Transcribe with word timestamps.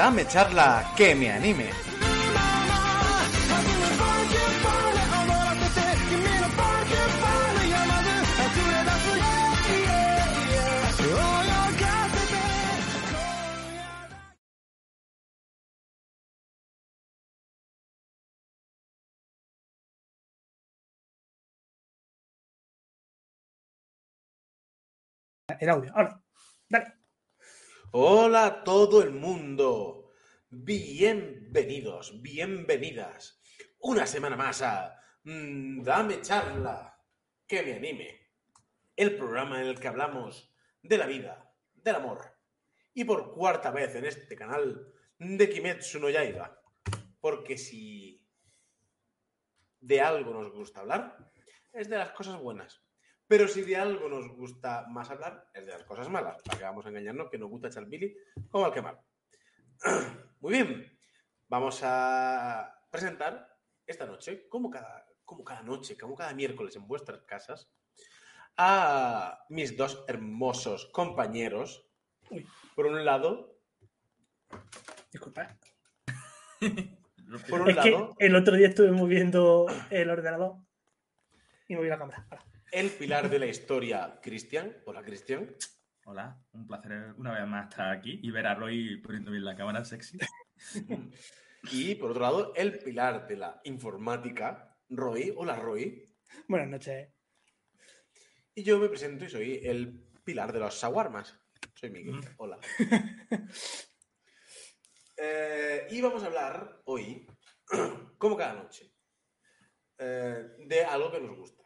Dame 0.00 0.26
charla 0.26 0.94
que 0.96 1.14
me 1.14 1.30
anime. 1.30 1.68
El 25.60 25.68
audio, 25.68 25.92
ahora. 25.94 26.22
Dale. 26.70 26.99
Hola 27.92 28.46
a 28.46 28.62
todo 28.62 29.02
el 29.02 29.10
mundo. 29.10 30.12
Bienvenidos, 30.48 32.22
bienvenidas. 32.22 33.42
Una 33.80 34.06
semana 34.06 34.36
más 34.36 34.62
a 34.62 34.96
mm, 35.24 35.82
Dame 35.82 36.20
charla 36.22 36.96
que 37.48 37.64
me 37.64 37.74
anime. 37.74 38.28
El 38.94 39.16
programa 39.16 39.60
en 39.60 39.66
el 39.66 39.80
que 39.80 39.88
hablamos 39.88 40.54
de 40.80 40.98
la 40.98 41.06
vida, 41.06 41.52
del 41.74 41.96
amor. 41.96 42.38
Y 42.94 43.02
por 43.02 43.34
cuarta 43.34 43.72
vez 43.72 43.92
en 43.96 44.04
este 44.04 44.36
canal 44.36 44.94
de 45.18 45.50
Kimetsu 45.50 45.98
no 45.98 46.10
Yaiba. 46.10 46.62
Porque 47.20 47.58
si 47.58 48.24
de 49.80 50.00
algo 50.00 50.32
nos 50.32 50.52
gusta 50.52 50.78
hablar, 50.78 51.32
es 51.72 51.88
de 51.88 51.98
las 51.98 52.12
cosas 52.12 52.38
buenas. 52.38 52.84
Pero 53.30 53.46
si 53.46 53.62
de 53.62 53.76
algo 53.76 54.08
nos 54.08 54.26
gusta 54.26 54.86
más 54.88 55.08
hablar, 55.08 55.48
es 55.54 55.64
de 55.64 55.70
las 55.70 55.84
cosas 55.84 56.08
malas. 56.08 56.42
Para 56.42 56.58
que 56.58 56.64
vamos 56.64 56.84
a 56.84 56.88
engañarnos, 56.88 57.30
que 57.30 57.38
nos 57.38 57.48
gusta 57.48 57.68
echar 57.68 57.86
Billy 57.86 58.12
como 58.48 58.64
al 58.66 58.72
que 58.72 58.82
mal. 58.82 58.98
Muy 60.40 60.50
bien. 60.50 60.98
Vamos 61.46 61.80
a 61.84 62.74
presentar 62.90 63.56
esta 63.86 64.04
noche, 64.04 64.48
como 64.48 64.68
cada, 64.68 65.06
como 65.24 65.44
cada 65.44 65.62
noche, 65.62 65.96
como 65.96 66.16
cada 66.16 66.34
miércoles 66.34 66.74
en 66.74 66.88
vuestras 66.88 67.22
casas, 67.22 67.70
a 68.56 69.38
mis 69.48 69.76
dos 69.76 70.04
hermosos 70.08 70.86
compañeros. 70.86 71.88
Uy. 72.30 72.44
Por 72.74 72.86
un 72.86 73.04
lado, 73.04 73.60
Disculpa. 75.12 75.56
por 77.48 77.60
un 77.60 77.70
Es 77.70 77.76
que 77.76 77.96
el 78.18 78.34
otro 78.34 78.56
día 78.56 78.66
estuve 78.66 78.90
moviendo 78.90 79.66
el 79.90 80.10
ordenador 80.10 80.56
y 81.68 81.76
moví 81.76 81.86
la 81.86 81.96
cámara. 81.96 82.26
Ahora. 82.28 82.49
El 82.72 82.90
pilar 82.90 83.28
de 83.28 83.38
la 83.38 83.46
historia, 83.46 84.18
Cristian. 84.22 84.76
Hola, 84.84 85.02
Cristian. 85.02 85.54
Hola, 86.04 86.42
un 86.52 86.66
placer 86.66 87.14
una 87.18 87.32
vez 87.32 87.46
más 87.46 87.68
estar 87.68 87.90
aquí 87.90 88.20
y 88.22 88.30
ver 88.30 88.46
a 88.46 88.54
Roy 88.54 88.96
poniendo 88.98 89.30
bien 89.30 89.44
la 89.44 89.56
cámara 89.56 89.84
sexy. 89.84 90.18
Y 91.72 91.94
por 91.96 92.12
otro 92.12 92.22
lado, 92.22 92.54
el 92.56 92.78
pilar 92.78 93.26
de 93.26 93.36
la 93.36 93.60
informática, 93.64 94.78
Roy. 94.88 95.30
Hola, 95.36 95.56
Roy. 95.56 96.02
Buenas 96.48 96.68
noches. 96.68 97.12
Y 98.54 98.62
yo 98.62 98.78
me 98.78 98.88
presento 98.88 99.26
y 99.26 99.28
soy 99.28 99.60
el 99.62 100.08
pilar 100.24 100.54
de 100.54 100.60
los 100.60 100.74
shawarmas. 100.74 101.38
Soy 101.74 101.90
Miguel. 101.90 102.16
Mm. 102.16 102.24
Hola. 102.38 102.58
Eh, 105.22 105.86
y 105.90 106.00
vamos 106.00 106.22
a 106.22 106.28
hablar 106.28 106.80
hoy, 106.86 107.26
como 108.16 108.38
cada 108.38 108.54
noche, 108.54 108.90
eh, 109.98 110.48
de 110.60 110.82
algo 110.82 111.12
que 111.12 111.20
nos 111.20 111.36
gusta. 111.36 111.59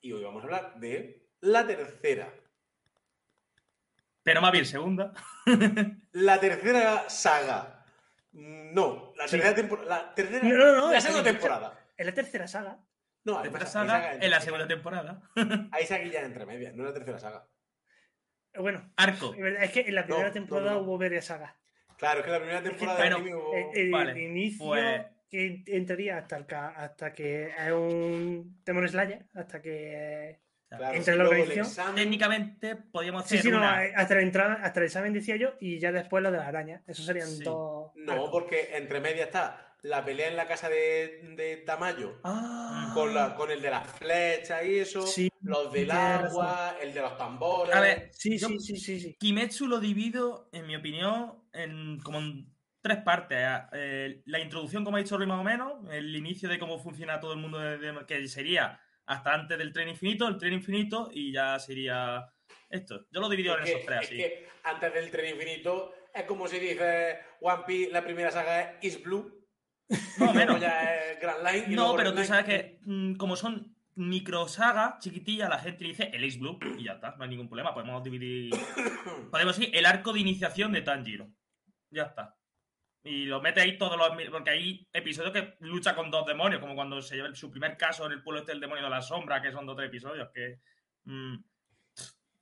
Y 0.00 0.12
hoy 0.12 0.24
vamos 0.24 0.42
a 0.42 0.46
hablar 0.46 0.74
de 0.80 1.28
la 1.40 1.66
tercera. 1.66 2.28
Pero 4.22 4.40
más 4.40 4.52
bien 4.52 4.66
segunda. 4.66 5.12
La 6.12 6.38
tercera 6.40 7.08
saga. 7.08 7.84
Mm, 8.32 8.74
No, 8.74 9.12
la 9.16 9.26
Sí. 9.26 9.32
tercera 9.36 9.54
temporada. 9.54 9.88
La 9.88 10.14
tercera. 10.14 10.42
No, 10.48 10.56
no, 10.56 10.76
no, 10.76 10.90
la 10.92 10.98
es 10.98 11.04
segunda 11.04 11.24
que- 11.24 11.32
temporada. 11.32 11.78
En 11.96 12.06
la 12.06 12.14
tercera 12.14 12.46
saga. 12.48 12.78
No, 13.24 13.34
La 13.34 13.42
tercera 13.42 13.66
saga 13.66 13.90
saga 13.92 14.14
en 14.14 14.30
la 14.30 14.40
segunda 14.40 14.66
temporada. 14.68 15.22
Hay 15.72 15.86
saguilla 15.86 16.22
entre 16.22 16.46
medias, 16.46 16.74
no 16.74 16.84
es 16.84 16.88
la 16.90 16.94
tercera 16.94 17.18
saga. 17.18 17.46
eh, 18.52 18.60
Bueno, 18.60 18.90
Arco. 18.96 19.34
es 19.34 19.62
es 19.62 19.70
que 19.72 19.80
en 19.80 19.94
la 19.94 20.04
primera 20.04 20.28
No, 20.28 20.32
temporada 20.32 20.70
no, 20.72 20.76
no. 20.78 20.82
hubo 20.84 20.98
varias 20.98 21.26
sagas. 21.26 21.54
Claro, 21.98 22.20
es 22.20 22.26
que 22.26 22.32
la 22.32 22.38
primera 22.38 22.62
temporada 22.62 22.98
bueno, 22.98 23.16
de 23.16 23.22
anime 23.22 23.36
hubo- 23.36 23.54
El, 23.54 23.78
el 23.78 23.90
vale, 23.90 24.22
inicio 24.22 24.66
pues- 24.66 25.06
que 25.30 25.62
entraría 25.66 26.18
hasta, 26.18 26.36
el 26.36 26.46
ca- 26.46 26.70
hasta 26.76 27.12
que 27.12 27.46
es 27.48 27.72
un 27.72 28.60
Demon 28.64 28.88
Slayer, 28.88 29.26
hasta 29.34 29.62
que 29.62 30.40
Claro, 30.68 30.94
entre 30.94 31.16
la 31.16 31.24
el 31.24 31.28
organización. 31.28 31.94
Técnicamente 31.96 32.76
podríamos 32.76 33.24
Sí, 33.26 33.34
hacer 33.38 33.42
sí, 33.46 33.50
no, 33.50 33.58
una... 33.58 33.84
eh, 33.86 33.92
hasta, 33.96 34.14
la 34.14 34.22
entrada, 34.22 34.54
hasta 34.62 34.78
el 34.80 34.86
examen 34.86 35.12
decía 35.12 35.34
yo 35.36 35.54
y 35.60 35.80
ya 35.80 35.90
después 35.90 36.22
lo 36.22 36.30
de 36.30 36.38
la 36.38 36.46
araña. 36.46 36.82
Eso 36.86 37.02
serían 37.02 37.26
Sí. 37.28 37.42
dos. 37.42 37.90
No, 37.96 38.30
porque 38.30 38.76
entre 38.76 39.00
medias 39.00 39.26
está 39.26 39.76
la 39.82 40.04
pelea 40.04 40.28
en 40.28 40.36
la 40.36 40.46
casa 40.46 40.68
de, 40.68 41.34
de 41.36 41.56
Tamayo 41.66 42.20
Ah, 42.22 42.92
con, 42.94 43.12
la, 43.14 43.34
con 43.34 43.50
el 43.50 43.60
de 43.62 43.70
las 43.70 43.84
flechas 43.98 44.64
y 44.64 44.78
eso, 44.78 45.04
Sí, 45.06 45.28
los 45.42 45.72
del 45.72 45.90
agua, 45.90 46.76
el 46.80 46.94
de 46.94 47.00
los 47.00 47.16
tambores. 47.16 47.74
A 47.74 47.80
ver, 47.80 48.10
Sí, 48.12 48.38
yo 48.38 48.46
sí, 48.48 48.58
sí, 48.60 48.76
sí, 48.76 49.00
sí. 49.00 49.16
Kimetsu 49.18 49.66
lo 49.66 49.80
divido, 49.80 50.50
en 50.52 50.66
mi 50.68 50.76
opinión, 50.76 51.34
en 51.52 51.98
como 52.00 52.18
en 52.18 52.46
tres 52.80 52.98
partes. 52.98 53.38
Eh, 53.72 54.22
la 54.26 54.40
introducción, 54.40 54.84
como 54.84 54.96
ha 54.96 55.00
dicho 55.00 55.16
Roy, 55.18 55.26
más 55.26 55.40
o 55.40 55.44
menos, 55.44 55.72
el 55.92 56.14
inicio 56.16 56.48
de 56.48 56.58
cómo 56.58 56.78
funciona 56.78 57.20
todo 57.20 57.32
el 57.34 57.38
mundo, 57.40 57.58
de- 57.58 57.78
de- 57.78 58.06
que 58.06 58.26
sería 58.28 58.80
hasta 59.06 59.34
antes 59.34 59.58
del 59.58 59.72
tren 59.72 59.88
infinito, 59.88 60.26
el 60.28 60.36
tren 60.38 60.52
infinito 60.52 61.10
y 61.12 61.32
ya 61.32 61.58
sería 61.58 62.24
esto. 62.68 63.06
Yo 63.10 63.20
lo 63.20 63.28
divido 63.28 63.54
es 63.54 63.60
en 63.60 63.64
que, 63.64 63.70
esos 63.72 63.86
tres, 63.86 64.00
es 64.02 64.06
así. 64.06 64.16
que 64.16 64.48
antes 64.64 64.94
del 64.94 65.10
tren 65.10 65.34
infinito 65.34 65.92
es 66.14 66.22
como 66.24 66.46
si 66.48 66.58
dices 66.58 67.16
One 67.40 67.62
Piece, 67.66 67.90
la 67.92 68.02
primera 68.04 68.30
saga 68.30 68.60
es 68.80 68.84
Is 68.96 69.02
Blue, 69.02 69.44
Más 69.88 70.00
o 70.16 70.18
luego 70.24 70.34
menos. 70.34 70.60
ya 70.60 70.94
es 70.94 71.20
Grand 71.20 71.44
Line. 71.44 71.64
y 71.72 71.74
No, 71.74 71.94
pero 71.96 72.10
tú 72.10 72.16
Line. 72.16 72.26
sabes 72.26 72.44
que 72.44 72.78
mm, 72.82 73.14
como 73.16 73.34
son 73.36 73.74
microsagas 73.96 74.98
chiquitillas, 75.00 75.48
la 75.48 75.58
gente 75.58 75.84
dice 75.84 76.10
el 76.14 76.24
Ace 76.24 76.38
Blue 76.38 76.58
y 76.78 76.84
ya 76.84 76.92
está, 76.92 77.16
no 77.16 77.24
hay 77.24 77.30
ningún 77.30 77.48
problema. 77.48 77.74
Podemos 77.74 78.02
dividir. 78.04 78.52
Podemos 79.30 79.56
decir 79.58 79.74
el 79.76 79.86
arco 79.86 80.12
de 80.12 80.20
iniciación 80.20 80.72
de 80.72 80.82
Tanjiro. 80.82 81.28
Ya 81.90 82.04
está. 82.04 82.36
Y 83.02 83.24
lo 83.24 83.40
mete 83.40 83.60
ahí 83.60 83.78
todos 83.78 83.96
los. 83.96 84.10
Porque 84.30 84.50
hay 84.50 84.88
episodios 84.92 85.32
que 85.32 85.56
lucha 85.60 85.94
con 85.94 86.10
dos 86.10 86.26
demonios, 86.26 86.60
como 86.60 86.74
cuando 86.74 87.00
se 87.00 87.16
lleva 87.16 87.34
su 87.34 87.50
primer 87.50 87.76
caso 87.76 88.06
en 88.06 88.12
el 88.12 88.22
pueblo 88.22 88.40
este 88.40 88.52
del 88.52 88.60
demonio 88.60 88.84
de 88.84 88.90
la 88.90 89.02
sombra, 89.02 89.40
que 89.40 89.52
son 89.52 89.66
dos 89.66 89.74
o 89.74 89.76
tres 89.76 89.88
episodios. 89.88 90.28
Que. 90.34 90.60
mm, 91.04 91.36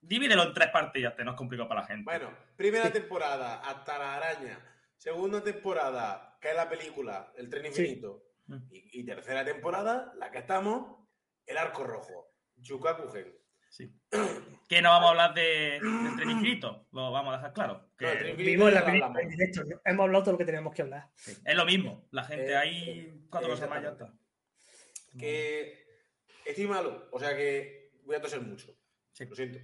divídelo 0.01 0.43
en 0.45 0.53
tres 0.55 0.71
ya 0.97 1.09
está, 1.11 1.25
no 1.25 1.33
es 1.33 1.37
complicado 1.37 1.69
para 1.69 1.83
la 1.83 1.87
gente. 1.87 2.05
Bueno, 2.05 2.37
primera 2.57 2.93
temporada, 2.93 3.61
hasta 3.61 3.99
la 3.99 4.17
araña. 4.17 4.59
Segunda 4.97 5.43
temporada, 5.43 6.37
que 6.41 6.51
es 6.51 6.57
la 6.57 6.69
película, 6.69 7.33
El 7.37 7.49
tren 7.49 7.67
infinito. 7.67 8.25
Mm. 8.47 8.57
Y, 8.71 9.01
y 9.01 9.05
tercera 9.05 9.45
temporada, 9.45 10.13
la 10.17 10.31
que 10.31 10.39
estamos, 10.39 11.07
El 11.47 11.59
arco 11.59 11.85
rojo, 11.85 12.33
Yukakugen. 12.57 13.38
Sí. 13.69 13.93
Que 14.69 14.83
no 14.83 14.91
vamos 14.91 15.07
a 15.07 15.11
hablar 15.11 15.35
de, 15.35 15.81
del 15.81 16.17
tren 16.17 16.31
infinito, 16.31 16.87
lo 16.93 17.11
vamos 17.13 17.33
a 17.35 17.37
dejar 17.39 17.53
claro. 17.53 17.91
Hemos 19.85 20.05
hablado 20.05 20.23
todo 20.25 20.33
lo 20.33 20.39
que 20.39 20.45
teníamos 20.45 20.75
que 20.75 20.83
hablar. 20.83 21.09
es 21.45 21.55
lo 21.57 21.65
mismo. 21.65 22.07
La 22.11 22.25
gente 22.25 22.51
Eh, 22.51 22.57
hay 22.57 23.27
cuatro 23.31 23.49
cosas 23.51 23.69
más 23.71 23.83
ya 23.83 23.91
está. 23.91 24.13
Que 25.19 25.87
estoy 26.45 26.67
malo, 26.67 27.09
o 27.13 27.19
sea 27.19 27.37
que 27.37 27.93
voy 28.05 28.17
a 28.17 28.21
toser 28.21 28.41
mucho. 28.41 28.75
Sí. 29.13 29.25
Lo 29.27 29.35
siento. 29.35 29.59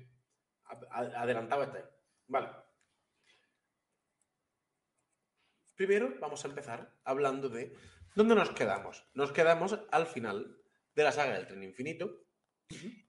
A- 0.66 0.81
a- 0.91 1.22
adelantado 1.22 1.62
está. 1.64 1.91
Vale. 2.28 2.48
Primero 5.75 6.14
vamos 6.20 6.44
a 6.44 6.48
empezar 6.48 6.93
hablando 7.04 7.48
de 7.48 7.76
dónde 8.14 8.34
nos 8.34 8.50
quedamos. 8.50 9.04
Nos 9.14 9.32
quedamos 9.32 9.78
al 9.91 10.06
final 10.06 10.56
de 10.94 11.03
la 11.03 11.12
saga 11.12 11.34
del 11.34 11.47
tren 11.47 11.62
infinito. 11.62 12.25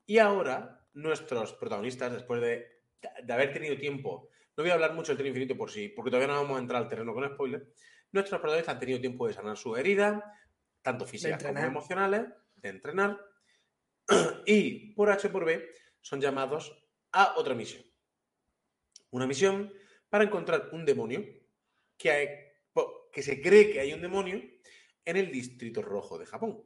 Y 0.06 0.18
ahora 0.18 0.85
nuestros 0.96 1.54
protagonistas, 1.54 2.12
después 2.12 2.42
de, 2.42 2.82
de 3.24 3.34
haber 3.34 3.54
tenido 3.54 3.78
tiempo, 3.78 4.30
no 4.58 4.64
voy 4.64 4.72
a 4.72 4.74
hablar 4.76 4.94
mucho 4.94 5.12
del 5.12 5.18
tren 5.18 5.28
infinito 5.30 5.56
por 5.56 5.70
sí, 5.72 5.90
porque 5.90 6.10
todavía 6.10 6.34
no 6.34 6.42
vamos 6.42 6.58
a 6.58 6.62
entrar 6.62 6.82
al 6.82 6.90
terreno 6.90 7.14
con 7.14 7.28
spoiler, 7.30 7.68
nuestros 8.12 8.40
protagonistas 8.42 8.74
han 8.76 8.80
tenido 8.80 9.00
tiempo 9.00 9.28
de 9.28 9.34
sanar 9.34 9.58
su 9.58 9.76
herida, 9.76 10.34
tanto 10.82 11.06
físicas 11.06 11.38
como 11.44 11.60
emocionales, 11.68 12.26
de 12.56 12.70
entrenar, 12.70 13.20
y 14.46 14.94
por 14.94 15.10
H 15.10 15.30
por 15.30 15.46
B 15.46 15.70
son 16.02 16.22
llamados 16.22 16.76
a 17.12 17.34
otra 17.38 17.54
misión. 17.56 17.84
Una 19.12 19.28
misión 19.28 19.74
para 20.10 20.24
encontrar 20.24 20.70
un 20.72 20.86
demonio 20.86 21.24
que, 21.98 22.12
hay- 22.12 22.30
que 23.12 23.22
se 23.22 23.42
cree 23.42 23.72
que 23.72 23.80
hay 23.80 23.94
un 23.94 24.02
demonio 24.02 24.42
en 25.06 25.18
el 25.18 25.32
distrito 25.32 25.82
rojo 25.82 26.18
de 26.18 26.26
Japón. 26.26 26.64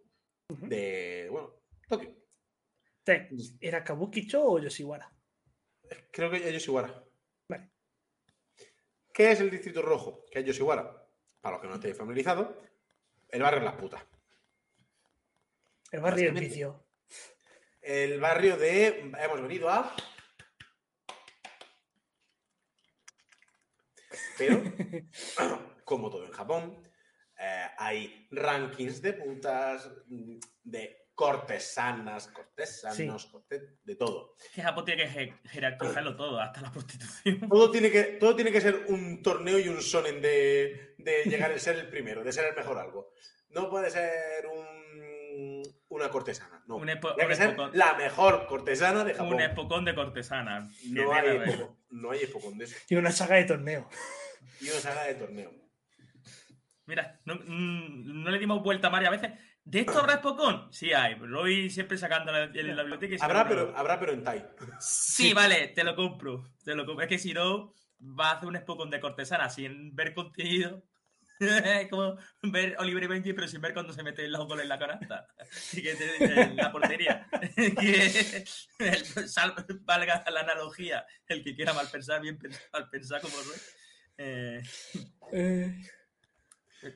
De, 0.70 1.28
bueno, 1.32 1.62
Tokio. 1.88 2.16
Te- 3.10 3.28
¿Era 3.60 3.84
Kabukicho 3.84 4.44
o 4.44 4.60
Yoshiwara? 4.60 5.12
Creo 6.12 6.30
que 6.30 6.38
es 6.38 6.54
Yoshiwara. 6.54 7.04
Vale. 7.48 7.72
¿Qué 9.12 9.32
es 9.32 9.40
el 9.40 9.50
distrito 9.50 9.82
rojo? 9.82 10.26
Que 10.30 10.40
es 10.42 10.46
Yoshiwara. 10.46 11.08
Para 11.42 11.56
los 11.56 11.62
que 11.64 11.68
no 11.70 11.74
estéis 11.74 11.98
familiarizados, 11.98 12.50
el 13.30 13.42
barrio 13.42 13.62
de 13.62 13.66
las 13.66 13.76
putas. 13.78 14.04
El 15.92 16.02
barrio 16.02 16.32
del 16.32 16.44
vicio. 16.44 16.86
El 17.82 18.20
barrio 18.20 18.58
de. 18.58 19.12
Hemos 19.18 19.42
venido 19.42 19.70
a. 19.72 19.96
Pero. 24.38 24.62
como 25.84 26.12
todo 26.12 26.26
en 26.28 26.32
Japón. 26.32 26.88
Eh, 27.40 27.68
hay 27.76 28.28
rankings 28.30 29.02
de 29.02 29.14
putas, 29.14 29.90
de 30.64 31.09
cortesanas, 31.20 32.28
cortesanos, 32.30 33.26
corte- 33.26 33.78
de 33.84 33.96
todo. 33.98 34.36
Que 34.56 34.62
Japón 34.62 34.86
tiene 34.86 35.04
que 35.04 35.10
je- 35.10 35.50
jerarquizarlo 35.50 36.16
todo, 36.16 36.40
hasta 36.40 36.62
la 36.62 36.72
prostitución. 36.72 37.42
Todo 37.50 37.70
tiene 37.72 37.92
que, 37.92 38.04
todo 38.22 38.36
tiene 38.38 38.54
que 38.54 38.62
ser 38.62 38.86
un 38.88 39.22
torneo 39.22 39.60
y 39.60 39.68
un 39.68 39.82
sonen 39.82 40.22
de, 40.22 40.96
de 40.98 41.24
llegar 41.26 41.52
a 41.52 41.60
ser 41.60 41.76
el 41.76 41.90
primero, 41.90 42.24
de 42.24 42.32
ser 42.32 42.46
el 42.46 42.56
mejor 42.56 42.78
algo. 42.78 43.12
No 43.50 43.70
puede 43.70 43.90
ser 43.90 44.48
un- 44.48 45.62
una 45.90 46.10
cortesana, 46.10 46.64
no. 46.68 46.78
Un 46.78 46.88
epo- 46.88 47.14
Tiene 47.16 47.24
un 47.26 47.30
que 47.30 47.36
ser 47.36 47.50
epocón. 47.50 47.72
la 47.74 47.94
mejor 47.96 48.48
cortesana 48.48 49.04
de 49.04 49.14
Japón. 49.14 49.34
Un 49.34 49.42
espocón 49.42 49.84
de 49.84 49.96
cortesana. 49.96 50.70
No 50.90 51.14
hay, 51.14 51.28
epoco- 51.38 51.78
no 51.90 52.12
hay 52.12 52.20
epocón 52.24 52.58
de 52.58 52.64
eso. 52.64 52.78
Y 52.88 52.96
una 52.96 53.12
saga 53.12 53.36
de 53.36 53.44
torneo. 53.44 53.90
Y 54.62 54.70
una 54.70 54.80
saga 54.80 55.04
de 55.04 55.16
torneo. 55.16 55.52
Mira, 56.86 57.20
no, 57.26 57.36
mm, 57.36 58.24
no 58.24 58.32
le 58.32 58.40
dimos 58.40 58.64
vuelta 58.64 58.88
a 58.88 58.90
Mario 58.90 59.10
a 59.10 59.12
veces. 59.12 59.32
¿De 59.70 59.82
esto 59.82 60.00
habrá 60.00 60.14
espocón? 60.16 60.68
Sí 60.74 60.94
hay. 60.94 61.16
Lo 61.20 61.42
voy 61.42 61.70
siempre 61.70 61.96
sacando 61.96 62.36
en 62.36 62.76
la, 62.76 62.82
biblioteca. 62.84 63.14
y 63.16 63.18
Habrá 63.22 63.48
pero, 63.48 63.72
habrá, 63.78 64.00
pero 64.00 64.14
en 64.14 64.24
Thai. 64.24 64.44
Sí, 64.80 65.32
vale, 65.32 65.68
te 65.68 65.84
lo 65.84 65.96
compro. 65.96 66.44
Te 66.64 66.74
lo 66.74 66.88
compro. 66.88 67.04
Es 67.04 67.10
que 67.10 67.20
si 67.20 67.34
no, 67.34 67.76
va 68.02 68.32
a 68.32 68.34
hacer 68.38 68.48
un 68.50 68.56
espocón 68.56 68.90
de 68.90 69.00
cortesana 69.00 69.48
sin 69.50 69.96
ver 69.96 70.16
contenido. 70.16 70.84
Es 71.40 71.88
como 71.88 72.18
ver 72.42 72.76
Oliver 72.80 73.04
y 73.04 73.08
Benji, 73.08 73.32
pero 73.34 73.48
sin 73.48 73.62
ver 73.62 73.74
cuando 73.74 73.94
se 73.94 74.04
mete 74.04 74.28
los 74.28 74.46
goles 74.48 74.64
en 74.64 74.70
la 74.70 74.80
canasta. 74.80 75.28
Y 75.72 75.82
que 75.84 75.92
en 76.20 76.56
la 76.58 76.72
portería. 76.72 77.28
que 77.56 78.44
el- 78.80 79.30
sal- 79.30 79.54
valga 79.82 80.26
la 80.34 80.40
analogía. 80.42 81.06
El 81.28 81.44
que 81.44 81.56
quiera 81.56 81.74
mal 81.74 81.88
pensar, 81.92 82.22
bien 82.22 82.40
pensar, 82.40 82.64
mal 82.74 82.90
pensar 82.90 83.22
como 83.22 83.36
no 83.38 83.54
es. 83.54 83.76
Eh, 84.18 84.62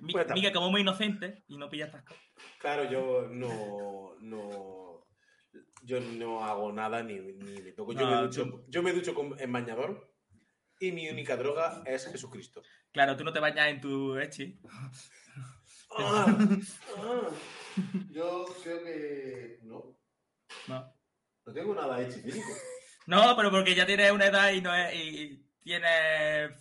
Mi- 0.02 0.14
Pues, 0.14 0.28
Miguel, 0.34 0.54
como 0.54 0.70
muy 0.72 0.82
inocente 0.82 1.44
y 1.48 1.58
no 1.58 1.70
pilla 1.70 1.86
estas 1.86 2.04
cosas. 2.04 2.24
Claro, 2.60 2.90
yo 2.90 3.28
no, 3.30 4.16
no, 4.22 5.08
yo 5.84 6.00
no 6.00 6.44
hago 6.44 6.72
nada 6.72 7.04
ni, 7.04 7.20
ni 7.20 7.62
me 7.62 7.72
toco. 7.74 7.94
Yo, 7.94 8.00
No, 8.02 8.12
me 8.12 8.22
ducho, 8.28 8.44
tú- 8.46 8.66
yo 8.70 8.82
me 8.84 8.94
ducho 8.94 9.14
con, 9.14 9.40
en 9.40 9.52
bañador 9.52 10.14
y 10.80 10.92
mi 10.92 11.10
única 11.10 11.36
droga 11.38 11.84
es 11.86 12.06
Jesucristo. 12.08 12.62
Claro, 12.92 13.16
tú 13.18 13.24
no 13.24 13.34
te 13.34 13.40
bañas 13.40 13.68
en 13.70 13.82
tu 13.82 14.18
echi. 14.18 14.60
Ah, 15.98 16.26
ah. 16.98 17.30
Yo 18.10 18.46
creo 18.64 18.84
que 18.84 19.60
no. 19.64 19.98
No. 20.68 20.94
No 21.46 21.54
tengo 21.54 21.76
nada 21.76 22.02
hecho 22.02 22.20
físico. 22.20 22.48
No, 23.06 23.36
pero 23.36 23.52
porque 23.52 23.76
ya 23.76 23.86
tienes 23.86 24.12
una 24.12 24.28
edad 24.28 24.52
y 24.54 24.62
no 24.62 24.74
es, 24.74 24.96
y 24.96 25.46
tienes, 25.62 26.52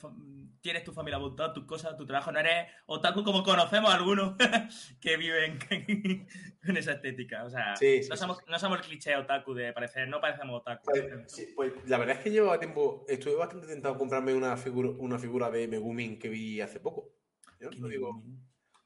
tienes 0.62 0.84
tu 0.84 0.92
familia 0.92 1.18
montada, 1.18 1.52
tus 1.52 1.64
cosas, 1.66 1.96
tu 1.96 2.06
trabajo. 2.06 2.32
No 2.32 2.38
eres 2.38 2.68
otaku 2.86 3.22
como 3.24 3.42
conocemos 3.42 3.92
algunos 3.92 4.34
que 5.00 5.16
viven 5.16 5.58
en 6.62 6.76
esa 6.76 6.92
estética. 6.92 7.44
O 7.44 7.50
sea, 7.50 7.76
Sí, 7.76 8.02
sí, 8.02 8.08
no, 8.08 8.16
sí, 8.16 8.20
somos, 8.20 8.38
no 8.46 8.58
somos 8.58 8.78
el 8.78 8.84
cliché 8.84 9.16
otaku 9.16 9.52
de 9.54 9.72
parecer, 9.72 10.08
no 10.08 10.20
parecemos 10.20 10.60
otaku. 10.60 10.84
Pues, 10.84 11.04
sí, 11.32 11.52
pues 11.54 11.72
la 11.86 11.98
verdad 11.98 12.16
es 12.16 12.22
que 12.22 12.30
llevaba 12.30 12.58
tiempo, 12.58 13.04
estuve 13.08 13.34
bastante 13.34 13.66
tentado 13.66 13.94
a 13.94 13.98
comprarme 13.98 14.32
una 14.34 14.56
figura, 14.56 14.90
una 14.98 15.18
figura 15.18 15.50
de 15.50 15.68
Megumin 15.68 16.18
que 16.18 16.28
vi 16.28 16.60
hace 16.60 16.80
poco. 16.80 17.12
Yo 17.60 17.68
Qué 17.70 17.78
no 17.80 17.88
digo, 17.88 18.22
bien. 18.22 18.40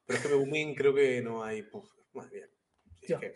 pero 0.06 0.18
es 0.18 0.24
que 0.24 0.30
Megumin 0.32 0.74
creo 0.74 0.94
que 0.94 1.22
no 1.22 1.44
hay. 1.44 1.62
Puf, 1.62 1.88
madre 2.14 2.30
mía. 2.32 2.46
Es 3.02 3.18
que- 3.18 3.34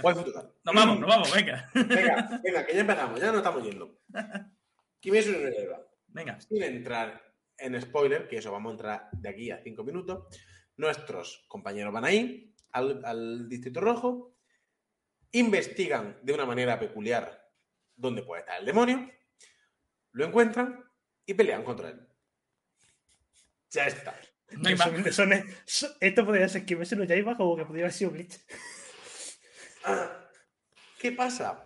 total. 0.00 0.52
Nos 0.64 0.74
vamos, 0.74 1.00
nos 1.00 1.08
vamos, 1.08 1.34
venga. 1.34 1.68
Venga, 1.74 2.40
venga, 2.44 2.64
que 2.66 2.72
ya 2.74 2.80
empezamos, 2.82 3.20
ya 3.20 3.32
no 3.32 3.38
estamos 3.38 3.64
yendo. 3.64 3.98
Kimetsu 5.00 5.32
no 5.32 5.38
Yaiba. 5.50 5.80
Venga. 6.08 6.40
Sin 6.40 6.62
entrar 6.62 7.20
en 7.58 7.80
spoiler, 7.80 8.28
que 8.28 8.38
eso 8.38 8.52
vamos 8.52 8.70
a 8.70 8.72
entrar 8.74 9.08
de 9.12 9.28
aquí 9.28 9.50
a 9.50 9.62
cinco 9.62 9.84
minutos, 9.84 10.26
nuestros 10.76 11.44
compañeros 11.48 11.92
van 11.92 12.04
ahí, 12.04 12.54
al, 12.72 13.04
al 13.04 13.48
Distrito 13.48 13.80
Rojo, 13.80 14.36
investigan 15.32 16.18
de 16.22 16.32
una 16.32 16.46
manera 16.46 16.78
peculiar 16.78 17.50
dónde 17.96 18.22
puede 18.22 18.40
estar 18.42 18.60
el 18.60 18.66
demonio, 18.66 19.10
lo 20.12 20.24
encuentran 20.24 20.84
y 21.26 21.34
pelean 21.34 21.64
contra 21.64 21.90
él. 21.90 22.08
Ya 23.70 23.86
está. 23.86 24.18
No 24.52 24.68
hay 24.68 24.76
más. 24.76 24.88
Son- 24.88 25.12
son- 25.12 25.44
son- 25.66 25.90
esto 26.00 26.24
podría 26.24 26.48
ser 26.48 26.64
que 26.64 26.74
me 26.76 26.86
no 26.86 27.04
Yaiba 27.04 27.36
como 27.36 27.56
que 27.56 27.64
podría 27.66 27.84
haber 27.84 27.92
sido 27.92 28.10
Bleach. 28.12 28.38
Ah, 29.84 30.30
¿Qué 30.98 31.12
pasa? 31.12 31.64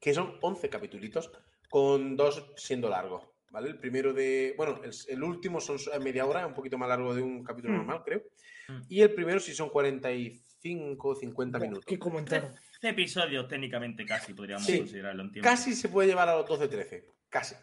Que 0.00 0.14
son 0.14 0.38
11 0.40 0.68
capitulitos 0.70 1.30
con 1.68 2.16
dos 2.16 2.52
siendo 2.56 2.88
largos, 2.88 3.28
¿vale? 3.52 3.68
El 3.68 3.78
primero 3.78 4.12
de... 4.12 4.54
Bueno, 4.56 4.80
el, 4.82 4.90
el 5.08 5.22
último 5.22 5.60
son 5.60 5.76
s- 5.76 5.96
media 6.00 6.26
hora, 6.26 6.44
un 6.46 6.54
poquito 6.54 6.76
más 6.78 6.88
largo 6.88 7.14
de 7.14 7.22
un 7.22 7.44
capítulo 7.44 7.74
Mm. 7.74 7.76
normal, 7.76 8.02
creo. 8.04 8.22
Mm. 8.68 8.80
Y 8.88 9.00
el 9.02 9.12
primero 9.14 9.38
sí 9.38 9.54
son 9.54 9.68
45, 9.68 11.14
50 11.14 11.58
Buah, 11.58 11.66
minutos. 11.68 11.84
Qué 11.86 11.98
comentaron. 11.98 12.54
Este 12.72 12.88
episodio 12.88 13.46
técnicamente 13.46 14.04
casi 14.04 14.34
podríamos 14.34 14.66
Sí. 14.66 14.78
considerarlo 14.78 15.22
en 15.22 15.30
tiempo. 15.32 15.48
Casi 15.48 15.74
se 15.74 15.88
puede 15.88 16.08
llevar 16.08 16.28
a 16.28 16.34
los 16.36 16.46
12-13, 16.48 17.04
casi. 17.28 17.54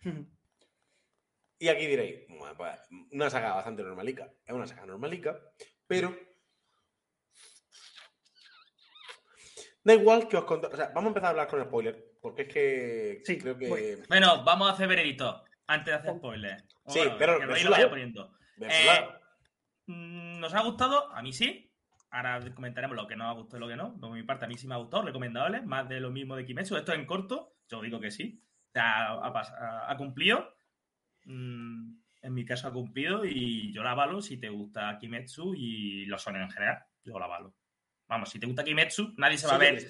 Y 1.58 1.68
aquí 1.68 1.86
diréis, 1.86 2.26
"Bueno, 2.28 2.56
pues, 2.56 2.72
una 3.12 3.30
saga 3.30 3.54
bastante 3.54 3.84
normalica. 3.84 4.32
Es 4.44 4.52
una 4.52 4.66
saga 4.66 4.84
normalica, 4.86 5.38
pero... 5.86 6.16
Da 9.84 9.94
igual 9.94 10.28
que 10.28 10.36
os 10.36 10.44
conté... 10.44 10.68
O 10.68 10.76
sea, 10.76 10.86
vamos 10.88 11.04
a 11.04 11.08
empezar 11.08 11.26
a 11.26 11.30
hablar 11.30 11.48
con 11.48 11.62
spoiler, 11.64 12.04
porque 12.20 12.42
es 12.42 12.48
que 12.48 13.20
Sí, 13.24 13.38
creo 13.38 13.56
que... 13.58 14.02
Bueno, 14.08 14.44
vamos 14.44 14.68
a 14.68 14.72
hacer 14.74 14.86
veredicto 14.88 15.42
antes 15.66 15.86
de 15.86 15.94
hacer 15.94 16.16
spoilers. 16.16 16.64
Sí, 16.86 16.98
Bueno, 17.00 17.16
pero- 17.18 17.38
que 17.38 17.52
eso 17.54 17.64
lo 17.66 17.70
vaya 17.72 17.90
poniendo. 17.90 18.36
Eh. 18.60 19.08
Mm, 19.86 20.38
¿Nos 20.40 20.54
ha 20.54 20.60
gustado? 20.62 21.12
A 21.12 21.22
mí 21.22 21.32
sí. 21.32 21.68
Ahora 22.10 22.40
comentaremos 22.54 22.94
lo 22.96 23.06
que 23.08 23.16
nos 23.16 23.28
ha 23.28 23.32
gustado 23.32 23.56
y 23.56 23.60
lo 23.60 23.68
que 23.68 23.76
no. 23.76 23.98
Por 23.98 24.10
mi 24.12 24.22
parte, 24.22 24.44
a 24.44 24.48
mí 24.48 24.56
sí 24.56 24.66
me 24.68 24.74
ha 24.74 24.78
gustado, 24.78 25.02
recomendable. 25.04 25.62
Más 25.62 25.88
de 25.88 25.98
lo 25.98 26.10
mismo 26.10 26.36
de 26.36 26.44
Kimetsu. 26.44 26.76
Esto 26.76 26.92
en 26.92 27.06
corto, 27.06 27.54
yo 27.68 27.80
digo 27.80 27.98
que 28.00 28.10
sí. 28.10 28.40
O 28.68 28.72
sea, 28.72 29.12
ha, 29.14 29.26
ha- 29.28 29.90
ha 29.90 29.96
cumplido. 29.96 30.54
Mm, 31.24 31.96
en 32.22 32.34
mi 32.34 32.44
caso 32.44 32.68
ha 32.68 32.72
cumplido 32.72 33.24
y 33.24 33.72
yo 33.72 33.82
la 33.82 33.92
avalo 33.92 34.20
si 34.22 34.38
te 34.38 34.48
gusta 34.48 34.96
Kimetsu 34.98 35.54
y 35.56 36.04
los 36.06 36.22
son 36.22 36.36
en 36.36 36.50
general. 36.50 36.84
Yo 37.04 37.18
la 37.18 37.24
avalo. 37.24 37.54
Vamos, 38.12 38.28
si 38.28 38.38
te 38.38 38.44
gusta 38.46 38.62
Kimetsu, 38.62 39.14
nadie 39.16 39.38
se 39.38 39.46
va 39.46 39.54
a 39.54 39.58
ver. 39.58 39.88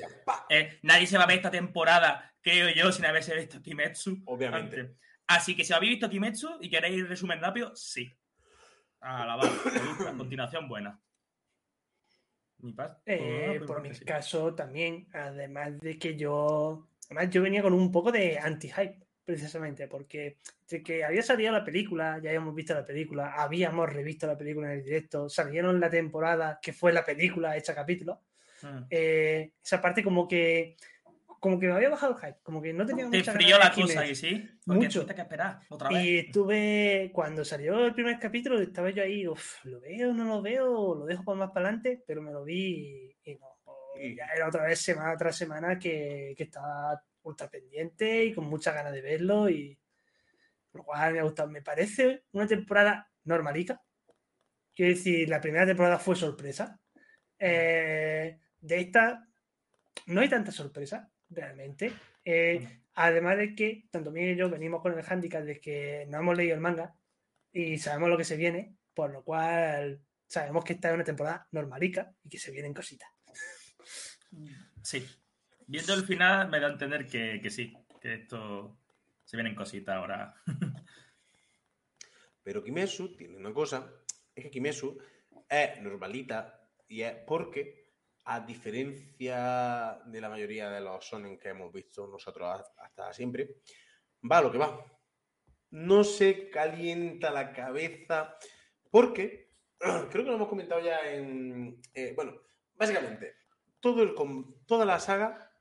Eh, 0.49 0.79
nadie 0.83 1.09
se 1.09 1.19
va 1.19 1.25
a 1.25 1.27
ver 1.27 1.39
esta 1.39 1.51
temporada, 1.51 2.33
creo 2.41 2.69
yo, 2.73 2.93
sin 2.93 3.05
haberse 3.05 3.35
visto 3.35 3.61
Kimetsu. 3.61 4.23
Obviamente. 4.27 4.79
antes. 4.81 4.97
Así 5.27 5.57
que 5.57 5.65
si 5.65 5.73
habéis 5.73 5.95
visto 5.95 6.09
Kimetsu 6.09 6.59
y 6.61 6.71
queréis 6.71 7.09
resumen 7.09 7.41
rápido, 7.41 7.75
sí. 7.75 8.17
A 9.01 9.27
la 9.27 9.35
bala. 9.35 9.51
A 10.09 10.13
continuación, 10.17 10.69
buena. 10.69 11.01
Mi 12.59 12.77
Eh, 13.07 13.57
por- 13.59 13.67
por 13.67 13.77
por- 13.79 13.89
mi 13.89 13.93
sí. 13.93 14.05
caso 14.05 14.55
también, 14.55 15.09
además 15.13 15.81
de 15.81 15.99
que 15.99 16.17
yo, 16.17 16.89
además 17.07 17.29
yo 17.31 17.43
venía 17.43 17.61
con 17.61 17.73
un 17.73 17.91
poco 17.91 18.13
de 18.13 18.39
anti-hype, 18.39 19.02
precisamente, 19.25 19.87
porque 19.89 20.39
de 20.69 20.83
que 20.83 21.05
había 21.05 21.23
salido 21.23 21.53
la 21.53 21.65
película, 21.65 22.19
ya 22.23 22.31
habíamos 22.31 22.55
visto 22.55 22.75
la 22.75 22.85
película, 22.85 23.35
habíamos 23.37 23.93
revisto 23.93 24.27
la 24.27 24.37
película 24.37 24.73
en 24.73 24.79
el 24.79 24.85
directo, 24.85 25.29
salieron 25.29 25.79
la 25.81 25.91
temporada 25.91 26.59
que 26.61 26.73
fue 26.73 26.93
la 26.93 27.05
película 27.05 27.57
hecha 27.57 27.75
capítulo, 27.75 28.21
Mm. 28.63 28.85
eh, 28.91 29.53
esa 29.65 29.81
parte 29.81 30.03
como 30.05 30.29
que 30.29 30.77
como 31.41 31.59
que 31.59 31.67
me 31.67 31.73
había 31.73 31.89
bajado 31.89 32.13
el 32.17 32.21
hype, 32.25 32.39
como 32.45 32.63
que 32.63 32.73
no 32.73 32.87
tenía 32.87 33.11
Te 33.11 33.19
mucha 33.19 33.33
frío 33.33 33.59
la 33.59 33.73
cosa, 33.73 34.05
que 34.05 34.15
sí. 34.15 34.49
Porque 34.65 34.85
Mucho. 34.85 35.05
que 35.05 35.21
esperar 35.21 35.59
otra 35.71 35.89
vez. 35.89 36.05
Y 36.05 36.19
estuve, 36.19 37.11
cuando 37.13 37.45
salió 37.45 37.85
el 37.85 37.95
primer 37.95 38.17
capítulo, 38.21 38.61
estaba 38.61 38.91
yo 38.91 39.03
ahí, 39.03 39.27
"Uf, 39.27 39.65
¿lo 39.65 39.81
veo, 39.81 40.15
no 40.15 40.23
lo 40.25 40.41
veo? 40.41 40.95
¿Lo 40.95 41.05
dejo 41.05 41.25
para 41.25 41.39
más 41.39 41.51
para 41.51 41.67
adelante? 41.67 42.01
Pero 42.07 42.23
me 42.23 42.31
lo 42.31 42.45
vi 42.45 43.17
y, 43.25 43.31
y 43.33 43.35
no. 43.35 43.49
Y- 44.01 44.15
Ya 44.15 44.27
era 44.37 44.47
otra 44.47 44.63
vez 44.67 44.79
semana 44.81 45.17
tras 45.17 45.35
semana 45.37 45.77
que, 45.81 46.33
que 46.37 46.45
estaba 46.45 47.03
ultra 47.23 47.49
pendiente 47.49 48.25
y 48.25 48.35
con 48.35 48.45
muchas 48.47 48.75
ganas 48.75 48.93
de 48.93 49.03
verlo 49.03 49.49
y 49.49 49.79
por 50.71 50.81
lo 50.81 50.85
cual 50.85 51.13
me 51.13 51.21
ha 51.21 51.25
gustado. 51.25 51.49
Me 51.49 51.63
parece 51.63 52.25
una 52.33 52.47
temporada 52.47 53.11
normalica. 53.25 53.83
Quiero 54.75 54.95
decir, 54.95 55.29
la 55.29 55.41
primera 55.41 55.67
temporada 55.67 55.99
fue 55.99 56.17
sorpresa. 56.17 56.81
Eh, 57.39 58.39
de 58.61 58.81
esta 58.81 59.29
no 60.07 60.21
hay 60.21 60.29
tanta 60.29 60.51
sorpresa, 60.51 61.11
realmente. 61.29 61.93
Eh, 62.25 62.83
Además 62.95 63.39
de 63.39 63.55
que 63.55 63.87
tanto 63.91 64.11
Miguel 64.11 64.35
y 64.35 64.37
yo 64.37 64.51
venimos 64.51 64.83
con 64.83 64.97
el 64.97 65.03
hándicap 65.03 65.45
de 65.45 65.61
que 65.61 66.07
no 66.09 66.19
hemos 66.19 66.37
leído 66.37 66.55
el 66.55 66.61
manga 66.61 66.95
y 67.51 67.79
sabemos 67.79 68.11
lo 68.11 68.19
que 68.19 68.25
se 68.25 68.37
viene, 68.37 68.77
por 68.95 69.11
lo 69.11 69.25
cual 69.25 70.03
sabemos 70.27 70.65
que 70.65 70.75
esta 70.75 70.89
es 70.89 70.95
una 70.95 71.05
temporada 71.05 71.49
normalica 71.53 72.15
y 72.23 72.29
que 72.29 72.39
se 72.39 72.51
vienen 72.51 72.75
cositas. 72.75 73.09
Sí. 74.83 75.07
Viendo 75.67 75.95
el 75.95 76.05
final 76.05 76.49
me 76.49 76.61
da 76.61 76.69
a 76.69 76.73
entender 76.73 77.07
que, 77.07 77.41
que 77.43 77.51
sí. 77.51 77.73
Que 78.01 78.15
esto 78.15 78.79
se 79.25 79.37
vienen 79.37 79.55
cositas 79.55 79.97
ahora. 79.97 80.35
Pero 82.43 82.63
Kimetsu 82.65 83.17
tiene 83.17 83.37
una 83.37 83.53
cosa, 83.55 83.89
es 84.35 84.45
que 84.45 84.51
Kimetsu 84.51 84.99
es 85.49 85.81
normalita 85.81 86.69
y 86.89 87.03
es 87.03 87.15
porque, 87.25 87.93
a 88.25 88.41
diferencia 88.41 90.01
de 90.07 90.21
la 90.21 90.29
mayoría 90.29 90.69
de 90.71 90.81
los 90.81 91.07
sonen 91.07 91.39
que 91.39 91.51
hemos 91.51 91.73
visto 91.73 92.07
nosotros 92.07 92.49
ha- 92.49 92.85
hasta 92.85 93.13
siempre, 93.13 93.59
va 94.31 94.43
lo 94.43 94.51
que 94.51 94.59
va. 94.59 94.85
No 95.71 96.05
se 96.05 96.51
calienta 96.51 97.31
la 97.31 97.53
cabeza 97.53 98.37
Porque, 98.91 99.53
creo 99.79 100.11
que 100.11 100.23
lo 100.31 100.35
hemos 100.35 100.49
comentado 100.49 100.81
ya 100.83 101.11
en... 101.13 101.81
eh, 101.95 102.13
bueno, 102.15 102.43
básicamente, 102.75 103.37
todo 103.81 104.03
el, 104.03 104.15
toda 104.67 104.85
la 104.85 104.99
saga 105.01 105.52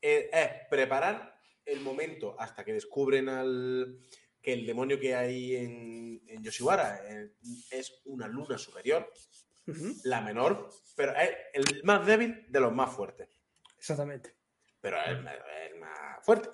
es 0.00 0.50
preparar 0.68 1.38
el 1.64 1.80
momento 1.80 2.36
hasta 2.38 2.64
que 2.64 2.72
descubren 2.72 3.28
al 3.28 4.00
que 4.42 4.52
el 4.52 4.66
demonio 4.66 4.98
que 4.98 5.14
hay 5.14 5.56
en, 5.56 6.22
en 6.26 6.42
Yoshiwara 6.42 7.02
eh, 7.06 7.32
es 7.70 8.00
una 8.06 8.26
luna 8.26 8.56
superior, 8.56 9.12
la 10.04 10.20
menor, 10.20 10.70
pero 10.96 11.14
es 11.14 11.30
el 11.52 11.84
más 11.84 12.06
débil 12.06 12.46
de 12.48 12.60
los 12.60 12.72
más 12.72 12.94
fuertes. 12.94 13.28
Exactamente. 13.76 14.34
Pero 14.80 14.96
es 15.00 15.08
el 15.08 15.78
más, 15.78 16.24
fuerte, 16.24 16.48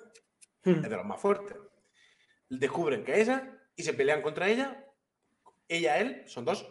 Ujú. 0.65 0.81
es 0.81 0.89
de 0.89 0.95
los 0.95 1.05
más 1.05 1.19
fuertes. 1.19 1.57
Descubren 2.49 3.03
que 3.03 3.13
es 3.13 3.19
esa 3.19 3.57
y 3.75 3.83
se 3.83 3.93
pelean 3.93 4.21
contra 4.21 4.49
ella. 4.49 4.85
Ella, 5.67 5.97
él, 5.99 6.23
son 6.27 6.45
dos. 6.45 6.67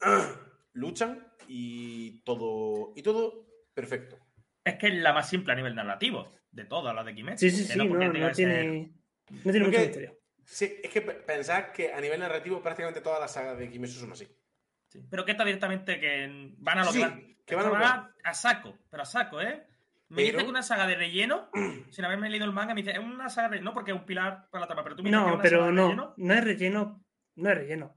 Luchan 0.74 1.32
y 1.46 2.22
todo, 2.22 2.92
y 2.96 3.02
todo 3.02 3.46
perfecto. 3.74 4.18
Es 4.64 4.74
que 4.76 4.86
es 4.88 4.94
la 4.94 5.12
más 5.12 5.28
simple 5.28 5.52
a 5.52 5.56
nivel 5.56 5.74
narrativo 5.74 6.32
de 6.50 6.64
todas 6.64 6.94
las 6.94 7.04
de 7.04 7.14
Kimetsu. 7.14 7.38
Sí, 7.46 7.50
sí, 7.50 7.66
que 7.66 7.72
sí, 7.72 7.78
no, 7.78 7.84
no 7.84 8.12
que 8.12 8.20
ser- 8.20 8.34
tiene, 8.34 8.64
no 9.30 9.42
tiene 9.42 9.42
Creo 9.52 9.66
mucho 9.66 9.70
que- 9.78 9.84
misterio. 9.86 10.18
Sí, 10.44 10.74
es 10.82 10.90
que 10.90 11.00
pe- 11.02 11.14
pensad 11.14 11.66
que 11.72 11.92
a 11.92 12.00
nivel 12.00 12.20
narrativo 12.20 12.60
prácticamente 12.62 13.00
todas 13.00 13.20
las 13.20 13.32
sagas 13.32 13.56
de 13.58 13.68
Kimetsu 13.70 14.00
son 14.00 14.12
así. 14.12 14.26
Sí, 14.88 15.00
Pero 15.10 15.24
que 15.24 15.32
está 15.32 15.44
directamente 15.44 15.98
que 16.00 16.52
van 16.58 16.78
a 16.78 16.84
lo 16.84 16.92
Sí, 16.92 16.98
que 16.98 17.04
van. 17.06 17.36
que 17.46 17.54
van 17.54 17.66
a 17.66 17.68
lo 17.70 17.76
que 17.76 17.84
a, 17.84 18.10
a 18.24 18.34
saco, 18.34 18.76
pero 18.90 19.02
a 19.02 19.06
saco, 19.06 19.40
¿eh? 19.40 19.66
Me 20.08 20.16
Pero- 20.16 20.32
dice 20.32 20.44
que 20.44 20.50
una 20.50 20.62
saga 20.62 20.86
de 20.86 20.94
relleno, 20.96 21.48
sin 21.90 22.04
haberme 22.04 22.28
leído 22.28 22.44
el 22.44 22.52
manga, 22.52 22.74
me 22.74 22.82
dice, 22.82 22.92
es 22.92 22.98
una 22.98 23.30
saga 23.30 23.48
de 23.48 23.60
no 23.62 23.72
porque 23.72 23.92
es 23.92 23.96
un 23.96 24.04
pilar 24.04 24.48
para 24.50 24.62
la 24.62 24.66
trama, 24.66 24.82
pero 24.84 24.96
tú 24.96 25.02
me 25.02 25.08
dices 25.10 25.18
que 25.22 25.26
es 25.26 25.30
No, 25.30 25.34
una 25.34 25.42
saga 25.42 25.42
pero 25.42 25.72
no, 25.72 25.82
relleno, 25.86 26.14
no 26.16 26.34
es 26.34 26.44
relleno. 26.44 27.04
No 27.36 27.48
es 27.50 27.56
relleno. 27.56 27.96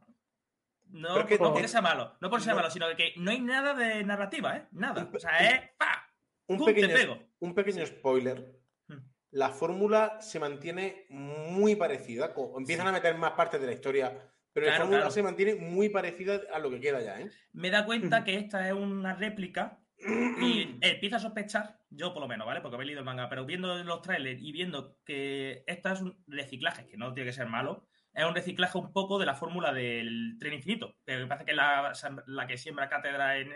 no, 0.92 1.26
que 1.26 1.38
no 1.38 1.46
no- 1.46 1.54
porque 1.54 1.68
sea 1.68 1.82
malo, 1.82 2.16
no 2.22 2.30
porque 2.30 2.46
sea 2.46 2.54
no- 2.54 2.58
malo, 2.60 2.70
sino 2.72 2.88
que 2.96 3.14
no 3.18 3.32
hay 3.32 3.42
nada 3.42 3.74
de 3.74 4.04
narrativa, 4.06 4.56
¿eh? 4.56 4.68
Nada. 4.72 5.10
O 5.14 5.20
sea, 5.20 5.38
es 5.40 5.72
¡pa! 5.78 6.05
Un 6.48 6.58
¡Pum! 6.58 6.66
te 6.68 6.74
pequeño, 6.74 6.94
pego. 6.94 7.20
un 7.40 7.54
pequeño 7.56 7.86
spoiler. 7.86 8.60
Hmm. 8.88 9.00
La 9.32 9.50
fórmula 9.50 10.20
se 10.22 10.40
mantiene 10.40 11.06
muy 11.10 11.76
parecida. 11.76 12.34
Empiezan 12.58 12.88
a 12.88 12.92
meter 12.92 13.16
más 13.18 13.32
partes 13.32 13.60
de 13.60 13.68
la 13.68 13.74
historia, 13.74 14.10
pero 14.54 14.66
la 14.68 14.72
Claro, 14.74 14.84
fórmula 14.86 15.00
claro. 15.00 15.12
se 15.12 15.24
mantiene 15.24 15.56
muy 15.56 15.90
parecida 15.90 16.42
a 16.54 16.60
lo 16.60 16.70
que 16.70 16.80
queda 16.80 17.02
ya, 17.02 17.20
¿eh? 17.20 17.30
Me 17.54 17.70
da 17.70 17.86
cuenta 17.86 18.24
que 18.24 18.36
esta 18.36 18.68
es 18.68 18.74
una 18.74 19.14
réplica 19.16 19.80
y 19.98 20.78
empiezo 20.82 21.16
a 21.16 21.20
sospechar, 21.20 21.80
yo 21.90 22.14
por 22.14 22.22
lo 22.22 22.28
menos, 22.28 22.46
¿vale? 22.46 22.62
Porque 22.62 22.78
he 22.78 22.86
leído 22.86 23.00
el 23.00 23.06
manga, 23.06 23.28
pero 23.30 23.46
viendo 23.46 23.76
los 23.84 24.02
trailers 24.02 24.42
y 24.42 24.52
viendo 24.52 24.98
que 25.06 25.64
esta 25.68 25.94
es 25.94 26.02
un 26.02 26.24
reciclaje, 26.28 26.86
que 26.88 26.98
no 26.98 27.14
tiene 27.14 27.30
que 27.30 27.34
ser 27.36 27.48
malo, 27.48 27.88
es 28.14 28.24
un 28.24 28.36
reciclaje 28.36 28.78
un 28.78 28.94
poco 28.94 29.20
de 29.20 29.26
la 29.26 29.36
fórmula 29.36 29.74
del 29.74 30.38
tren 30.40 30.54
infinito, 30.54 30.96
que 31.06 31.18
me 31.18 31.28
parece 31.28 31.46
que 31.46 31.52
es 31.52 31.58
la, 31.58 31.92
la 32.28 32.48
que 32.48 32.58
siembra 32.58 32.88
cátedra 32.88 33.38
en, 33.40 33.52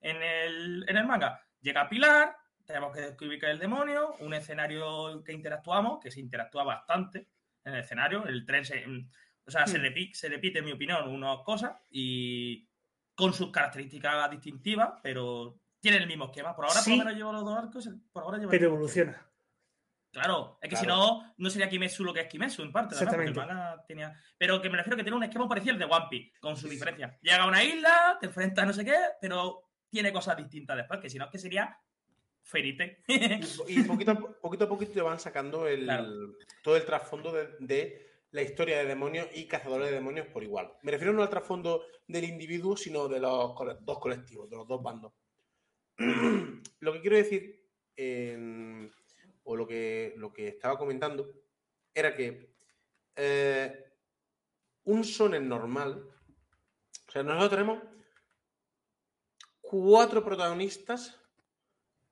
en, 0.00 0.22
el, 0.22 0.84
en 0.88 0.96
el 0.98 1.06
manga. 1.06 1.40
Llega 1.62 1.88
Pilar, 1.88 2.36
tenemos 2.66 2.92
que 2.94 3.00
descubrir 3.00 3.38
que 3.40 3.46
es 3.46 3.52
el 3.52 3.58
demonio, 3.58 4.14
un 4.20 4.34
escenario 4.34 5.22
que 5.24 5.32
interactuamos, 5.32 6.00
que 6.00 6.10
se 6.10 6.20
interactúa 6.20 6.64
bastante 6.64 7.28
en 7.64 7.74
el 7.74 7.80
escenario, 7.80 8.26
el 8.26 8.44
tren 8.44 8.64
se... 8.64 8.84
O 9.44 9.50
sea, 9.50 9.66
se, 9.66 9.78
Hmm. 9.78 9.82
repite, 9.82 10.14
se 10.14 10.28
repite, 10.28 10.58
en 10.60 10.64
mi 10.66 10.72
opinión, 10.72 11.08
unas 11.08 11.38
cosas 11.40 11.72
y 11.90 12.68
con 13.14 13.32
sus 13.32 13.50
características 13.50 14.30
distintivas, 14.30 15.00
pero 15.02 15.58
tienen 15.80 16.02
el 16.02 16.08
mismo 16.08 16.26
esquema. 16.26 16.54
Por 16.54 16.64
ahora, 16.66 16.80
Sí. 16.80 16.90
por 16.90 16.98
lo 16.98 17.04
menos 17.04 17.18
llevo 17.18 17.32
los 17.32 17.44
dos 17.44 17.58
arcos, 17.58 17.90
por 18.12 18.22
ahora 18.22 18.38
llevo 18.38 18.50
Pero 18.50 18.66
evoluciona. 18.66 19.26
Claro, 20.12 20.58
es 20.60 20.68
que 20.68 20.76
si 20.76 20.86
no, 20.86 21.34
no 21.38 21.50
sería 21.50 21.68
Kimetsu 21.70 22.04
lo 22.04 22.12
que 22.12 22.20
es 22.20 22.28
Kimetsu, 22.28 22.62
en 22.62 22.70
parte, 22.70 22.94
Exactamente. 22.94 23.32
manga 23.40 23.82
tenía... 23.88 24.14
Pero 24.38 24.60
que 24.60 24.68
me 24.70 24.76
refiero 24.76 24.96
que 24.96 25.02
tiene 25.02 25.16
un 25.16 25.24
esquema 25.24 25.48
parecido 25.48 25.72
al 25.72 25.78
de 25.78 25.86
One 25.86 26.06
Piece, 26.10 26.32
con 26.38 26.56
su 26.56 26.68
diferencia. 26.68 27.18
Llega 27.22 27.42
a 27.42 27.46
una 27.48 27.64
isla, 27.64 28.18
te 28.20 28.26
enfrentas 28.26 28.62
a 28.62 28.66
no 28.66 28.72
sé 28.74 28.84
qué, 28.84 28.96
pero 29.20 29.71
tiene 29.92 30.12
cosas 30.12 30.36
distintas 30.38 30.76
después, 30.76 31.00
que 31.00 31.10
si 31.10 31.18
no, 31.18 31.26
es 31.26 31.30
que 31.30 31.38
sería 31.38 31.78
Ferite. 32.42 33.04
Y, 33.68 33.82
poquito, 33.84 34.10
a, 34.12 34.14
po- 34.18 34.32
poquito 34.40 34.64
a 34.64 34.68
poquito 34.68 34.92
te 34.92 35.02
van 35.02 35.20
sacando 35.20 35.68
el, 35.68 35.84
Claro. 35.84 36.08
todo 36.62 36.76
el 36.76 36.84
trasfondo 36.84 37.30
de, 37.32 37.48
de 37.60 38.10
la 38.30 38.42
historia 38.42 38.78
de 38.78 38.86
demonios 38.86 39.28
y 39.34 39.46
cazadores 39.46 39.88
de 39.90 39.94
demonios 39.94 40.26
por 40.28 40.42
igual. 40.42 40.72
Me 40.82 40.90
refiero 40.92 41.12
no 41.12 41.22
al 41.22 41.28
trasfondo 41.28 41.84
del 42.08 42.24
individuo, 42.24 42.76
sino 42.76 43.06
de 43.06 43.20
los 43.20 43.54
dos 43.84 43.98
colectivos, 44.00 44.48
de 44.48 44.56
los 44.56 44.66
dos 44.66 44.82
bandos. 44.82 45.12
lo 46.80 46.92
que 46.94 47.00
quiero 47.00 47.16
decir, 47.16 47.62
o 49.44 49.54
lo 49.56 49.66
que, 49.66 50.14
lo 50.16 50.32
que 50.32 50.48
estaba 50.48 50.78
comentando, 50.78 51.30
era 51.94 52.14
que 52.16 52.54
eh, 53.16 53.84
un 54.84 55.04
sonen 55.04 55.46
normal, 55.48 56.02
o 57.06 57.10
sea, 57.12 57.22
nosotros 57.22 57.50
tenemos 57.50 57.82
cuatro 59.72 60.22
protagonistas 60.22 61.18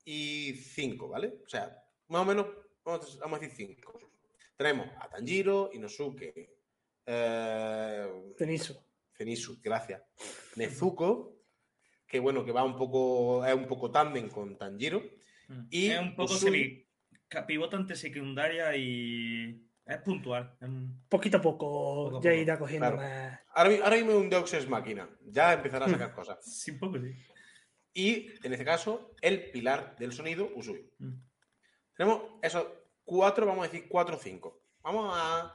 y 0.02 0.54
cinco, 0.54 1.08
¿vale? 1.08 1.34
O 1.44 1.48
sea, 1.48 1.76
más 2.08 2.22
o 2.22 2.24
menos, 2.24 2.46
vamos 2.82 3.20
a, 3.22 3.38
decir 3.38 3.50
cinco. 3.54 3.98
Tenemos 4.56 4.86
a 4.98 5.10
Tanjiro, 5.10 5.68
Inosuke, 5.74 6.56
eh, 7.04 8.32
Tenisu. 8.38 8.74
Zenitsu, 9.14 9.60
gracias, 9.62 10.00
Nezuko, 10.56 11.36
que 12.06 12.18
bueno, 12.18 12.42
que 12.46 12.52
va 12.52 12.64
un 12.64 12.74
poco, 12.76 13.44
es 13.44 13.54
un 13.54 13.66
poco 13.66 13.90
tándem 13.90 14.30
con 14.30 14.56
Tanjiro, 14.56 15.02
Y 15.68 15.90
es 15.90 16.00
un 16.00 16.16
poco 16.16 16.32
Usui- 16.32 16.38
semi... 16.38 16.86
Pivota 17.46 17.94
secundaria 17.94 18.74
y... 18.76 19.66
Es 19.86 19.98
puntual. 19.98 20.56
Poquito 21.10 21.36
a 21.36 21.42
poco, 21.42 22.10
Poco 22.10 22.18
a 22.18 22.22
ya 22.22 22.30
poco. 22.30 22.40
irá 22.42 22.58
cogiendo 22.58 22.86
Claro. 22.92 22.96
más. 23.02 23.40
ahora, 23.54 23.70
mi- 23.70 23.76
ahora 23.76 23.96
mismo 23.96 24.10
es 24.12 24.16
un 24.16 24.30
Deus 24.30 24.68
Máquina, 24.68 25.08
ya 25.26 25.52
empezará 25.52 25.84
a 25.86 25.90
sacar 25.90 26.14
cosas. 26.14 26.38
Sí, 26.42 26.70
un 26.70 26.78
poco 26.78 26.98
sí. 26.98 27.12
Y 27.92 28.30
en 28.44 28.52
este 28.52 28.64
caso, 28.64 29.14
el 29.20 29.50
pilar 29.50 29.96
del 29.98 30.12
sonido, 30.12 30.50
Usui. 30.54 30.90
Mm. 30.98 31.14
Tenemos 31.96 32.22
esos 32.42 32.66
cuatro, 33.04 33.46
vamos 33.46 33.66
a 33.66 33.70
decir 33.70 33.88
cuatro 33.88 34.16
o 34.16 34.18
cinco. 34.18 34.62
Vamos 34.82 35.10
a. 35.14 35.54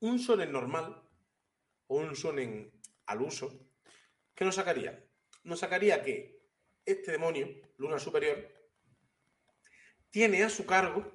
Un 0.00 0.18
sonen 0.18 0.50
normal 0.52 1.02
o 1.88 1.96
un 1.98 2.16
sonen 2.16 2.72
al 3.06 3.20
uso. 3.20 3.68
¿Qué 4.34 4.44
nos 4.44 4.54
sacaría? 4.54 5.04
Nos 5.44 5.60
sacaría 5.60 6.02
que 6.02 6.40
este 6.84 7.12
demonio, 7.12 7.48
Luna 7.76 7.98
Superior, 7.98 8.38
tiene 10.10 10.42
a 10.42 10.48
su 10.48 10.64
cargo 10.64 11.12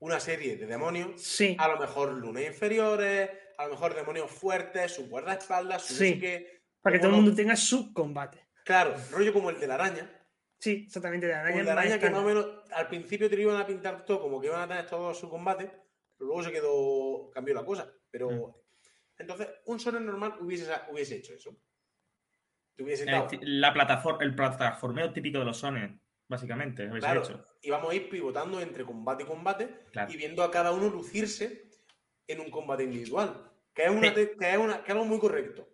una 0.00 0.20
serie 0.20 0.56
de 0.56 0.66
demonios, 0.66 1.22
Sí, 1.22 1.56
a 1.58 1.68
lo 1.68 1.78
mejor 1.78 2.12
lunas 2.12 2.44
inferiores, 2.44 3.30
a 3.56 3.64
lo 3.66 3.70
mejor 3.72 3.94
demonios 3.94 4.30
fuertes, 4.30 4.94
su 4.96 5.08
guardaespaldas, 5.08 5.86
su 5.86 5.94
Sí. 5.94 6.20
para 6.80 6.94
que 6.94 6.98
todo 7.00 7.10
el 7.10 7.16
mundo 7.16 7.34
tenga 7.34 7.56
su 7.56 7.92
combate. 7.92 8.44
Claro, 8.64 8.94
rollo 9.10 9.32
como 9.32 9.50
el 9.50 9.58
de 9.60 9.66
la 9.66 9.74
araña. 9.74 10.10
Sí, 10.58 10.84
exactamente. 10.86 11.26
De 11.26 11.32
la 11.32 11.40
Como 11.40 11.48
araña 11.54 11.60
el 11.60 11.64
de 11.66 11.70
es 11.70 11.74
más 11.76 11.84
araña 11.84 12.00
que 12.00 12.10
más 12.10 12.20
o 12.20 12.24
menos 12.26 12.46
al 12.72 12.88
principio 12.88 13.28
te 13.28 13.36
lo 13.36 13.42
iban 13.42 13.56
a 13.60 13.66
pintar 13.66 14.04
todo 14.04 14.20
como 14.20 14.40
que 14.40 14.46
iban 14.46 14.60
a 14.60 14.68
tener 14.68 14.86
todo 14.86 15.12
su 15.14 15.28
combate, 15.28 15.64
pero 16.16 16.28
luego 16.28 16.42
se 16.42 16.52
quedó, 16.52 17.30
cambió 17.30 17.54
la 17.54 17.64
cosa. 17.64 17.92
Pero 18.10 18.30
Mm. 18.30 18.54
entonces, 19.18 19.48
un 19.66 19.80
Sonen 19.80 20.06
normal 20.06 20.36
hubiese, 20.40 20.70
hubiese 20.90 21.16
hecho 21.16 21.34
eso. 21.34 21.56
Te 22.76 22.82
hubiese 22.84 23.04
El 23.04 23.60
La 23.60 23.72
plataforma, 23.72 24.22
el 24.24 24.34
plataformeo 24.34 25.12
típico 25.12 25.38
de 25.40 25.44
los 25.44 25.58
Sonen, 25.58 26.00
básicamente, 26.28 26.88
claro, 27.00 27.22
hecho. 27.22 27.44
y 27.60 27.70
vamos 27.70 27.90
a 27.90 27.94
ir 27.94 28.08
pivotando 28.08 28.60
entre 28.60 28.84
combate 28.84 29.24
y 29.24 29.26
combate 29.26 29.68
Claro. 29.90 30.10
y 30.12 30.16
viendo 30.16 30.42
a 30.42 30.50
cada 30.50 30.70
uno 30.72 30.88
lucirse 30.88 31.68
en 32.28 32.40
un 32.40 32.50
combate 32.50 32.84
individual. 32.84 33.48
Que 33.74 33.84
es, 33.84 33.90
una, 33.90 34.08
Sí. 34.14 34.28
que 34.38 34.50
es, 34.52 34.58
una- 34.58 34.78
que 34.78 34.84
es 34.84 34.90
algo 34.90 35.04
muy 35.06 35.18
correcto. 35.18 35.66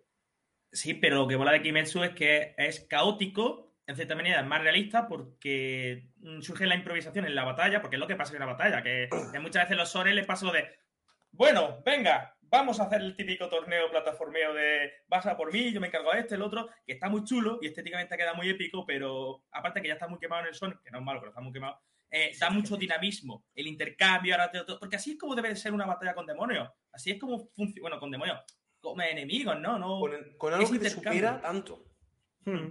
Sí, 0.70 0.94
pero 0.94 1.16
lo 1.16 1.28
que 1.28 1.36
mola 1.36 1.52
de 1.52 1.62
Kimetsu 1.62 2.02
es 2.04 2.10
que 2.10 2.54
es 2.58 2.80
caótico, 2.88 3.74
en 3.86 3.96
cierta 3.96 4.14
manera 4.14 4.40
es 4.40 4.46
más 4.46 4.60
realista 4.62 5.08
porque 5.08 6.10
surge 6.40 6.66
la 6.66 6.74
improvisación 6.74 7.24
en 7.24 7.34
la 7.34 7.44
batalla, 7.44 7.80
porque 7.80 7.96
es 7.96 8.00
lo 8.00 8.06
que 8.06 8.16
pasa 8.16 8.32
en 8.32 8.42
una 8.42 8.52
batalla, 8.52 8.82
que, 8.82 9.08
que 9.32 9.40
muchas 9.40 9.64
veces 9.64 9.76
los 9.78 9.88
Sonen 9.90 10.14
les 10.14 10.26
pasa 10.26 10.44
lo 10.46 10.52
de, 10.52 10.68
bueno, 11.30 11.82
venga, 11.86 12.36
vamos 12.42 12.80
a 12.80 12.84
hacer 12.84 13.00
el 13.00 13.16
típico 13.16 13.48
torneo 13.48 13.90
plataformeo 13.90 14.52
de 14.52 14.92
vas 15.06 15.24
a 15.26 15.36
por 15.38 15.52
mí, 15.52 15.72
yo 15.72 15.80
me 15.80 15.86
encargo 15.86 16.12
de 16.12 16.20
este, 16.20 16.34
el 16.34 16.42
otro, 16.42 16.68
que 16.86 16.92
está 16.92 17.08
muy 17.08 17.24
chulo 17.24 17.58
y 17.62 17.66
estéticamente 17.68 18.16
queda 18.18 18.34
muy 18.34 18.50
épico, 18.50 18.84
pero 18.84 19.44
aparte 19.52 19.80
que 19.80 19.88
ya 19.88 19.94
está 19.94 20.06
muy 20.08 20.18
quemado 20.18 20.42
en 20.42 20.48
el 20.48 20.54
Son, 20.54 20.78
que 20.84 20.90
no 20.90 20.98
es 20.98 21.04
malo, 21.04 21.20
pero 21.20 21.30
está 21.30 21.40
muy 21.40 21.52
quemado, 21.52 21.80
eh, 22.10 22.32
da 22.38 22.50
mucho 22.50 22.76
dinamismo, 22.76 23.46
el 23.54 23.66
intercambio, 23.66 24.34
ahora 24.34 24.50
te- 24.50 24.64
porque 24.78 24.96
así 24.96 25.12
es 25.12 25.18
como 25.18 25.34
debe 25.34 25.48
de 25.50 25.56
ser 25.56 25.72
una 25.72 25.86
batalla 25.86 26.14
con 26.14 26.26
demonios, 26.26 26.68
así 26.92 27.10
es 27.10 27.18
como 27.18 27.38
funciona, 27.54 27.80
bueno, 27.82 28.00
con 28.00 28.10
demonios, 28.10 28.38
como 28.80 29.02
enemigos, 29.02 29.58
¿no? 29.60 29.78
no 29.78 30.00
Con, 30.00 30.12
con 30.38 30.54
algo 30.54 30.70
que 30.70 30.78
te 30.78 30.90
supera 30.90 31.40
tanto. 31.40 31.84
Mm. 32.44 32.68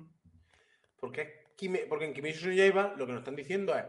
Porque, 1.00 1.44
porque 1.90 2.06
en 2.06 2.14
Kimetsu 2.14 2.48
no 2.48 2.54
Yaiba 2.54 2.94
lo 2.98 3.06
que 3.06 3.12
nos 3.14 3.20
están 3.22 3.36
diciendo 3.36 3.76
es 3.78 3.86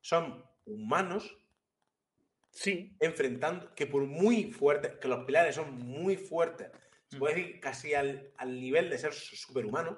son 0.00 0.44
humanos 0.66 1.36
Sí, 2.54 2.94
enfrentando, 3.00 3.74
que 3.74 3.86
por 3.86 4.04
muy 4.04 4.52
fuertes, 4.52 4.92
que 5.00 5.08
los 5.08 5.24
pilares 5.24 5.54
son 5.54 5.74
muy 5.74 6.16
fuertes, 6.18 6.70
se 7.08 7.16
puede 7.16 7.34
decir 7.36 7.60
casi 7.60 7.94
al, 7.94 8.30
al 8.36 8.60
nivel 8.60 8.90
de 8.90 8.98
ser 8.98 9.12
su- 9.12 9.36
superhumanos, 9.36 9.96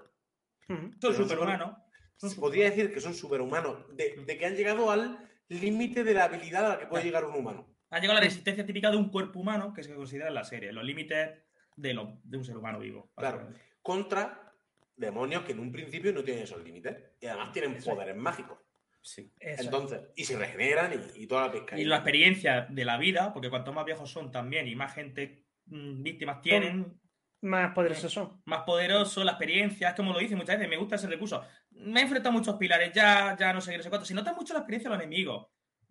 Mm. 0.68 0.98
Son 0.98 1.14
superhumanos. 1.14 1.76
Se 2.16 2.36
podría 2.40 2.70
decir 2.70 2.90
que 2.94 2.98
son 3.00 3.12
superhumanos, 3.12 3.84
de, 3.96 4.14
Mm. 4.16 4.24
de 4.24 4.38
que 4.38 4.46
han 4.46 4.54
llegado 4.56 4.90
al 4.90 5.18
límite 5.48 6.04
de 6.04 6.14
la 6.14 6.24
habilidad 6.24 6.64
a 6.64 6.68
la 6.70 6.78
que 6.78 6.86
puede 6.86 7.04
llegar 7.04 7.24
un 7.26 7.34
humano. 7.34 7.66
Ha 7.90 7.98
llegado 7.98 8.14
la 8.18 8.24
resistencia 8.24 8.64
típica 8.64 8.90
de 8.90 8.96
un 8.96 9.10
cuerpo 9.10 9.40
humano 9.40 9.74
que 9.74 9.82
se 9.82 9.94
considera 9.94 10.28
en 10.28 10.34
la 10.34 10.44
serie. 10.44 10.72
Los 10.72 10.84
límites 10.84 11.28
de, 11.76 11.94
lo- 11.94 12.18
de 12.22 12.38
un 12.38 12.44
ser 12.44 12.56
humano 12.56 12.78
vivo. 12.78 13.10
Claro. 13.16 13.48
Contra 13.82 14.52
demonios 14.96 15.42
que 15.44 15.52
en 15.52 15.60
un 15.60 15.72
principio 15.72 16.12
no 16.12 16.22
tienen 16.22 16.44
esos 16.44 16.62
límites. 16.62 16.96
Y 17.20 17.26
además 17.26 17.52
tienen 17.52 17.72
Eso 17.74 17.90
es. 17.90 17.94
poderes 17.96 18.16
mágicos. 18.16 18.58
Sí. 19.00 19.30
Eso. 19.38 19.64
Entonces, 19.64 20.00
y 20.16 20.24
se 20.24 20.38
regeneran 20.38 20.92
y, 21.14 21.22
y 21.22 21.26
toda 21.26 21.46
la 21.46 21.52
pesca. 21.52 21.78
Y 21.78 21.84
la 21.84 21.96
experiencia 21.96 22.66
de 22.70 22.84
la 22.84 22.96
vida, 22.96 23.32
porque 23.32 23.50
cuanto 23.50 23.72
más 23.72 23.84
viejos 23.84 24.10
son 24.10 24.30
también 24.32 24.66
y 24.66 24.74
más 24.74 24.94
gente, 24.94 25.44
mm, 25.66 26.02
víctimas 26.02 26.40
tienen, 26.40 26.98
Más 27.42 27.74
poderosos 27.74 28.10
son. 28.10 28.40
más 28.46 28.62
poderoso, 28.62 29.22
la 29.22 29.32
experiencia, 29.32 29.90
es 29.90 29.94
como 29.94 30.12
lo 30.14 30.18
dice 30.20 30.36
muchas 30.36 30.56
veces, 30.56 30.70
me 30.70 30.78
gusta 30.78 30.94
ese 30.96 31.08
recurso. 31.08 31.44
Me 31.72 32.00
he 32.00 32.02
enfrentado 32.04 32.34
a 32.34 32.38
muchos 32.38 32.56
pilares, 32.56 32.92
ya, 32.94 33.36
ya 33.38 33.52
no 33.52 33.60
sé 33.60 33.72
qué, 33.72 33.76
no 33.76 33.82
sé 33.82 33.90
cuánto. 33.90 34.06
Se 34.06 34.14
nota 34.14 34.32
mucho 34.32 34.54
la 34.54 34.60
experiencia 34.60 34.88
de 34.88 34.96
los 34.96 35.04
enemigos, 35.04 35.48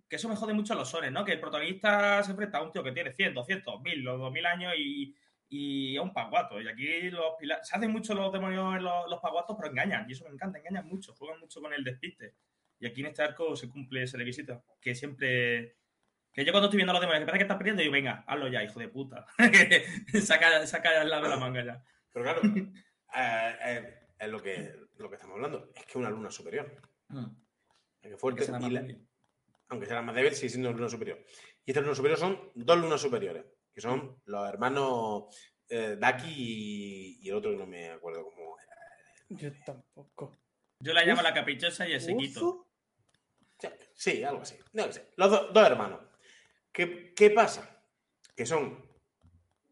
que 0.09 0.15
eso 0.15 0.27
me 0.27 0.35
jode 0.35 0.53
mucho 0.53 0.73
a 0.73 0.77
los 0.77 0.89
sones, 0.89 1.11
¿no? 1.11 1.23
Que 1.23 1.33
el 1.33 1.39
protagonista 1.39 2.23
se 2.23 2.31
enfrenta 2.31 2.57
a 2.57 2.63
un 2.63 2.71
tío 2.71 2.83
que 2.83 2.91
tiene 2.93 3.13
100, 3.13 3.35
200, 3.35 3.81
1000 3.81 4.07
o 4.07 4.17
2000 4.17 4.45
años 4.47 4.73
y, 4.75 5.15
y 5.55 5.95
es 5.95 6.01
un 6.01 6.12
paguato. 6.12 6.60
Y 6.60 6.67
aquí 6.67 7.12
los 7.12 7.36
pilares, 7.39 7.67
se 7.67 7.75
hacen 7.75 7.91
mucho 7.91 8.15
los 8.15 8.33
demonios 8.33 8.75
en 8.75 8.83
los, 8.83 9.07
los 9.07 9.19
paguatos, 9.19 9.55
pero 9.55 9.69
engañan, 9.69 10.10
y 10.10 10.13
eso 10.13 10.25
me 10.25 10.31
encanta, 10.31 10.57
engañan 10.57 10.88
mucho, 10.88 11.13
juegan 11.13 11.39
mucho 11.39 11.62
con 11.62 11.72
el 11.74 11.83
despiste. 11.83 12.33
Y 12.79 12.88
aquí 12.88 13.01
en 13.01 13.07
este 13.07 13.22
arco 13.22 13.55
se 13.55 13.69
cumple 13.69 14.01
ese 14.03 14.17
requisito, 14.17 14.63
que 14.81 14.95
siempre... 14.95 15.77
Que 16.33 16.43
yo 16.43 16.51
cuando 16.51 16.65
estoy 16.65 16.77
viendo 16.77 16.91
a 16.91 16.95
los 16.95 17.01
demonios 17.01 17.22
que 17.22 17.25
parece 17.27 17.38
que 17.38 17.43
estás 17.43 17.57
perdiendo, 17.57 17.81
digo, 17.81 17.93
venga, 17.93 18.24
hazlo 18.25 18.48
ya, 18.48 18.63
hijo 18.63 18.79
de 18.79 18.88
puta. 18.88 19.27
saca, 20.24 20.65
saca 20.65 21.03
el 21.03 21.10
lado 21.10 21.24
de 21.24 21.29
la 21.29 21.38
manga 21.38 21.63
ya. 21.63 21.83
Pero 22.12 22.25
claro, 22.25 22.41
eh, 23.15 23.55
eh, 23.65 24.00
es 24.17 24.29
lo 24.29 24.41
que, 24.41 24.74
lo 24.98 25.07
que 25.10 25.15
estamos 25.15 25.36
hablando. 25.36 25.69
Es 25.75 25.86
que 25.86 26.00
una 26.00 26.10
luna 26.10 26.31
superior. 26.31 26.75
Es 28.01 28.10
que 28.10 28.17
fuerte. 28.17 28.43
Y 28.43 28.69
la- 28.72 28.88
aunque 29.69 29.86
será 29.86 30.01
más 30.01 30.15
débil, 30.15 30.33
sigue 30.33 30.50
siendo 30.50 30.72
luna 30.74 30.89
superior. 30.89 31.24
Y 31.63 31.69
estas 31.69 31.83
lunas 31.83 31.98
superiores 31.98 32.19
son 32.19 32.51
dos 32.55 32.79
lunas 32.79 33.00
superiores, 33.00 33.45
que 33.73 33.81
son 33.81 34.21
los 34.25 34.47
hermanos 34.49 35.23
eh, 35.69 35.97
Daki 35.99 36.29
y, 36.29 37.19
y 37.21 37.29
el 37.29 37.35
otro 37.35 37.51
que 37.51 37.57
no 37.57 37.65
me 37.65 37.89
acuerdo 37.89 38.23
cómo 38.25 38.57
era. 38.59 38.73
Yo 39.29 39.49
tampoco. 39.65 40.37
Yo 40.79 40.93
la 40.93 41.03
llamo 41.03 41.19
Uf. 41.21 41.23
la 41.23 41.33
caprichosa 41.33 41.87
y 41.87 41.93
el 41.93 42.01
sequito. 42.01 42.67
Sí, 43.59 43.67
Sí, 43.95 44.23
algo 44.23 44.41
así. 44.41 44.57
No 44.73 44.85
lo 44.87 44.91
sé. 44.91 45.11
Los 45.15 45.31
do- 45.31 45.47
dos 45.53 45.65
hermanos. 45.67 46.01
¿Qué, 46.71 47.13
qué 47.13 47.29
pasa? 47.29 47.81
Que 48.35 48.45
son 48.45 48.83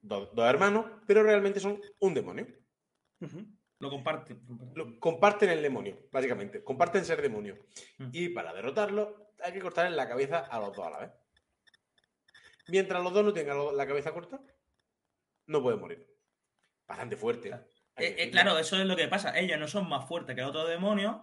do- 0.01 0.27
dos 0.27 0.45
hermanos, 0.49 0.85
pero 1.05 1.23
realmente 1.23 1.59
son 1.59 1.81
un 1.99 2.13
demonio. 2.13 2.47
Lo 3.79 3.89
comparten. 3.89 4.39
comparten. 4.45 4.73
Lo- 4.75 4.99
comparten 4.99 5.49
el 5.49 5.61
demonio, 5.61 6.07
básicamente. 6.11 6.63
Comparten 6.63 7.03
ser 7.03 7.21
demonio. 7.21 7.57
Mm. 7.97 8.09
Y 8.13 8.29
para 8.29 8.53
derrotarlo, 8.53 9.33
hay 9.43 9.51
que 9.51 9.59
cortarle 9.59 9.95
la 9.95 10.07
cabeza 10.07 10.39
a 10.39 10.59
los 10.59 10.75
dos 10.75 10.87
a 10.87 10.89
la 10.91 10.99
vez. 10.99 11.11
Mientras 12.71 13.03
los 13.03 13.13
dos 13.13 13.25
no 13.25 13.33
tengan 13.33 13.75
la 13.75 13.85
cabeza 13.85 14.13
corta, 14.13 14.39
no 15.47 15.61
pueden 15.61 15.81
morir. 15.81 16.07
Bastante 16.87 17.17
fuerte. 17.17 17.49
Claro. 17.49 17.63
Eh, 17.97 18.05
eh, 18.05 18.09
decirlo. 18.11 18.31
claro, 18.31 18.57
eso 18.57 18.77
es 18.77 18.85
lo 18.85 18.95
que 18.95 19.09
pasa. 19.09 19.37
Ellos 19.37 19.59
no 19.59 19.67
son 19.67 19.89
más 19.89 20.07
fuertes 20.07 20.35
que 20.35 20.43
otros 20.43 20.69
demonios, 20.69 21.17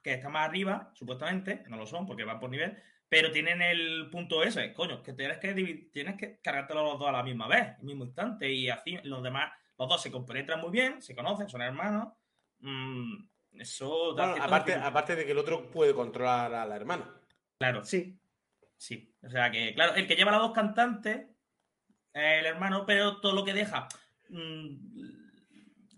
que 0.00 0.14
están 0.14 0.30
más 0.30 0.48
arriba, 0.48 0.92
supuestamente. 0.94 1.64
No 1.66 1.76
lo 1.76 1.86
son, 1.86 2.06
porque 2.06 2.22
van 2.22 2.38
por 2.38 2.50
nivel. 2.50 2.80
Pero 3.08 3.32
tienen 3.32 3.60
el 3.60 4.08
punto 4.10 4.44
ese, 4.44 4.72
coño, 4.72 5.02
que 5.02 5.12
tienes 5.12 5.38
que, 5.38 5.52
tienes 5.92 6.16
que 6.16 6.38
cargártelo 6.40 6.84
los 6.84 7.00
dos 7.00 7.08
a 7.08 7.12
la 7.12 7.24
misma 7.24 7.48
vez, 7.48 7.76
el 7.80 7.84
mismo 7.84 8.04
instante. 8.04 8.48
Y 8.48 8.70
así 8.70 8.96
los 9.02 9.24
demás, 9.24 9.52
los 9.76 9.88
dos 9.88 10.00
se 10.00 10.12
compenetran 10.12 10.60
muy 10.60 10.70
bien, 10.70 11.02
se 11.02 11.16
conocen, 11.16 11.48
son 11.48 11.62
hermanos. 11.62 12.14
Mm, 12.60 13.24
eso 13.58 14.14
Bueno, 14.14 14.36
aparte 14.40 15.16
de 15.16 15.24
que 15.24 15.32
el 15.32 15.38
otro 15.38 15.68
puede 15.68 15.92
controlar 15.92 16.54
a 16.54 16.64
la 16.64 16.76
hermana. 16.76 17.12
Claro, 17.58 17.84
Sí. 17.84 18.19
Sí, 18.80 19.14
o 19.22 19.28
sea 19.28 19.50
que, 19.50 19.74
claro, 19.74 19.94
el 19.94 20.06
que 20.06 20.16
lleva 20.16 20.30
a 20.30 20.36
las 20.36 20.40
dos 20.40 20.52
cantantes 20.54 21.26
es 22.14 22.38
el 22.40 22.46
hermano, 22.46 22.86
pero 22.86 23.20
todo 23.20 23.34
lo 23.34 23.44
que 23.44 23.52
deja. 23.52 23.86
mm, 24.30 24.74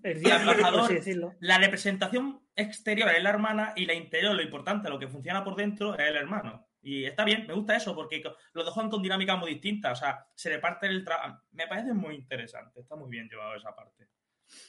El 0.03 0.21
decirlo. 0.91 1.37
la 1.39 1.59
representación 1.59 2.43
exterior 2.57 3.09
es 3.11 3.23
la 3.23 3.31
hermana 3.31 3.73
y 3.77 3.87
la 3.87 3.95
interior, 3.95 4.35
lo 4.35 4.43
importante, 4.43 4.89
lo 4.89 4.99
que 4.99 5.07
funciona 5.07 5.45
por 5.45 5.55
dentro, 5.55 5.95
es 5.95 6.09
el 6.09 6.17
hermano. 6.17 6.67
Y 6.83 7.05
está 7.05 7.25
bien, 7.25 7.47
me 7.47 7.55
gusta 7.55 7.77
eso, 7.77 7.95
porque 7.95 8.21
dos 8.53 8.71
juegan 8.71 8.91
con 8.91 9.01
dinámicas 9.01 9.39
muy 9.39 9.53
distintas. 9.53 9.93
O 10.01 10.05
sea, 10.05 10.27
se 10.35 10.51
reparte 10.51 10.89
el 10.89 11.05
trabajo. 11.05 11.41
Me 11.53 11.69
parece 11.69 11.95
muy 11.95 12.17
interesante, 12.17 12.81
está 12.81 12.97
muy 12.97 13.09
bien 13.09 13.29
llevado 13.29 13.55
esa 13.55 13.73
parte. 13.77 14.09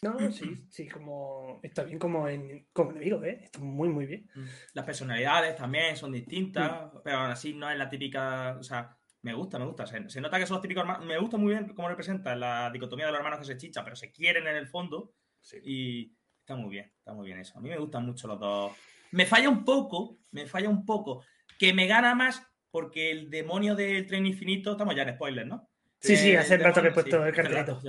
No, 0.01 0.31
sí, 0.31 0.65
sí, 0.69 0.87
como. 0.87 1.59
Está 1.63 1.83
bien 1.83 1.99
como, 1.99 2.27
en, 2.27 2.67
como 2.73 2.91
enemigo, 2.91 3.23
¿eh? 3.23 3.39
Está 3.43 3.59
muy, 3.59 3.89
muy 3.89 4.05
bien. 4.05 4.29
Las 4.73 4.85
personalidades 4.85 5.55
también 5.55 5.95
son 5.95 6.11
distintas, 6.11 6.89
pero 7.03 7.17
aún 7.17 7.31
así 7.31 7.53
no 7.53 7.69
es 7.69 7.77
la 7.77 7.89
típica. 7.89 8.57
O 8.59 8.63
sea, 8.63 8.97
me 9.21 9.33
gusta, 9.33 9.59
me 9.59 9.65
gusta. 9.65 9.85
Se, 9.85 10.09
se 10.09 10.21
nota 10.21 10.39
que 10.39 10.45
son 10.45 10.55
los 10.55 10.61
típicos 10.61 10.81
hermanos. 10.81 11.05
Me 11.05 11.17
gusta 11.17 11.37
muy 11.37 11.53
bien 11.53 11.73
cómo 11.73 11.89
representa 11.89 12.35
la 12.35 12.69
dicotomía 12.71 13.05
de 13.05 13.11
los 13.11 13.19
hermanos 13.19 13.39
que 13.39 13.45
se 13.45 13.57
chicha, 13.57 13.83
pero 13.83 13.95
se 13.95 14.11
quieren 14.11 14.47
en 14.47 14.55
el 14.55 14.67
fondo. 14.67 15.13
Sí. 15.41 15.57
Y 15.63 16.17
está 16.39 16.55
muy 16.55 16.69
bien, 16.69 16.91
está 16.97 17.13
muy 17.13 17.25
bien 17.25 17.39
eso. 17.39 17.57
A 17.57 17.61
mí 17.61 17.69
me 17.69 17.77
gustan 17.77 18.05
mucho 18.05 18.27
los 18.27 18.39
dos. 18.39 18.73
Me 19.11 19.25
falla 19.25 19.49
un 19.49 19.63
poco, 19.63 20.19
me 20.31 20.45
falla 20.47 20.69
un 20.69 20.85
poco, 20.85 21.23
que 21.59 21.73
me 21.73 21.87
gana 21.87 22.15
más 22.15 22.45
porque 22.71 23.11
el 23.11 23.29
demonio 23.29 23.75
del 23.75 24.07
tren 24.07 24.25
infinito, 24.25 24.71
estamos 24.71 24.95
ya 24.95 25.03
en 25.03 25.13
spoilers, 25.13 25.47
¿no? 25.47 25.69
Sí, 25.99 26.17
sí, 26.17 26.31
El 26.31 26.37
hace 26.37 26.57
rato 26.57 26.81
que 26.81 26.87
he 26.87 26.91
puesto 26.91 27.21
sí, 27.21 27.27
el 27.27 27.35
cartelito. 27.35 27.79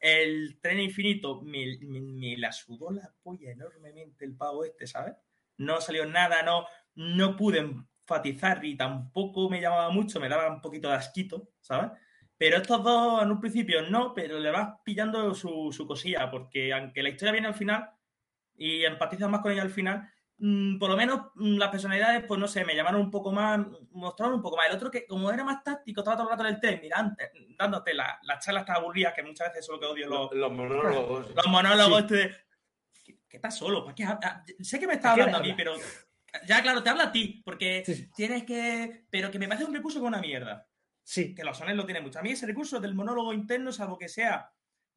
El 0.00 0.58
tren 0.60 0.80
infinito 0.80 1.42
me, 1.42 1.78
la 2.38 2.52
sudó 2.52 2.90
la 2.90 3.12
polla 3.22 3.50
enormemente 3.50 4.24
el 4.24 4.34
pavo 4.34 4.64
este, 4.64 4.86
¿sabes? 4.86 5.14
No 5.58 5.80
salió 5.80 6.06
nada, 6.06 6.42
no, 6.42 6.66
no 6.94 7.36
pude 7.36 7.58
enfatizar 7.58 8.64
y 8.64 8.76
tampoco 8.76 9.50
me 9.50 9.60
llamaba 9.60 9.90
mucho, 9.90 10.18
me 10.18 10.28
daba 10.28 10.50
un 10.50 10.62
poquito 10.62 10.88
de 10.88 10.94
asquito, 10.94 11.50
¿sabes? 11.60 11.92
Pero 12.38 12.56
estos 12.56 12.82
dos 12.82 13.22
en 13.22 13.30
un 13.30 13.40
principio 13.40 13.82
no, 13.82 14.14
pero 14.14 14.38
le 14.38 14.50
vas 14.50 14.78
pillando 14.82 15.34
su, 15.34 15.70
su 15.70 15.86
cosilla, 15.86 16.30
porque 16.30 16.72
aunque 16.72 17.02
la 17.02 17.10
historia 17.10 17.32
viene 17.32 17.48
al 17.48 17.54
final 17.54 17.90
y 18.56 18.84
empatizas 18.84 19.28
más 19.28 19.42
con 19.42 19.52
ella 19.52 19.62
al 19.62 19.70
final, 19.70 20.10
por 20.78 20.88
lo 20.90 20.96
menos 20.96 21.32
mm, 21.34 21.58
las 21.58 21.68
personalidades, 21.68 22.24
pues 22.26 22.40
no 22.40 22.48
sé, 22.48 22.64
me 22.64 22.74
llamaron 22.74 23.00
un 23.02 23.10
poco 23.10 23.30
más, 23.30 23.60
mostraron 23.92 24.36
un 24.36 24.42
poco 24.42 24.56
más. 24.56 24.68
El 24.70 24.76
otro 24.76 24.90
que, 24.90 25.06
como 25.06 25.30
era 25.30 25.44
más 25.44 25.62
táctico, 25.62 26.00
estaba 26.00 26.16
todo 26.16 26.26
el 26.28 26.30
rato 26.32 26.48
en 26.48 26.54
el 26.54 26.60
tren, 26.60 26.80
mirando, 26.82 27.14
dándote 27.58 27.92
la- 27.94 28.18
las 28.22 28.44
charlas 28.44 28.64
tan 28.64 28.76
aburridas, 28.76 29.12
que 29.14 29.22
muchas 29.22 29.48
veces 29.48 29.64
eso 29.64 29.74
es 29.74 29.80
lo 29.80 29.80
que 29.80 29.92
odio 29.92 30.08
los, 30.08 30.32
Los, 30.32 30.52
monólogos. 30.52 31.26
los 31.34 31.46
monólogos 31.46 32.04
Sí. 32.08 32.14
este 32.14 32.36
¿qué, 33.04 33.18
qué 33.28 33.36
estás 33.36 33.56
solo? 33.56 33.84
¿Para 33.84 33.94
qué 33.94 34.04
hab- 34.04 34.18
ah, 34.22 34.44
sé 34.60 34.80
que 34.80 34.86
me 34.86 34.94
estás 34.94 35.12
¿Para 35.12 35.14
qué 35.16 35.20
hablando 35.22 35.38
a 35.38 35.42
mí, 35.48 35.54
pero 35.56 35.74
ya 36.46 36.62
claro, 36.62 36.82
te 36.82 36.88
habla 36.90 37.04
a 37.04 37.12
ti, 37.12 37.42
porque 37.44 37.82
Sí, 37.84 38.08
tienes 38.16 38.44
que... 38.44 39.04
Pero 39.10 39.30
que 39.30 39.38
me 39.38 39.48
parece 39.48 39.66
un 39.66 39.74
recurso 39.74 39.98
con 40.00 40.08
una 40.08 40.20
mierda. 40.20 40.66
Sí, 41.02 41.34
Que 41.34 41.42
los 41.44 41.58
sones 41.58 41.74
lo 41.76 41.84
tienen 41.84 42.04
mucho. 42.04 42.18
A 42.18 42.22
mí 42.22 42.30
ese 42.30 42.46
recurso 42.46 42.78
del 42.80 42.94
monólogo 42.94 43.32
interno, 43.34 43.72
salvo 43.72 43.98
que 43.98 44.08
sea 44.08 44.50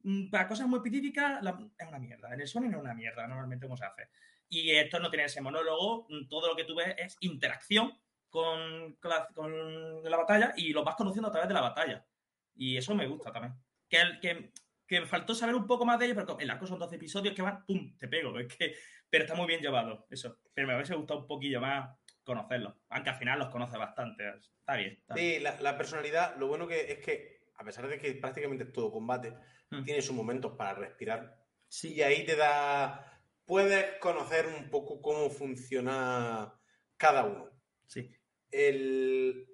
mm, 0.04 0.30
para 0.30 0.46
cosas 0.46 0.66
muy 0.68 0.76
específicas, 0.78 1.42
la- 1.42 1.58
es 1.76 1.88
una 1.88 1.98
mierda. 1.98 2.32
En 2.32 2.40
el 2.40 2.46
sonen 2.46 2.72
es 2.72 2.80
una 2.80 2.94
mierda, 2.94 3.26
normalmente 3.26 3.66
como 3.66 3.76
se 3.76 3.84
hace. 3.84 4.08
Y 4.48 4.70
esto 4.72 4.98
no 4.98 5.10
tiene 5.10 5.24
ese 5.24 5.40
monólogo, 5.40 6.06
todo 6.28 6.48
lo 6.48 6.56
que 6.56 6.64
tú 6.64 6.74
ves 6.74 6.94
es 6.98 7.16
interacción 7.20 7.98
con, 8.28 8.94
con 8.96 9.10
la, 9.10 9.26
con 9.34 10.02
la 10.04 10.16
batalla 10.16 10.52
y 10.56 10.72
lo 10.72 10.84
vas 10.84 10.96
conociendo 10.96 11.28
a 11.28 11.32
través 11.32 11.48
de 11.48 11.54
la 11.54 11.60
batalla. 11.60 12.06
Y 12.54 12.76
eso 12.76 12.94
me 12.94 13.06
gusta 13.06 13.32
también. 13.32 13.54
Que, 13.88 14.00
el, 14.00 14.20
que, 14.20 14.52
que 14.86 15.00
me 15.00 15.06
faltó 15.06 15.34
saber 15.34 15.54
un 15.54 15.66
poco 15.66 15.84
más 15.84 15.98
de 15.98 16.06
ello, 16.06 16.14
pero 16.14 16.38
el 16.38 16.50
arco 16.50 16.66
son 16.66 16.78
12 16.78 16.96
episodios 16.96 17.34
que 17.34 17.42
van, 17.42 17.64
¡pum! 17.66 17.96
Te 17.98 18.06
pego. 18.08 18.38
Es 18.38 18.54
que, 18.54 18.74
pero 19.10 19.24
está 19.24 19.34
muy 19.34 19.46
bien 19.46 19.60
llevado, 19.60 20.06
eso. 20.10 20.38
Pero 20.52 20.68
me 20.68 20.74
hubiese 20.74 20.94
gustado 20.94 21.20
un 21.20 21.26
poquillo 21.26 21.60
más 21.60 21.96
conocerlos. 22.22 22.74
Aunque 22.90 23.10
al 23.10 23.16
final 23.16 23.38
los 23.38 23.48
conoce 23.48 23.76
bastante. 23.76 24.24
Está 24.60 24.76
bien. 24.76 24.98
Está 25.00 25.14
bien. 25.14 25.36
Sí, 25.36 25.40
la, 25.40 25.60
la 25.60 25.76
personalidad, 25.76 26.36
lo 26.36 26.46
bueno 26.46 26.66
que 26.68 26.92
es 26.92 26.98
que, 26.98 27.40
a 27.56 27.64
pesar 27.64 27.88
de 27.88 27.98
que 27.98 28.12
prácticamente 28.14 28.64
es 28.64 28.72
todo 28.72 28.92
combate, 28.92 29.34
Mm. 29.70 29.84
tiene 29.84 30.02
sus 30.02 30.14
momentos 30.14 30.52
para 30.56 30.74
respirar. 30.74 31.36
Sí. 31.68 31.94
Y 31.94 32.02
ahí 32.02 32.24
te 32.24 32.36
da. 32.36 33.13
Puedes 33.44 33.98
conocer 34.00 34.46
un 34.46 34.70
poco 34.70 35.00
cómo 35.02 35.30
funciona 35.30 36.58
cada 36.96 37.24
uno. 37.24 37.50
Sí. 37.86 38.10
El. 38.50 39.46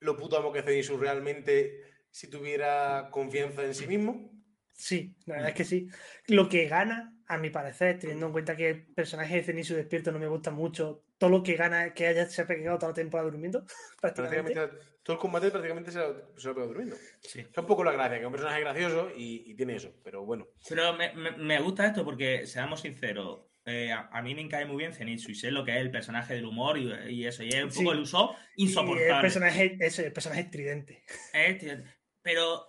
Lo 0.00 0.16
puto 0.16 0.36
amo 0.36 0.52
que 0.52 0.60
hace 0.60 0.70
Zenitsu 0.70 0.96
realmente, 0.98 1.80
si 2.10 2.28
tuviera 2.28 3.08
confianza 3.10 3.64
en 3.64 3.74
sí 3.74 3.86
mismo. 3.86 4.30
sí, 4.72 5.16
la 5.26 5.34
verdad 5.36 5.50
es 5.50 5.56
que 5.56 5.64
sí. 5.64 5.88
Lo 6.28 6.48
que 6.48 6.68
gana, 6.68 7.16
a 7.26 7.38
mi 7.38 7.50
parecer, 7.50 7.98
teniendo 7.98 8.26
en 8.26 8.32
cuenta 8.32 8.56
que 8.56 8.70
el 8.70 8.86
personaje 8.94 9.36
de 9.36 9.42
Cenitsu 9.42 9.74
despierto 9.74 10.12
no 10.12 10.18
me 10.18 10.28
gusta 10.28 10.50
mucho, 10.50 11.04
todo 11.28 11.38
lo 11.38 11.42
que 11.42 11.54
gana 11.54 11.86
es 11.86 11.92
que 11.94 12.06
haya 12.06 12.28
se 12.28 12.42
ha 12.42 12.46
pegado 12.46 12.78
toda 12.78 12.90
la 12.90 12.94
temporada 12.94 13.30
durmiendo, 13.30 13.64
prácticamente. 14.00 14.52
Prácticamente, 14.52 14.84
todo 15.02 15.14
el 15.16 15.20
combate 15.20 15.50
prácticamente 15.50 15.90
se 15.92 15.98
lo, 15.98 16.38
se 16.38 16.48
lo 16.48 16.54
pega 16.54 16.66
durmiendo. 16.66 16.96
Sí. 17.20 17.40
Es 17.40 17.58
un 17.58 17.66
poco 17.66 17.84
la 17.84 17.92
gracia, 17.92 18.16
que 18.16 18.20
es 18.22 18.26
un 18.26 18.32
personaje 18.32 18.60
gracioso 18.60 19.10
y, 19.16 19.50
y 19.50 19.54
tiene 19.54 19.76
eso, 19.76 19.92
pero 20.02 20.24
bueno. 20.24 20.46
Pero 20.68 20.92
me, 20.94 21.12
me- 21.14 21.32
me 21.32 21.60
gusta 21.60 21.86
esto 21.86 22.04
porque, 22.04 22.46
seamos 22.46 22.80
sinceros, 22.80 23.40
eh, 23.66 23.92
a, 23.92 24.08
a 24.12 24.22
mí 24.22 24.34
me 24.34 24.46
cae 24.48 24.66
muy 24.66 24.76
bien 24.76 24.92
Zenitsu 24.92 25.30
y 25.30 25.34
sé 25.34 25.50
lo 25.50 25.64
que 25.64 25.72
es 25.72 25.78
el 25.78 25.90
personaje 25.90 26.34
del 26.34 26.44
humor 26.44 26.76
y, 26.78 26.92
y 27.10 27.26
eso. 27.26 27.42
Y 27.42 27.48
es 27.48 27.64
un 27.64 27.70
Sí. 27.70 27.78
poco 27.80 27.92
el 27.92 28.00
uso 28.00 28.36
Y 28.56 28.62
el 28.64 28.68
insoportable. 28.68 29.20
personaje, 29.22 29.76
eso, 29.80 30.02
el 30.02 30.12
personaje 30.12 30.42
estridente. 30.42 31.04
Es 31.32 31.50
estridente. 31.50 31.90
pero 32.22 32.66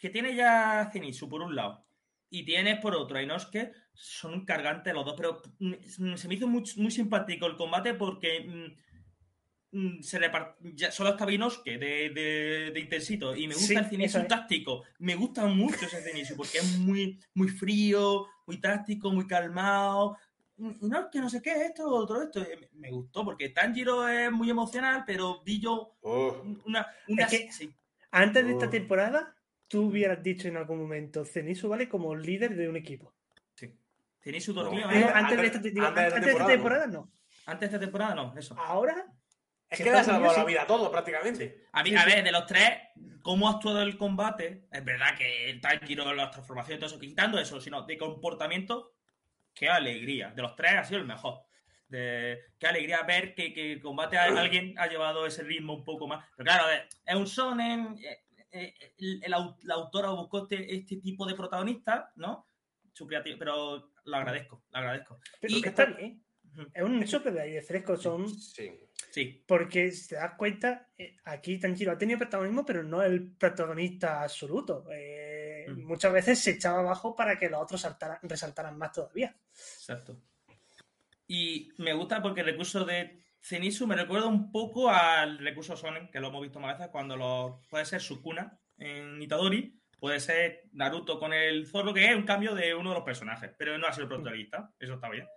que 0.00 0.08
tiene 0.10 0.34
ya 0.34 0.88
Zenitsu 0.92 1.28
por 1.28 1.42
un 1.42 1.54
lado 1.54 1.84
y 2.30 2.44
tienes 2.44 2.78
por 2.80 2.94
otro 2.94 3.18
a 3.18 3.22
Inosuke, 3.22 3.72
son 4.02 4.32
un 4.32 4.44
cargante 4.46 4.92
los 4.94 5.04
dos, 5.04 5.14
pero 5.16 5.42
mm, 5.58 6.14
se 6.16 6.26
me 6.28 6.34
hizo 6.34 6.48
muy, 6.48 6.62
muy 6.76 6.90
simpático 6.90 7.46
el 7.46 7.56
combate 7.56 7.92
porque 7.94 8.40
mm, 9.72 9.78
mm, 9.78 10.02
se 10.02 10.18
repart- 10.18 10.56
ya 10.74 10.90
solo 10.90 11.10
estaba 11.10 11.32
Inosuke 11.32 11.76
de, 11.78 12.10
de, 12.10 12.70
de 12.72 12.80
Intensito 12.80 13.36
y 13.36 13.46
me 13.46 13.54
gusta 13.54 13.88
Sí, 13.88 13.94
el 13.96 14.02
es. 14.02 14.28
táctico. 14.28 14.84
Me 14.98 15.14
gusta 15.14 15.44
mucho 15.46 15.84
ese 15.84 16.00
Zenitsu 16.02 16.34
porque 16.36 16.58
es 16.58 16.78
muy, 16.78 17.20
muy 17.34 17.48
frío, 17.48 18.26
muy 18.46 18.58
táctico, 18.58 19.10
muy 19.12 19.26
calmado. 19.26 20.16
Mm, 20.56 20.88
No, 20.88 21.10
que 21.10 21.20
no 21.20 21.28
sé 21.28 21.42
qué, 21.42 21.52
esto, 21.66 21.86
otro, 21.88 22.22
esto. 22.22 22.40
Eh, 22.40 22.70
Me, 22.72 22.90
gustó 22.90 23.22
porque 23.24 23.50
Tanjiro 23.50 24.08
es 24.08 24.32
muy 24.32 24.48
emocional, 24.48 25.04
pero 25.06 25.42
vi 25.44 25.60
yo 25.60 25.96
Oh, 26.00 26.42
una. 26.64 26.86
una 27.08 27.24
Es 27.24 27.30
que- 27.30 27.52
sí, 27.52 27.70
Antes 28.12 28.44
de 28.46 28.52
esta 28.52 28.66
Oh. 28.66 28.70
temporada, 28.70 29.36
tú 29.68 29.82
hubieras 29.88 30.20
dicho 30.22 30.48
en 30.48 30.56
algún 30.56 30.78
momento, 30.80 31.24
Zenitsu 31.24 31.68
vale 31.68 31.88
como 31.88 32.16
líder 32.16 32.56
de 32.56 32.68
un 32.68 32.76
equipo. 32.76 33.14
Zenitsu 34.22 34.52
No. 34.54 34.64
dormido. 34.64 34.90
Eh, 34.90 35.00
Eh, 35.00 35.10
antes, 35.14 35.38
de 35.40 35.46
esta, 35.46 35.58
digo, 35.58 35.86
antes 35.86 36.02
de 36.02 36.08
esta 36.08 36.16
antes 36.16 36.24
de 36.26 36.30
esta 36.32 36.46
temporada, 36.46 36.50
temporada, 36.50 36.86
no. 36.86 37.12
Antes 37.46 37.60
de 37.60 37.66
esta 37.76 37.80
temporada, 37.80 38.14
no, 38.14 38.34
eso. 38.38 38.56
Ahora, 38.58 39.06
es 39.68 39.78
que 39.78 39.84
le 39.84 39.90
ha 39.98 40.04
salvado 40.04 40.36
la 40.36 40.44
vida 40.44 40.62
a 40.62 40.66
todo, 40.66 40.90
prácticamente. 40.90 41.66
A, 41.72 41.82
mí, 41.82 41.90
Sí, 41.90 41.96
a 41.96 42.02
sí. 42.02 42.10
ver, 42.10 42.24
de 42.24 42.32
los 42.32 42.46
tres, 42.46 42.70
cómo 43.22 43.48
ha 43.48 43.52
actuado 43.52 43.82
el 43.82 43.96
combate, 43.96 44.66
es 44.70 44.84
verdad 44.84 45.16
que 45.16 45.50
el 45.50 45.60
Tanjiro, 45.60 46.12
las 46.14 46.30
transformaciones 46.30 46.78
y 46.78 46.80
todo 46.80 46.90
eso, 46.90 47.00
quitando 47.00 47.38
eso, 47.38 47.60
sino 47.60 47.82
de 47.82 47.96
comportamiento, 47.96 48.94
qué 49.54 49.68
alegría. 49.68 50.30
De 50.30 50.42
los 50.42 50.54
tres 50.56 50.72
ha 50.74 50.84
sido 50.84 51.00
el 51.00 51.06
mejor. 51.06 51.40
De, 51.88 52.38
qué 52.58 52.66
alegría 52.68 53.02
ver 53.02 53.34
que, 53.34 53.52
que 53.52 53.72
el 53.72 53.80
combate 53.80 54.16
a 54.16 54.24
alguien 54.24 54.74
ha 54.78 54.86
llevado 54.86 55.26
ese 55.26 55.42
ritmo 55.42 55.74
un 55.74 55.84
poco 55.84 56.06
más. 56.06 56.24
Pero 56.36 56.46
claro, 56.46 56.70
eh, 56.70 56.86
es 57.04 57.14
un 57.16 57.24
shonen, 57.24 57.98
eh, 57.98 58.18
eh, 58.52 58.74
el, 58.98 59.20
el 59.24 59.30
la 59.30 59.74
autora 59.74 60.10
buscó 60.10 60.42
este, 60.42 60.72
este 60.74 60.96
tipo 60.98 61.26
de 61.26 61.34
protagonista, 61.34 62.12
¿no? 62.16 62.46
Su 62.92 63.06
creativo, 63.06 63.36
pero 63.38 63.92
lo 64.04 64.16
agradezco, 64.16 64.64
lo 64.70 64.78
agradezco. 64.78 65.20
pero 65.40 65.54
Y- 65.54 65.62
que 65.62 65.68
está 65.70 65.84
bien. 65.86 66.22
Es 66.74 66.82
un 66.82 67.06
súper 67.06 67.32
de 67.32 67.42
aire 67.42 67.62
fresco. 67.62 67.96
Son, 67.96 68.28
Sí. 68.28 68.70
Sí, 69.12 69.42
porque 69.46 69.90
si 69.90 70.08
te 70.10 70.14
das 70.16 70.34
cuenta, 70.36 70.88
eh, 70.96 71.16
aquí 71.24 71.58
Tanjiro 71.58 71.90
ha 71.92 71.98
tenido 71.98 72.18
protagonismo, 72.18 72.64
pero 72.64 72.82
no 72.84 73.02
el 73.02 73.32
protagonista 73.32 74.22
absoluto. 74.22 74.86
Eh, 74.92 75.66
Mm. 75.68 75.84
Muchas 75.86 76.12
veces 76.12 76.38
se 76.38 76.52
echaba 76.52 76.80
abajo 76.80 77.14
para 77.14 77.38
que 77.38 77.48
los 77.48 77.60
otros 77.62 77.80
saltaran- 77.84 78.18
resaltaran 78.22 78.76
más 78.78 78.92
todavía. 78.92 79.36
Exacto. 79.52 80.20
Y 81.26 81.70
me 81.78 81.92
gusta 81.92 82.20
porque 82.22 82.40
el 82.40 82.46
recurso 82.46 82.84
de 82.84 83.22
Zenitsu 83.42 83.86
me 83.86 83.94
recuerda 83.96 84.26
un 84.26 84.50
poco 84.50 84.90
al 84.90 85.38
recurso 85.38 85.76
Sonen, 85.76 86.10
que 86.10 86.20
lo 86.20 86.28
hemos 86.28 86.42
visto 86.42 86.58
más 86.60 86.76
veces, 86.78 86.90
cuando 86.90 87.16
lo, 87.16 87.62
puede 87.70 87.84
ser 87.84 88.00
Sukuna 88.00 88.58
en 88.78 89.20
Itadori, 89.22 89.79
puede 90.00 90.18
ser 90.20 90.62
Naruto 90.72 91.18
con 91.18 91.32
el 91.32 91.66
zorro, 91.66 91.92
que 91.94 92.08
es 92.08 92.16
un 92.16 92.24
cambio 92.24 92.54
de 92.54 92.74
uno 92.74 92.88
de 92.90 92.96
los 92.96 93.04
personajes, 93.04 93.50
pero 93.58 93.76
no 93.78 93.86
ha 93.86 93.92
sido 93.92 94.04
el 94.04 94.08
protagonista, 94.08 94.70
eso 94.80 94.94
está 94.94 95.08
bien. 95.10 95.28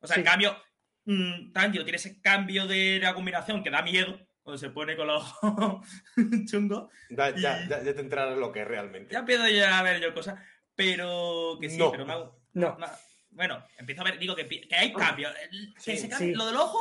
O 0.00 0.06
sea, 0.06 0.16
en 0.16 0.22
Sí. 0.24 0.28
cambio, 0.28 0.56
mm, 1.04 1.52
Tanjiro 1.52 1.84
tiene 1.84 1.96
ese 1.96 2.20
cambio 2.20 2.66
de 2.66 2.98
la 3.00 3.14
combinación 3.14 3.62
que 3.62 3.70
da 3.70 3.82
miedo, 3.82 4.18
cuando 4.42 4.58
se 4.58 4.70
pone 4.70 4.96
con 4.96 5.06
los 5.06 5.22
ojos 5.42 5.86
chungos. 6.50 6.90
Ya, 7.10 7.30
Y- 7.30 7.40
ya, 7.40 7.66
ya 7.68 7.82
te 7.94 8.00
entrarás 8.00 8.36
lo 8.36 8.50
que 8.52 8.62
es 8.62 8.68
realmente. 8.68 9.12
Ya 9.12 9.20
empiezo 9.20 9.46
ya 9.48 9.78
a 9.78 9.82
ver 9.82 10.00
yo 10.00 10.12
cosas, 10.12 10.40
pero 10.74 11.58
que 11.60 11.68
sí, 11.70 11.78
No. 11.78 11.90
pero 11.92 12.04
me 12.06 12.14
No. 12.54 12.76
Ma- 12.78 12.90
Bueno, 13.32 13.64
empiezo 13.78 14.00
a 14.00 14.04
ver, 14.04 14.18
digo 14.18 14.34
que, 14.34 14.48
que 14.48 14.74
hay 14.74 14.92
cambios. 14.92 15.32
Que 15.76 15.80
Sí, 15.80 15.96
se 15.96 16.08
cambie- 16.08 16.32
sí. 16.32 16.34
Lo 16.34 16.46
del 16.46 16.56
ojo 16.56 16.80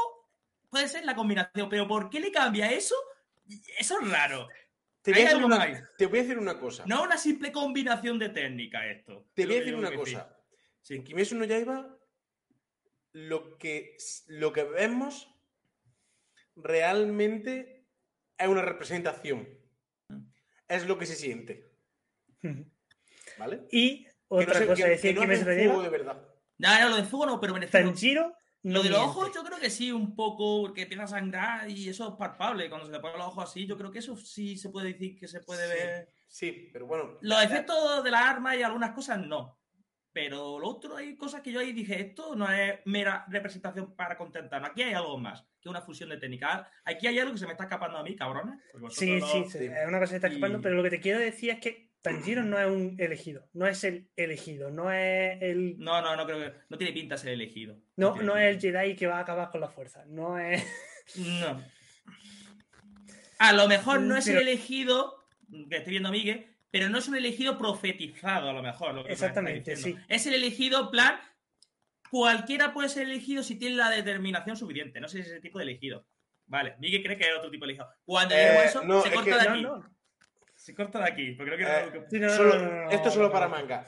puede 0.69 0.87
ser 0.87 1.05
la 1.05 1.13
combinación, 1.15 1.69
pero 1.69 1.87
¿por 1.87 2.09
qué 2.09 2.19
le 2.19 2.31
cambia 2.31 2.71
eso? 2.71 2.95
Eso 3.77 3.99
es 4.01 4.09
raro. 4.09 4.47
Te 5.13 5.19
voy, 5.19 5.21
a 5.21 5.29
decir 5.29 5.45
una, 5.45 5.57
más. 5.57 5.83
te 5.97 6.05
voy 6.05 6.19
a 6.19 6.21
decir 6.23 6.37
una 6.37 6.59
cosa. 6.59 6.83
No 6.87 7.03
una 7.03 7.17
simple 7.17 7.51
combinación 7.51 8.19
de 8.19 8.29
técnica 8.29 8.85
esto. 8.87 9.27
te 9.33 9.45
voy 9.45 9.55
a 9.55 9.59
decir 9.59 9.75
una 9.75 9.93
cosa. 9.93 10.35
Sí. 10.81 10.95
En 10.95 11.03
Kimetsu 11.03 11.35
no 11.35 11.45
Yaiba, 11.45 11.97
lo 13.13 13.57
que, 13.57 13.97
lo 14.27 14.53
que 14.53 14.63
vemos 14.63 15.27
realmente 16.55 17.85
es 18.37 18.47
una 18.47 18.61
representación. 18.61 19.47
Es 20.67 20.85
lo 20.87 20.97
que 20.97 21.05
se 21.05 21.15
siente. 21.15 21.71
¿Vale? 23.37 23.63
Y 23.71 24.03
Que 24.05 24.09
no 24.29 24.37
otra 24.37 24.53
se- 24.53 24.67
cosa 24.67 24.83
que- 24.83 24.89
decir 24.89 25.13
que 25.15 25.27
no 25.27 25.33
que 25.33 25.83
de 25.83 25.89
verdad. 25.89 26.25
Ya, 26.57 26.79
ya, 26.79 26.89
lo 26.89 26.95
de 26.97 27.03
fuego 27.03 27.25
no, 27.25 27.39
pero 27.39 27.53
me 27.53 27.59
Lo 28.63 28.73
no 28.79 28.83
de 28.83 28.89
los 28.89 28.99
ojos 28.99 29.31
yo 29.33 29.43
creo 29.43 29.57
que 29.57 29.69
sí, 29.69 29.91
un 29.91 30.15
poco, 30.15 30.73
que 30.73 30.81
empieza 30.81 31.03
a 31.03 31.07
sangrar 31.07 31.69
y 31.69 31.87
eso 31.87 32.09
es 32.09 32.15
palpable. 32.15 32.67
Cuando 32.69 32.85
se 32.87 32.91
le 32.91 32.99
ponen 32.99 33.17
los 33.17 33.27
ojos 33.27 33.45
así, 33.49 33.65
yo 33.65 33.77
creo 33.77 33.89
que 33.91 33.99
eso 33.99 34.17
sí 34.17 34.57
se 34.57 34.69
puede 34.69 34.91
decir 34.93 35.17
que 35.17 35.27
se 35.27 35.39
puede 35.41 35.65
Sí. 35.67 35.73
ver. 35.73 36.09
Sí, 36.27 36.69
pero 36.73 36.85
bueno. 36.85 37.17
Los 37.21 37.41
efectos 37.43 38.03
de 38.03 38.11
las 38.11 38.25
armas 38.25 38.57
y 38.57 38.63
algunas 38.63 38.91
cosas 38.91 39.19
no. 39.25 39.57
Pero 40.11 40.59
lo 40.59 40.67
otro 40.67 40.97
hay 40.97 41.15
cosas 41.15 41.41
que 41.41 41.51
yo 41.51 41.59
ahí 41.59 41.71
dije, 41.71 42.01
esto 42.01 42.35
no 42.35 42.51
es 42.51 42.79
mera 42.85 43.25
representación 43.29 43.95
para 43.95 44.17
contentarnos. 44.17 44.71
Aquí 44.71 44.81
hay 44.81 44.93
algo 44.93 45.17
más 45.17 45.45
que 45.61 45.69
una 45.69 45.81
fusión 45.81 46.09
de 46.09 46.17
técnicas. 46.17 46.67
Aquí 46.83 47.05
hay 47.07 47.19
algo 47.19 47.31
que 47.33 47.37
se 47.39 47.45
me 47.45 47.51
está 47.53 47.65
escapando 47.65 47.97
a 47.99 48.03
mí, 48.03 48.15
cabrones. 48.15 48.59
porque 48.71 48.87
vosotros 48.87 49.31
Sí, 49.31 49.39
lo- 49.39 49.49
sí, 49.49 49.57
es 49.65 49.87
una 49.87 49.99
cosa 49.99 50.11
que 50.11 50.15
está 50.17 50.27
escapando, 50.27 50.57
Y- 50.57 50.61
pero 50.61 50.75
lo 50.75 50.83
que 50.83 50.89
te 50.89 50.99
quiero 50.99 51.19
decir 51.19 51.51
es 51.51 51.59
que 51.59 51.88
Tanjiro 52.01 52.43
no 52.43 52.57
es 52.57 52.67
un 52.67 52.95
elegido, 52.97 53.49
no 53.53 53.67
es 53.67 53.83
el 53.83 54.09
elegido, 54.15 54.71
no 54.71 54.91
es 54.91 55.41
el 55.41 55.77
No, 55.79 56.01
no, 56.01 56.15
no 56.15 56.25
creo 56.25 56.39
que. 56.39 56.57
No 56.69 56.77
tiene 56.77 56.93
pinta 56.93 57.17
ser 57.17 57.33
elegido. 57.33 57.77
no, 57.97 58.15
no 58.21 58.37
es 58.37 58.55
el. 58.55 58.61
Jedi 58.61 58.95
que 58.95 59.07
va 59.07 59.17
a 59.17 59.21
acabar 59.21 59.49
con 59.49 59.59
la 59.61 59.67
fuerza, 59.67 60.05
no 60.07 60.39
es 60.39 60.63
No. 61.17 61.61
A 63.39 63.53
lo 63.53 63.67
mejor 63.67 64.01
no 64.01 64.15
es 64.17 64.27
el 64.27 64.37
elegido, 64.37 65.25
que 65.69 65.77
estoy 65.77 65.91
viendo 65.91 66.09
a 66.09 66.11
Miguel, 66.11 66.45
pero 66.71 66.89
no 66.89 66.97
es 66.97 67.07
un 67.07 67.15
elegido 67.15 67.57
profetizado, 67.57 68.49
a 68.49 68.53
lo 68.53 68.61
mejor. 68.61 68.93
lo 68.93 69.03
que 69.03 69.11
Exactamente, 69.13 69.75
sí. 69.75 69.97
Es 70.07 70.27
el 70.27 70.33
elegido, 70.35 70.81
en 70.81 70.89
plan, 70.91 71.19
cualquiera 72.11 72.73
puede 72.73 72.89
ser 72.89 73.03
elegido 73.03 73.41
si 73.43 73.55
tiene 73.55 73.75
la 73.77 73.89
determinación 73.89 74.55
suficiente. 74.57 74.99
No 74.99 75.07
sé 75.07 75.17
si 75.17 75.21
es 75.21 75.27
ese 75.27 75.41
tipo 75.41 75.57
de 75.57 75.63
elegido. 75.65 76.05
Vale, 76.47 76.75
Miguel 76.79 77.03
cree 77.03 77.17
que 77.17 77.25
es 77.29 77.37
otro 77.37 77.49
tipo 77.51 77.65
de 77.65 77.71
elegido. 77.73 77.89
Cuando 78.03 78.35
Eh, 78.35 78.39
a 78.39 78.63
eso, 78.65 78.83
no, 78.83 79.01
se 79.01 79.09
es 79.09 79.13
corta 79.13 79.31
que- 79.31 79.37
de 79.37 79.43
no, 79.45 79.51
aquí. 79.53 79.61
no. 79.63 79.98
Se 80.69 80.75
corta 80.75 80.99
de 80.99 81.05
aquí, 81.05 81.31
porque 81.31 81.55
creo 81.55 81.57
que 81.57 81.97
Eh, 81.97 82.19
no 82.19 82.29
Sí, 82.29 82.35
Solo- 82.37 82.55
no, 82.59 82.89
esto 82.91 83.05
no, 83.05 83.11
solo 83.11 83.25
no, 83.25 83.31
para 83.31 83.47
no. 83.47 83.55
manga. 83.55 83.87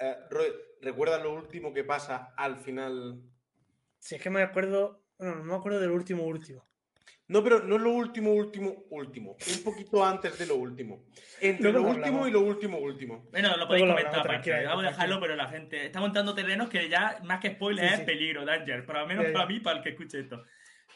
Eh, 0.00 0.16
Roy, 0.30 0.48
¿recuerdas 0.82 1.22
lo 1.22 1.32
último 1.32 1.72
que 1.72 1.84
pasa 1.84 2.34
al 2.36 2.56
final? 2.56 3.22
Si 4.00 4.16
es 4.16 4.20
que 4.20 4.28
me 4.28 4.42
acuerdo, 4.42 5.04
no, 5.20 5.36
no 5.36 5.44
me 5.44 5.54
acuerdo 5.54 5.78
del 5.78 5.92
último 5.92 6.24
último. 6.24 6.66
No, 7.28 7.44
pero 7.44 7.60
no 7.62 7.78
lo 7.78 7.92
último, 7.92 8.32
último, 8.32 8.84
último. 8.90 9.36
Un 9.56 9.62
poquito 9.62 10.04
antes 10.04 10.36
de 10.40 10.46
lo 10.46 10.56
último. 10.56 11.04
Entre 11.40 11.70
lo 11.70 11.82
lo 11.82 11.88
último 11.90 12.26
y 12.26 12.30
lo 12.32 12.40
último, 12.40 12.78
último. 12.78 13.28
Bueno, 13.30 13.56
lo 13.56 13.68
podéis 13.68 13.84
Luego 13.84 13.96
comentar 14.00 14.20
aparte. 14.20 14.64
Vamos 14.66 14.84
a 14.86 14.88
dejarlo, 14.88 15.20
pero 15.20 15.36
la 15.36 15.46
gente 15.46 15.86
está 15.86 16.00
montando 16.00 16.34
terrenos 16.34 16.68
que 16.68 16.88
ya, 16.88 17.20
más 17.22 17.38
que 17.38 17.52
spoiler, 17.52 17.86
Sí, 17.86 17.94
es 17.94 18.00
sí. 18.00 18.06
peligro, 18.06 18.44
danger. 18.44 18.84
Pero 18.84 18.98
al 18.98 19.06
menos 19.06 19.26
para 19.26 19.46
mí, 19.46 19.60
para 19.60 19.76
el 19.76 19.84
que 19.84 19.90
escuche 19.90 20.18
esto. 20.18 20.42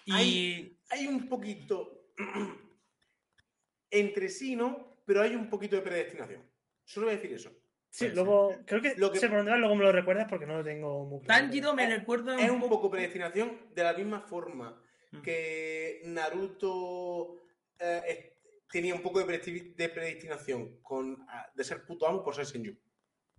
Y. 0.04 0.12
Hay- 0.14 0.78
Hay 0.90 1.06
un 1.06 1.28
poquito 1.28 2.06
entre 3.90 4.28
sí, 4.28 4.56
¿no? 4.56 4.91
Pero 5.04 5.22
hay 5.22 5.34
un 5.34 5.48
poquito 5.48 5.76
de 5.76 5.82
predestinación. 5.82 6.42
Solo 6.84 7.06
voy 7.06 7.14
a 7.14 7.16
decir 7.18 7.32
eso. 7.34 7.50
Sí, 7.90 8.08
luego 8.08 8.56
creo 8.66 8.80
que, 8.80 8.94
Lo 8.96 9.12
que- 9.12 9.18
sé 9.18 9.28
por 9.28 9.36
dónde 9.38 9.50
vas, 9.50 9.60
luego 9.60 9.76
me 9.76 9.84
lo 9.84 9.92
recuerdas 9.92 10.26
porque 10.28 10.46
no 10.46 10.56
lo 10.58 10.64
tengo 10.64 11.04
muy 11.04 11.20
claro. 11.20 11.42
Tanjiro 11.42 11.74
me 11.74 11.84
Es- 11.84 11.90
recuerda 11.98 12.40
Es 12.40 12.50
un 12.50 12.60
poco 12.60 12.90
predestinación 12.90 13.68
de 13.74 13.82
la 13.84 13.92
misma 13.92 14.20
forma 14.22 14.82
Mm. 15.10 15.20
que 15.20 16.00
Naruto 16.04 17.36
eh, 17.78 18.34
tenía 18.70 18.94
un 18.94 19.02
poco 19.02 19.18
de, 19.18 19.26
predesti- 19.26 19.74
de 19.74 19.88
predestinación 19.90 20.80
con, 20.80 21.18
de 21.54 21.64
ser 21.64 21.84
puto 21.84 22.06
amo 22.06 22.22
por 22.22 22.34
ser 22.34 22.46
Senju. 22.46 22.72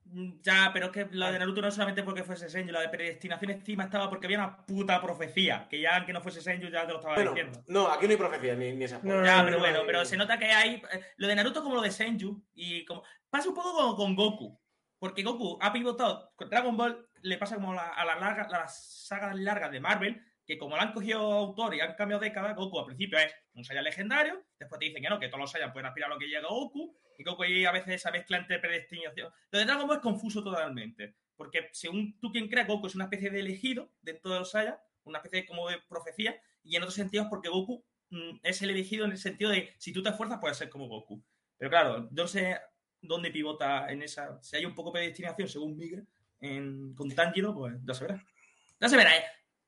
Mm, 0.06 0.42
Ya, 0.44 0.70
pero 0.74 0.88
es 0.88 0.92
que 0.92 1.08
lo 1.12 1.32
de 1.32 1.40
Naruto 1.40 1.62
no 1.62 1.72
solamente 1.72 2.04
porque 2.04 2.24
fuese 2.24 2.50
Senju, 2.50 2.72
la 2.72 2.82
de 2.82 2.90
predestinación 2.90 3.52
encima 3.52 3.86
estaba 3.86 4.10
porque 4.10 4.28
había 4.28 4.38
una 4.40 4.58
puta 4.66 5.02
profecía, 5.02 5.68
que 5.70 5.80
ya 5.82 5.96
aunque 5.98 6.14
no 6.14 6.22
fuese 6.22 6.42
Senju 6.42 6.68
ya 6.70 6.86
te 6.86 6.92
lo 6.92 7.00
estaba 7.00 7.16
Bueno, 7.16 7.32
diciendo. 7.32 7.64
no, 7.68 7.88
aquí 7.88 8.06
no 8.06 8.12
hay 8.12 8.18
profecía 8.18 8.56
ni, 8.56 8.74
ni 8.74 8.84
esas 8.84 9.04
No, 9.04 9.12
cosas. 9.16 9.26
Ya, 9.28 9.38
no, 9.38 9.44
pero 9.46 9.58
no, 9.58 9.64
bueno, 9.64 9.80
hay- 9.80 9.86
pero 9.86 10.06
se 10.06 10.18
nota 10.18 10.38
que 10.38 10.46
hay. 10.52 10.76
eh, 10.92 11.02
Lo 11.18 11.28
de 11.28 11.36
Naruto 11.36 11.60
es 11.60 11.64
como 11.64 11.76
lo 11.76 11.82
de 11.82 11.92
Senju. 11.92 12.44
Y 12.54 12.86
como. 12.86 13.04
Pasa 13.30 13.50
un 13.50 13.56
poco 13.56 13.74
como 13.74 13.96
con 13.96 14.16
Goku. 14.16 14.60
Porque 15.00 15.24
Goku 15.24 15.58
ha 15.62 15.74
pivotado. 15.74 16.32
Con 16.36 16.50
Dragon 16.50 16.78
Ball 16.78 17.10
le 17.22 17.38
pasa 17.38 17.56
como 17.56 17.74
la- 17.74 17.90
a, 17.90 18.06
la 18.06 18.16
larga- 18.20 18.48
las 18.50 19.06
sagas 19.08 19.36
largas 19.36 19.72
de 19.72 19.80
Marvel. 19.80 20.22
Que 20.46 20.58
como 20.58 20.76
la 20.76 20.84
han 20.84 20.92
cogido 20.94 21.22
autor 21.22 21.74
y 21.74 21.80
han 21.80 21.96
cambiado 21.96 22.22
décadas, 22.22 22.54
Goku 22.56 22.78
al 22.80 22.86
principio 22.86 23.18
es 23.18 23.34
un 23.54 23.64
Saiyan 23.64 23.86
legendario. 23.86 24.44
Después 24.60 24.78
te 24.78 24.86
dicen 24.86 25.02
que 25.02 25.10
no, 25.10 25.18
que 25.20 25.28
todos 25.30 25.40
los 25.40 25.52
Saiyan 25.52 25.72
pueden 25.72 25.86
aspirar 25.88 26.12
a 26.12 26.14
lo 26.14 26.20
que 26.20 26.28
llega 26.28 26.48
Goku. 26.50 26.96
Y 27.18 27.24
Goku 27.24 27.44
ahí 27.44 27.66
a 27.66 27.72
veces 27.72 27.96
esa 27.96 28.12
mezcla 28.12 28.38
entre 28.38 28.60
predestinación. 28.60 29.32
Lo 29.52 29.60
de 29.60 29.66
Dragon 29.66 29.88
Ball 29.88 29.98
es 29.98 30.04
confuso 30.04 30.44
totalmente. 30.44 31.16
Porque 31.36 31.70
según 31.74 32.20
tú 32.20 32.32
quien 32.32 32.48
creas, 32.48 32.68
Goku 32.68 32.88
es 32.88 32.96
una 32.96 33.06
especie 33.06 33.30
de 33.30 33.40
elegido 33.40 33.92
dentro 34.02 34.32
de 34.32 34.40
los 34.40 34.52
Saiyan. 34.52 34.76
Una 35.04 35.18
especie 35.20 35.42
de, 35.42 35.46
como 35.48 35.70
de 35.70 35.78
profecía. 35.88 36.40
Y 36.64 36.76
en 36.76 36.84
otros 36.84 36.96
sentidos 36.96 37.28
porque 37.30 37.50
Goku 37.50 37.84
mm, 38.10 38.38
es 38.44 38.62
el 38.62 38.70
elegido 38.70 39.06
en 39.06 39.12
el 39.12 39.18
sentido 39.18 39.52
de 39.52 39.74
si 39.78 39.92
tú 39.92 40.02
te 40.04 40.10
esfuerzas 40.10 40.40
puedes 40.40 40.58
ser 40.58 40.70
como 40.70 40.88
Goku. 40.88 41.22
Pero 41.58 41.70
claro, 41.70 42.10
yo 42.12 42.24
no 42.24 42.28
sé 42.28 42.58
dónde 43.02 43.32
pivota 43.32 43.90
en 43.92 44.02
esa. 44.04 44.42
Si 44.42 44.56
hay 44.56 44.66
un 44.66 44.74
poco 44.76 44.90
de 44.92 45.00
predestinación, 45.00 45.48
según 45.50 45.76
Miguel, 45.78 46.08
en, 46.40 46.94
con 46.96 47.10
Tanjiro, 47.14 47.54
pues 47.54 47.76
ya 47.84 47.94
se 47.94 48.06
verá. 48.06 48.26
Ya 48.80 48.90
se 48.90 48.98
verá, 48.98 49.18
¿eh? 49.18 49.24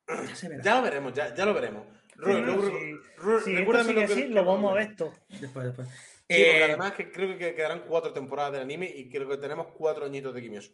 Ya 0.08 0.36
se 0.36 0.50
verá. 0.50 0.64
Ya 0.64 0.76
lo 0.76 0.82
veremos, 0.84 1.14
ya, 1.14 1.34
ya 1.36 1.46
lo 1.46 1.54
veremos. 1.54 1.86
Roy, 2.16 2.36
Sí, 2.36 2.42
luego- 2.42 3.40
sí. 3.42 3.56
Recuérdame 3.56 3.94
lo 3.94 4.00
que- 4.00 4.06
así, 4.14 4.28
lo 4.28 4.46
vamos 4.46 4.72
a 4.72 4.76
ver 4.76 4.90
esto. 4.92 5.14
Después, 5.42 5.66
después. 5.66 5.88
Sí, 6.28 6.36
porque 6.38 6.60
Eh, 6.60 6.64
además 6.64 6.94
que 6.94 7.12
creo 7.12 7.38
que 7.38 7.54
quedarán 7.56 7.84
cuatro 7.88 8.12
temporadas 8.14 8.54
del 8.54 8.62
anime 8.62 8.92
y 8.94 9.10
creo 9.10 9.28
que 9.30 9.38
tenemos 9.38 9.68
cuatro 9.78 10.06
añitos 10.06 10.34
de 10.34 10.42
Kimetsu. 10.42 10.74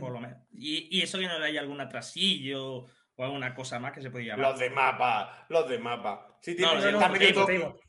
Por 0.00 0.10
lo 0.12 0.20
menos. 0.20 0.38
Y, 0.52 0.98
y 0.98 1.02
eso 1.02 1.18
que 1.18 1.26
no 1.26 1.34
hay 1.34 1.56
algún 1.56 1.80
atrasillo 1.80 2.86
O 3.16 3.22
alguna 3.24 3.54
cosa 3.54 3.78
más 3.78 3.92
que 3.92 4.02
se 4.02 4.10
podía 4.10 4.36
Los 4.36 4.46
llamar. 4.46 4.58
de 4.58 4.70
mapa, 4.70 5.46
los 5.48 5.68
de 5.68 5.78
mapa. 5.78 6.36
Sí, 6.42 6.56
No, 6.58 6.70
tienen, 6.70 6.74
los 6.76 6.84
Ufotable, 6.94 7.18
medio 7.20 7.30
Ufotable. 7.30 7.60
Tokio. 7.64 7.80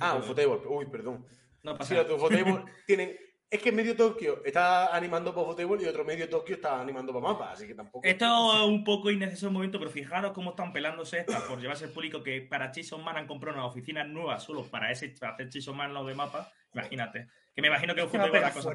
Ah, 0.00 0.16
Ufotable. 0.16 0.66
Uy, 0.68 0.86
perdón. 0.90 1.26
No 1.62 1.78
pasa 1.78 1.88
Sí, 1.90 1.94
los 1.94 2.08
de 2.08 2.14
Ufotable 2.14 2.64
tienen. 2.86 3.16
Es 3.50 3.62
que 3.62 3.72
medio 3.72 3.96
Tokio 3.96 4.42
está 4.44 4.94
animando 4.94 5.32
para 5.34 5.46
Ufotable 5.46 5.82
y 5.82 5.86
otro 5.86 6.04
medio 6.04 6.28
Tokio 6.28 6.56
está 6.56 6.80
animando 6.82 7.14
para 7.14 7.32
mapa, 7.32 7.52
así 7.52 7.66
que 7.66 7.74
tampoco. 7.74 8.06
Esto 8.06 8.54
es 8.56 8.62
un 8.68 8.84
poco 8.84 9.10
innecesario 9.10 9.48
un 9.48 9.54
momento, 9.54 9.78
pero 9.78 9.90
fijaros 9.90 10.32
cómo 10.32 10.50
están 10.50 10.70
pelándose 10.72 11.20
estas 11.20 11.42
por 11.44 11.58
llevarse 11.58 11.86
el 11.86 11.92
público 11.92 12.22
que 12.22 12.42
para 12.42 12.70
Chison 12.72 13.02
Man 13.02 13.16
han 13.16 13.26
comprado 13.26 13.56
unas 13.58 13.70
oficinas 13.70 14.06
nuevas 14.06 14.42
solo 14.42 14.64
para, 14.64 14.90
ese, 14.92 15.08
para 15.18 15.32
hacer 15.32 15.48
Chison 15.48 15.74
Man 15.74 15.94
los 15.94 16.06
de 16.06 16.14
mapa. 16.14 16.52
Imagínate. 16.74 17.28
Que 17.54 17.62
me 17.62 17.68
imagino 17.68 17.94
que 17.94 18.02
un 18.02 18.08
va 18.08 18.22
a 18.22 18.26
fútbol 18.26 18.40
la 18.42 18.52
cosa. 18.52 18.74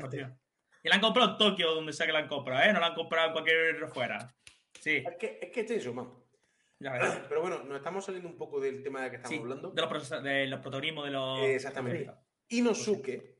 Y 0.83 0.89
la 0.89 0.95
han 0.95 1.01
comprado 1.01 1.31
en 1.33 1.37
Tokio, 1.37 1.75
donde 1.75 1.93
sea 1.93 2.07
que 2.07 2.11
la 2.11 2.19
han 2.19 2.27
comprado, 2.27 2.63
¿eh? 2.67 2.73
No 2.73 2.79
la 2.79 2.87
han 2.87 2.95
comprado 2.95 3.27
en 3.27 3.33
cualquier 3.33 3.87
fuera. 3.89 4.33
Sí, 4.79 5.03
Es 5.07 5.15
que 5.17 5.39
es 5.39 5.51
que 5.51 5.59
es 5.61 5.67
Chainsaw 5.67 5.93
Man. 5.93 6.09
ya. 6.79 7.25
Pero 7.29 7.41
bueno, 7.41 7.63
nos 7.63 7.77
estamos 7.77 8.03
saliendo 8.03 8.27
un 8.27 8.37
poco 8.37 8.59
del 8.59 8.81
tema 8.81 9.03
de 9.03 9.11
que 9.11 9.15
estamos 9.17 9.35
Sí, 9.37 9.39
hablando. 9.41 9.69
de 9.69 9.81
los, 9.81 9.91
proces- 9.91 10.21
de 10.23 10.47
los 10.47 10.59
protagonismos 10.61 11.05
de 11.05 11.11
los. 11.11 11.39
Exactamente. 11.41 12.09
Inosuke 12.49 13.37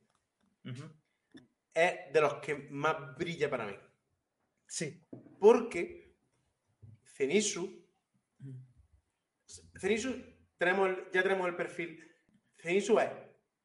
Ujú. 0.66 0.84
Es 1.74 2.14
de 2.14 2.22
los 2.22 2.36
que 2.36 2.56
más 2.70 3.16
brilla 3.18 3.50
para 3.50 3.66
mí. 3.68 3.76
Sí. 4.68 5.02
Porque 5.40 6.14
Zenitsu. 7.16 7.84
Zenitsu, 9.80 10.16
tenemos 10.58 10.90
el- 10.90 11.06
ya 11.14 11.24
tenemos 11.24 11.48
el 11.48 11.56
perfil. 11.56 12.00
Zenitsu 12.60 13.00
es 13.00 13.10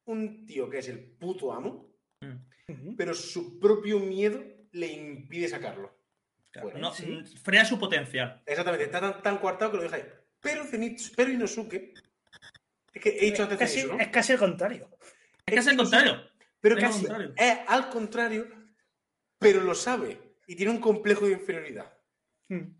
un 0.05 0.45
tío 0.45 0.69
que 0.69 0.79
es 0.79 0.87
el 0.87 0.99
puto 0.99 1.53
amo, 1.53 1.87
Mm. 2.21 2.95
Pero 2.97 3.15
su 3.15 3.59
propio 3.59 3.99
miedo 3.99 4.43
le 4.73 4.87
impide 4.87 5.47
sacarlo. 5.47 5.91
Claro, 6.51 6.67
Bueno, 6.69 6.89
no, 6.89 6.93
sí. 6.93 7.05
mm, 7.07 7.25
frena 7.41 7.65
su 7.65 7.79
potencial. 7.79 8.43
Exactamente, 8.45 8.85
está 8.85 8.99
tan, 8.99 9.23
tan 9.23 9.37
coartado 9.39 9.71
que 9.71 9.77
lo 9.77 9.83
deja 9.83 9.95
ahí. 9.95 10.03
Pero 10.39 10.63
Zenitsu, 10.65 11.13
pero 11.15 11.31
Inosuke. 11.31 11.95
Es 12.93 13.01
que 13.01 13.09
he 13.09 13.21
dicho 13.25 13.35
Es 13.35 13.39
antes 13.41 13.57
casi, 13.57 13.73
Zenitsu, 13.79 13.97
¿no? 13.97 14.03
es 14.03 14.07
casi 14.09 14.33
el 14.33 14.37
contrario. 14.39 14.87
Es 15.47 15.57
es 15.57 15.65
el 15.67 15.77
contrario. 15.77 16.28
Pero 16.61 16.75
es 16.77 16.81
lo 16.83 16.87
casi 16.87 16.99
contrario. 17.01 17.33
es 17.37 17.57
al 17.67 17.89
contrario, 17.89 18.47
pero 19.37 19.61
lo 19.61 19.75
sabe. 19.75 20.35
Y 20.47 20.55
tiene 20.55 20.71
un 20.71 20.79
complejo 20.79 21.25
de 21.25 21.33
inferioridad. 21.33 21.93
Mm. 22.49 22.73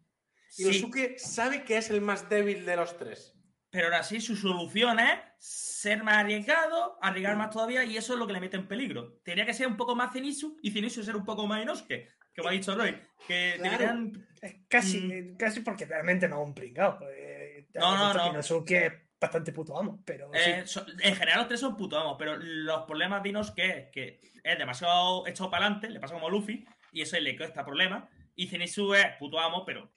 Sí, 0.49 0.63
Inosuke 0.63 1.17
sabe 1.19 1.63
que 1.63 1.77
es 1.77 1.89
el 1.91 2.01
más 2.01 2.27
débil 2.29 2.65
de 2.65 2.75
los 2.75 2.97
tres. 2.97 3.35
pero 3.71 3.85
ahora 3.85 4.01
sí, 4.01 4.19
su 4.19 4.35
solución 4.35 4.99
es 4.99 5.19
ser 5.37 6.03
más 6.03 6.17
arriesgado, 6.17 6.97
arriesgar 7.03 7.37
más 7.37 7.51
todavía, 7.51 7.83
y 7.83 7.95
eso 7.97 8.13
es 8.13 8.19
lo 8.19 8.25
que 8.25 8.33
le 8.33 8.39
mete 8.39 8.57
en 8.57 8.67
peligro. 8.67 9.19
Tenía 9.23 9.45
que 9.45 9.53
ser 9.53 9.67
un 9.67 9.77
poco 9.77 9.95
más 9.95 10.11
Zenitsu 10.11 10.57
y 10.63 10.71
Zenitsu 10.71 11.03
ser 11.03 11.15
un 11.15 11.23
poco 11.23 11.45
más 11.45 11.61
Inosuke, 11.61 12.09
que 12.33 12.41
me 12.41 12.47
ha 12.47 12.51
dicho 12.51 12.75
Roy. 12.75 12.99
Que 13.27 13.53
Claro. 13.57 13.77
deberían. 13.77 14.27
Casi, 14.67 14.99
Mm. 15.01 15.37
casi 15.37 15.59
porque 15.59 15.85
realmente 15.85 16.27
no 16.27 16.41
es 16.41 16.47
un 16.47 16.55
pringao. 16.55 16.97
Eh, 17.13 17.67
ya 17.71 17.79
No, 17.81 17.95
no, 17.97 18.13
no. 18.15 18.27
Inosuke 18.31 19.08
bastante 19.19 19.51
puto 19.51 19.77
amo, 19.77 19.99
pero 20.05 20.31
sí. 20.33 20.39
eh, 20.49 20.63
so- 20.65 20.85
en 21.01 21.15
general, 21.15 21.39
los 21.39 21.47
tres 21.47 21.59
son 21.59 21.75
puto 21.75 21.97
amos, 21.99 22.15
pero 22.17 22.37
los 22.37 22.83
problemas 22.83 23.21
de 23.21 23.29
Inosuke 23.29 23.59
es 23.77 23.87
que 23.91 24.19
es 24.43 24.57
demasiado 24.57 25.27
echado 25.27 25.49
para 25.51 25.65
adelante, 25.65 25.89
le 25.89 25.99
pasa 25.99 26.13
como 26.13 26.27
a 26.27 26.31
Luffy, 26.31 26.65
y 26.93 27.01
eso 27.01 27.19
le 27.19 27.35
cuesta 27.37 27.65
problemas. 27.65 28.05
Y 28.35 28.47
Zenitsu 28.47 28.93
es 28.93 29.05
puto 29.19 29.37
amo, 29.39 29.65
pero 29.65 29.89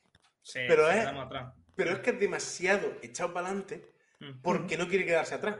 se, 0.43 0.67
Pero 0.67 0.87
se 0.89 0.95
es- 0.95 1.01
queda 1.01 1.13
más 1.13 1.27
atrás. 1.27 1.55
Pero 1.77 1.93
es 1.93 1.99
que 2.01 2.11
es 2.11 2.21
demasiado 2.21 2.97
echado 3.03 3.33
para 3.33 3.47
adelante 3.47 3.87
Mm. 4.19 4.41
porque 4.43 4.77
no 4.77 4.89
quiere 4.89 5.05
quedarse 5.07 5.35
atrás. 5.35 5.57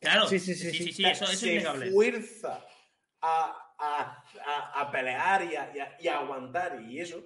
Claro, 0.00 0.26
Sí, 0.26 0.38
sí, 0.38 0.54
sí, 0.54 0.70
sí, 0.70 0.76
sí, 0.76 0.84
sí, 0.84 0.92
sí. 0.92 1.04
eso, 1.06 1.24
eso 1.24 1.32
es 1.32 1.38
se 1.40 1.52
innegable. 1.54 1.90
fuerza 1.92 2.64
a, 3.22 3.74
a- 3.78 4.24
a- 4.46 4.80
a 4.80 4.90
pelear 4.90 5.44
y 5.44 5.56
a, 5.56 5.72
y 5.74 5.78
a- 5.80 5.96
y 6.00 6.08
a 6.08 6.18
aguantar 6.18 6.80
y 6.82 7.00
eso. 7.00 7.24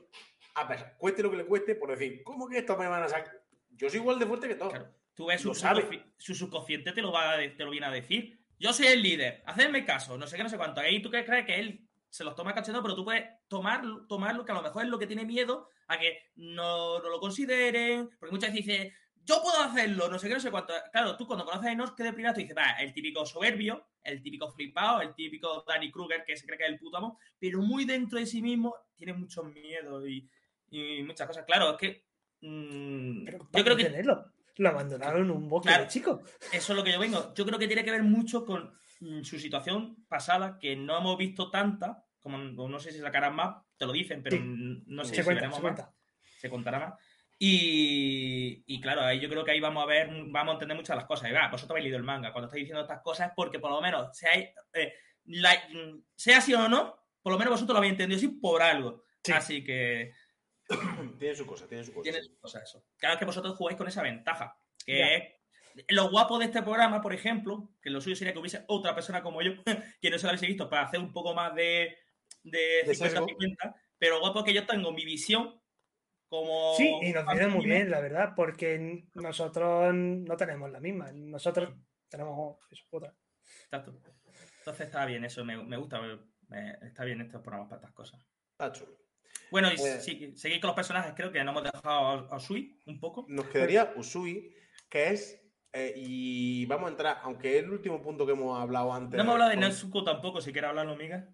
A 0.54 0.68
pesar, 0.68 0.94
cueste 0.98 1.22
lo 1.22 1.30
que 1.30 1.38
le 1.38 1.46
cueste, 1.46 1.74
por 1.74 1.90
decir, 1.90 2.22
¿cómo 2.22 2.48
que 2.48 2.58
esto 2.58 2.76
me 2.76 2.86
van 2.86 3.02
a 3.02 3.08
sacar? 3.08 3.32
Yo 3.70 3.88
soy 3.90 3.98
igual 4.00 4.18
de 4.18 4.26
fuerte 4.26 4.46
que 4.48 4.54
todos. 4.54 4.72
Claro. 4.72 4.94
Tú 5.18 5.26
ves 5.26 5.40
su, 5.40 5.52
su 5.52 6.34
subconsciente 6.36 6.92
te 6.92 7.02
lo, 7.02 7.10
va 7.10 7.32
a 7.32 7.38
te 7.38 7.64
lo 7.64 7.70
viene 7.70 7.86
a 7.86 7.90
decir. 7.90 8.38
Yo 8.56 8.72
soy 8.72 8.86
el 8.86 9.02
líder, 9.02 9.42
hacedme 9.46 9.84
caso, 9.84 10.16
no 10.16 10.28
sé 10.28 10.36
qué, 10.36 10.44
no 10.44 10.48
sé 10.48 10.56
cuánto. 10.56 10.80
Ahí 10.80 11.02
tú 11.02 11.10
que 11.10 11.24
crees 11.24 11.44
que 11.44 11.58
él 11.58 11.88
se 12.08 12.22
los 12.22 12.36
toma 12.36 12.54
cachendo, 12.54 12.80
pero 12.82 12.94
tú 12.94 13.04
puedes 13.04 13.24
tomarlo, 13.48 14.06
tomarlo, 14.06 14.44
que 14.44 14.52
a 14.52 14.54
lo 14.54 14.62
mejor 14.62 14.84
es 14.84 14.88
lo 14.88 14.96
que 14.96 15.08
tiene 15.08 15.24
miedo 15.24 15.70
a 15.88 15.98
que 15.98 16.30
no, 16.36 17.00
no 17.00 17.08
lo 17.08 17.18
consideren. 17.18 18.08
Porque 18.16 18.32
muchas 18.32 18.52
veces 18.52 18.64
dice, 18.64 18.94
yo 19.24 19.42
puedo 19.42 19.60
hacerlo, 19.60 20.08
no 20.08 20.20
sé 20.20 20.28
qué, 20.28 20.34
no 20.34 20.40
sé 20.40 20.52
cuánto. 20.52 20.72
Claro, 20.92 21.16
tú 21.16 21.26
cuando 21.26 21.44
conoces 21.44 21.66
a 21.66 21.72
Inosuke 21.72 22.04
de 22.04 22.12
primera, 22.12 22.32
tú 22.32 22.38
dices, 22.38 22.56
va, 22.56 22.70
el 22.78 22.92
típico 22.92 23.26
soberbio, 23.26 23.88
el 24.04 24.22
típico 24.22 24.48
flipado, 24.52 25.00
el 25.00 25.16
típico 25.16 25.64
Danny 25.66 25.90
Kruger 25.90 26.22
que 26.24 26.36
se 26.36 26.46
cree 26.46 26.58
que 26.58 26.64
es 26.64 26.70
el 26.70 26.78
puto 26.78 26.98
amo, 26.98 27.18
pero 27.40 27.60
muy 27.60 27.84
dentro 27.84 28.20
de 28.20 28.26
sí 28.26 28.40
mismo 28.40 28.72
tiene 28.94 29.14
muchos 29.14 29.52
miedos 29.52 30.04
y, 30.06 30.30
y 30.70 31.02
muchas 31.02 31.26
cosas. 31.26 31.44
Claro, 31.44 31.72
es 31.72 31.76
que. 31.76 32.04
mm, 32.40 33.26
yo 33.26 33.64
creo 33.64 33.76
que 33.76 33.84
tenerlo. 33.86 34.37
Lo 34.58 34.68
abandonaron 34.68 35.30
un 35.30 35.48
bosque 35.48 35.68
Claro. 35.68 35.84
de 35.84 35.88
chicos. 35.90 36.20
eso 36.52 36.72
es 36.72 36.76
lo 36.76 36.84
que 36.84 36.92
yo 36.92 36.98
vengo. 37.00 37.32
Yo 37.34 37.46
creo 37.46 37.58
que 37.58 37.66
tiene 37.66 37.84
que 37.84 37.90
ver 37.90 38.02
mucho 38.02 38.44
con 38.44 38.72
mm, 39.00 39.22
su 39.22 39.38
situación 39.38 40.04
pasada, 40.08 40.58
que 40.60 40.76
no 40.76 40.98
hemos 40.98 41.16
visto 41.16 41.50
tanta, 41.50 42.04
como 42.20 42.36
no 42.38 42.78
sé 42.80 42.92
si 42.92 42.98
sacarán 42.98 43.34
más, 43.34 43.56
te 43.76 43.86
lo 43.86 43.92
dicen, 43.92 44.22
pero 44.22 44.36
Sí. 44.36 44.42
no 44.86 45.04
sé 45.04 45.10
se 45.14 45.16
si 45.16 45.24
cuenta, 45.24 45.40
veremos 45.42 45.56
se 45.58 45.62
más, 45.62 45.74
cuenta. 45.74 45.94
se 46.40 46.50
contará 46.50 46.78
más. 46.80 46.94
Y, 47.40 48.64
y 48.66 48.80
claro, 48.80 49.02
ahí 49.02 49.20
yo 49.20 49.28
creo 49.28 49.44
que 49.44 49.52
ahí 49.52 49.60
vamos 49.60 49.82
a 49.82 49.86
ver, 49.86 50.08
vamos 50.26 50.50
a 50.50 50.54
entender 50.54 50.76
muchas 50.76 50.94
de 50.94 51.00
las 51.00 51.06
cosas. 51.06 51.30
Y 51.30 51.32
va, 51.32 51.48
vosotros 51.48 51.70
habéis 51.70 51.84
leído 51.84 51.98
el 51.98 52.04
manga. 52.04 52.32
Cuando 52.32 52.46
estáis 52.48 52.62
diciendo 52.62 52.82
estas 52.82 53.00
cosas 53.02 53.28
es 53.28 53.32
porque 53.36 53.58
por 53.60 53.70
lo 53.70 53.80
menos, 53.80 54.16
sea, 54.16 54.30
eh, 54.34 54.54
la- 55.26 55.54
mm, 55.72 56.02
sea 56.16 56.38
así 56.38 56.52
o 56.54 56.68
no, 56.68 56.96
por 57.22 57.32
lo 57.32 57.38
menos 57.38 57.52
vosotros 57.52 57.74
lo 57.74 57.78
habéis 57.78 57.92
entendido 57.92 58.16
así 58.18 58.28
por 58.28 58.60
algo. 58.62 59.04
Sí. 59.22 59.32
Así 59.32 59.64
que 59.64 60.12
Tiene 61.18 61.34
su 61.34 61.46
cosa, 61.46 61.66
tiene 61.66 61.84
su 61.84 61.92
cosa. 61.92 62.02
tiene 62.02 62.18
o 62.40 62.48
sea, 62.48 62.62
eso. 62.62 62.84
Claro 62.96 63.18
que 63.18 63.24
vosotros 63.24 63.56
jugáis 63.56 63.76
con 63.78 63.88
esa 63.88 64.02
ventaja. 64.02 64.56
Que 64.84 65.14
es 65.76 65.86
lo 65.88 66.10
guapo 66.10 66.38
de 66.38 66.46
este 66.46 66.62
programa, 66.62 67.00
por 67.00 67.12
ejemplo, 67.12 67.70
que 67.80 67.90
lo 67.90 68.00
suyo 68.00 68.16
sería 68.16 68.32
que 68.32 68.38
hubiese 68.38 68.64
otra 68.68 68.94
persona 68.94 69.22
como 69.22 69.42
yo, 69.42 69.52
que 70.00 70.10
no 70.10 70.18
se 70.18 70.26
lo 70.26 70.30
hubiese 70.32 70.46
visto, 70.46 70.68
para 70.68 70.82
hacer 70.82 71.00
un 71.00 71.12
poco 71.12 71.34
más 71.34 71.54
de, 71.54 71.96
de 72.42 72.82
De 72.86 72.94
sesgo. 72.94 73.26
50-50. 73.26 73.74
Pero 73.98 74.14
lo 74.16 74.20
guapo 74.20 74.40
es 74.40 74.44
que 74.46 74.54
yo 74.54 74.66
tengo 74.66 74.92
mi 74.92 75.04
visión 75.04 75.60
como. 76.28 76.74
Sí, 76.76 76.88
y 77.02 77.12
nos 77.12 77.26
viene 77.26 77.48
muy 77.48 77.64
bien, 77.64 77.90
la 77.90 78.00
verdad, 78.00 78.32
porque 78.36 79.04
nosotros 79.14 79.92
no 79.94 80.36
tenemos 80.36 80.70
la 80.70 80.80
misma. 80.80 81.10
Nosotros 81.12 81.74
tenemos 82.08 82.58
eso, 82.70 82.84
otra. 82.90 83.14
Exacto. 83.64 83.98
Entonces 84.58 84.86
está 84.86 85.04
bien, 85.06 85.24
eso 85.24 85.44
me, 85.44 85.56
me 85.56 85.76
gusta. 85.76 86.00
me- 86.00 86.70
está 86.82 87.04
bien 87.04 87.20
estos 87.20 87.42
programas 87.42 87.68
para 87.68 87.80
estas 87.80 87.92
cosas. 87.94 88.20
Está 88.52 88.72
chulo. 88.72 89.07
Bueno, 89.50 89.68
y 89.70 89.74
Eh. 89.74 90.00
si 90.00 90.36
seguís 90.36 90.60
con 90.60 90.68
los 90.68 90.74
personajes, 90.76 91.12
creo 91.16 91.32
que 91.32 91.42
no 91.44 91.50
hemos 91.52 91.62
dejado 91.64 92.28
a, 92.30 92.36
a 92.36 92.40
Sui 92.40 92.78
un 92.86 92.98
poco. 93.00 93.24
Nos 93.28 93.46
quedaría 93.46 93.92
Usui, 93.96 94.54
que 94.88 95.10
es. 95.10 95.40
eh, 95.72 95.92
y 95.96 96.64
vamos 96.66 96.88
a 96.88 96.90
entrar, 96.92 97.18
aunque 97.22 97.58
es 97.58 97.64
el 97.64 97.70
último 97.70 98.00
punto 98.02 98.24
que 98.24 98.32
hemos 98.32 98.58
hablado 98.58 98.92
antes. 98.92 99.16
No 99.16 99.22
hemos 99.22 99.34
hablado 99.34 99.50
de 99.50 99.56
con- 99.56 99.64
Nezuko 99.64 100.02
tampoco, 100.04 100.40
si 100.40 100.50
quieres 100.52 100.70
hablarlo, 100.70 100.92
amiga. 100.92 101.28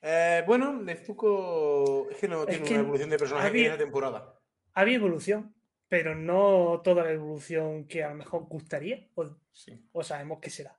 Eh, 0.00 0.42
bueno, 0.46 0.72
Nezuko 0.72 2.08
es 2.10 2.16
que 2.18 2.28
no 2.28 2.42
Es 2.42 2.48
tiene 2.48 2.64
que 2.64 2.72
una 2.74 2.82
evolución 2.82 3.10
de 3.10 3.18
personaje 3.18 3.46
había- 3.48 3.66
en 3.66 3.72
esta 3.72 3.84
temporada. 3.84 4.40
Había 4.72 4.96
evolución, 4.96 5.54
pero 5.88 6.14
no 6.14 6.80
toda 6.82 7.04
la 7.04 7.12
evolución 7.12 7.86
que 7.86 8.02
a 8.02 8.08
lo 8.08 8.14
mejor 8.16 8.44
gustaría 8.48 9.06
o, 9.14 9.36
Sí. 9.52 9.86
o 9.92 10.02
sabemos 10.02 10.40
que 10.40 10.50
será. 10.50 10.76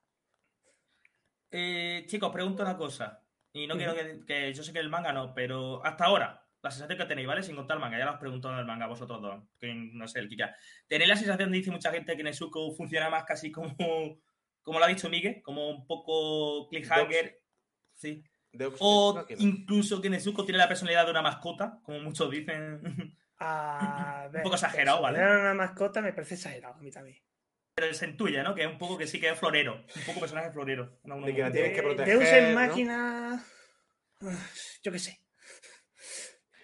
Eh, 1.52 2.04
chicos, 2.08 2.32
pregunto 2.32 2.63
una 2.63 2.76
cosa. 2.78 3.21
Y 3.54 3.67
no 3.67 3.78
quiero 3.78 3.95
que, 3.95 4.26
que- 4.26 4.54
Yo 4.54 4.63
sé 4.63 4.74
que 4.74 4.80
el 4.80 4.89
manga 4.89 5.13
no, 5.13 5.34
pero 5.34 5.84
hasta 5.86 6.06
ahora, 6.06 6.45
la 6.65 6.71
sensación 6.71 6.97
que 6.97 7.06
tenéis, 7.06 7.28
¿vale? 7.28 7.43
Sin 7.43 7.56
contar 7.56 7.78
el 7.78 7.82
manga, 7.82 7.97
ya 7.97 8.06
lo 8.06 8.12
has 8.12 8.19
preguntado 8.19 8.54
en 8.56 8.60
el 8.60 8.65
manga 8.65 8.88
vosotros 8.88 9.21
dos. 9.21 9.43
Que 9.60 9.73
no 9.73 10.08
sé, 10.08 10.19
el 10.19 10.28
Kika. 10.28 10.54
¿Tenéis 10.88 11.10
la 11.10 11.15
sensación, 11.15 11.51
dice 11.51 11.71
mucha 11.71 11.91
gente, 11.91 12.17
que 12.17 12.23
Nezuko 12.23 12.73
funciona 12.75 13.10
más 13.10 13.23
casi 13.23 13.51
como. 13.51 13.75
Como 14.63 14.80
lo 14.80 14.86
ha 14.86 14.88
dicho 14.88 15.10
Miguel, 15.10 15.41
como 15.43 15.69
un 15.69 15.86
poco 15.86 16.67
cliffhanger. 16.69 17.39
Sí. 17.93 18.23
O 18.80 19.13
no, 19.15 19.25
que 19.28 19.36
no. 19.36 19.41
incluso 19.43 20.01
que 20.01 20.10
Nezuko 20.10 20.43
tiene 20.43 20.58
la 20.58 20.67
personalidad 20.67 21.06
de 21.06 21.12
una 21.12 21.21
mascota, 21.21 21.80
como 21.84 21.99
muchos 21.99 22.32
dicen. 22.32 23.15
A 23.38 24.28
ver, 24.34 24.41
poco 24.41 24.56
exagerado, 24.56 25.01
¿vale? 25.04 25.19
de 25.19 25.25
una 25.25 25.54
mascota 25.54 26.01
me 26.01 26.13
parece 26.13 26.34
exagerado 26.36 26.73
a 26.73 26.78
mí 26.80 26.89
también. 26.89 27.17
Pero 27.75 27.93
se 27.93 28.08
intuye, 28.08 28.41
¿no? 28.41 28.56
Que 28.56 28.63
es 28.63 28.67
un 28.67 28.78
poco 28.80 28.97
que 28.97 29.06
sí 29.06 29.19
que 29.19 29.30
es 29.30 29.38
florero. 29.38 29.86
Un 29.95 30.04
poco 30.06 30.21
personaje 30.21 30.49
florero. 30.51 30.97
en 31.04 31.12
algunos 31.12 31.28
De 31.28 31.36
que 31.36 31.41
la. 31.41 31.51
Tienes 31.51 31.69
que 31.71 31.75
De- 31.75 31.84
proteger, 31.84 32.17
Deus 32.17 32.30
en 32.30 32.54
¿no? 32.54 32.60
máquina. 32.60 33.43
Yo 34.82 34.91
qué 34.91 34.99
sé. 34.99 35.19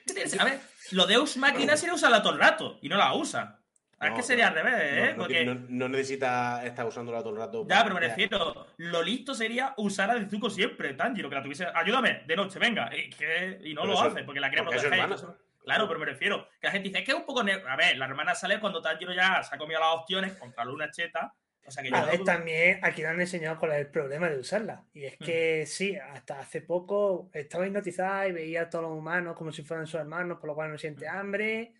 A 0.39 0.43
ver, 0.45 0.59
lo 0.91 1.05
de 1.05 1.13
Deus 1.13 1.37
Máquina 1.37 1.77
sería 1.77 1.93
usarla 1.95 2.21
todo 2.21 2.33
el 2.33 2.39
rato 2.39 2.79
y 2.81 2.89
no 2.89 2.97
la 2.97 3.13
usa. 3.13 3.59
es 4.01 4.09
No, 4.09 4.15
que 4.15 4.23
sería 4.23 4.49
no, 4.49 4.57
al 4.57 4.63
revés, 4.63 4.73
No, 4.95 5.05
¿eh? 5.05 5.11
no 5.11 5.17
Porque, 5.19 5.33
tiene- 5.35 5.55
no- 5.55 5.65
no 5.69 5.89
necesita 5.89 6.65
estar 6.65 6.85
usándola 6.85 7.19
todo 7.19 7.33
el 7.33 7.37
rato. 7.39 7.65
ya, 7.69 7.83
pero 7.83 7.95
me 7.95 8.01
refiero, 8.01 8.67
lo 8.77 9.03
listo 9.03 9.33
sería 9.35 9.73
usar 9.77 10.09
a 10.09 10.15
Nezuko 10.15 10.49
siempre, 10.49 10.93
Tanjiro, 10.95 11.29
que 11.29 11.35
la 11.35 11.43
tuviese. 11.43 11.67
Ayúdame, 11.73 12.23
de 12.25 12.35
noche, 12.35 12.57
venga. 12.59 12.89
Y, 12.95 13.09
que- 13.11 13.59
y 13.63 13.73
no 13.73 13.81
Pero 13.81 13.93
lo 13.93 13.99
eso- 13.99 14.07
hace, 14.11 14.23
porque 14.23 14.39
la 14.39 14.49
quiere 14.49 14.63
porque 14.63 14.77
es 14.77 14.81
su 14.83 14.89
proteger. 14.89 15.35
Claro, 15.63 15.87
pero 15.87 15.99
me 15.99 16.07
refiero, 16.07 16.47
que 16.59 16.65
la 16.67 16.71
gente 16.71 16.89
dice, 16.89 16.99
es 17.01 17.05
que 17.05 17.11
es 17.11 17.17
un 17.17 17.25
poco. 17.25 17.41
A 17.41 17.75
ver, 17.75 17.95
la 17.97 18.05
hermana 18.05 18.33
sale 18.33 18.59
cuando 18.59 18.81
Tanjiro 18.81 19.13
ya 19.13 19.43
se 19.43 19.53
ha 19.53 19.57
comido 19.59 19.79
las 19.79 19.89
opciones 19.93 20.33
contra 20.33 20.65
Luna 20.65 20.89
Cheta. 20.89 21.35
O 21.65 21.71
sea 21.71 21.83
que 21.83 21.89
A 21.93 22.05
dudo- 22.11 22.23
también 22.25 22.79
aquí 22.81 23.01
nos 23.01 23.11
han 23.11 23.21
enseñado 23.21 23.57
cuál 23.59 23.73
es 23.73 23.77
el 23.79 23.87
problema 23.87 24.29
de 24.29 24.39
usarla. 24.39 24.83
Y 24.93 25.05
es 25.05 25.17
que 25.17 25.65
sí, 25.67 25.95
hasta 25.95 26.39
hace 26.39 26.61
poco 26.61 27.29
estaba 27.33 27.65
hipnotizada 27.67 28.27
y 28.27 28.31
veía 28.31 28.63
a 28.63 28.69
todos 28.69 28.83
los 28.89 28.97
humanos 28.97 29.37
como 29.37 29.51
si 29.51 29.61
fueran 29.63 29.85
sus 29.87 29.99
hermanos, 29.99 30.39
por 30.39 30.47
lo 30.49 30.55
cual 30.55 30.71
no 30.71 30.77
siente 30.77 31.07
hambre. 31.07 31.73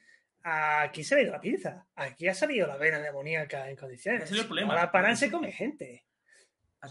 aquí 0.43 1.03
se 1.03 1.15
ha 1.15 1.21
ido 1.21 1.31
la 1.33 1.39
pinza. 1.41 1.85
Aquí 1.95 2.27
ha 2.27 2.33
salido 2.33 2.65
la 2.67 2.77
vena 2.77 2.99
demoníaca 2.99 3.69
en 3.69 3.75
condiciones. 3.75 4.23
Ese 4.23 4.33
es 4.33 4.39
el 4.41 4.45
problema. 4.47 4.73
Ahora 4.73 4.91
Paran 4.91 5.15
se 5.17 5.29
come 5.29 5.51
gente. 5.51 6.03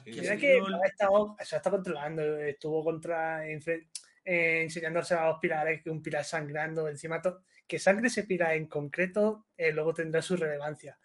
Mira 0.06 0.34
sí, 0.34 0.38
que 0.40 0.58
yo- 0.58 0.66
ha 0.80 0.86
estado, 0.86 1.36
se 1.42 1.56
ha 1.56 1.58
estado 1.58 1.76
controlando, 1.76 2.38
estuvo 2.38 2.84
contra 2.84 3.44
eh, 3.48 4.62
enseñándose 4.62 5.14
a 5.14 5.26
los 5.26 5.38
pilares, 5.40 5.82
que 5.82 5.90
un 5.90 6.00
pilar 6.00 6.24
sangrando 6.24 6.86
encima, 6.88 7.20
to- 7.20 7.42
que 7.66 7.78
sangre 7.80 8.06
ese 8.06 8.22
pilar 8.22 8.54
en 8.54 8.66
concreto, 8.66 9.46
eh, 9.56 9.72
luego 9.72 9.92
tendrá 9.94 10.22
su 10.22 10.36
relevancia. 10.36 10.96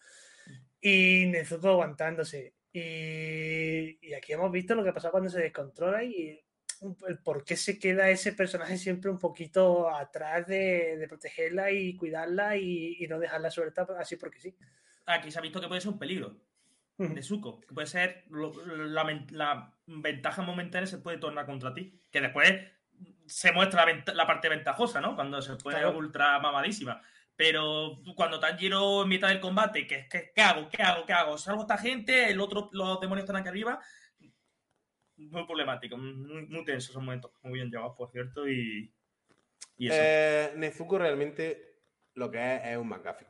Y 0.87 1.25
Nezuko 1.27 1.69
aguantándose. 1.69 2.53
Y, 2.71 3.97
y 4.07 4.13
aquí 4.13 4.33
hemos 4.33 4.51
visto 4.51 4.75
lo 4.75 4.83
que 4.83 4.93
pasa 4.93 5.09
cuando 5.09 5.29
se 5.29 5.41
descontrola 5.41 6.03
y 6.03 6.39
el 7.07 7.17
por 7.19 7.43
qué 7.43 7.55
se 7.55 7.79
queda 7.79 8.09
ese 8.09 8.33
personaje 8.33 8.77
siempre 8.77 9.09
un 9.09 9.17
poquito 9.17 9.89
atrás 9.89 10.45
de, 10.45 10.97
de 10.97 11.07
protegerla 11.07 11.71
y 11.71 11.95
cuidarla 11.95 12.57
y, 12.57 12.97
y 12.99 13.07
no 13.07 13.17
dejarla 13.17 13.49
suelta 13.49 13.87
así 13.97 14.17
porque 14.17 14.39
sí. 14.39 14.55
Aquí 15.07 15.31
se 15.31 15.39
ha 15.39 15.41
visto 15.41 15.59
que 15.61 15.67
puede 15.67 15.81
ser 15.81 15.91
un 15.91 15.99
peligro 15.99 16.37
de 16.97 17.21
Zuko. 17.23 17.61
Que 17.61 17.73
puede 17.73 17.87
ser 17.87 18.25
lo- 18.29 18.53
la, 18.65 19.25
la 19.31 19.73
ventaja 19.87 20.41
momentánea 20.43 20.85
se 20.87 20.97
puede 20.99 21.17
tornar 21.17 21.45
contra 21.45 21.73
ti. 21.73 21.99
Que 22.11 22.21
después 22.21 22.53
se 23.25 23.51
muestra 23.53 23.85
la, 23.85 24.03
la 24.13 24.27
parte 24.27 24.49
ventajosa, 24.49 25.01
¿no? 25.01 25.15
Cuando 25.15 25.41
se 25.41 25.55
pone 25.55 25.77
Claro. 25.79 25.97
ultra 25.97 26.39
mamadísima. 26.39 27.01
Pero 27.35 27.97
cuando 28.15 28.39
Tanjiro 28.39 29.03
en 29.03 29.09
mitad 29.09 29.27
del 29.27 29.41
combate, 29.41 29.85
que, 29.85 30.07
que 30.07 30.31
¿qué 30.33 30.41
hago? 30.41 30.69
¿Qué 30.69 30.81
hago? 30.81 31.05
¿Qué 31.05 31.13
hago? 31.13 31.37
¿Salvo 31.37 31.61
a 31.61 31.63
esta 31.63 31.77
gente? 31.77 32.29
¿El 32.29 32.39
otro, 32.39 32.69
los 32.71 32.99
demonios 33.01 33.23
están 33.23 33.35
aquí 33.35 33.49
arriba? 33.49 33.79
Muy 35.17 35.45
problemático, 35.45 35.97
muy, 35.97 36.45
muy 36.47 36.65
tenso 36.65 36.91
esos 36.91 37.01
momentos. 37.01 37.31
Muy 37.43 37.53
bien 37.53 37.69
llevados, 37.69 37.95
por 37.97 38.11
cierto, 38.11 38.47
y, 38.47 38.93
y 39.77 39.87
eso. 39.87 39.97
Eh, 39.99 40.53
Nezuko 40.57 40.97
realmente 40.97 41.79
lo 42.15 42.29
que 42.31 42.55
es 42.55 42.61
es 42.65 42.77
un 42.77 42.87
McGuffin. 42.89 43.27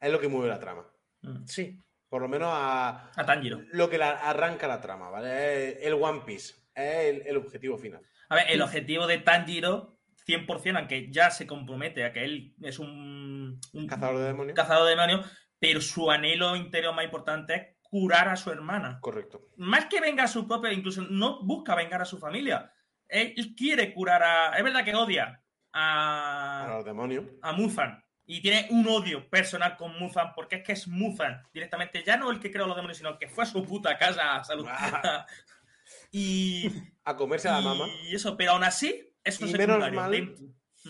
Es 0.00 0.10
lo 0.12 0.18
que 0.20 0.28
mueve 0.28 0.48
la 0.48 0.58
trama. 0.60 0.86
Mm. 1.22 1.44
Sí, 1.46 1.78
Por 2.08 2.22
lo 2.22 2.28
menos 2.28 2.48
a 2.50 3.10
A 3.14 3.26
Tanjiro. 3.26 3.60
lo 3.72 3.88
que 3.90 3.98
la 3.98 4.12
arranca 4.12 4.66
la 4.66 4.80
trama, 4.80 5.10
¿vale? 5.10 5.68
Es 5.68 5.86
el 5.86 5.94
One 5.94 6.22
Piece. 6.26 6.54
Es 6.74 6.96
el, 7.06 7.26
el 7.26 7.36
objetivo 7.36 7.76
final. 7.76 8.02
A 8.30 8.36
ver, 8.36 8.46
el 8.50 8.62
objetivo 8.62 9.06
de 9.06 9.18
Tanjiro, 9.18 9.99
100%, 10.30 10.76
aunque 10.78 11.10
ya 11.10 11.30
se 11.30 11.46
compromete 11.46 12.04
a 12.04 12.12
que 12.12 12.24
él 12.24 12.54
es 12.62 12.78
un, 12.78 13.60
un 13.72 13.86
Cazador 13.86 14.18
de 14.18 14.24
demonios. 14.24 14.54
cazador 14.56 14.84
de 14.84 14.90
demonios, 14.90 15.26
pero 15.58 15.80
su 15.80 16.10
anhelo 16.10 16.56
interior 16.56 16.94
más 16.94 17.04
importante 17.04 17.54
es 17.54 17.66
curar 17.82 18.28
a 18.28 18.36
su 18.36 18.50
hermana. 18.50 18.98
Correcto. 19.00 19.42
Más 19.56 19.86
que 19.86 20.00
venga 20.00 20.24
a 20.24 20.28
su 20.28 20.46
propia, 20.46 20.72
incluso 20.72 21.02
no 21.02 21.42
busca 21.42 21.74
vengar 21.74 22.00
a 22.02 22.04
su 22.04 22.18
familia. 22.18 22.72
Él 23.08 23.54
quiere 23.56 23.92
curar 23.92 24.22
a. 24.22 24.56
Es 24.56 24.62
verdad 24.62 24.84
que 24.84 24.94
odia 24.94 25.42
A 25.72 26.64
a, 26.66 26.76
los 26.76 26.84
demonios. 26.84 27.24
a 27.42 27.52
Muzan. 27.52 28.04
Y 28.24 28.40
tiene 28.42 28.68
un 28.70 28.86
odio 28.86 29.28
personal 29.28 29.76
con 29.76 29.98
Muzan, 29.98 30.32
porque 30.36 30.56
es 30.56 30.62
que 30.62 30.72
es 30.72 30.86
Muzan 30.86 31.42
directamente. 31.52 32.04
Ya 32.04 32.16
no 32.16 32.30
el 32.30 32.38
que 32.38 32.52
creó 32.52 32.68
los 32.68 32.76
demonios, 32.76 32.98
sino 32.98 33.10
el 33.10 33.18
que 33.18 33.26
fue 33.28 33.42
a 33.42 33.46
su 33.48 33.64
puta 33.64 33.98
casa 33.98 34.36
a 34.36 34.44
saludar. 34.44 35.26
y, 36.12 36.70
A 37.04 37.16
comerse 37.16 37.48
a 37.48 37.52
la 37.54 37.60
y 37.60 37.64
mamá. 37.64 37.86
eso, 38.12 38.36
pero 38.36 38.52
aún 38.52 38.62
así, 38.64 39.09
eso 39.24 39.46
Y 39.46 39.50
es 39.52 39.58
menos 39.58 39.92
mal- 39.92 40.34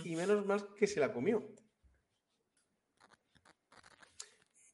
Y 0.04 0.16
menos 0.16 0.46
mal 0.46 0.66
que 0.78 0.86
se 0.86 1.00
la 1.00 1.12
comió. 1.12 1.42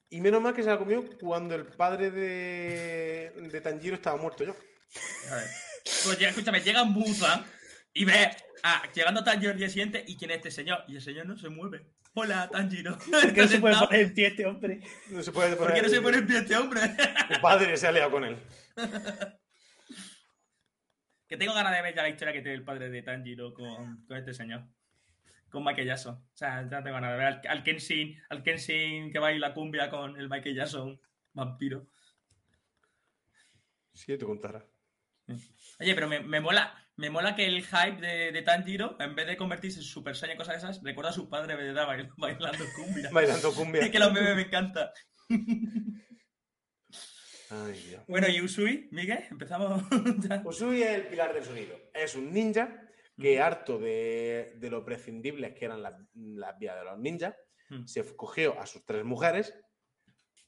Y 0.08 0.20
menos 0.20 0.40
mal 0.40 0.54
que 0.54 0.62
se 0.62 0.68
la 0.70 0.78
comió 0.78 1.04
cuando 1.18 1.54
el 1.54 1.66
padre 1.66 2.10
de, 2.10 3.32
de 3.50 3.60
Tanjiro 3.60 3.96
estaba 3.96 4.16
muerto. 4.16 4.44
A 4.44 5.34
ver. 5.34 5.48
Pues 6.04 6.20
escúchame, 6.20 6.60
llega 6.60 6.84
Muzan 6.84 7.44
y 7.92 8.04
ve 8.04 8.30
a, 8.62 8.90
llegando 8.92 9.24
Tanjiro 9.24 9.52
el 9.52 9.58
día 9.58 9.68
siguiente 9.68 10.04
y 10.06 10.16
quién 10.16 10.30
es 10.30 10.38
este 10.38 10.50
señor. 10.50 10.84
Y 10.88 10.96
el 10.96 11.02
señor 11.02 11.26
no 11.26 11.36
se 11.36 11.48
mueve. 11.48 11.86
Hola, 12.14 12.48
Tanjiro. 12.50 12.96
¿por 13.10 13.32
qué 13.34 13.42
no 13.42 13.48
se 13.48 13.58
puede 13.60 13.76
poner 13.76 14.00
en 14.00 14.14
pie 14.14 14.26
este 14.28 14.46
hombre? 14.46 14.80
No 15.10 15.22
se 15.22 15.32
puede 15.32 15.56
¿Por 15.56 15.72
qué 15.74 15.82
no 15.82 15.88
se 15.88 16.00
pone 16.00 16.18
en 16.18 16.26
pie 16.26 16.38
este 16.38 16.56
hombre? 16.56 16.80
Tu 17.34 17.40
padre 17.40 17.76
se 17.76 17.86
ha 17.86 17.92
liado 17.92 18.10
con 18.10 18.24
él. 18.24 18.38
que 21.28 21.36
tengo 21.36 21.54
ganas 21.54 21.74
de 21.74 21.82
ver 21.82 21.94
ya 21.94 22.02
la 22.02 22.08
historia 22.08 22.32
que 22.32 22.42
tiene 22.42 22.56
el 22.56 22.64
padre 22.64 22.90
de 22.90 23.02
Tanjiro 23.02 23.52
con, 23.52 24.04
con 24.06 24.16
este 24.16 24.34
señor. 24.34 24.64
Con 25.48 25.64
Michael 25.64 25.86
Jackson. 25.86 26.14
O 26.14 26.36
sea, 26.36 26.68
ya 26.68 26.82
tengo 26.82 26.94
ganas 26.94 27.12
de 27.12 27.16
ver 27.16 27.26
al, 27.26 27.40
al 27.48 27.62
Kenshin, 27.62 28.20
al 28.28 28.42
Kenshin 28.42 29.12
que 29.12 29.18
baila 29.18 29.54
cumbia 29.54 29.88
con 29.90 30.18
el 30.18 30.28
Michael 30.28 30.56
Jackson 30.56 31.00
vampiro. 31.32 31.86
Sí, 33.92 34.16
te 34.18 34.24
contara. 34.24 34.64
Oye, 35.80 35.94
pero 35.94 36.08
me, 36.08 36.20
me 36.20 36.40
mola, 36.40 36.74
me 36.96 37.10
mola 37.10 37.34
que 37.34 37.46
el 37.46 37.64
hype 37.64 38.00
de, 38.00 38.32
de 38.32 38.42
Tanjiro, 38.42 38.96
en 39.00 39.14
vez 39.14 39.26
de 39.26 39.36
convertirse 39.36 39.80
en 39.80 39.84
Super 39.84 40.14
Saiyan 40.14 40.36
y 40.36 40.38
cosas 40.38 40.54
de 40.54 40.58
esas, 40.58 40.82
recuerda 40.82 41.10
a 41.10 41.14
su 41.14 41.28
padre 41.28 41.56
de 41.56 41.72
bailando 42.16 42.64
cumbia. 42.74 43.10
Bailando 43.12 43.52
cumbia. 43.52 43.82
Es 43.82 43.90
que 43.90 43.98
los 43.98 44.12
memes 44.12 44.36
me 44.36 44.42
encantan. 44.42 44.88
Ay, 47.50 47.72
Dios. 47.88 48.02
Bueno, 48.08 48.28
y 48.28 48.40
Usui, 48.40 48.88
Miguel, 48.92 49.24
empezamos. 49.30 49.82
ya. 50.28 50.42
Usui 50.44 50.82
es 50.82 50.90
el 50.90 51.06
pilar 51.06 51.32
del 51.32 51.44
sonido. 51.44 51.76
Es 51.94 52.14
un 52.16 52.32
ninja 52.32 52.82
que, 53.18 53.40
harto 53.40 53.78
de, 53.78 54.54
de 54.56 54.70
lo 54.70 54.84
prescindibles 54.84 55.54
que 55.54 55.64
eran 55.64 55.82
las, 55.82 55.94
las 56.14 56.58
vías 56.58 56.76
de 56.76 56.84
los 56.84 56.98
ninjas, 56.98 57.34
Mm. 57.68 57.84
se 57.84 58.14
cogió 58.14 58.60
a 58.60 58.64
sus 58.64 58.84
tres 58.84 59.04
mujeres 59.04 59.52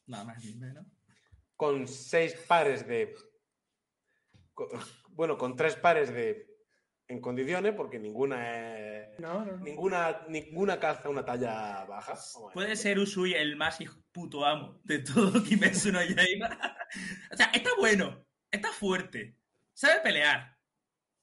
Nada 0.05 0.23
más 0.23 0.41
ni 0.41 0.55
menos. 0.55 0.85
con 1.57 1.85
seis 1.85 2.33
pares 2.47 2.87
de. 2.87 3.13
Bueno, 5.09 5.37
con 5.37 5.55
tres 5.55 5.75
pares 5.75 6.13
de. 6.13 6.48
En 7.09 7.19
condiciones, 7.21 7.73
porque 7.75 7.97
ninguna 7.99 8.55
es. 8.55 9.19
No, 9.19 9.43
no, 9.43 9.57
no. 9.57 9.63
Ninguna, 9.63 10.21
ninguna 10.29 10.79
calza 10.79 11.09
una 11.09 11.25
talla 11.25 11.83
baja. 11.85 12.13
Puede 12.53 12.75
ser 12.75 12.99
Usui 12.99 13.33
el 13.33 13.55
más 13.55 13.81
hijo 13.81 13.99
puto 14.11 14.45
amo 14.45 14.79
de 14.83 14.99
todo 14.99 15.31
Kimetsu 15.43 15.91
no 15.91 16.03
Yaiba. 16.03 16.77
o 17.33 17.35
sea, 17.35 17.47
está 17.53 17.71
bueno, 17.79 18.25
está 18.51 18.71
fuerte, 18.71 19.35
sabe 19.73 20.01
pelear, 20.01 20.55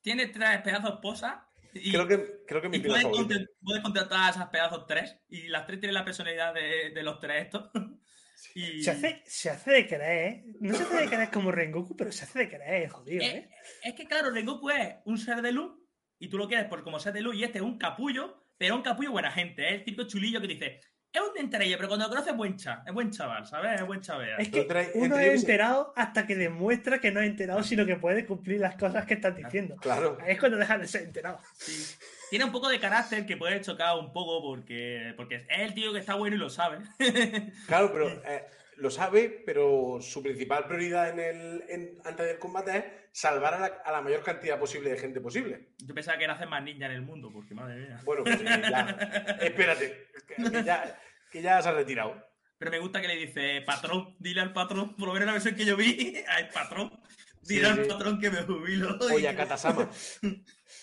tiene 0.00 0.26
tres 0.26 0.60
pedazos 0.62 0.90
esposas 0.94 1.36
y, 1.72 1.92
Creo 1.92 2.08
que, 2.08 2.42
creo 2.46 2.62
que 2.62 2.68
mi 2.68 2.78
y 2.78 2.80
pilar 2.80 3.02
puede, 3.02 3.14
favorito. 3.14 3.34
content- 3.34 3.48
puede 3.62 3.82
contratar 3.82 4.22
a 4.26 4.30
esas 4.30 4.48
pedazos 4.48 4.86
tres 4.86 5.18
y 5.28 5.48
las 5.48 5.66
tres 5.66 5.78
tienen 5.78 5.94
la 5.94 6.04
personalidad 6.04 6.52
de, 6.54 6.90
de 6.94 7.02
los 7.04 7.20
tres 7.20 7.44
estos. 7.44 7.70
Se 8.36 8.90
hace, 8.90 9.22
se 9.24 9.50
hace 9.50 9.70
de 9.70 9.86
creer, 9.88 10.32
¿eh? 10.32 10.44
No 10.60 10.74
se 10.74 10.82
hace 10.82 10.96
de 10.96 11.06
creer 11.06 11.30
como 11.30 11.50
Rengoku, 11.50 11.96
pero 11.96 12.12
se 12.12 12.24
hace 12.24 12.40
de 12.40 12.48
creer, 12.50 12.88
jodido, 12.90 13.22
Eh, 13.24 13.26
¿eh? 13.28 13.50
es 13.82 13.94
que 13.94 14.06
claro, 14.06 14.30
Rengoku 14.30 14.68
es 14.70 14.96
un 15.06 15.16
ser 15.18 15.40
de 15.40 15.52
luz 15.52 15.72
y 16.18 16.28
tú 16.28 16.36
lo 16.36 16.46
quieres 16.46 16.66
por 16.66 16.84
como 16.84 17.00
ser 17.00 17.14
de 17.14 17.22
luz 17.22 17.34
y 17.36 17.44
este 17.44 17.58
es 17.58 17.64
un 17.64 17.78
capullo, 17.78 18.44
pero 18.58 18.76
un 18.76 18.82
capullo 18.82 19.10
buena 19.10 19.30
gente, 19.30 19.66
es 19.66 19.74
el 19.74 19.84
típico 19.84 20.06
chulillo 20.06 20.40
que 20.40 20.48
dice, 20.48 20.80
es 21.12 21.20
un 21.22 21.38
enterello, 21.38 21.76
pero 21.78 21.88
cuando 21.88 22.04
lo 22.04 22.10
conoces 22.10 22.32
es 22.32 22.36
buen 22.36 22.56
cha, 22.58 22.82
es 22.86 22.92
buen 22.92 23.10
chaval, 23.10 23.46
¿sabes? 23.46 23.80
Es 23.80 23.86
buen 23.86 24.02
chaval. 24.02 24.34
Es 24.38 24.50
que 24.50 24.66
uno 24.94 25.18
es 25.18 25.40
enterado 25.40 25.94
hasta 25.96 26.26
que 26.26 26.36
demuestra 26.36 27.00
que 27.00 27.10
no 27.10 27.20
es 27.20 27.28
enterado, 27.28 27.62
sino 27.62 27.86
que 27.86 27.96
puede 27.96 28.26
cumplir 28.26 28.60
las 28.60 28.76
cosas 28.76 29.06
que 29.06 29.14
estás 29.14 29.34
diciendo. 29.34 29.76
Claro. 29.76 30.18
Es 30.26 30.38
cuando 30.38 30.58
deja 30.58 30.76
de 30.76 30.86
ser 30.86 31.04
enterado. 31.04 31.40
Sí. 31.54 31.96
Tiene 32.30 32.44
un 32.44 32.52
poco 32.52 32.68
de 32.68 32.80
carácter 32.80 33.24
que 33.26 33.36
puede 33.36 33.60
chocar 33.60 33.96
un 33.98 34.12
poco 34.12 34.42
porque, 34.42 35.12
porque 35.16 35.36
es 35.36 35.60
el 35.60 35.74
tío 35.74 35.92
que 35.92 36.00
está 36.00 36.14
bueno 36.14 36.36
y 36.36 36.38
lo 36.38 36.50
sabe. 36.50 36.78
Claro, 37.66 37.92
pero 37.92 38.08
eh, 38.24 38.44
lo 38.76 38.90
sabe, 38.90 39.42
pero 39.46 39.98
su 40.00 40.22
principal 40.22 40.66
prioridad 40.66 41.08
en 41.10 41.18
el, 41.20 41.64
en- 41.68 41.98
antes 42.04 42.26
del 42.26 42.38
combate 42.38 42.76
es 42.76 42.84
salvar 43.12 43.54
a 43.54 43.60
la, 43.60 43.66
a 43.84 43.92
la 43.92 44.02
mayor 44.02 44.22
cantidad 44.22 44.58
posible 44.58 44.90
de 44.90 44.98
gente 44.98 45.20
posible. 45.20 45.68
Yo 45.78 45.94
pensaba 45.94 46.18
que 46.18 46.24
era 46.24 46.34
hacer 46.34 46.48
más 46.48 46.62
ninja 46.62 46.86
en 46.86 46.92
el 46.92 47.02
mundo, 47.02 47.30
porque 47.32 47.54
madre 47.54 47.76
mía. 47.76 48.00
Bueno, 48.04 48.24
pues 48.24 48.40
eh, 48.40 48.62
ya. 48.68 49.36
Espérate, 49.40 50.08
que, 50.26 50.50
que 50.50 50.62
ya, 50.64 50.98
que 51.30 51.42
ya 51.42 51.62
se 51.62 51.68
ha 51.68 51.72
retirado. 51.72 52.26
Pero 52.58 52.70
me 52.70 52.78
gusta 52.78 53.00
que 53.02 53.08
le 53.08 53.16
dice, 53.16 53.62
patrón, 53.66 54.16
dile 54.18 54.40
al 54.40 54.52
patrón, 54.54 54.96
por 54.96 55.08
lo 55.08 55.12
menos 55.14 55.26
la 55.26 55.32
versión 55.32 55.54
que 55.54 55.64
yo 55.66 55.76
vi, 55.76 56.16
al 56.28 56.48
patrón, 56.48 56.90
dile 57.46 57.64
Sí, 57.64 57.66
al 57.66 57.84
sí. 57.84 57.90
patrón 57.90 58.20
que 58.20 58.30
me 58.30 58.42
jubilo. 58.42 58.98
Oye, 59.12 59.34
Katasama. 59.34 59.88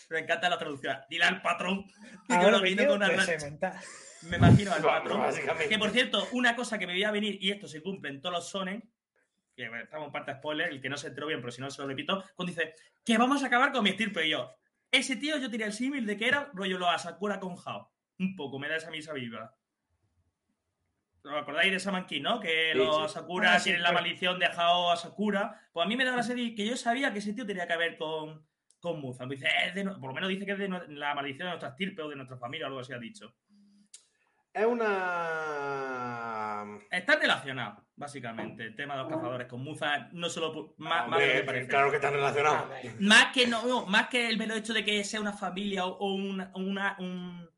Me 0.10 0.20
encanta 0.20 0.50
la 0.50 0.58
traducción. 0.58 0.98
Dile 1.10 1.26
al 1.26 1.42
patrón. 1.42 1.86
Ahora 2.30 2.44
yo 2.44 2.52
lo 2.52 2.62
me 2.62 2.70
imagino 2.70 2.90
con 2.90 3.04
una. 3.04 3.26
Me 4.30 4.38
imagino 4.38 4.74
al 4.74 4.82
patrón. 4.84 5.22
Que 5.70 5.78
por 5.80 5.90
cierto, 5.92 6.28
una 6.32 6.56
cosa 6.56 6.78
que 6.80 6.88
me 6.88 6.94
veía 6.94 7.12
venir, 7.12 7.38
y 7.42 7.52
esto 7.52 7.68
se 7.68 7.82
cumple 7.82 8.10
en 8.10 8.22
todos 8.22 8.34
los 8.36 8.50
sonen, 8.50 8.90
que 9.56 9.68
bueno, 9.70 9.84
estamos 9.84 10.08
en 10.08 10.12
parte 10.14 10.34
spoiler, 10.34 10.70
el 10.70 10.82
que 10.82 10.90
no 10.90 10.98
se 10.98 11.08
enteró 11.08 11.28
bien, 11.28 11.40
pero 11.42 11.52
si 11.52 11.62
no 11.62 11.70
se 11.70 11.82
lo 11.82 11.88
repito, 11.88 12.24
cuando 12.36 12.52
dice 12.54 12.74
que 13.06 13.18
vamos 13.18 13.44
a 13.44 13.48
acabar 13.48 13.72
con 13.72 13.84
mi 13.84 13.92
estirpe 13.92 14.26
y 14.26 14.32
yo. 14.32 14.56
Ese 14.92 15.16
tío 15.16 15.38
yo 15.38 15.50
tiré 15.50 15.66
el 15.66 15.74
símil 15.74 16.06
de 16.06 16.16
que 16.18 16.28
era 16.28 16.50
rollo 16.54 16.78
lo 16.78 16.90
Asakura 16.90 17.40
con 17.40 17.56
Hao. 17.66 17.92
Un 18.20 18.36
poco, 18.36 18.60
me 18.60 18.70
da 18.70 18.76
esa 18.78 18.92
misa 18.92 19.12
viva. 19.14 19.54
¿Os 21.26 21.34
acordáis 21.34 21.72
de 21.72 21.80
Saman 21.80 22.06
King, 22.06 22.22
no? 22.22 22.40
Que 22.40 22.72
Sí, 22.74 22.78
los 22.78 22.98
sí. 22.98 23.04
Asakura 23.06 23.54
Ah, 23.54 23.60
sí, 23.60 23.66
tienen 23.66 23.84
la 23.84 23.90
claro. 23.90 24.04
maldición 24.04 24.40
de 24.40 24.46
Hao 24.48 24.92
Asakura. 24.92 25.62
Pues 25.72 25.86
a 25.86 25.88
mí 25.88 25.96
me 25.96 26.04
da 26.06 26.16
la 26.16 26.24
serie 26.24 26.54
que 26.54 26.66
yo 26.66 26.76
sabía 26.76 27.14
que 27.14 27.20
ese 27.20 27.34
tío 27.34 27.46
tenía 27.46 27.66
que 27.68 27.78
ver 27.78 27.98
con, 27.98 28.46
con 28.82 29.00
Muzan. 29.00 29.30
Dice, 29.30 29.48
"Es 29.66 29.74
de 29.74 29.86
no-", 29.86 30.00
por 30.00 30.10
lo 30.10 30.14
menos 30.16 30.30
dice 30.30 30.46
que 30.46 30.52
es 30.52 30.60
de 30.60 30.68
la 30.90 31.16
maldición 31.16 31.46
de 31.48 31.52
nuestra 31.52 31.70
estirpe 31.70 32.02
o 32.02 32.10
de 32.10 32.18
nuestra 32.18 32.38
familia 32.38 32.66
o 32.66 32.70
algo 32.70 32.80
así 32.82 32.92
ha 32.94 33.00
dicho. 33.00 33.34
Es 34.54 34.66
una. 34.66 36.64
Están 36.92 37.20
relacionados, 37.22 37.84
básicamente, 37.96 38.64
el 38.66 38.76
tema 38.76 38.96
de 38.96 39.04
los 39.04 39.12
cazadores 39.12 39.48
con 39.48 39.64
Muzan, 39.64 40.10
no 40.14 40.30
solo 40.30 40.52
por- 40.54 40.74
más, 40.78 41.06
que 41.18 41.44
parece. 41.44 41.68
claro 41.70 41.90
que 41.90 41.96
están 41.96 42.14
relacionados. 42.14 42.70
Más 43.00 43.34
que 43.34 43.48
no, 43.48 43.66
no, 43.66 43.86
más 43.88 44.10
que 44.10 44.30
el 44.30 44.38
mero 44.38 44.54
hecho 44.56 44.74
de 44.74 44.84
que 44.86 45.04
sea 45.04 45.22
una 45.22 45.34
familia 45.34 45.86
o, 45.86 45.98
o 45.98 46.14
una, 46.14 46.52
una- 46.56 46.96
un, 47.00 47.50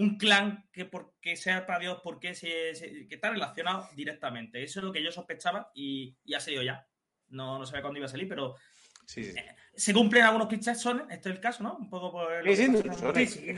un 0.00 0.16
clan 0.18 0.68
que 0.72 0.84
porque 0.86 1.36
sea 1.36 1.66
para 1.66 1.78
Dios, 1.78 2.00
porque 2.02 2.34
se, 2.34 2.74
se- 2.74 3.06
que 3.06 3.14
está 3.14 3.30
relacionado 3.30 3.88
directamente. 3.94 4.62
Eso 4.62 4.80
es 4.80 4.84
lo 4.84 4.92
que 4.92 5.02
yo 5.02 5.10
sospechaba 5.12 5.70
y, 5.74 6.16
y 6.24 6.34
ha 6.34 6.40
salido 6.40 6.62
ya. 6.62 6.86
No, 7.28 7.58
no 7.58 7.66
sabía 7.66 7.82
cuándo 7.82 7.98
iba 7.98 8.06
a 8.06 8.10
salir, 8.10 8.28
pero 8.28 8.56
Sí, 9.06 9.24
sí. 9.24 9.34
se 9.74 9.92
cumplen 9.92 10.22
algunos 10.24 10.48
son, 10.80 11.00
este 11.10 11.28
es 11.28 11.34
el 11.36 11.40
caso, 11.40 11.62
¿no? 11.62 11.76
Un 11.76 11.90
poco 11.90 12.10
por... 12.12 12.28
Son- 12.56 12.82
con- 12.82 13.14
Sí, 13.16 13.26
sí, 13.26 13.50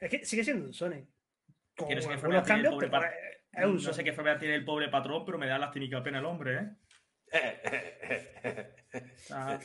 es 0.00 0.10
que 0.10 0.24
sigue 0.24 0.44
siendo 0.44 0.66
un 0.66 0.72
Sonic. 0.74 1.06
Que 1.76 1.94
no 1.94 2.02
sé 2.02 2.08
qué 2.08 2.14
enfermedad 2.14 2.44
tiene 2.44 2.60
el 2.60 2.68
pobre 2.70 2.88
pero 2.88 3.00
pa- 3.02 3.08
es, 3.08 3.14
es 3.52 3.64
un 3.64 3.72
No 3.74 3.78
sé 3.80 3.84
Sonic. 3.86 4.04
qué 4.04 4.10
enfermedad 4.10 4.38
tiene 4.38 4.54
el 4.54 4.64
pobre 4.64 4.88
patrón, 4.88 5.24
pero 5.24 5.38
me 5.38 5.46
da 5.46 5.58
lástima 5.58 6.02
pena 6.02 6.18
el 6.18 6.24
hombre, 6.26 6.56
¿eh? 6.56 6.70
O 8.94 9.00
sea, 9.16 9.60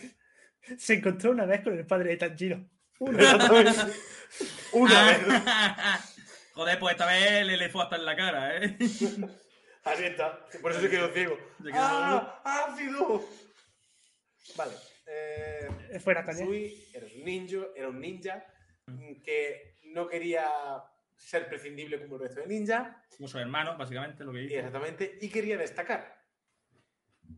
Se 0.77 0.93
encontró 0.95 1.31
una 1.31 1.45
vez 1.45 1.61
con 1.61 1.77
el 1.77 1.85
padre 1.85 2.11
de 2.11 2.17
Tanjiro. 2.17 2.65
Una. 2.99 3.21
Exactamente. 3.23 3.93
Una 4.73 5.03
vez. 5.05 5.19
Joder, 6.53 6.79
pues 6.79 6.91
esta 6.93 7.05
vez 7.05 7.45
le, 7.45 7.57
le 7.57 7.69
fue 7.69 7.83
hasta 7.83 7.97
en 7.97 8.05
la 8.05 8.15
cara, 8.15 8.57
¿eh? 8.57 8.77
Así 9.83 10.03
está. 10.05 10.45
Por 10.61 10.71
eso 10.71 10.81
se 10.81 10.89
quedó 10.89 11.09
ciego. 11.09 11.37
Se 11.57 11.65
quedó 11.71 11.75
¡Ah! 11.79 12.41
¡Ácido! 12.69 13.23
Vale. 14.55 14.73
Eh, 15.07 15.99
Fuera 16.03 16.23
caña. 16.25 16.45
Sui 16.45 16.87
era 16.93 17.05
un 17.05 17.23
ninja, 17.23 17.57
era 17.75 17.89
un 17.89 17.99
ninja 17.99 18.45
que 19.23 19.75
no 19.93 20.07
quería 20.07 20.47
ser 21.15 21.47
prescindible 21.47 22.01
como 22.01 22.15
el 22.15 22.21
resto 22.23 22.41
de 22.41 22.47
ninjas, 22.47 22.95
Como 23.17 23.27
su 23.27 23.37
hermano, 23.37 23.77
básicamente, 23.77 24.23
lo 24.23 24.31
que 24.31 24.39
y 24.39 24.43
dice. 24.43 24.57
exactamente, 24.57 25.17
y 25.21 25.29
quería 25.29 25.57
destacar. 25.57 26.23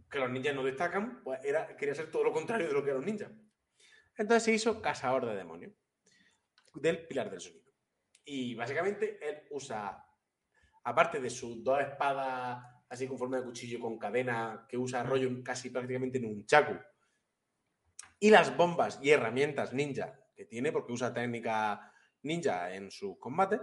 Que 0.09 0.19
los 0.19 0.29
ninjas 0.29 0.55
no 0.55 0.63
destacan, 0.63 1.21
pues 1.23 1.39
era, 1.43 1.75
quería 1.75 1.95
ser 1.95 2.09
todo 2.11 2.23
lo 2.23 2.31
contrario 2.33 2.67
de 2.67 2.73
lo 2.73 2.83
que 2.83 2.89
eran 2.91 3.01
los 3.01 3.11
ninjas. 3.11 3.31
Entonces 4.18 4.43
se 4.43 4.53
hizo 4.53 4.82
cazador 4.82 5.26
de 5.26 5.36
demonios 5.36 5.74
del 6.74 7.07
pilar 7.07 7.30
del 7.30 7.41
sonido. 7.41 7.72
Y 8.26 8.55
básicamente 8.55 9.18
él 9.22 9.43
usa, 9.51 10.05
aparte 10.84 11.20
de 11.20 11.30
sus 11.30 11.63
dos 11.63 11.80
espadas 11.82 12.63
así 12.89 13.07
con 13.07 13.18
forma 13.18 13.38
de 13.38 13.43
cuchillo 13.43 13.80
con 13.80 13.97
cadena 13.97 14.65
que 14.68 14.78
usa 14.78 15.03
rollo 15.03 15.30
casi 15.43 15.70
prácticamente 15.70 16.18
en 16.18 16.26
un 16.26 16.45
chaku, 16.45 16.76
y 18.20 18.30
las 18.30 18.55
bombas 18.55 18.99
y 19.01 19.11
herramientas 19.11 19.74
ninja 19.74 20.20
que 20.36 20.45
tiene, 20.45 20.72
porque 20.72 20.93
usa 20.93 21.13
técnica 21.13 21.93
ninja 22.24 22.74
en 22.74 22.89
sus 22.89 23.18
combates, 23.20 23.59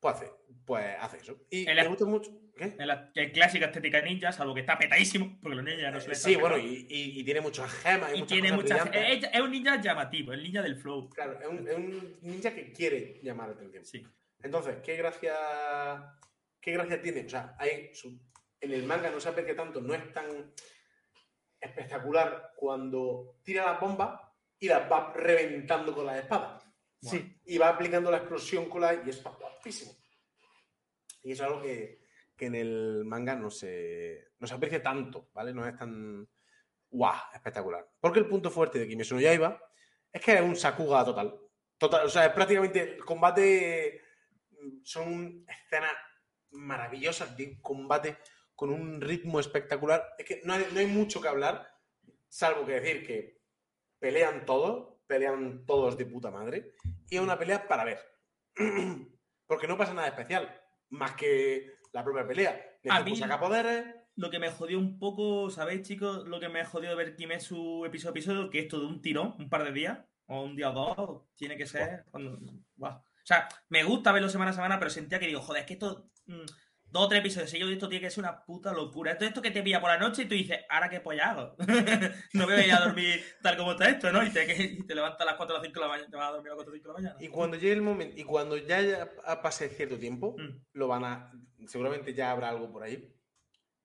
pues 0.00 0.16
hace, 0.16 0.32
pues 0.64 0.96
hace 0.98 1.16
eso. 1.18 1.38
Y 1.50 1.68
El- 1.68 1.76
me 1.76 1.88
gusta 1.88 2.04
mucho. 2.04 2.30
¿Qué? 2.56 2.76
En 2.78 2.86
la 2.86 3.10
en 3.14 3.30
clásica 3.32 3.66
estética 3.66 4.00
ninja, 4.00 4.30
salvo 4.32 4.54
que 4.54 4.60
está 4.60 4.78
petadísimo, 4.78 5.38
porque 5.42 5.56
los 5.56 5.64
ninjas 5.64 5.92
no 5.92 6.00
suelen 6.00 6.16
Sí, 6.20 6.36
bueno, 6.36 6.56
y, 6.58 6.86
y- 6.88 7.20
y 7.20 7.24
tiene 7.24 7.40
muchas 7.40 7.70
gemas. 7.72 8.10
Y, 8.12 8.16
Y 8.16 8.20
muchas 8.20 8.28
tiene 8.28 8.56
cosas 8.56 8.84
muchas. 8.86 9.02
Es, 9.08 9.24
es 9.32 9.40
un 9.40 9.50
ninja 9.50 9.80
llamativo, 9.80 10.32
el 10.32 10.42
ninja 10.42 10.62
del 10.62 10.76
flow. 10.76 11.10
Claro, 11.10 11.40
es 11.40 11.46
un, 11.48 11.68
es 11.68 11.74
un 11.76 12.18
ninja 12.22 12.54
que 12.54 12.72
quiere 12.72 13.18
llamar 13.22 13.48
la 13.48 13.54
atención. 13.54 13.84
Sí. 13.84 14.06
Entonces, 14.42 14.76
¿qué 14.84 14.96
gracia, 14.96 15.36
qué 16.60 16.72
gracia 16.72 17.00
tiene? 17.02 17.24
O 17.24 17.28
sea, 17.28 17.56
hay 17.58 17.92
su- 17.94 18.20
en 18.60 18.72
el 18.72 18.84
manga 18.84 19.10
no 19.10 19.18
sabe 19.20 19.44
que 19.44 19.54
tanto 19.54 19.80
no 19.80 19.92
es 19.94 20.12
tan 20.12 20.52
espectacular 21.60 22.52
cuando 22.56 23.38
tira 23.42 23.64
las 23.66 23.80
bombas 23.80 24.20
y 24.58 24.68
las 24.68 24.90
va 24.90 25.12
reventando 25.14 25.94
con 25.94 26.06
las 26.06 26.18
espadas. 26.18 26.62
Sí. 27.00 27.36
Y 27.46 27.58
va 27.58 27.68
aplicando 27.70 28.10
la 28.10 28.18
explosión 28.18 28.68
con 28.68 28.80
la... 28.80 28.94
y 28.94 29.10
es 29.10 29.22
guapísimo. 29.22 29.92
Y 31.22 31.32
eso 31.32 31.42
es 31.44 31.48
algo 31.50 31.62
que, 31.62 32.03
que 32.36 32.46
en 32.46 32.54
el 32.54 33.04
manga 33.04 33.34
no 33.34 33.50
se, 33.50 34.28
no 34.38 34.46
se 34.46 34.54
aprecia 34.54 34.82
tanto, 34.82 35.30
¿vale? 35.32 35.52
No 35.52 35.66
es 35.66 35.76
tan... 35.76 36.28
¡guau! 36.90 37.14
Espectacular. 37.34 37.88
Porque 38.00 38.20
el 38.20 38.28
punto 38.28 38.50
fuerte 38.50 38.78
de 38.78 38.88
Kimetsu 38.88 39.16
no 39.16 39.20
Yaiba 39.20 39.60
es 40.12 40.22
que 40.22 40.34
es 40.34 40.40
un 40.40 40.56
Sakuga 40.56 41.04
total. 41.04 41.38
Total, 41.76 42.06
o 42.06 42.08
sea, 42.08 42.26
es 42.26 42.32
prácticamente 42.32 42.94
el 42.94 43.04
combate. 43.04 44.00
mm, 44.50 44.84
Son 44.84 45.44
escenas 45.48 45.92
maravillosas 46.50 47.36
de 47.36 47.60
combate 47.60 48.16
con 48.54 48.70
un 48.70 49.00
ritmo 49.00 49.40
espectacular. 49.40 50.14
Es 50.18 50.24
que 50.24 50.40
no 50.44 50.56
no 50.56 50.78
hay 50.78 50.86
mucho 50.86 51.20
que 51.20 51.28
hablar, 51.28 51.68
salvo 52.28 52.64
que 52.64 52.80
decir 52.80 53.04
que 53.06 53.40
pelean 53.98 54.44
todos, 54.46 55.00
pelean 55.06 55.66
todos 55.66 55.98
de 55.98 56.06
puta 56.06 56.30
madre, 56.30 56.74
y 57.08 57.16
es 57.16 57.22
una 57.22 57.38
pelea 57.38 57.66
para 57.66 57.84
ver. 57.84 58.00
Porque 59.46 59.66
no 59.66 59.76
pasa 59.76 59.94
nada 59.94 60.08
especial, 60.08 60.62
más 60.90 61.12
que 61.16 61.73
la 61.94 62.04
propia 62.04 62.26
pelea. 62.26 62.60
A 62.90 63.00
mí- 63.02 63.16
saca 63.16 63.40
poderes. 63.40 63.86
Lo 64.16 64.30
que 64.30 64.38
me 64.38 64.50
jodió 64.50 64.78
un 64.78 64.98
poco, 64.98 65.50
¿sabéis, 65.50 65.82
chicos? 65.82 66.26
Lo 66.28 66.38
que 66.38 66.48
me 66.48 66.64
jodió 66.64 66.90
de 66.90 66.94
ver 66.96 67.16
Kimetsu 67.16 67.84
episodio 67.84 68.10
a 68.10 68.12
episodio, 68.12 68.50
que 68.50 68.60
esto 68.60 68.78
de 68.78 68.86
un 68.86 69.00
tirón, 69.00 69.34
un 69.38 69.48
par 69.48 69.64
de 69.64 69.72
días, 69.72 69.98
o 70.26 70.42
un 70.42 70.54
día 70.54 70.70
o 70.70 70.72
dos, 70.72 71.22
tiene 71.34 71.56
que 71.56 71.66
ser. 71.66 72.04
cuando-. 72.10 72.38
O 72.80 73.02
sea, 73.26 73.48
me 73.70 73.82
gusta 73.82 74.12
verlo 74.12 74.28
semana 74.28 74.50
a 74.50 74.54
semana, 74.54 74.78
pero 74.78 74.90
sentía 74.90 75.18
que 75.18 75.26
digo, 75.26 75.40
joder, 75.40 75.62
es 75.62 75.66
que 75.66 75.72
esto. 75.74 76.10
mm, 76.26 76.44
dos 76.94 77.06
o 77.06 77.08
tres 77.08 77.20
episodios 77.20 77.50
seguidos 77.50 77.70
de 77.70 77.74
esto 77.74 77.88
tiene 77.88 78.02
que 78.06 78.10
ser 78.10 78.22
una 78.22 78.44
puta 78.44 78.72
locura. 78.72 79.10
Esto, 79.12 79.24
esto 79.24 79.42
que 79.42 79.50
te 79.50 79.62
pilla 79.64 79.80
por 79.80 79.90
la 79.90 79.98
noche 79.98 80.22
y 80.22 80.26
tú 80.26 80.34
dices, 80.36 80.60
¿ahora 80.68 80.88
qué 80.88 81.00
polla 81.00 81.30
hago? 81.32 81.56
no 82.34 82.46
me 82.46 82.54
voy 82.54 82.70
a 82.70 82.78
dormir 82.78 83.22
tal 83.42 83.56
como 83.56 83.72
está 83.72 83.88
esto, 83.90 84.12
¿no? 84.12 84.24
Y 84.24 84.30
te, 84.30 84.44
y 84.62 84.86
te 84.86 84.94
levantas 84.94 85.20
a 85.22 85.24
las 85.24 85.34
4 85.34 85.54
o 85.54 85.58
las 85.58 85.66
5 85.66 85.80
de 85.80 85.84
la 85.86 85.90
mañana, 85.90 86.08
te 86.08 86.16
vas 86.16 86.28
a 86.28 86.32
dormir 86.32 86.52
a 86.52 86.54
las 86.54 86.64
4 86.64 86.72
o 86.72 86.76
5 86.76 86.88
de 86.88 86.92
la 86.94 86.98
mañana. 87.00 87.16
Y 87.24 87.28
cuando 87.28 87.56
llegue 87.56 87.72
el 87.72 87.82
momento, 87.82 88.14
y 88.18 88.22
cuando 88.24 88.56
ya, 88.56 88.80
ya 88.80 89.10
pase 89.42 89.68
cierto 89.70 89.98
tiempo, 89.98 90.36
Mm. 90.38 90.60
lo 90.74 90.86
van 90.88 91.04
a. 91.04 91.32
Seguramente 91.66 92.14
ya 92.14 92.30
habrá 92.30 92.48
algo 92.50 92.70
por 92.72 92.84
ahí. 92.84 93.10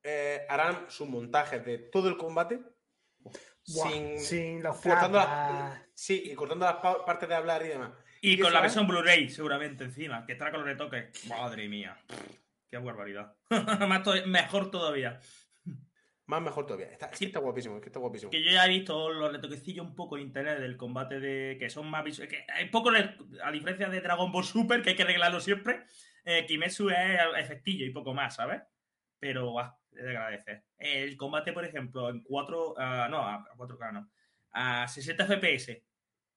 eh, 0.04 0.46
harán 0.48 0.86
sus 0.90 1.10
montajes 1.10 1.66
de 1.66 1.78
todo 1.80 2.08
el 2.10 2.16
combate. 2.18 2.62
Buah, 3.68 3.90
sin, 3.92 4.20
sin 4.20 4.64
los 4.64 4.78
cortando 4.80 5.18
las, 5.18 5.82
sí, 5.94 6.22
y 6.26 6.36
cortando 6.36 6.66
las 6.66 6.76
pa- 6.76 7.04
partes 7.06 7.28
de 7.28 7.36
hablar 7.36 7.66
y 7.66 7.70
demás. 7.70 7.92
Y 8.22 8.34
¿Y 8.34 8.40
con 8.40 8.52
la 8.54 8.62
versión 8.62 8.88
Blu-ray, 8.88 9.30
seguramente, 9.30 9.84
encima, 9.84 10.26
que 10.26 10.34
estará 10.34 10.52
con 10.52 10.62
los 10.62 10.70
retoques. 10.70 11.26
Madre 11.28 11.68
mía. 11.68 11.98
Qué 12.70 12.78
barbaridad. 12.78 13.36
Más 13.88 14.04
to- 14.04 14.26
mejor 14.28 14.70
todavía. 14.72 15.20
Más 16.26 16.42
mejor 16.44 16.68
todavía. 16.68 16.92
Está, 16.92 17.08
es 17.08 17.18
que 17.18 17.26
está 17.26 17.40
guapísimo, 17.40 17.76
es 17.78 17.82
que 17.82 17.90
está 17.90 18.00
guapísimo. 18.00 18.30
Que 18.30 18.44
yo 18.44 18.52
ya 18.52 18.66
he 18.66 18.70
visto 18.70 19.10
los 19.12 19.32
retoquecillos 19.32 19.84
un 19.86 19.96
poco 19.96 20.16
en 20.18 20.24
internet 20.28 20.60
del 20.60 20.78
combate 20.78 21.20
de. 21.20 21.58
que 21.60 21.70
son 21.72 21.90
más 21.90 22.04
visuales. 22.04 22.32
Que 22.32 22.46
hay 22.52 22.70
poco, 22.70 22.92
a 23.44 23.52
diferencia 23.52 23.90
de 23.90 24.02
Dragon 24.02 24.32
Ball 24.32 24.44
Super, 24.44 24.84
que 24.84 24.92
hay 24.92 24.96
que 24.96 25.02
arreglarlo 25.04 25.40
siempre. 25.40 25.86
eh, 26.26 26.46
Kimetsu 26.46 26.90
es 26.90 27.20
efectillo 27.40 27.84
y 27.86 27.90
poco 27.92 28.14
más, 28.14 28.36
¿sabes? 28.36 28.62
Pero, 29.20 29.50
guau, 29.50 29.72
es 29.92 30.04
de 30.04 30.10
agradecer. 30.12 30.64
El 30.78 31.18
combate, 31.18 31.52
por 31.52 31.66
ejemplo, 31.66 32.10
en 32.10 32.22
4. 32.22 32.76
no, 33.10 33.18
a 33.28 33.44
4K 33.58 33.92
no. 33.94 34.12
A 34.52 34.88
60 34.88 35.26
FPS 35.26 35.84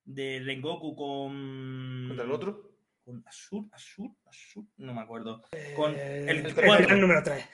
de 0.05 0.41
Rengoku 0.43 0.97
con. 0.97 2.07
¿Contra 2.09 2.25
el 2.25 2.33
otro? 2.33 2.72
Con 3.05 3.23
Asur, 3.27 3.67
Asur, 3.73 4.11
Asur, 4.27 4.65
no 4.77 4.95
me 4.95 5.01
acuerdo. 5.01 5.43
Con 5.75 5.95
Eh, 5.97 6.25
el 6.31 6.47
el, 6.47 6.55
cuatro. 6.55 6.97
número 6.97 7.23
3. 7.23 7.49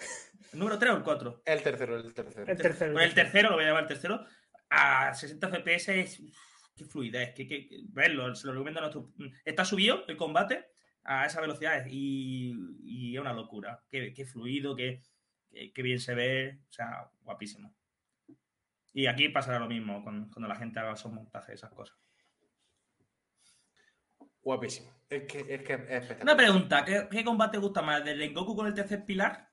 ¿El 0.53 0.59
número 0.59 0.79
3 0.79 0.93
o 0.93 0.97
el 0.99 1.03
4? 1.03 1.43
El 1.45 1.63
tercero, 1.63 1.97
el 1.97 2.13
tercero. 2.15 2.51
El 2.53 2.59
tercero. 2.59 2.93
Con 2.93 3.03
el 3.03 3.15
tercero, 3.15 3.49
lo 3.51 3.55
voy 3.57 3.65
a 3.65 3.69
llamar 3.69 3.83
el 3.85 3.89
tercero, 3.89 4.25
a 4.71 5.15
60 5.15 5.49
FPS 5.49 5.89
es. 6.01 6.21
uf, 6.21 6.37
qué 6.77 6.85
fluidez, 6.85 7.35
que, 7.35 7.47
que, 7.47 7.67
que- 7.67 7.81
verlo, 7.89 8.35
se 8.35 8.47
lo 8.47 8.53
recomiendo 8.53 8.81
a 8.81 8.83
nuestro. 8.83 9.11
Está 9.45 9.65
subido 9.65 10.07
el 10.07 10.17
combate 10.19 10.67
a 11.05 11.25
esa 11.27 11.41
velocidad 11.41 11.85
y, 11.89 12.53
y 12.85 13.15
es 13.17 13.21
una 13.21 13.33
locura. 13.33 13.83
Qué, 13.91 14.13
qué 14.13 14.27
fluido, 14.27 14.77
qué, 14.77 15.03
qué- 15.51 15.73
qué 15.73 15.83
bien 15.83 15.99
se 15.99 16.15
ve, 16.15 16.61
o 16.69 16.73
sea, 16.73 17.11
guapísimo. 17.23 17.75
Y 18.93 19.07
aquí 19.07 19.29
pasará 19.31 19.59
lo 19.59 19.67
mismo 19.69 20.05
con- 20.05 20.29
cuando 20.31 20.47
la 20.49 20.57
gente 20.57 20.79
haga 20.79 20.93
esos 20.93 21.11
montajes, 21.13 21.55
esas 21.55 21.73
cosas. 21.73 21.97
Guapísimo. 24.43 24.98
Es 25.11 25.23
que 25.25 25.39
es, 25.39 25.63
que 25.63 25.73
es 25.73 25.81
espectacular. 25.81 26.23
Una 26.23 26.37
pregunta, 26.37 26.85
¿qué, 26.85 27.09
qué 27.11 27.25
combate 27.25 27.59
gusta 27.59 27.81
más? 27.83 28.05
¿Del 28.05 28.19
Rengoku 28.19 28.55
con 28.55 28.67
el 28.67 28.75
tercer 28.75 29.05
pilar? 29.05 29.49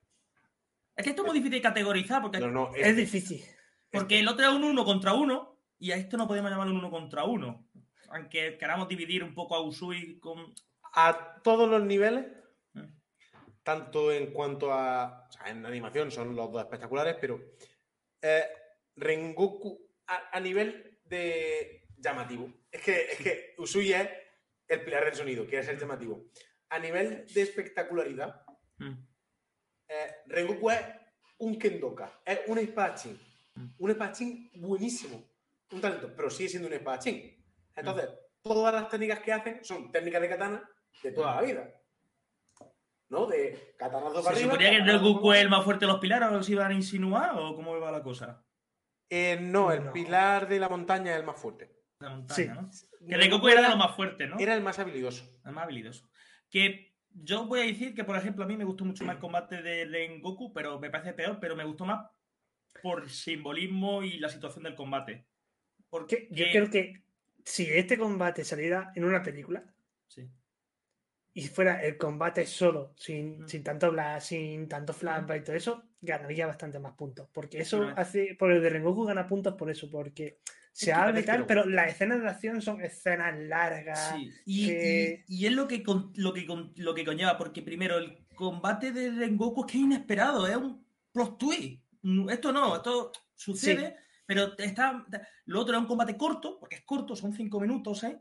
Es 0.95 1.03
que 1.03 1.10
esto 1.12 1.22
es 1.22 1.28
muy 1.28 1.38
difícil 1.38 1.58
de 1.60 1.62
categorizar 1.62 2.22
porque 2.22 2.39
No, 2.39 2.51
no, 2.51 2.76
Es 2.76 2.95
difícil. 2.95 3.43
Porque 3.91 4.20
el 4.20 4.28
otro 4.28 4.45
es 4.45 4.51
un 4.53 4.64
uno 4.66 4.84
contra 4.84 5.14
uno, 5.14 5.62
y 5.80 5.91
a 5.91 5.95
esto 5.95 6.18
no 6.18 6.28
podemos 6.28 6.51
llamarlo 6.51 6.74
un 6.74 6.80
uno 6.80 6.91
contra 6.91 7.24
uno. 7.24 7.70
Aunque 8.10 8.58
queramos 8.58 8.88
dividir 8.89 9.24
un 9.24 9.34
poco 9.34 9.56
a 9.56 9.62
Usui 9.62 10.20
con. 10.20 10.53
a 10.93 11.41
todos 11.43 11.70
los 11.70 11.84
niveles, 11.84 12.26
Mm. 12.74 12.88
tanto 13.64 14.12
en 14.12 14.32
cuanto 14.34 14.74
a. 14.74 15.26
O 15.30 15.32
sea, 15.32 15.47
en 15.49 15.66
animación 15.66 16.12
son 16.12 16.36
los 16.36 16.51
dos 16.51 16.62
espectaculares, 16.62 17.16
pero. 17.22 17.39
eh, 18.22 18.43
Rengoku 18.97 19.78
a, 20.08 20.30
a 20.38 20.39
nivel 20.39 20.99
de 21.06 21.88
llamativo. 21.97 22.49
Es 22.72 22.82
que, 22.82 23.01
es 23.12 23.18
que 23.18 23.56
Usui 23.58 23.91
es 23.93 24.10
el 24.68 24.84
pilar 24.84 25.05
del 25.05 25.16
sonido, 25.16 25.45
quiere 25.45 25.63
ser 25.63 25.78
llamativo. 25.80 26.26
A 26.70 26.80
nivel 26.80 27.26
de 27.34 27.41
espectacularidad, 27.41 28.41
Mm. 28.78 28.93
eh, 29.88 30.16
Rengoku 30.28 30.70
es 30.72 30.82
un 31.38 31.57
Kendoka, 31.57 32.22
es 32.26 32.41
un 32.47 32.57
espadachín. 32.57 33.20
Mm. 33.55 33.68
Un 33.78 33.91
espadachín 33.91 34.51
buenísimo, 34.55 35.24
un 35.72 35.82
talento, 35.82 36.11
pero 36.16 36.30
sigue 36.30 36.49
siendo 36.49 36.68
un 36.68 36.74
espadachín. 36.74 37.43
Entonces, 37.76 38.09
Mm. 38.09 38.13
todas 38.43 38.74
las 38.74 38.89
técnicas 38.89 39.20
que 39.20 39.32
hacen 39.34 39.63
son 39.63 39.91
técnicas 39.91 40.22
de 40.22 40.30
katana 40.30 40.70
de 41.03 41.11
toda 41.11 41.36
la 41.36 41.41
vida. 41.41 41.82
¿No? 43.09 43.28
De 43.28 43.76
katanazo 43.78 44.24
para 44.24 44.36
¿Se 44.36 44.41
arriba. 44.43 44.51
suponía 44.53 44.70
que 44.72 44.76
el 44.78 44.86
Rengoku 44.88 45.32
es 45.34 45.41
el 45.41 45.49
más 45.49 45.63
fuerte 45.63 45.86
de 45.86 45.91
los 45.91 45.99
pilares 46.01 46.28
o 46.30 46.32
los 46.32 46.49
iban 46.49 46.72
a 46.72 46.76
insinuar 46.76 47.38
o 47.38 47.55
cómo 47.55 47.80
va 47.80 47.91
la 47.91 48.01
cosa? 48.01 48.43
Eh, 49.09 49.38
no, 49.39 49.72
el 49.72 49.86
No. 49.86 49.93
pilar 49.93 50.47
de 50.49 50.59
la 50.59 50.68
montaña 50.70 51.11
es 51.13 51.20
el 51.20 51.26
más 51.26 51.39
fuerte. 51.39 51.72
De 52.10 52.16
montaña, 52.16 52.70
Sí. 52.72 52.88
¿no? 53.01 53.08
Que 53.08 53.18
Rengoku 53.18 53.47
era 53.49 53.62
de 53.62 53.70
lo 53.70 53.78
más 53.78 53.95
fuerte, 53.95 54.28
¿no? 54.28 54.38
Era 54.39 54.56
el 54.56 54.62
más 54.64 54.80
habilidoso. 54.80 55.39
El 55.45 55.51
más 55.51 55.64
habilidoso. 55.66 56.10
Que 56.49 56.93
yo 57.12 57.45
voy 57.45 57.60
a 57.62 57.64
decir 57.66 57.93
que, 57.93 58.03
por 58.03 58.16
ejemplo, 58.18 58.43
a 58.43 58.47
mí 58.47 58.58
me 58.58 58.64
gustó 58.66 58.84
mucho 58.86 59.03
más 59.06 59.16
el 59.16 59.22
combate 59.22 59.62
de 59.62 59.86
Rengoku, 59.86 60.51
pero 60.53 60.80
me 60.80 60.89
parece 60.89 61.14
peor, 61.14 61.38
pero 61.39 61.56
me 61.56 61.64
gustó 61.66 61.86
más 61.86 62.10
por 62.82 63.10
simbolismo 63.10 64.03
y 64.03 64.18
la 64.20 64.30
situación 64.30 64.64
del 64.64 64.76
combate. 64.76 65.26
Porque 65.89 66.28
Que 66.28 66.36
yo 66.36 66.45
creo 66.51 66.70
que 66.70 67.03
si 67.43 67.64
este 67.70 67.97
combate 67.97 68.43
saliera 68.43 68.91
en 68.95 69.06
una 69.06 69.22
película 69.24 69.64
Sí. 70.08 70.30
y 71.34 71.47
fuera 71.47 71.82
el 71.84 71.97
combate 71.97 72.45
solo, 72.45 72.93
sin, 72.97 73.43
Mm. 73.43 73.47
sin 73.47 73.64
tanto 73.64 73.91
bla, 73.91 74.20
sin 74.20 74.68
tanto 74.68 74.93
flashback 74.93 75.41
y 75.41 75.43
todo 75.43 75.56
eso, 75.56 75.84
ganaría 76.01 76.47
bastante 76.47 76.80
más 76.80 76.93
puntos. 76.93 77.30
Porque 77.32 77.60
eso 77.60 77.93
hace. 77.95 78.36
Por 78.36 78.51
el 78.51 78.62
de 78.62 78.70
Rengoku 78.70 79.06
gana 79.06 79.28
puntos 79.28 79.53
por 79.56 79.70
eso, 79.70 79.89
porque 79.89 80.39
se 80.78 80.91
habla 80.93 81.19
y 81.19 81.23
tal, 81.23 81.45
pero 81.47 81.65
las 81.65 81.88
escenas 81.89 82.21
de 82.21 82.28
acción 82.28 82.61
son 82.61 82.82
escenas 82.82 83.34
largas. 83.39 84.13
Sí, 84.15 84.30
y, 84.45 84.67
que- 84.67 85.26
y- 85.28 85.43
y 85.43 85.45
es 85.47 85.53
lo 85.53 85.67
que, 85.67 85.82
con- 85.84 86.11
lo, 86.15 86.34
que, 86.34 86.45
con- 86.45 86.73
lo 86.76 86.93
que 86.93 87.05
conlleva, 87.05 87.38
porque 87.38 87.61
primero 87.61 87.97
el 87.97 88.26
combate 88.36 88.91
de 88.91 89.09
Rengoku 89.11 89.65
es 89.65 89.71
que 89.71 89.78
es 89.78 89.84
inesperado, 89.86 90.45
es 90.47 90.57
un 90.57 90.86
plot 91.13 91.38
twist. 91.38 91.82
Esto 92.30 92.51
no, 92.51 92.76
esto 92.76 93.11
sucede, 93.34 93.95
pero 94.26 94.57
está. 94.57 95.05
Lo 95.45 95.61
otro 95.61 95.76
es 95.76 95.82
un 95.82 95.88
combate 95.88 96.17
corto, 96.17 96.57
porque 96.59 96.76
es 96.76 96.82
corto, 96.84 97.15
son 97.15 97.32
cinco 97.34 97.59
minutos, 97.59 98.03
¿eh? 98.03 98.19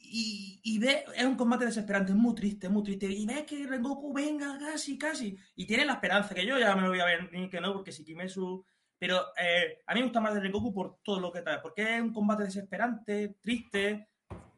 Y, 0.00 0.60
y 0.62 0.78
ve, 0.78 1.04
es 1.14 1.24
un 1.24 1.34
combate 1.36 1.64
desesperante, 1.66 2.12
es 2.12 2.16
muy 2.18 2.34
triste, 2.34 2.68
muy 2.68 2.82
triste. 2.84 3.06
Y 3.06 3.26
ves 3.26 3.42
que 3.42 3.66
Rengoku 3.66 4.12
venga 4.12 4.56
casi, 4.58 4.96
casi. 4.96 5.36
Y 5.56 5.66
tiene 5.66 5.84
la 5.84 5.94
esperanza, 5.94 6.34
que 6.34 6.46
yo 6.46 6.58
ya 6.58 6.74
me 6.76 6.82
lo 6.82 6.88
voy 6.88 7.00
a 7.00 7.04
ver, 7.04 7.30
ni 7.32 7.50
que 7.50 7.60
no, 7.60 7.72
porque 7.74 7.92
si 7.92 8.04
Kimetsu. 8.04 8.64
Pero 8.98 9.26
eh, 9.36 9.82
a 9.86 9.94
mí 9.94 10.00
me 10.00 10.06
gusta 10.06 10.20
más 10.20 10.34
de 10.34 10.40
Rengoku 10.40 10.72
por 10.72 10.98
todo 11.02 11.20
lo 11.20 11.30
que 11.32 11.42
trae, 11.42 11.58
porque 11.60 11.96
es 11.96 12.00
un 12.00 12.12
combate 12.12 12.44
desesperante, 12.44 13.36
triste, 13.42 14.08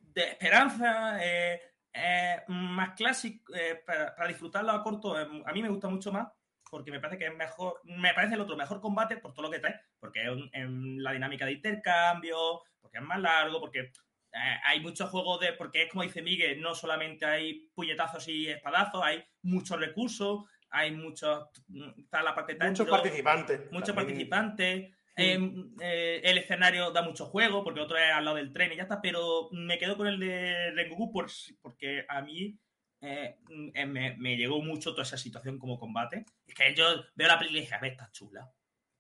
de 0.03 0.23
esperanza, 0.23 1.19
eh, 1.25 1.61
eh, 1.93 2.43
más 2.49 2.95
clásico, 2.95 3.55
eh, 3.55 3.83
para, 3.85 4.15
para 4.15 4.29
disfrutarlo 4.29 4.71
a 4.73 4.83
corto, 4.83 5.21
eh, 5.21 5.27
a 5.45 5.53
mí 5.53 5.63
me 5.63 5.69
gusta 5.69 5.89
mucho 5.89 6.13
más, 6.13 6.29
porque 6.71 6.91
me 6.91 7.01
parece 7.01 7.19
que 7.19 7.27
es 7.27 7.35
mejor, 7.35 7.81
me 7.85 8.15
parece 8.15 8.35
el 8.35 8.41
otro 8.43 8.57
mejor 8.57 8.81
combate 8.81 9.17
por 9.17 9.33
todo 9.33 9.47
lo 9.47 9.51
que 9.51 9.59
trae, 9.59 9.81
porque 9.99 10.23
es 10.23 10.29
un- 10.29 10.51
en 10.53 11.03
la 11.03 11.13
dinámica 11.13 11.45
de 11.47 11.53
intercambio, 11.53 12.63
porque 12.81 12.99
es 12.99 13.05
más 13.05 13.19
largo, 13.21 13.61
porque 13.61 13.81
eh, 13.81 14.61
hay 14.65 14.81
muchos 14.81 15.09
juegos 15.11 15.41
de, 15.41 15.55
porque 15.55 15.85
es 15.85 15.91
como 15.91 16.03
dice 16.03 16.21
Miguel, 16.23 16.61
no 16.61 16.75
solamente 16.75 17.25
hay 17.25 17.69
puñetazos 17.75 18.29
y 18.29 18.49
espadazos, 18.49 19.03
hay 19.03 19.25
muchos 19.43 19.81
recursos, 19.81 20.45
hay 20.71 20.91
muchos, 20.93 21.49
está 21.97 22.23
la 22.23 22.35
parte 22.35 22.55
de 22.55 22.69
Muchos 22.69 22.89
participantes. 22.89 23.73
muchos 23.73 23.95
participantes. 23.95 24.93
eh, 25.17 25.53
eh, 25.81 26.21
el 26.23 26.39
escenario 26.39 26.91
da 26.93 27.03
mucho 27.03 27.27
juego, 27.27 27.65
porque 27.65 27.81
otro 27.81 27.97
es 27.97 28.13
al 28.13 28.25
lado 28.25 28.37
del 28.37 28.53
tren 28.53 28.73
y 28.73 28.77
ya 28.77 28.83
está, 28.85 29.01
pero 29.01 29.49
me 29.53 29.79
quedo 29.79 29.97
con 29.97 30.07
el 30.07 30.19
de 30.21 30.71
Rengoku 30.73 31.11
por, 31.11 31.27
porque 31.61 32.05
a 32.09 32.23
mí 32.23 32.57
eh, 33.01 33.37
eh, 33.75 33.87
me, 33.87 34.17
me 34.17 34.37
llegó 34.37 34.63
mucho 34.63 34.93
toda 34.93 35.03
esa 35.03 35.17
situación 35.17 35.59
como 35.59 35.79
combate. 35.79 36.25
Es 36.47 36.55
que 36.55 36.75
yo 36.75 36.85
veo 37.15 37.29
la 37.29 37.39
peli 37.39 37.59
y 37.59 37.61
dije, 37.63 37.75
a 37.75 37.81
ver, 37.81 37.93
está 37.93 38.11
chula. 38.13 38.49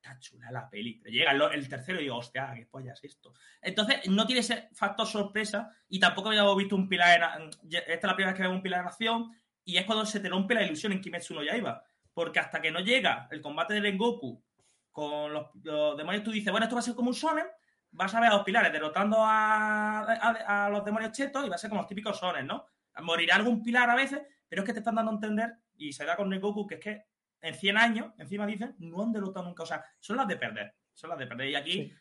Está 0.00 0.18
chula 0.20 0.50
la 0.52 0.68
peli. 0.70 1.00
Pero 1.02 1.12
llega 1.12 1.32
el, 1.32 1.42
el 1.52 1.68
tercero 1.68 1.98
y 2.00 2.04
digo, 2.04 2.16
hostia, 2.16 2.52
¿qué 2.54 2.66
polla 2.66 2.92
es 2.92 3.02
esto? 3.04 3.34
Entonces, 3.60 4.08
no 4.08 4.26
tiene 4.26 4.40
ese 4.40 4.68
factor 4.72 5.06
sorpresa 5.06 5.70
y 5.88 5.98
tampoco 6.00 6.28
habíamos 6.28 6.56
visto 6.56 6.76
un 6.76 6.88
pilar 6.88 7.40
en... 7.40 7.48
Esta 7.72 7.92
es 7.92 8.02
la 8.04 8.14
primera 8.14 8.30
vez 8.32 8.36
que 8.36 8.42
vemos 8.42 8.56
un 8.56 8.62
pilar 8.62 8.80
en 8.80 8.86
acción 8.86 9.32
y 9.68 9.76
es 9.76 9.84
cuando 9.84 10.06
se 10.06 10.20
te 10.20 10.28
rompe 10.28 10.54
la 10.54 10.62
ilusión 10.62 10.92
en 10.92 11.00
Kimetsu 11.00 11.34
no 11.34 11.42
Yaiba. 11.42 11.82
Porque 12.14 12.38
hasta 12.40 12.60
que 12.60 12.70
no 12.70 12.80
llega 12.80 13.28
el 13.30 13.40
combate 13.42 13.74
de 13.74 13.80
Rengoku 13.80 14.42
con 14.90 15.32
los, 15.32 15.48
los 15.62 15.96
demonios, 15.96 16.24
tú 16.24 16.30
dices, 16.32 16.50
bueno, 16.50 16.64
esto 16.64 16.74
va 16.74 16.80
a 16.80 16.82
ser 16.82 16.94
como 16.94 17.08
un 17.10 17.14
sonen, 17.14 17.44
vas 17.90 18.14
a 18.14 18.20
ver 18.20 18.30
a 18.30 18.34
los 18.36 18.44
pilares 18.44 18.72
derrotando 18.72 19.18
a, 19.20 20.00
a- 20.00 20.66
a 20.66 20.70
los 20.70 20.84
demonios 20.84 21.12
chetos 21.12 21.44
y 21.44 21.48
va 21.48 21.54
a 21.54 21.58
ser 21.58 21.68
como 21.70 21.82
los 21.82 21.88
típicos 21.88 22.18
sones, 22.18 22.44
¿no? 22.44 22.66
Morirá 23.02 23.36
algún 23.36 23.62
pilar 23.62 23.88
a 23.90 23.94
veces, 23.94 24.22
pero 24.48 24.62
es 24.62 24.66
que 24.66 24.72
te 24.72 24.78
están 24.80 24.94
dando 24.96 25.12
a 25.12 25.14
entender, 25.14 25.52
y 25.76 25.92
se 25.92 26.04
da 26.04 26.16
con 26.16 26.30
Rengoku, 26.30 26.66
que 26.66 26.74
es 26.76 26.80
que 26.80 27.04
en 27.40 27.54
100 27.54 27.76
años, 27.78 28.12
encima 28.18 28.46
dicen, 28.46 28.74
no 28.78 29.02
han 29.02 29.12
derrotado 29.12 29.46
nunca. 29.46 29.62
O 29.62 29.66
sea, 29.66 29.84
son 30.00 30.16
las 30.16 30.26
de 30.26 30.36
perder. 30.36 30.74
Son 30.94 31.10
las 31.10 31.18
de 31.18 31.26
perder. 31.28 31.48
Y 31.50 31.54
aquí, 31.54 31.72
Sí. 31.72 31.92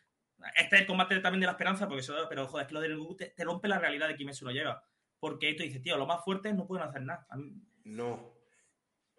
este 0.56 0.74
es 0.76 0.80
el 0.82 0.86
combate 0.88 1.20
también 1.20 1.40
de 1.40 1.46
la 1.46 1.52
esperanza, 1.52 1.86
porque 1.86 2.00
eso, 2.00 2.14
pero 2.28 2.46
joder, 2.48 2.64
es 2.64 2.68
que 2.68 2.74
lo 2.74 2.80
de 2.80 2.88
Rengoku 2.88 3.14
te, 3.16 3.26
te 3.26 3.44
rompe 3.44 3.68
la 3.68 3.78
realidad 3.78 4.08
de 4.08 4.16
Kimetsu 4.16 4.44
no 4.46 4.50
lleva. 4.50 4.82
Porque 5.20 5.54
tú 5.54 5.62
dices, 5.64 5.82
tío, 5.82 5.96
los 5.96 6.06
más 6.06 6.24
fuertes 6.24 6.54
no 6.54 6.66
pueden 6.66 6.86
hacer 6.88 7.02
nada. 7.02 7.26
Mí- 7.36 7.60
No. 7.84 8.34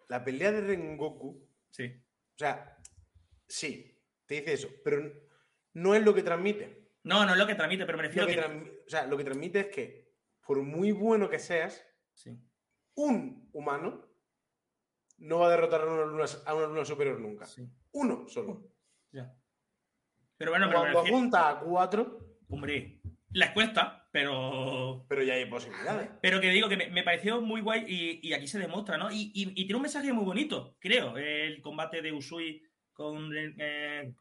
La 0.08 0.24
pelea 0.24 0.50
de 0.52 0.60
Rengoku, 0.62 1.48
sí. 1.70 1.84
o 2.34 2.38
sea, 2.38 2.76
sí, 3.46 3.96
te 4.26 4.36
dice 4.36 4.52
eso, 4.54 4.68
pero 4.84 5.02
no 5.74 5.94
es 5.94 6.02
lo 6.04 6.14
que 6.14 6.22
transmite. 6.22 6.90
No, 7.04 7.24
no 7.24 7.32
es 7.32 7.38
lo 7.38 7.46
que 7.46 7.54
transmite, 7.54 7.86
pero 7.86 7.96
me 7.98 8.04
Lo 8.04 8.08
refiero 8.08 8.26
que 8.26 8.34
que. 8.34 8.82
o 8.86 8.90
sea, 8.90 9.06
lo 9.06 9.16
que 9.16 9.24
transmite 9.24 9.60
es 9.60 9.66
que, 9.68 10.12
por 10.46 10.60
muy 10.62 10.90
bueno 10.92 11.28
que 11.30 11.38
seas, 11.38 11.84
Sí. 12.12 12.36
un 12.94 13.48
humano 13.52 14.06
no 15.18 15.38
va 15.40 15.46
a 15.46 15.50
derrotar 15.50 15.82
a 15.82 15.86
una 15.86 16.04
luna, 16.06 16.24
a 16.46 16.54
una 16.54 16.66
luna 16.66 16.84
superior 16.84 17.20
nunca. 17.20 17.44
sí. 17.46 17.68
Uno 17.92 18.26
solo. 18.28 18.68
Ya. 19.12 19.32
Pero 20.36 20.50
bueno, 20.52 20.66
pero 20.68 20.80
Cuando 20.80 20.98
refiero- 21.00 21.16
junta 21.18 21.48
a 21.50 21.60
cuatro, 21.60 22.26
Hombre, 22.48 23.00
les 23.32 23.50
cuesta, 23.50 24.08
pero. 24.12 25.04
pero 25.08 25.22
ya 25.22 25.34
hay 25.34 25.44
posibilidades. 25.46 26.10
Pero 26.20 26.40
que 26.40 26.50
digo 26.50 26.68
que 26.68 26.76
me, 26.76 26.88
me 26.90 27.02
pareció 27.02 27.40
muy 27.40 27.60
guay 27.60 27.84
y, 27.86 28.28
y 28.28 28.32
aquí 28.32 28.46
se 28.46 28.58
demuestra, 28.58 28.96
¿no? 28.98 29.10
Y, 29.10 29.30
y- 29.34 29.50
y 29.52 29.64
tiene 29.64 29.76
un 29.76 29.82
mensaje 29.82 30.12
muy 30.12 30.24
bonito, 30.24 30.76
creo, 30.80 31.16
el 31.16 31.60
combate 31.62 32.02
de 32.02 32.12
Usui 32.12 32.62
con, 32.92 33.30
eh, 33.36 34.12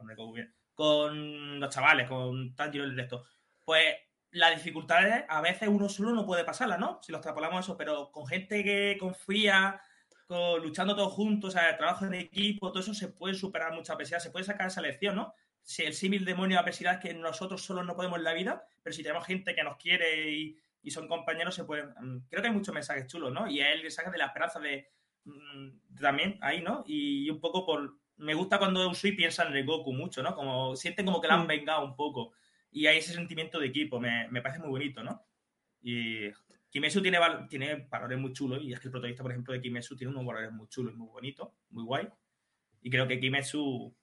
con, 0.75 1.59
los 1.59 1.69
chavales, 1.73 2.07
con 2.07 2.55
Tanjiro 2.55 2.85
y 2.85 2.89
el 2.89 2.95
resto. 2.97 3.25
Pues 3.65 3.95
las 4.31 4.55
dificultades 4.55 5.25
a 5.27 5.41
veces 5.41 5.67
uno 5.67 5.89
solo 5.89 6.11
no 6.11 6.25
puede 6.25 6.43
pasarlas, 6.45 6.79
¿no? 6.79 6.99
Si 7.01 7.11
lo 7.11 7.17
extrapolamos 7.17 7.65
eso, 7.65 7.75
pero 7.77 8.11
con 8.11 8.27
gente 8.27 8.63
que 8.63 8.95
confía, 8.99 9.81
con, 10.27 10.61
luchando 10.61 10.95
todos 10.95 11.13
juntos, 11.13 11.49
o 11.49 11.57
sea, 11.57 11.71
el 11.71 11.77
trabajo 11.77 12.05
en 12.05 12.13
equipo, 12.13 12.71
todo 12.71 12.81
eso 12.81 12.93
se 12.93 13.09
puede 13.09 13.33
superar 13.33 13.73
muchas 13.73 13.95
adversidades, 13.95 14.23
se 14.23 14.31
puede 14.31 14.45
sacar 14.45 14.67
esa 14.67 14.81
lección, 14.81 15.15
¿no? 15.15 15.33
Si 15.69 15.83
el 15.83 15.93
símil 15.93 16.25
demonio 16.25 16.55
de 16.55 16.61
adversidad 16.61 16.93
es 16.95 16.99
que 16.99 17.13
nosotros 17.13 17.61
solos 17.63 17.85
no 17.85 17.95
podemos 17.95 18.17
en 18.17 18.23
la 18.23 18.33
vida, 18.33 18.65
pero 18.81 18.91
si 18.95 19.03
tenemos 19.03 19.23
gente 19.27 19.53
que 19.53 19.63
nos 19.63 19.77
quiere 19.77 20.31
y, 20.31 20.57
y 20.81 20.89
son 20.89 21.07
compañeros, 21.07 21.53
se 21.53 21.63
pueden. 21.63 21.89
mm, 22.01 22.27
Creo 22.27 22.41
que 22.41 22.47
hay 22.47 22.53
muchos 22.53 22.73
mensajes 22.73 23.05
chulos, 23.05 23.31
¿no? 23.31 23.47
Y 23.47 23.59
es 23.61 23.67
el 23.75 23.83
mensaje 23.83 24.09
de 24.09 24.17
la 24.17 24.25
esperanza 24.25 24.59
de. 24.59 24.87
mm, 25.25 25.67
también 26.01 26.37
ahí, 26.41 26.61
¿no? 26.63 26.83
Y 26.87 27.29
un 27.29 27.39
poco 27.39 27.65
por. 27.67 27.99
Me 28.17 28.33
gusta 28.33 28.57
cuando 28.57 28.89
Usui 28.89 29.11
piensa 29.11 29.45
en 29.45 29.53
Rengoku 29.53 29.93
mucho, 29.93 30.23
¿no? 30.23 30.33
Como 30.33 30.75
sienten 30.75 31.05
como 31.05 31.21
que 31.21 31.27
la 31.27 31.35
han 31.35 31.43
Mm. 31.43 31.47
vengado 31.47 31.85
un 31.85 31.95
poco. 31.95 32.33
Y 32.71 32.87
hay 32.87 32.97
ese 32.97 33.13
sentimiento 33.13 33.59
de 33.59 33.67
equipo, 33.67 33.99
me, 33.99 34.27
me 34.29 34.41
parece 34.41 34.59
muy 34.61 34.69
bonito, 34.69 35.03
¿no? 35.03 35.23
Y 35.83 36.31
Kimetsu 36.71 37.01
tiene, 37.01 37.19
val- 37.19 37.47
tiene 37.47 37.87
valores 37.89 38.17
muy 38.19 38.33
chulos, 38.33 38.59
y 38.63 38.73
es 38.73 38.79
que 38.79 38.87
el 38.87 38.91
protagonista, 38.91 39.23
por 39.23 39.31
ejemplo, 39.31 39.53
de 39.53 39.61
Kimetsu 39.61 39.95
tiene 39.95 40.11
unos 40.13 40.25
valores 40.25 40.51
muy 40.51 40.67
chulos 40.67 40.95
muy 40.95 41.07
bonitos, 41.09 41.49
muy 41.69 41.83
guay. 41.83 42.07
Y 42.81 42.89
creo 42.89 43.07
que 43.07 43.19
Kimetsu 43.19 43.95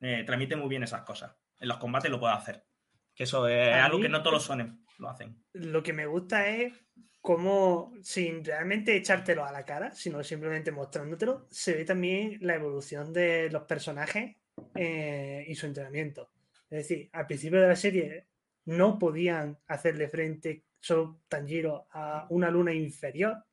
eh, 0.00 0.22
transmite 0.24 0.56
muy 0.56 0.68
bien 0.68 0.82
esas 0.82 1.02
cosas. 1.02 1.36
En 1.60 1.68
los 1.68 1.78
combates 1.78 2.10
lo 2.10 2.20
puede 2.20 2.34
hacer. 2.34 2.64
Que 3.14 3.24
eso 3.24 3.46
es 3.48 3.72
A 3.72 3.84
algo 3.84 3.98
mí- 3.98 4.02
que 4.02 4.08
no 4.08 4.22
todos 4.22 4.34
los 4.34 4.42
sonen 4.44 4.84
lo 4.98 5.08
hacen. 5.08 5.42
Lo 5.52 5.82
que 5.82 5.92
me 5.92 6.06
gusta 6.06 6.48
es 6.48 6.72
cómo, 7.20 7.92
sin 8.02 8.44
realmente 8.44 8.96
echártelo 8.96 9.44
a 9.44 9.52
la 9.52 9.64
cara, 9.64 9.90
sino 9.92 10.22
simplemente 10.22 10.70
mostrándotelo, 10.72 11.46
se 11.50 11.74
ve 11.74 11.84
también 11.84 12.38
la 12.42 12.54
evolución 12.56 13.12
de 13.12 13.48
los 13.50 13.62
personajes 13.62 14.36
eh, 14.74 15.44
y 15.48 15.54
su 15.54 15.66
entrenamiento. 15.66 16.30
Es 16.68 16.88
decir, 16.88 17.08
al 17.12 17.26
principio 17.26 17.60
de 17.60 17.68
la 17.68 17.76
serie 17.76 18.26
no 18.66 18.98
podían 18.98 19.58
hacerle 19.68 20.08
frente 20.08 20.64
solo 20.80 21.20
Tanjiro 21.28 21.86
a 21.92 22.26
una 22.30 22.50
luna 22.50 22.72
inferior. 22.74 23.44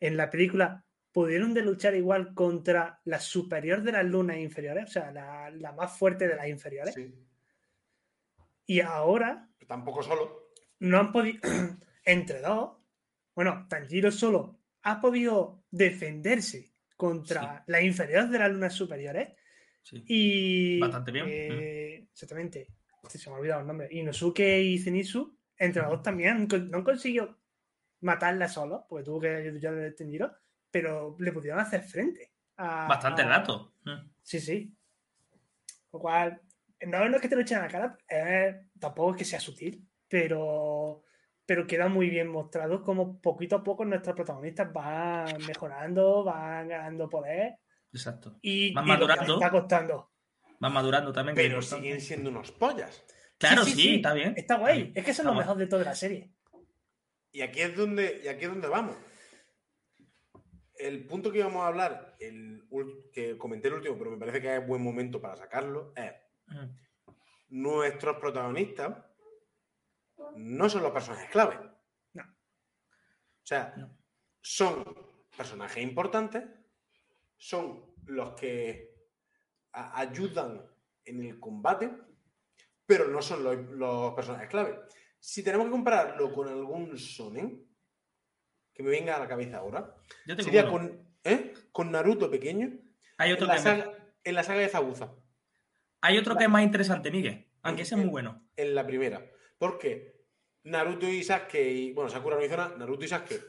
En 0.00 0.16
la 0.16 0.30
película 0.30 0.85
pudieron 1.16 1.54
de 1.54 1.62
luchar 1.62 1.94
igual 1.94 2.34
contra 2.34 3.00
la 3.06 3.18
superior 3.20 3.80
de 3.82 3.92
las 3.92 4.04
lunas 4.04 4.36
inferiores, 4.36 4.84
o 4.84 4.88
sea, 4.88 5.10
la, 5.12 5.48
la 5.50 5.72
más 5.72 5.98
fuerte 5.98 6.28
de 6.28 6.36
las 6.36 6.46
inferiores. 6.46 6.92
Sí. 6.94 7.10
Y 8.66 8.80
ahora 8.80 9.48
Pero 9.58 9.66
tampoco 9.66 10.02
solo. 10.02 10.50
no 10.80 10.98
han 10.98 11.12
podido, 11.12 11.40
entre 12.04 12.42
dos, 12.42 12.76
bueno, 13.34 13.66
Tanjiro 13.66 14.10
solo 14.12 14.60
ha 14.82 15.00
podido 15.00 15.64
defenderse 15.70 16.74
contra 16.98 17.64
la 17.66 17.80
inferior 17.80 18.28
de 18.28 18.38
las 18.38 18.50
lunas 18.52 18.74
superiores 18.74 19.30
Sí. 19.82 20.04
y... 20.08 20.80
Bastante 20.80 21.12
bien. 21.12 21.24
eh, 21.30 22.08
Exactamente. 22.12 22.66
Sí, 23.08 23.18
Se 23.18 23.30
me 23.30 23.36
ha 23.36 23.38
olvidado 23.38 23.62
el 23.62 23.66
nombre. 23.68 23.88
Inosuke 23.90 24.60
y 24.60 24.78
Zenitsu, 24.78 25.38
entre 25.56 25.80
los 25.80 25.92
dos 25.92 26.02
también, 26.02 26.46
no 26.70 26.76
han 26.76 26.84
conseguido 26.84 27.38
matarla 28.00 28.48
solo, 28.48 28.84
porque 28.86 29.04
tuvo 29.04 29.20
que 29.20 29.28
ayudar 29.36 29.76
de 29.76 29.92
Tanjiro, 29.92 30.30
pero 30.70 31.16
le 31.18 31.32
pudieron 31.32 31.60
hacer 31.60 31.82
frente. 31.82 32.32
a- 32.58 32.86
Bastante 32.88 33.22
a- 33.22 33.26
rato. 33.28 33.74
Mm. 33.84 34.10
Sí, 34.22 34.40
sí. 34.40 34.74
Lo 35.92 35.98
cual, 36.00 36.40
no, 36.86 37.08
no 37.08 37.16
es 37.16 37.22
que 37.22 37.28
te 37.28 37.34
lo 37.36 37.42
echen 37.42 37.58
a 37.58 37.62
la 37.62 37.68
cara, 37.68 37.98
eh, 38.08 38.62
tampoco 38.80 39.10
es 39.12 39.16
que 39.18 39.24
sea 39.24 39.40
sutil, 39.40 39.86
pero, 40.08 41.02
pero 41.44 41.66
queda 41.66 41.88
muy 41.88 42.08
bien 42.10 42.28
mostrado 42.28 42.82
como 42.82 43.20
poquito 43.20 43.56
a 43.56 43.62
poco 43.62 43.84
nuestros 43.84 44.16
protagonistas 44.16 44.72
van 44.72 45.26
mejorando, 45.46 46.24
van 46.24 46.68
ganando 46.68 47.08
poder 47.08 47.56
Exacto. 47.92 48.38
y, 48.42 48.72
Van 48.72 48.84
y 48.84 48.88
madurando. 48.88 49.34
está 49.34 49.50
costando. 49.50 50.10
Van 50.58 50.72
madurando 50.72 51.12
también. 51.12 51.34
Pero 51.36 51.60
siguen 51.62 52.00
siendo 52.00 52.30
unos 52.30 52.52
pollas. 52.52 53.04
Claro, 53.38 53.64
Sí, 53.64 53.72
sí, 53.72 53.76
sí, 53.76 53.82
sí. 53.88 53.94
está 53.96 54.14
bien. 54.14 54.32
Está 54.36 54.56
guay. 54.56 54.92
Es 54.94 55.04
que 55.04 55.10
eso 55.10 55.20
es 55.22 55.26
lo 55.26 55.34
mejor 55.34 55.58
de 55.58 55.66
toda 55.66 55.84
la 55.84 55.94
serie. 55.94 56.30
Y 57.32 57.42
aquí 57.42 57.60
es 57.60 57.76
donde, 57.76 58.22
y 58.24 58.28
aquí 58.28 58.44
es 58.44 58.50
donde 58.50 58.68
vamos. 58.68 58.96
El 60.78 61.06
punto 61.06 61.32
que 61.32 61.38
íbamos 61.38 61.62
a 61.62 61.68
hablar, 61.68 62.16
el, 62.20 62.68
que 63.12 63.38
comenté 63.38 63.68
el 63.68 63.74
último, 63.74 63.96
pero 63.98 64.10
me 64.10 64.18
parece 64.18 64.40
que 64.42 64.56
es 64.56 64.66
buen 64.66 64.82
momento 64.82 65.20
para 65.20 65.36
sacarlo, 65.36 65.92
es 65.96 66.12
Mm. 66.48 66.70
nuestros 67.48 68.18
protagonistas 68.18 69.04
no 70.36 70.68
son 70.68 70.82
los 70.84 70.92
personajes 70.92 71.28
clave. 71.30 71.58
No. 72.14 72.22
O 72.22 73.46
sea, 73.46 73.74
No. 73.76 73.96
son 74.40 74.84
personajes 75.36 75.82
importantes, 75.82 76.44
son 77.36 77.94
los 78.06 78.34
que 78.34 78.94
ayudan 79.72 80.64
en 81.04 81.24
el 81.24 81.40
combate, 81.40 81.90
pero 82.86 83.08
no 83.08 83.20
son 83.20 83.42
los, 83.42 83.56
los 83.72 84.14
personajes 84.14 84.48
clave. 84.48 84.78
Si 85.18 85.42
tenemos 85.42 85.66
que 85.66 85.72
compararlo 85.72 86.32
con 86.32 86.48
algún 86.48 86.96
sonen, 86.96 87.66
que 88.76 88.82
me 88.82 88.90
venga 88.90 89.16
a 89.16 89.18
la 89.20 89.26
cabeza 89.28 89.58
ahora, 89.58 89.94
Yo 90.26 90.36
tengo 90.36 90.42
sería 90.44 90.68
con, 90.68 91.02
¿eh? 91.24 91.54
con 91.72 91.90
Naruto 91.90 92.30
pequeño 92.30 92.70
Hay 93.18 93.30
en 93.30 93.34
otro, 93.36 93.46
la, 93.46 93.54
que 93.54 93.58
me- 93.60 93.64
saga, 93.64 93.92
en 94.24 94.34
la 94.34 94.42
saga 94.42 94.60
de 94.60 94.68
Zabuza. 94.68 95.12
Hay 96.02 96.18
otro 96.18 96.36
que 96.36 96.44
es 96.44 96.50
más 96.50 96.62
interesante, 96.62 97.10
Miguel. 97.10 97.46
Aunque 97.62 97.82
ese 97.82 97.94
es 97.94 98.00
muy 98.00 98.10
bueno. 98.10 98.46
en 98.56 98.74
la 98.74 98.86
primera. 98.86 99.24
Porque 99.58 100.14
Naruto 100.64 101.08
y 101.08 101.24
Sasuke, 101.24 101.54
y, 101.72 101.92
bueno, 101.92 102.10
Sakura 102.10 102.36
no 102.36 102.44
hizo 102.44 102.56
nada, 102.56 102.76
Naruto 102.76 103.04
y 103.04 103.08
Sasuke 103.08 103.40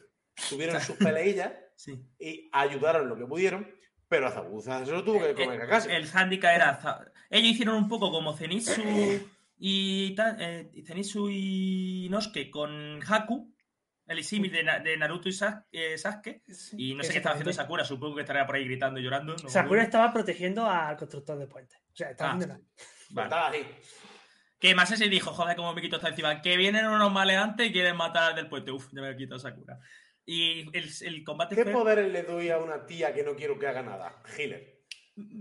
tuvieron 0.50 0.80
sus 0.82 0.96
peleillas 0.98 1.54
Sí. 1.76 1.94
y 2.20 2.50
ayudaron 2.54 3.08
lo 3.10 3.16
que 3.18 3.26
pudieron, 3.28 3.70
pero 4.08 4.28
a 4.28 4.32
Zabuza 4.32 4.84
se 4.86 4.92
lo 4.92 5.04
tuvo 5.04 5.20
que 5.20 5.36
comer 5.36 5.60
cacase. 5.60 5.96
El 5.96 6.08
handicap 6.12 6.56
era. 6.56 7.12
Ellos 7.30 7.52
hicieron 7.52 7.76
un 7.76 7.88
poco 7.90 8.10
como 8.12 8.34
Zenitsu 8.36 8.82
y, 9.60 10.16
ta- 10.16 10.38
eh, 10.40 10.72
y 10.74 10.82
Zenitsu 10.84 11.30
y 11.30 12.08
Nosuke 12.10 12.50
con 12.50 13.00
Haku, 13.08 13.54
el 14.08 14.24
símil 14.24 14.52
de, 14.52 14.64
Na- 14.64 14.80
de 14.80 14.96
Naruto 14.98 15.30
y 15.30 15.34
Sas- 15.34 15.64
eh, 15.72 15.98
Sasuke. 15.98 16.42
Y 16.78 16.96
no 16.96 17.04
sé 17.04 17.12
qué 17.12 17.18
estaba 17.18 17.34
haciendo 17.34 17.54
Sakura, 17.54 17.84
supongo 17.86 18.16
que 18.16 18.22
estaría 18.22 18.46
por 18.46 18.56
ahí 18.56 18.66
gritando 18.66 19.00
y 19.00 19.04
llorando. 19.04 19.36
no 19.42 19.50
Sakura 19.50 19.84
estaba 19.84 20.12
protegiendo 20.14 20.70
al 20.70 20.96
constructor 20.98 21.38
de 21.38 21.48
puentes. 21.48 21.78
O 21.92 21.96
sea, 21.96 22.12
estaba 22.12 22.32
Ah. 22.32 22.34
haciendo 22.36 22.56
nada. 22.56 22.66
Vale. 23.12 23.26
Estaba 23.28 23.48
así. 23.50 23.66
Que 24.60 24.74
más 24.74 24.92
ese 24.92 25.08
dijo, 25.08 25.32
joder, 25.34 25.56
como 25.56 25.74
me 25.74 25.82
quito 25.82 25.98
esta 25.98 26.10
encima. 26.10 26.42
Que 26.42 26.58
vienen 26.58 26.88
unos 26.88 27.12
maleantes 27.12 27.68
y 27.68 27.72
quieren 27.72 27.96
matar 27.96 28.32
al 28.32 28.36
del 28.36 28.50
puente. 28.50 28.72
Uf, 28.72 28.88
ya 28.92 29.02
me 29.02 29.12
he 29.12 29.16
quitado 29.18 29.40
Sakura. 29.40 29.78
Y 30.26 30.62
el, 30.76 30.90
el 31.02 31.24
combate 31.24 31.56
¿Qué 31.56 31.64
fue- 31.64 31.72
poderes 31.74 32.12
le 32.12 32.24
doy 32.24 32.50
a 32.50 32.58
una 32.58 32.86
tía 32.86 33.14
que 33.14 33.24
no 33.24 33.36
quiero 33.36 33.58
que 33.60 33.68
haga 33.68 33.82
nada? 33.84 34.22
Healer. 34.38 34.77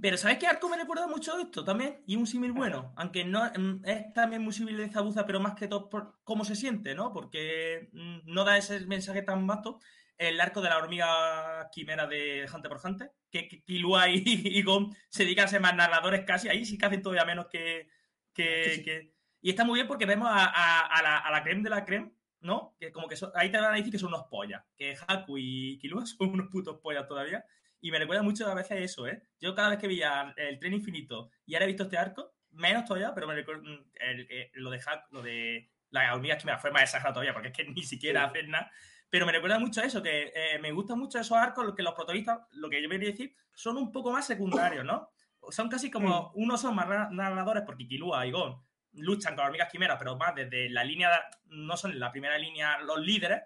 Pero 0.01 0.17
¿sabes 0.17 0.39
qué 0.39 0.47
arco 0.47 0.69
me 0.71 0.77
recuerda 0.79 1.07
mucho 1.07 1.39
esto 1.39 1.63
también? 1.65 2.03
Y 2.07 2.17
un 2.17 2.27
símil 2.27 2.53
bueno. 2.53 2.95
Aunque 2.97 3.25
no 3.25 3.45
mm, 3.45 3.83
es 3.85 4.13
también 4.15 4.43
muy 4.43 4.53
símil 4.55 4.77
de 4.79 4.89
Zabuza, 4.89 5.27
pero 5.27 5.39
más 5.41 5.55
que 5.55 5.69
todo 5.69 5.89
por 5.91 6.19
cómo 6.25 6.45
se 6.45 6.57
siente, 6.57 6.95
¿no? 6.95 7.13
Porque 7.13 7.91
mm, 7.93 8.21
no 8.25 8.45
da 8.45 8.57
ese 8.57 8.81
mensaje 8.87 9.23
tan 9.23 9.47
vasto. 9.47 9.79
El 10.19 10.41
arco 10.41 10.63
de 10.63 10.71
la 10.71 10.79
hormiga 10.79 11.69
quimera 11.71 12.07
de 12.07 12.47
Hunter 12.53 12.71
por 12.71 12.81
Hunter, 12.83 13.13
que, 13.31 13.49
Killua 13.49 14.09
y, 14.09 14.23
y 14.25 14.63
Gon 14.63 14.97
se 15.11 15.25
dedican 15.25 15.45
a 15.45 15.49
ser 15.49 15.61
más 15.61 15.75
narradores 15.77 16.25
casi. 16.25 16.49
Ahí 16.49 16.65
sí 16.65 16.79
que 16.79 16.87
hacen 16.87 17.03
todavía 17.03 17.27
menos 17.27 17.47
que. 17.49 17.89
que- 18.33 18.65
Sí, 18.65 18.71
sí. 18.77 18.83
que- 18.85 19.13
Y 19.43 19.51
está 19.51 19.65
muy 19.65 19.75
bien 19.77 19.87
porque 19.87 20.07
vemos 20.07 20.29
a, 20.31 20.45
a- 20.47 20.87
a 20.87 21.03
la, 21.03 21.19
a 21.19 21.31
la 21.31 21.43
creme 21.43 21.63
de 21.63 21.71
la 21.71 21.85
creme, 21.85 22.13
¿no? 22.41 22.75
Que 22.81 22.91
como 22.93 23.09
que 23.09 23.17
ahí 23.35 23.51
te 23.53 23.59
van 23.61 23.75
a 23.75 23.77
decir 23.77 23.93
que 23.93 23.99
son 23.99 24.09
unos 24.09 24.25
pollas. 24.31 24.65
Que 24.75 24.97
Haku 25.07 25.37
y 25.37 25.79
Killua 25.79 26.07
son 26.07 26.31
unos 26.31 26.49
putos 26.51 26.79
pollas 26.83 27.07
todavía. 27.07 27.45
Y 27.81 27.91
me 27.91 27.99
recuerda 27.99 28.23
mucho 28.23 28.47
a 28.47 28.55
veces 28.55 28.79
eso, 28.81 29.07
¿eh? 29.07 29.23
Yo 29.41 29.55
cada 29.55 29.71
vez 29.71 29.79
que 29.79 29.87
veía 29.89 30.33
el 30.37 30.59
tren 30.59 30.73
infinito 30.75 31.31
y 31.45 31.55
ahora 31.55 31.65
he 31.65 31.69
visto 31.69 31.85
este 31.85 31.99
arco, 31.99 32.35
menos 32.51 32.85
todavía, 32.85 33.15
pero 33.15 33.27
me 33.27 33.35
recuerda 33.35 33.63
mm, 33.63 33.85
el- 34.01 34.27
el- 34.31 34.51
lo 34.55 34.71
de 34.71 34.81
Hack, 34.81 35.07
lo 35.13 35.23
de 35.23 35.71
la 35.91 36.15
hormiga 36.15 36.37
me 36.45 36.57
fue 36.59 36.71
más 36.71 36.83
exagerado 36.83 37.15
todavía, 37.15 37.33
porque 37.33 37.49
es 37.49 37.55
que 37.55 37.65
ni 37.81 37.83
siquiera 37.83 38.23
Sí. 38.23 38.27
hacen 38.39 38.51
nada. 38.51 38.71
Pero 39.09 39.25
me 39.25 39.33
recuerda 39.33 39.59
mucho 39.59 39.81
a 39.81 39.85
eso, 39.85 40.03
que 40.03 40.33
eh, 40.35 40.59
me 40.61 40.73
gustan 40.73 40.99
mucho 40.99 41.19
esos 41.21 41.37
arcos, 41.39 41.75
que 41.77 41.83
los 41.83 41.95
protagonistas, 41.95 42.41
lo 42.53 42.69
que 42.69 42.83
yo 42.83 42.89
quería 42.89 43.11
decir, 43.11 43.35
son 43.55 43.77
un 43.77 43.93
poco 43.93 44.11
más 44.11 44.27
secundarios, 44.27 44.85
¿no? 44.85 45.11
Son 45.51 45.69
casi 45.69 45.91
como, 45.91 46.33
unos 46.35 46.61
son 46.61 46.75
más 46.75 46.89
ra- 46.89 47.09
narradores, 47.13 47.63
porque 47.65 47.87
Kilua 47.87 48.27
y 48.27 48.33
Gon 48.33 48.61
luchan 48.95 49.37
con 49.37 49.45
hormigas 49.45 49.71
quimeras, 49.71 49.97
pero 49.99 50.17
más 50.17 50.35
desde 50.35 50.71
la 50.71 50.83
línea, 50.83 51.11
no 51.45 51.77
son 51.77 51.93
en 51.93 52.01
la 52.01 52.11
primera 52.11 52.37
línea 52.39 52.79
los 52.81 52.99
líderes, 52.99 53.43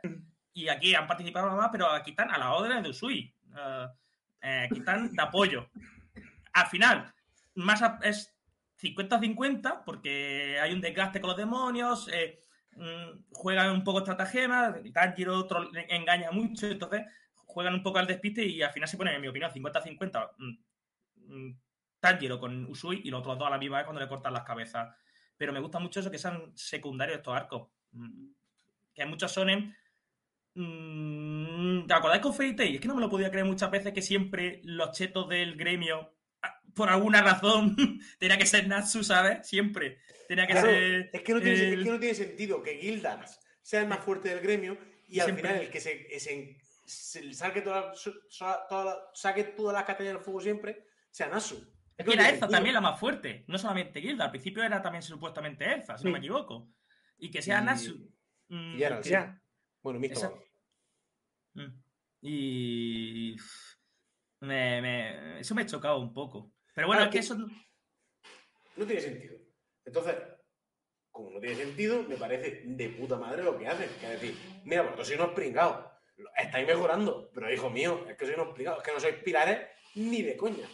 y 0.55 0.69
aquí 0.69 0.95
han 0.95 1.07
participado 1.07 1.55
más, 1.57 1.69
pero 1.71 1.91
aquí 1.91 2.11
están 2.11 2.31
a 2.31 2.39
la 2.39 2.55
orden 2.55 2.83
de 2.83 2.89
Usui. 2.91 3.35
Eh, 3.57 3.87
eh, 4.43 4.69
están 4.71 5.13
de 5.13 5.23
apoyo. 5.23 5.69
Al 6.53 6.67
final, 6.67 7.13
más 7.55 7.83
es 8.03 8.35
50-50, 8.81 9.83
porque 9.85 10.59
hay 10.61 10.73
un 10.73 10.81
desgaste 10.81 11.21
con 11.21 11.29
los 11.29 11.37
demonios, 11.37 12.09
eh, 12.13 12.43
mm, 12.73 13.33
juegan 13.33 13.71
un 13.71 13.85
poco 13.85 13.99
estratagema, 13.99 14.75
Tanjiro 14.93 15.37
otro 15.37 15.69
engaña 15.89 16.31
mucho, 16.31 16.67
entonces 16.67 17.03
juegan 17.35 17.75
un 17.75 17.83
poco 17.83 17.99
al 17.99 18.07
despiste 18.07 18.45
y 18.45 18.63
al 18.63 18.73
final 18.73 18.89
se 18.89 18.97
ponen, 18.97 19.15
en 19.15 19.21
mi 19.21 19.29
opinión, 19.29 19.51
50-50 19.53 20.31
mm, 20.39 21.35
mm, 21.35 21.61
Tanjiro 22.01 22.41
con 22.41 22.65
Usui 22.67 23.03
y 23.05 23.11
los 23.11 23.21
otros 23.21 23.39
dos 23.39 23.47
a 23.47 23.51
la 23.51 23.59
misma 23.59 23.79
vez 23.79 23.85
cuando 23.85 24.01
le 24.01 24.09
cortan 24.09 24.33
las 24.33 24.45
cabezas. 24.45 24.95
Pero 25.37 25.53
me 25.53 25.61
gusta 25.61 25.79
mucho 25.79 26.01
eso 26.01 26.11
que 26.11 26.19
sean 26.19 26.53
secundarios 26.55 27.19
estos 27.19 27.35
arcos. 27.35 27.69
Que 28.95 29.05
muchos 29.07 29.33
sonen 29.33 29.75
¿Te 30.55 31.95
acordáis 31.95 32.23
con 32.23 32.35
Fairy? 32.35 32.75
Es 32.77 32.81
que 32.81 32.89
no 32.89 32.95
me 32.95 33.01
lo 33.01 33.11
podía 33.11 33.31
creer 33.31 33.47
muchas 33.47 33.71
veces 33.71 33.93
que 33.93 34.03
siempre 34.03 34.61
los 34.65 34.93
chetos 34.93 35.29
del 35.29 35.57
gremio, 35.57 36.15
ah, 36.43 36.61
por 36.75 36.89
alguna 36.89 37.23
razón, 37.23 37.77
tenía 38.19 38.39
que 38.39 38.47
ser 38.47 38.67
Natsu, 38.69 39.03
¿sabes? 39.05 39.47
Siempre. 39.47 39.99
Tenía 40.29 40.47
que 40.47 40.53
Claro, 40.53 40.69
ser. 40.69 41.11
es, 41.13 41.23
que 41.23 41.35
no 41.35 41.41
tiene, 41.41 41.59
el- 41.61 41.79
es 41.81 41.85
que 41.85 41.91
no 41.93 41.99
tiene 41.99 42.15
sentido 42.15 42.63
que 42.63 42.77
Gildas 42.77 43.41
sea 43.63 43.81
el 43.81 43.89
más 43.89 44.01
fuerte 44.01 44.29
del 44.29 44.41
gremio 44.41 44.79
y 45.09 45.21
al 45.21 45.27
Siempre. 45.27 45.49
final 45.49 45.63
el 45.65 45.71
que 45.71 45.81
se, 45.81 46.19
se- 46.21 46.57
se 46.85 47.33
saque, 47.35 47.63
toda, 47.63 47.93
saque 49.15 49.45
todas 49.45 49.75
las 49.75 49.85
castañas 49.85 50.15
del 50.15 50.23
fuego 50.23 50.41
siempre 50.41 50.85
sea 51.11 51.29
Nasu. 51.29 51.57
Es 51.97 52.07
que 52.07 52.15
era 52.15 52.25
sentido. 52.27 52.49
también 52.49 52.75
la 52.75 52.81
más 52.81 52.99
fuerte, 52.99 53.45
no 53.47 53.59
solamente 53.59 54.01
Gilda. 54.01 54.25
Al 54.27 54.31
principio 54.31 54.63
era 54.63 54.81
también 54.81 55.03
supuestamente 55.03 55.71
Elsa, 55.73 55.99
si 55.99 56.05
no 56.05 56.11
me 56.13 56.19
equivoco. 56.19 56.73
Y 57.19 57.31
que 57.31 57.43
sea 57.43 57.61
Y- 57.61 57.65
Natsu. 57.65 58.11
mm, 58.49 58.75
y 58.75 58.79
Geralt, 58.79 59.05
sí. 59.05 59.15
Bueno, 59.83 59.99
Mista 60.01 60.19
Esa-. 60.19 60.33
Mm. 61.55 61.83
Y. 62.23 63.37
me- 64.41 64.81
me- 64.83 65.41
eso 65.41 65.55
me 65.55 65.63
ha 65.63 65.67
chocado 65.67 65.99
un 65.99 66.13
poco. 66.13 66.53
Pero 66.75 66.87
bueno, 66.87 67.01
Claro, 67.03 67.11
es 67.11 67.29
que 67.29 67.35
eso. 67.35 67.49
No 68.77 68.87
tiene 68.87 69.01
sentido. 69.01 69.37
Entonces, 69.85 70.15
como 71.11 71.31
no 71.31 71.41
tiene 71.41 71.57
sentido, 71.57 72.03
me 72.05 72.17
parece 72.17 72.63
de 72.65 72.89
puta 72.91 73.17
madre 73.17 73.43
lo 73.43 73.59
que 73.59 73.67
hacen. 73.67 73.89
Que 74.01 74.15
es 74.15 74.21
decir, 74.21 74.35
mira, 74.65 74.83
vosotros 74.83 75.09
sois 75.09 75.21
unos 75.21 75.33
pringados. 75.35 75.87
Estáis 76.37 76.67
mejorando, 76.67 77.31
pero 77.33 77.53
hijo 77.53 77.71
mío, 77.71 78.05
es 78.09 78.17
que 78.17 78.27
sois 78.27 78.37
unos 78.39 78.55
pringados, 78.55 78.81
es 78.81 78.87
que 78.87 78.93
no 78.95 79.01
sois 79.01 79.17
pilares 79.17 79.67
ni 79.95 80.23
de 80.23 80.37
coña. 80.37 80.69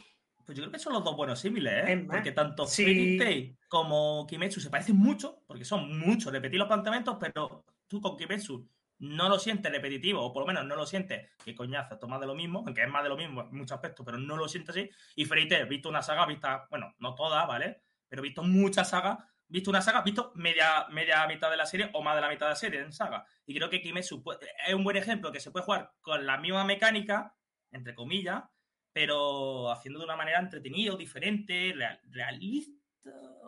Pues 0.45 0.57
yo 0.59 0.63
creo 0.65 0.73
que 0.73 0.79
son 0.79 0.93
los 0.93 1.03
dos 1.05 1.17
buenos 1.17 1.41
símiles, 1.41 1.73
¿eh? 1.73 1.93
Es 1.93 2.05
porque 2.07 2.33
tanto 2.33 2.67
sí. 2.67 3.57
Como 3.69 4.27
Kimetsu 4.29 4.61
se 4.61 4.71
parecen 4.71 4.97
mucho, 4.97 5.43
porque 5.47 5.65
son 5.65 5.99
muchos, 5.99 6.33
repetir 6.33 6.59
los 6.59 6.69
planteamientos, 6.69 7.17
pero 7.19 7.65
tú 7.89 8.01
con 8.01 8.17
Kimetsu 8.17 8.69
no 8.99 9.29
lo 9.29 9.39
sientes 9.39 9.71
repetitivo, 9.71 10.23
o 10.23 10.33
por 10.33 10.43
lo 10.43 10.47
menos 10.47 10.65
no 10.65 10.75
lo 10.77 10.87
sientes, 10.87 11.31
que 11.45 11.55
coñazo, 11.55 11.95
esto 11.95 12.07
es 12.07 12.11
más 12.11 12.21
de 12.21 12.27
lo 12.27 12.35
mismo, 12.35 12.63
aunque 12.67 12.83
es 12.83 12.89
más 12.89 13.03
de 13.03 13.09
lo 13.11 13.17
mismo 13.17 13.43
en 13.43 13.57
muchos 13.57 13.73
aspectos, 13.73 14.05
pero 14.07 14.19
no 14.19 14.37
lo 14.37 14.49
sientes 14.49 14.77
así. 14.77 14.91
Y 15.15 15.27
he 15.33 15.65
visto 15.67 15.89
una 15.89 16.03
saga, 16.03 16.25
vista, 16.27 16.67
bueno, 16.71 16.95
no 16.99 17.15
toda, 17.15 17.45
¿vale? 17.47 17.83
Pero 18.09 18.23
he 18.23 18.25
visto 18.25 18.43
muchas 18.43 18.89
sagas, 18.91 19.19
visto 19.49 19.71
una 19.71 19.83
saga, 19.83 20.03
visto 20.03 20.33
media, 20.35 20.87
media 20.91 21.27
mitad 21.27 21.51
de 21.51 21.57
la 21.57 21.67
serie 21.67 21.91
o 21.93 22.03
más 22.03 22.15
de 22.15 22.21
la 22.23 22.29
mitad 22.29 22.47
de 22.47 22.51
la 22.51 22.57
serie 22.57 22.81
en 22.81 22.93
saga. 22.93 23.25
Y 23.45 23.55
creo 23.55 23.69
que 23.69 23.81
Kimetsu 23.83 24.23
es 24.67 24.75
un 24.75 24.85
buen 24.85 24.97
ejemplo 24.97 25.31
que 25.31 25.41
se 25.41 25.51
puede 25.51 25.65
jugar 25.67 25.93
con 26.01 26.25
la 26.25 26.39
misma 26.39 26.65
mecánica, 26.65 27.35
entre 27.71 27.95
comillas, 27.95 28.45
pero 28.93 29.71
haciendo 29.71 29.99
de 29.99 30.07
una 30.07 30.17
manera 30.17 30.39
entretenida 30.39 30.95
o 30.95 30.97
diferente, 30.97 31.73
real- 31.77 32.01
realista, 32.05 32.73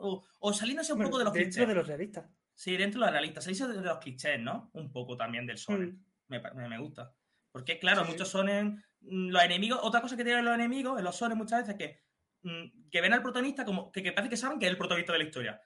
o, 0.00 0.24
o 0.40 0.52
saliéndose 0.52 0.92
un 0.92 0.98
Bueno, 0.98 1.10
poco 1.10 1.18
de 1.20 1.24
los 1.24 1.32
dentro 1.34 1.50
clichés. 1.50 1.68
de 1.68 1.74
los 1.74 1.86
realistas. 1.86 2.26
Sí, 2.58 2.76
dentro 2.76 2.98
de 3.00 3.06
los 3.06 3.12
realistas, 3.12 3.44
salirse 3.44 3.68
de 3.68 3.80
los 3.80 3.98
clichés, 3.98 4.40
¿no? 4.40 4.68
Un 4.72 4.90
poco 4.90 5.16
también 5.16 5.46
del 5.46 5.58
sonen. 5.58 5.90
Mm. 5.90 6.04
Me, 6.26 6.40
pa- 6.40 6.52
me- 6.54 6.68
me 6.68 6.76
gusta. 6.78 7.14
Porque, 7.52 7.78
claro, 7.78 8.04
Sí, 8.04 8.10
muchos 8.10 8.28
sonen, 8.28 8.84
mm, 9.00 9.28
los 9.28 9.42
enemigos, 9.44 9.78
otra 9.82 10.00
cosa 10.00 10.16
que 10.16 10.24
tienen 10.24 10.44
los 10.44 10.54
enemigos 10.56 10.98
en 10.98 11.04
los 11.04 11.16
sones 11.16 11.38
muchas 11.38 11.60
veces 11.60 11.76
que, 11.76 12.02
mm, 12.42 12.90
que 12.90 13.00
ven 13.00 13.12
al 13.12 13.22
protagonista 13.22 13.64
como 13.64 13.92
que, 13.92 14.02
que 14.02 14.10
parece 14.12 14.30
que 14.30 14.36
saben 14.36 14.58
que 14.58 14.66
es 14.66 14.72
el 14.72 14.76
protagonista 14.76 15.12
de 15.12 15.18
la 15.20 15.24
historia. 15.24 15.60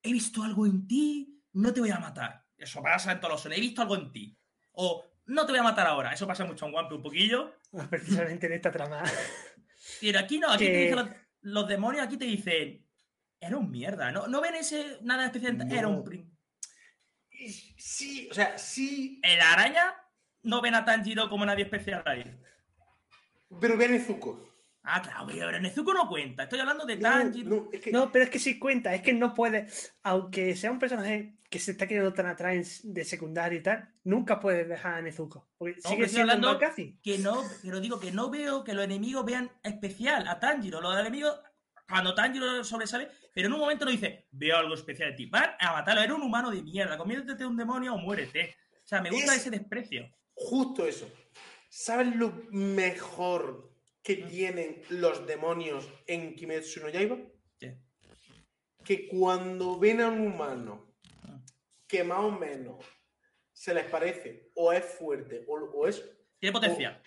He 0.00 0.12
visto 0.12 0.44
algo 0.44 0.64
en 0.64 0.86
ti, 0.86 1.42
no 1.54 1.72
te 1.74 1.80
voy 1.80 1.90
a 1.90 1.98
matar. 1.98 2.44
Eso 2.56 2.80
pasa 2.82 3.10
en 3.10 3.18
todos 3.18 3.32
los 3.32 3.40
sones, 3.42 3.58
he 3.58 3.60
visto 3.60 3.82
algo 3.82 3.96
en 3.96 4.12
ti. 4.12 4.38
O 4.74 5.04
no 5.26 5.44
te 5.44 5.50
voy 5.52 5.58
a 5.58 5.64
matar 5.64 5.88
ahora. 5.88 6.12
Eso 6.12 6.26
pasa 6.28 6.44
mucho 6.44 6.66
en 6.66 6.74
One 6.74 6.84
Piece 6.88 6.96
un 6.96 7.02
poquillo. 7.02 7.54
Precisamente 7.90 8.46
en 8.46 8.52
esta 8.52 8.70
trama. 8.70 9.02
Pero 10.00 10.18
aquí 10.20 10.38
no, 10.38 10.50
aquí 10.50 10.66
te 10.66 10.76
dicen 10.82 10.96
los, 10.96 11.08
los 11.40 11.68
demonios, 11.68 12.06
aquí 12.06 12.16
te 12.16 12.24
dicen, 12.26 12.86
era 13.42 13.56
un 13.58 13.70
mierda. 13.70 14.10
No, 14.12 14.26
no 14.28 14.40
ven 14.40 14.54
ese 14.54 14.98
nada 15.02 15.26
especial, 15.26 15.58
era 15.70 15.88
un 15.88 16.04
Sí, 17.76 18.28
o 18.30 18.34
sea, 18.34 18.56
sí, 18.56 19.20
El 19.22 19.40
araña 19.40 19.94
no 20.44 20.60
ven 20.60 20.74
a 20.74 20.84
Tanjiro 20.84 21.28
como 21.28 21.44
nadie 21.44 21.64
especial 21.64 22.02
ahí. 22.06 22.24
pero 23.60 23.76
ve 23.76 23.86
a 23.86 23.88
Nezuko. 23.88 24.48
Ah, 24.84 25.00
claro, 25.02 25.26
pero 25.26 25.60
Nezuko 25.60 25.92
no 25.92 26.08
cuenta. 26.08 26.44
Estoy 26.44 26.60
hablando 26.60 26.84
de 26.86 26.96
No, 26.96 27.02
Tanjiro. 27.10 27.50
no, 27.50 27.68
es 27.72 27.80
que 27.80 27.90
No, 27.92 28.10
pero 28.12 28.24
es 28.24 28.30
que 28.30 28.38
sí 28.38 28.58
cuenta, 28.58 28.94
es 28.94 29.02
que 29.02 29.12
no 29.12 29.34
puede, 29.34 29.66
aunque 30.04 30.54
sea 30.56 30.70
un 30.70 30.78
personaje 30.78 31.36
que 31.50 31.58
se 31.58 31.72
está 31.72 31.86
quedando 31.86 32.12
tan 32.14 32.26
atrás 32.26 32.80
de 32.82 33.04
secundario 33.04 33.58
y 33.58 33.62
tal, 33.62 33.92
nunca 34.04 34.40
puedes 34.40 34.68
dejar 34.68 34.94
a 34.94 35.02
Nezuko. 35.02 35.48
Porque 35.58 35.76
No, 35.84 35.90
sigue 35.90 36.08
siendo 36.08 36.32
hablando- 36.32 36.54
Makasi. 36.54 36.98
Que 37.02 37.18
no, 37.18 37.42
pero 37.62 37.80
digo 37.80 38.00
que 38.00 38.10
no 38.12 38.30
veo 38.30 38.64
que 38.64 38.72
los 38.72 38.84
enemigos 38.84 39.24
vean 39.24 39.50
especial 39.62 40.26
a 40.28 40.40
Tanjiro. 40.40 40.80
Los 40.80 40.98
enemigos, 40.98 41.38
cuando 41.92 42.14
Tanjiro 42.14 42.64
sobresale, 42.64 43.08
pero 43.34 43.46
en 43.48 43.52
un 43.52 43.60
momento 43.60 43.84
no 43.84 43.90
dice, 43.90 44.26
veo 44.30 44.56
algo 44.56 44.74
especial 44.74 45.10
de 45.10 45.16
ti. 45.16 45.26
Van 45.26 45.50
a 45.60 45.72
matarlo, 45.72 46.00
era 46.02 46.14
un 46.14 46.22
humano 46.22 46.50
de 46.50 46.62
mierda. 46.62 46.96
Conviértete 46.98 47.42
en 47.42 47.50
un 47.50 47.56
demonio 47.56 47.94
o 47.94 47.98
muérete. 47.98 48.56
O 48.82 48.86
sea, 48.86 49.00
me 49.02 49.10
gusta 49.10 49.34
Es- 49.34 49.42
ese 49.42 49.50
desprecio. 49.50 50.10
justo 50.34 50.86
eso. 50.86 51.08
¿Sabes 51.68 52.14
lo 52.16 52.32
mejor 52.50 53.70
que 54.02 54.16
tienen 54.16 54.82
los 54.90 55.26
demonios 55.26 55.88
en 56.06 56.34
Kimetsu 56.34 56.80
no 56.80 56.88
Yaiba? 56.88 57.18
¿Qué? 57.58 57.78
Que 58.84 59.06
cuando 59.08 59.78
ven 59.78 60.00
a 60.00 60.08
un 60.08 60.20
humano 60.26 60.94
Ah. 61.22 61.40
que 61.86 62.02
más 62.04 62.18
o 62.18 62.30
menos 62.32 62.84
se 63.52 63.72
les 63.74 63.84
parece 63.84 64.50
o 64.56 64.72
es 64.72 64.84
fuerte 64.84 65.44
o, 65.46 65.54
o 65.54 65.86
es 65.86 66.02
Tiene 66.38 66.52
potencial. 66.52 67.00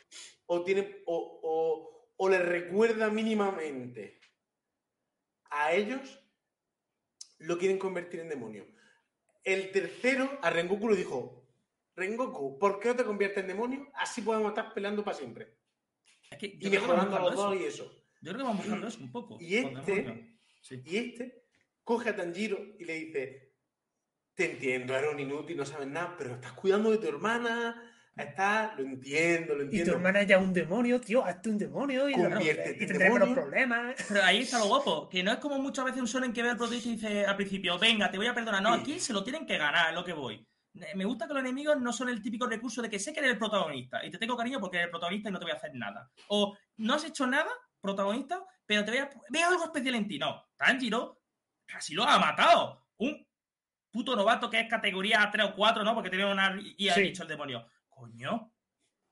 o 0.46 0.64
tiene 0.64 1.02
o, 1.06 1.40
o, 1.44 2.12
o 2.18 2.30
les 2.30 2.42
recuerda 2.46 3.10
mínimamente 3.10 4.20
a 5.56 5.74
ellos, 5.74 6.20
lo 7.40 7.58
quieren 7.58 7.80
convertir 7.80 8.20
en 8.20 8.30
demonio. 8.30 8.68
El 9.44 9.72
tercero 9.72 10.40
a 10.42 10.50
Rengoku 10.50 10.90
le 10.90 10.98
dijo, 10.98 11.48
Rengoku, 11.96 12.60
¿por 12.60 12.80
qué 12.80 12.90
no 12.90 12.96
te 12.96 13.06
conviertes 13.06 13.42
en 13.42 13.48
demonio? 13.48 13.90
Así 13.94 14.22
podemos 14.22 14.50
estar 14.50 14.74
peleando 14.74 15.04
para 15.04 15.18
siempre. 15.18 15.58
Es 16.30 16.38
que 16.38 16.58
Y 16.60 16.70
mejorando 16.70 17.16
a 17.16 17.22
los 17.22 17.36
dos 17.36 17.56
y 17.56 17.64
eso. 17.64 17.86
Yo 18.22 18.32
creo 18.32 18.38
que 18.38 18.44
van 18.44 18.58
buscando 18.58 18.88
eso 18.88 19.00
un 19.00 19.12
poco. 19.12 19.38
Y 19.40 19.56
este-. 19.56 20.40
Sí. 20.62 20.82
Y 20.84 20.98
este 20.98 21.46
coge 21.84 22.10
a 22.10 22.16
Tanjiro 22.16 22.58
y 22.80 22.86
le 22.86 22.96
dice, 22.96 23.54
te 24.34 24.52
entiendo, 24.52 24.96
eres 24.96 25.14
un 25.14 25.20
inútil, 25.20 25.56
no 25.56 25.66
sabes 25.66 25.88
nada, 25.88 26.16
pero 26.18 26.34
estás 26.34 26.54
cuidando 26.54 26.90
de 26.90 26.98
tu 26.98 27.08
hermana, 27.08 27.95
estás, 28.24 28.78
lo 28.78 28.84
entiendo, 28.86 29.56
lo 29.56 29.62
Y 29.62 29.66
entiendo. 29.66 29.92
tu 29.92 29.98
hermana 29.98 30.24
ya 30.24 30.38
es 30.38 30.42
un 30.44 30.54
demonio, 30.54 31.02
tío, 31.02 31.24
hazte 31.26 31.50
un 31.50 31.58
demonio 31.58 32.08
y, 32.10 32.14
Conviértete 32.14 32.84
y 32.84 32.88
menos 32.88 33.00
demonio. 33.00 33.34
problemas. 33.36 33.96
Pero 34.08 34.24
ahí 34.24 34.40
está 34.44 34.60
lo 34.60 34.68
guapo, 34.68 35.10
que 35.10 35.24
no 35.24 35.32
es 35.32 35.38
como 35.40 35.60
muchas 35.60 35.86
veces 35.86 36.00
un 36.02 36.08
shonen 36.08 36.32
que 36.34 36.42
ve 36.44 36.50
al 36.52 36.58
protagonista 36.58 36.90
y 36.90 36.94
dice 36.96 37.26
al 37.26 37.36
principio, 37.36 37.78
venga, 37.78 38.10
te 38.10 38.18
voy 38.18 38.28
a 38.28 38.34
perdonar. 38.34 38.62
No, 38.62 38.74
aquí 38.74 39.00
se 39.00 39.14
lo 39.14 39.24
tienen 39.24 39.46
que 39.46 39.58
ganar, 39.58 39.90
es 39.90 39.96
lo 39.96 40.04
que 40.06 40.14
voy. 40.14 40.48
Eh, 40.76 40.94
Me 40.96 41.06
gusta 41.06 41.28
que 41.28 41.34
los 41.34 41.42
enemigos 41.42 41.80
no 41.82 41.92
son 41.94 42.10
el 42.10 42.22
típico 42.22 42.48
recurso 42.48 42.82
de 42.82 42.90
que 42.90 43.00
sé 43.00 43.14
que 43.14 43.20
eres 43.20 43.32
el 43.34 43.38
protagonista 43.38 44.06
y 44.06 44.12
te 44.12 44.18
tengo 44.18 44.36
cariño 44.38 44.60
porque 44.60 44.78
eres 44.78 44.86
el 44.88 44.92
protagonista 44.92 45.30
y 45.30 45.32
no 45.32 45.40
te 45.40 45.46
voy 45.46 45.52
a 45.54 45.58
hacer 45.58 45.72
nada. 45.74 46.10
O 46.28 46.58
no 46.78 46.94
has 46.94 47.04
hecho 47.06 47.26
nada, 47.28 47.50
protagonista, 47.82 48.44
pero 48.66 48.84
te 48.84 48.92
voy 48.92 49.00
a... 49.02 49.10
Veo 49.30 49.50
algo 49.50 49.64
especial 49.66 49.96
en 49.96 50.08
ti. 50.08 50.18
No, 50.20 50.44
Tanjiro 50.58 51.22
casi 51.68 51.94
lo 51.94 52.04
ha 52.04 52.18
matado. 52.20 52.88
Un 52.98 53.26
puto 53.92 54.16
novato 54.16 54.50
que 54.50 54.60
es 54.60 54.70
categoría 54.70 55.30
3 55.32 55.48
o 55.48 55.56
4, 55.56 55.84
¿no? 55.84 55.94
Porque 55.96 56.10
tiene 56.10 56.30
una... 56.32 56.58
Y 56.78 56.90
ha 56.90 56.94
Sí. 56.94 57.02
dicho 57.04 57.24
el 57.24 57.30
demonio, 57.30 57.66
coño, 57.96 58.54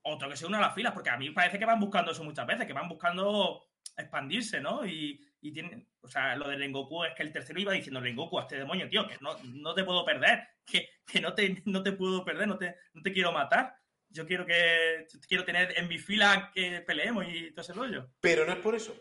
otro 0.04 0.30
que 0.30 0.38
se 0.38 0.46
une 0.46 0.58
a 0.58 0.62
las 0.62 0.76
filas, 0.76 0.94
porque 0.94 1.10
a 1.10 1.18
mí 1.18 1.32
parece 1.32 1.58
que 1.58 1.66
van 1.66 1.80
buscando 1.80 2.12
eso 2.12 2.24
muchas 2.24 2.46
veces, 2.46 2.68
que 2.68 2.74
van 2.74 2.90
buscando 2.90 3.64
expandirse, 3.98 4.60
¿no? 4.60 4.86
Y, 4.86 5.26
y 5.42 5.52
tienen, 5.52 5.88
o 6.02 6.08
sea, 6.08 6.36
lo 6.36 6.48
de 6.50 6.58
Rengoku 6.58 7.06
es 7.06 7.14
que 7.16 7.24
el 7.24 7.32
tercero 7.32 7.60
iba 7.60 7.74
diciendo, 7.74 8.02
Rengoku, 8.02 8.38
a 8.38 8.44
este 8.44 8.58
demonio, 8.58 8.90
tío, 8.90 9.08
que 9.08 9.18
no, 9.22 9.36
no 9.44 9.74
te 9.74 9.84
puedo 9.84 10.06
perder, 10.06 10.48
que, 10.66 10.90
que 11.06 11.22
no, 11.22 11.34
te, 11.34 11.62
no 11.66 11.82
te 11.82 11.94
puedo 11.94 12.24
perder, 12.24 12.48
no 12.48 12.58
te, 12.58 12.76
no 12.94 13.02
te 13.02 13.14
quiero 13.14 13.32
matar. 13.32 13.76
Yo 14.10 14.28
quiero 14.28 14.46
que 14.46 15.08
quiero 15.28 15.44
tener 15.44 15.76
en 15.76 15.88
mi 15.88 15.98
fila 15.98 16.52
que 16.54 16.82
peleemos 16.82 17.26
y 17.28 17.50
todo 17.50 17.62
ese 17.62 17.74
rollo. 17.74 18.12
Pero 18.20 18.46
no 18.46 18.54
es 18.54 18.60
por 18.60 18.76
eso. 18.76 18.96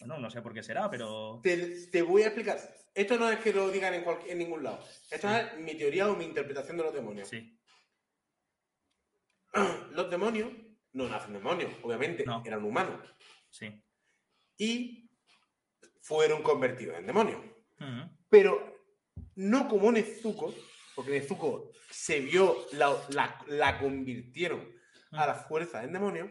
Bueno, 0.00 0.18
no 0.18 0.30
sé 0.30 0.42
por 0.42 0.52
qué 0.52 0.64
será, 0.64 0.90
pero. 0.90 1.40
Te, 1.44 1.86
te 1.86 2.02
voy 2.02 2.22
a 2.22 2.26
explicar. 2.26 2.58
Esto 2.92 3.16
no 3.16 3.30
es 3.30 3.38
que 3.38 3.52
lo 3.52 3.70
digan 3.70 3.94
en 3.94 4.38
ningún 4.38 4.64
lado. 4.64 4.84
Esto 5.10 5.28
es 5.28 5.58
mi 5.58 5.76
teoría 5.76 6.08
o 6.08 6.16
mi 6.16 6.24
interpretación 6.24 6.76
de 6.76 6.82
los 6.82 6.94
demonios. 6.94 7.28
Sí. 7.28 7.59
Los 9.92 10.10
demonios 10.10 10.50
no 10.92 11.08
nacen 11.08 11.32
demonios, 11.34 11.72
obviamente, 11.82 12.24
No. 12.24 12.42
eran 12.44 12.64
humanos. 12.64 13.00
Sí. 13.50 13.82
Y 14.56 15.10
fueron 16.02 16.42
convertidos 16.42 16.96
en 16.98 17.06
demonios. 17.06 17.40
Pero 18.28 18.76
no 19.36 19.68
como 19.68 19.90
Nezuko, 19.92 20.52
porque 20.94 21.12
Nezuko 21.12 21.72
se 21.90 22.20
vio, 22.20 22.56
la, 22.72 22.96
la- 23.10 23.42
la 23.48 23.78
convirtieron 23.78 24.70
a 25.12 25.26
la 25.26 25.34
fuerza 25.34 25.82
en 25.82 25.92
demonios. 25.92 26.30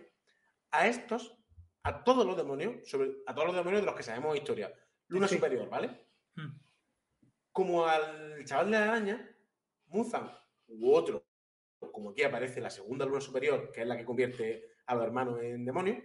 A 0.72 0.88
estos, 0.88 1.36
a 1.84 2.04
todos 2.04 2.26
los 2.26 2.38
demonios, 2.38 2.88
sobre, 2.88 3.12
a 3.26 3.34
todos 3.34 3.48
los 3.48 3.56
demonios 3.56 3.82
de 3.82 3.86
los 3.88 3.96
que 3.96 4.04
sabemos 4.04 4.38
historia. 4.38 4.72
Luna 5.08 5.28
Sí. 5.28 5.36
superior, 5.36 5.68
¿vale? 5.70 6.08
Como 7.52 7.86
al 7.86 8.46
chaval 8.46 8.68
de 8.68 8.72
la 8.72 8.84
araña, 8.84 9.36
Muzan 9.88 10.32
u 10.68 10.94
otro, 10.94 11.26
como 11.80 12.12
aquí 12.12 12.24
aparece 12.24 12.62
la 12.62 12.70
segunda 12.70 13.06
luna 13.06 13.22
superior, 13.22 13.72
que 13.72 13.82
es 13.82 13.88
la 13.88 13.98
que 13.98 14.06
convierte 14.06 14.66
a 14.86 14.96
los 14.96 15.04
hermanos 15.04 15.42
en 15.42 15.66
demonios, 15.66 16.04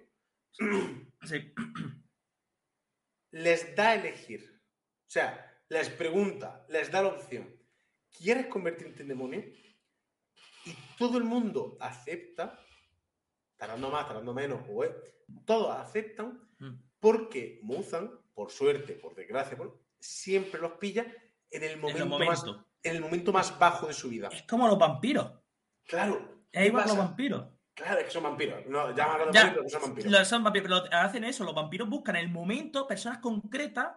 Sí. 1.24 1.52
les 3.32 3.74
da 3.74 3.90
a 3.90 3.94
elegir. 3.94 4.62
O 5.06 5.10
sea, 5.10 5.52
les 5.68 5.88
pregunta, 5.90 6.64
les 6.68 6.90
da 6.90 7.02
la 7.02 7.08
opción. 7.08 7.48
¿Quieres 8.16 8.46
convertirte 8.46 9.02
en 9.02 9.08
demonio? 9.08 9.40
Y 10.64 10.74
todo 10.98 11.18
el 11.18 11.24
mundo 11.24 11.76
acepta, 11.80 12.58
tardando 13.56 13.90
más, 13.90 14.06
tardando 14.06 14.32
menos, 14.32 14.60
o 14.68 14.84
es- 14.84 14.92
todos 15.44 15.70
aceptan 15.76 16.40
Mm. 16.58 16.74
porque 17.00 17.58
Muzan, 17.62 18.10
por 18.32 18.50
suerte, 18.50 18.94
por 18.94 19.14
desgracia, 19.14 19.56
por- 19.56 19.82
siempre 19.98 20.60
los 20.60 20.72
pilla 20.72 21.04
en 21.50 21.62
el 21.64 21.72
En 21.72 21.80
momento, 21.80 22.18
Más, 22.18 22.44
en 22.82 22.94
el 22.96 23.00
momento 23.00 23.32
más 23.32 23.58
bajo 23.58 23.86
de 23.88 23.92
su 23.94 24.08
vida. 24.08 24.28
Es 24.32 24.42
como 24.44 24.68
los 24.68 24.78
vampiros. 24.78 25.32
Claro. 25.86 26.44
Es 26.52 26.60
¿qué 26.62 26.66
igual 26.66 26.84
que 26.84 26.88
los 26.88 26.98
vampiros. 26.98 27.46
Claro, 27.74 27.98
es 27.98 28.04
que 28.06 28.10
son 28.12 28.22
vampiros. 28.22 28.66
No, 28.66 28.94
llaman 28.94 29.28
a 29.28 29.32
Ya, 29.32 29.52
pero 29.52 29.68
son 29.68 29.82
vampiros. 29.82 30.12
Los, 30.12 30.28
son 30.28 30.44
vampiros, 30.44 30.68
pero 30.68 30.96
hacen 31.00 31.24
eso, 31.24 31.44
los 31.44 31.54
vampiros 31.54 31.88
buscan 31.88 32.16
el 32.16 32.28
momento 32.28 32.86
personas 32.86 33.18
concretas 33.18 33.96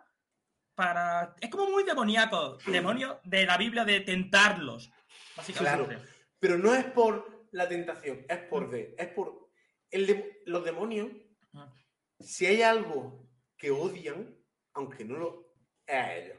para... 0.73 1.35
Es 1.39 1.49
como 1.49 1.69
muy 1.69 1.83
demoníaco, 1.83 2.57
demonios 2.67 3.17
de 3.23 3.45
la 3.45 3.57
Biblia 3.57 3.85
de 3.85 3.99
tentarlos, 4.01 4.91
básicamente. 5.35 5.99
Pero 6.39 6.57
no 6.57 6.73
es 6.73 6.85
por 6.85 7.47
la 7.51 7.67
tentación, 7.67 8.25
es 8.27 8.37
por 8.39 8.69
de, 8.69 8.95
es 8.97 9.07
por 9.09 9.49
el 9.91 10.07
de- 10.07 10.41
los 10.45 10.63
demonios. 10.65 11.09
Ah. 11.53 11.71
Si 12.19 12.45
hay 12.45 12.61
algo 12.63 13.27
que 13.57 13.71
odian, 13.71 14.35
aunque 14.73 15.05
no 15.05 15.17
lo 15.17 15.53
es 15.85 15.95
a 15.95 16.15
ellos. 16.15 16.37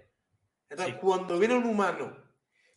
Entonces, 0.68 0.94
Sí. 0.94 1.00
cuando 1.00 1.38
ven 1.38 1.52
a 1.52 1.56
un 1.56 1.64
humano 1.64 2.16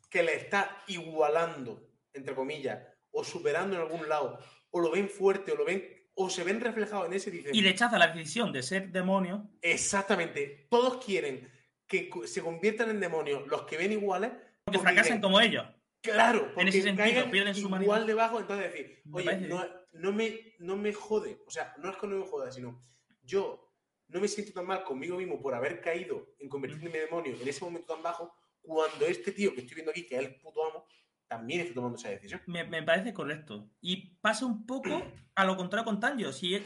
que 0.09 0.23
le 0.23 0.35
está 0.35 0.83
igualando, 0.87 1.90
entre 2.13 2.35
comillas, 2.35 2.79
o 3.11 3.23
superando 3.23 3.75
en 3.75 3.81
algún 3.81 4.07
lado, 4.07 4.39
o 4.71 4.79
lo 4.79 4.91
ven 4.91 5.09
fuerte, 5.09 5.51
o 5.51 5.55
lo 5.55 5.65
ven, 5.65 5.83
o 6.13 6.29
se 6.29 6.43
ven 6.43 6.61
reflejados 6.61 7.07
en 7.07 7.13
ese, 7.13 7.31
dicen. 7.31 7.53
Y 7.53 7.61
rechaza 7.61 7.97
la 7.97 8.07
decisión 8.07 8.51
de 8.51 8.63
ser 8.63 8.91
demonio. 8.91 9.49
Exactamente. 9.61 10.67
Todos 10.69 11.03
quieren 11.03 11.49
que 11.87 12.09
se 12.25 12.41
conviertan 12.41 12.89
en 12.89 12.99
demonios 12.99 13.47
los 13.47 13.63
que 13.63 13.77
ven 13.77 13.91
iguales. 13.91 14.31
Porque 14.63 14.79
dicen, 14.93 15.19
como 15.21 15.41
ellos. 15.41 15.65
Claro, 16.01 16.51
porque 16.55 16.69
ese 16.69 16.81
sentido, 16.81 17.29
pierden 17.29 17.53
su 17.53 17.61
igual 17.61 17.83
humanidad. 17.83 18.07
debajo, 18.07 18.39
entonces 18.39 18.71
decir, 18.71 19.01
oye, 19.11 19.37
no, 19.41 19.63
no 19.93 20.11
me, 20.11 20.55
no 20.59 20.75
me 20.75 20.93
jode, 20.93 21.39
o 21.45 21.51
sea, 21.51 21.75
no 21.77 21.91
es 21.91 21.97
que 21.97 22.07
no 22.07 22.17
me 22.17 22.25
joda, 22.25 22.51
sino 22.51 22.83
yo 23.21 23.71
no 24.07 24.19
me 24.19 24.27
siento 24.27 24.51
tan 24.51 24.65
mal 24.65 24.83
conmigo 24.83 25.17
mismo 25.17 25.39
por 25.39 25.53
haber 25.53 25.79
caído 25.79 26.33
en 26.39 26.49
convertirme 26.49 26.87
en 26.87 27.05
demonio 27.05 27.37
en 27.39 27.47
ese 27.47 27.63
momento 27.63 27.93
tan 27.93 28.01
bajo, 28.01 28.33
cuando 28.61 29.05
este 29.05 29.31
tío 29.31 29.53
que 29.53 29.61
estoy 29.61 29.75
viendo 29.75 29.91
aquí, 29.91 30.05
que 30.05 30.15
es 30.15 30.21
el 30.21 30.35
puto 30.39 30.65
amo, 30.65 30.85
también 31.31 31.61
está 31.61 31.73
tomando 31.73 31.97
esa 31.97 32.09
decisión. 32.09 32.41
Me, 32.45 32.65
me 32.65 32.83
parece 32.83 33.13
correcto. 33.13 33.71
Y 33.79 34.15
pasa 34.19 34.45
un 34.45 34.65
poco 34.65 35.01
a 35.33 35.45
lo 35.45 35.55
contrario 35.55 35.85
con 35.85 35.99
Tanjiro. 35.99 36.33
Si 36.33 36.55
eh, 36.55 36.63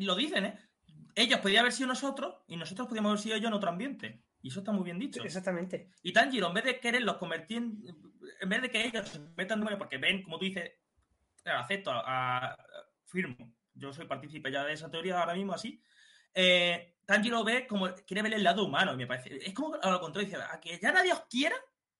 lo 0.00 0.14
dicen, 0.14 0.44
¿eh? 0.46 0.58
Ellos 1.16 1.40
podían 1.40 1.60
haber 1.62 1.72
sido 1.72 1.88
nosotros 1.88 2.36
y 2.46 2.56
nosotros 2.56 2.86
podíamos 2.86 3.10
haber 3.10 3.20
sido 3.20 3.36
ellos 3.36 3.48
en 3.48 3.54
otro 3.54 3.68
ambiente. 3.70 4.22
Y 4.42 4.48
eso 4.48 4.60
está 4.60 4.70
muy 4.70 4.84
bien 4.84 4.98
dicho. 5.00 5.24
Exactamente. 5.24 5.90
Y 6.02 6.12
Tanjiro, 6.12 6.46
en 6.46 6.54
vez 6.54 6.64
de 6.64 6.78
quererlos 6.78 7.16
convertir 7.16 7.56
en, 7.56 7.82
en 8.40 8.48
vez 8.48 8.62
de 8.62 8.70
que 8.70 8.86
ellos 8.86 9.08
se 9.08 9.18
metan 9.36 9.58
demonios, 9.58 9.78
porque 9.78 9.98
ven, 9.98 10.22
como 10.22 10.38
tú 10.38 10.44
dices, 10.44 10.70
acepto, 11.44 11.90
a, 11.90 12.52
a- 12.52 12.56
firmo. 13.06 13.54
Yo 13.74 13.92
soy 13.92 14.06
partícipe 14.06 14.52
ya 14.52 14.64
de 14.64 14.74
esa 14.74 14.88
teoría 14.90 15.18
ahora 15.18 15.34
mismo 15.34 15.52
así. 15.52 15.82
Eh, 16.32 16.96
Tanjiro 17.06 17.42
ve 17.42 17.66
como 17.66 17.92
quiere 18.06 18.22
ver 18.22 18.34
el 18.34 18.44
lado 18.44 18.64
humano 18.64 18.92
y 18.92 18.96
me 18.96 19.06
parece. 19.06 19.36
Es 19.44 19.52
como 19.52 19.74
a 19.74 19.90
lo 19.90 20.00
contrario, 20.00 20.28
dice, 20.30 20.42
a 20.42 20.60
que 20.60 20.78
ya 20.78 20.92
nadie 20.92 21.12
os 21.12 21.22
quiera, 21.30 21.56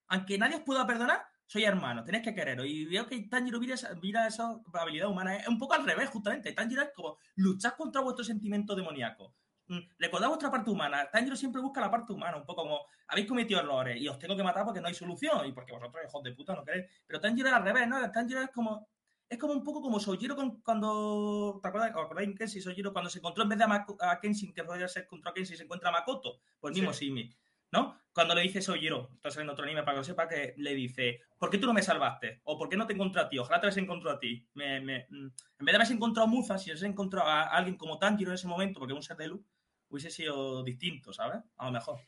aunque 0.08 0.38
nadie 0.38 0.56
os 0.56 0.62
pueda 0.62 0.86
perdonar, 0.86 1.26
soy 1.46 1.64
hermano, 1.64 2.04
tenéis 2.04 2.24
que 2.24 2.34
quereros. 2.34 2.66
Y 2.66 2.84
veo 2.86 3.06
que 3.06 3.20
Tanjiro 3.22 3.60
mira 3.60 3.74
esa, 3.74 3.94
mira 3.94 4.26
esa 4.26 4.60
habilidad 4.74 5.08
humana. 5.08 5.36
Es 5.36 5.48
un 5.48 5.58
poco 5.58 5.74
al 5.74 5.84
revés, 5.84 6.10
justamente. 6.10 6.52
Tanjiro 6.52 6.82
es 6.82 6.90
como 6.94 7.18
luchar 7.36 7.76
contra 7.76 8.00
vuestro 8.00 8.24
sentimiento 8.24 8.74
demoníaco. 8.74 9.34
Mm, 9.68 9.78
Recordad 9.98 10.28
vuestra 10.28 10.50
parte 10.50 10.70
humana. 10.70 11.08
Tanjiro 11.10 11.36
siempre 11.36 11.60
busca 11.60 11.80
la 11.80 11.90
parte 11.90 12.12
humana, 12.12 12.36
un 12.36 12.44
poco 12.46 12.62
como 12.62 12.80
habéis 13.08 13.26
cometido 13.26 13.60
errores 13.60 14.00
y 14.00 14.08
os 14.08 14.18
tengo 14.18 14.36
que 14.36 14.42
matar 14.42 14.64
porque 14.64 14.80
no 14.80 14.88
hay 14.88 14.94
solución 14.94 15.46
y 15.46 15.52
porque 15.52 15.72
vosotros, 15.72 16.04
hijos 16.06 16.22
de 16.22 16.32
puta, 16.32 16.54
no 16.54 16.64
queréis. 16.64 16.86
Pero 17.06 17.20
Tanjiro 17.20 17.48
es 17.48 17.54
al 17.54 17.64
revés, 17.64 17.88
¿no? 17.88 18.10
Tanjiro 18.10 18.40
es 18.42 18.50
como 18.50 18.88
Es 19.28 19.38
como 19.38 19.52
un 19.54 19.64
poco 19.64 19.80
como 19.80 19.98
Sojiro 19.98 20.36
cuando. 20.62 21.58
¿Te 21.62 21.68
acuerdas? 21.68 21.90
¿Os 21.96 22.04
acordáis 22.04 22.28
en 22.28 22.36
Kenshi 22.36 22.60
Sojiro 22.60 22.92
cuando 22.92 23.10
se 23.10 23.18
encontró 23.18 23.42
en 23.42 23.48
vez 23.50 23.58
de 23.58 23.64
a, 24.00 24.20
Kenshin, 24.20 24.52
que 24.52 24.62
podría 24.64 24.88
ser 24.88 25.06
contra 25.06 25.32
Kenshin, 25.32 25.56
se 25.56 25.64
encuentra 25.64 25.88
a 25.88 25.92
Makoto? 25.92 26.40
Pues 26.60 26.74
mismo 26.74 26.92
Simi, 26.92 27.34
¿no? 27.72 27.98
Cuando 28.12 28.34
le 28.34 28.40
dice 28.42 28.62
Sojiro, 28.62 29.10
está 29.14 29.30
saliendo 29.30 29.52
otro 29.52 29.64
anime 29.64 29.82
para 29.82 29.92
que 29.94 29.98
lo 29.98 30.04
sepa, 30.04 30.26
que 30.28 30.54
le 30.56 30.74
dice, 30.74 31.20
¿por 31.38 31.50
qué 31.50 31.58
tú 31.58 31.66
no 31.66 31.74
me 31.74 31.82
salvaste? 31.82 32.40
¿O 32.44 32.56
por 32.56 32.68
qué 32.70 32.76
no 32.76 32.86
te 32.86 32.94
encontré 32.94 33.20
a 33.20 33.28
ti? 33.28 33.38
Ojalá 33.38 33.60
te 33.60 33.66
hubiese 33.66 33.80
encontrado 33.80 34.16
a 34.16 34.20
ti. 34.20 34.46
Me- 34.54 34.80
me- 34.80 35.06
mm, 35.10 35.26
en 35.26 35.30
vez 35.66 35.72
de 35.72 35.76
haberse 35.76 35.92
encontrado 35.92 36.26
a 36.26 36.30
Muza, 36.30 36.56
si 36.58 36.70
hubiese 36.70 36.86
encontrado 36.86 37.28
a 37.28 37.42
alguien 37.42 37.76
como 37.76 37.98
Tanjiro 37.98 38.30
en 38.30 38.36
ese 38.36 38.46
momento, 38.48 38.78
porque 38.78 38.92
es 38.94 38.96
un 38.96 39.02
ser 39.02 39.18
de 39.18 39.28
luz, 39.28 39.42
hubiese 39.90 40.10
sido 40.10 40.62
distinto, 40.64 41.12
¿sabes? 41.12 41.40
A 41.58 41.66
lo 41.66 41.72
mejor. 41.72 42.00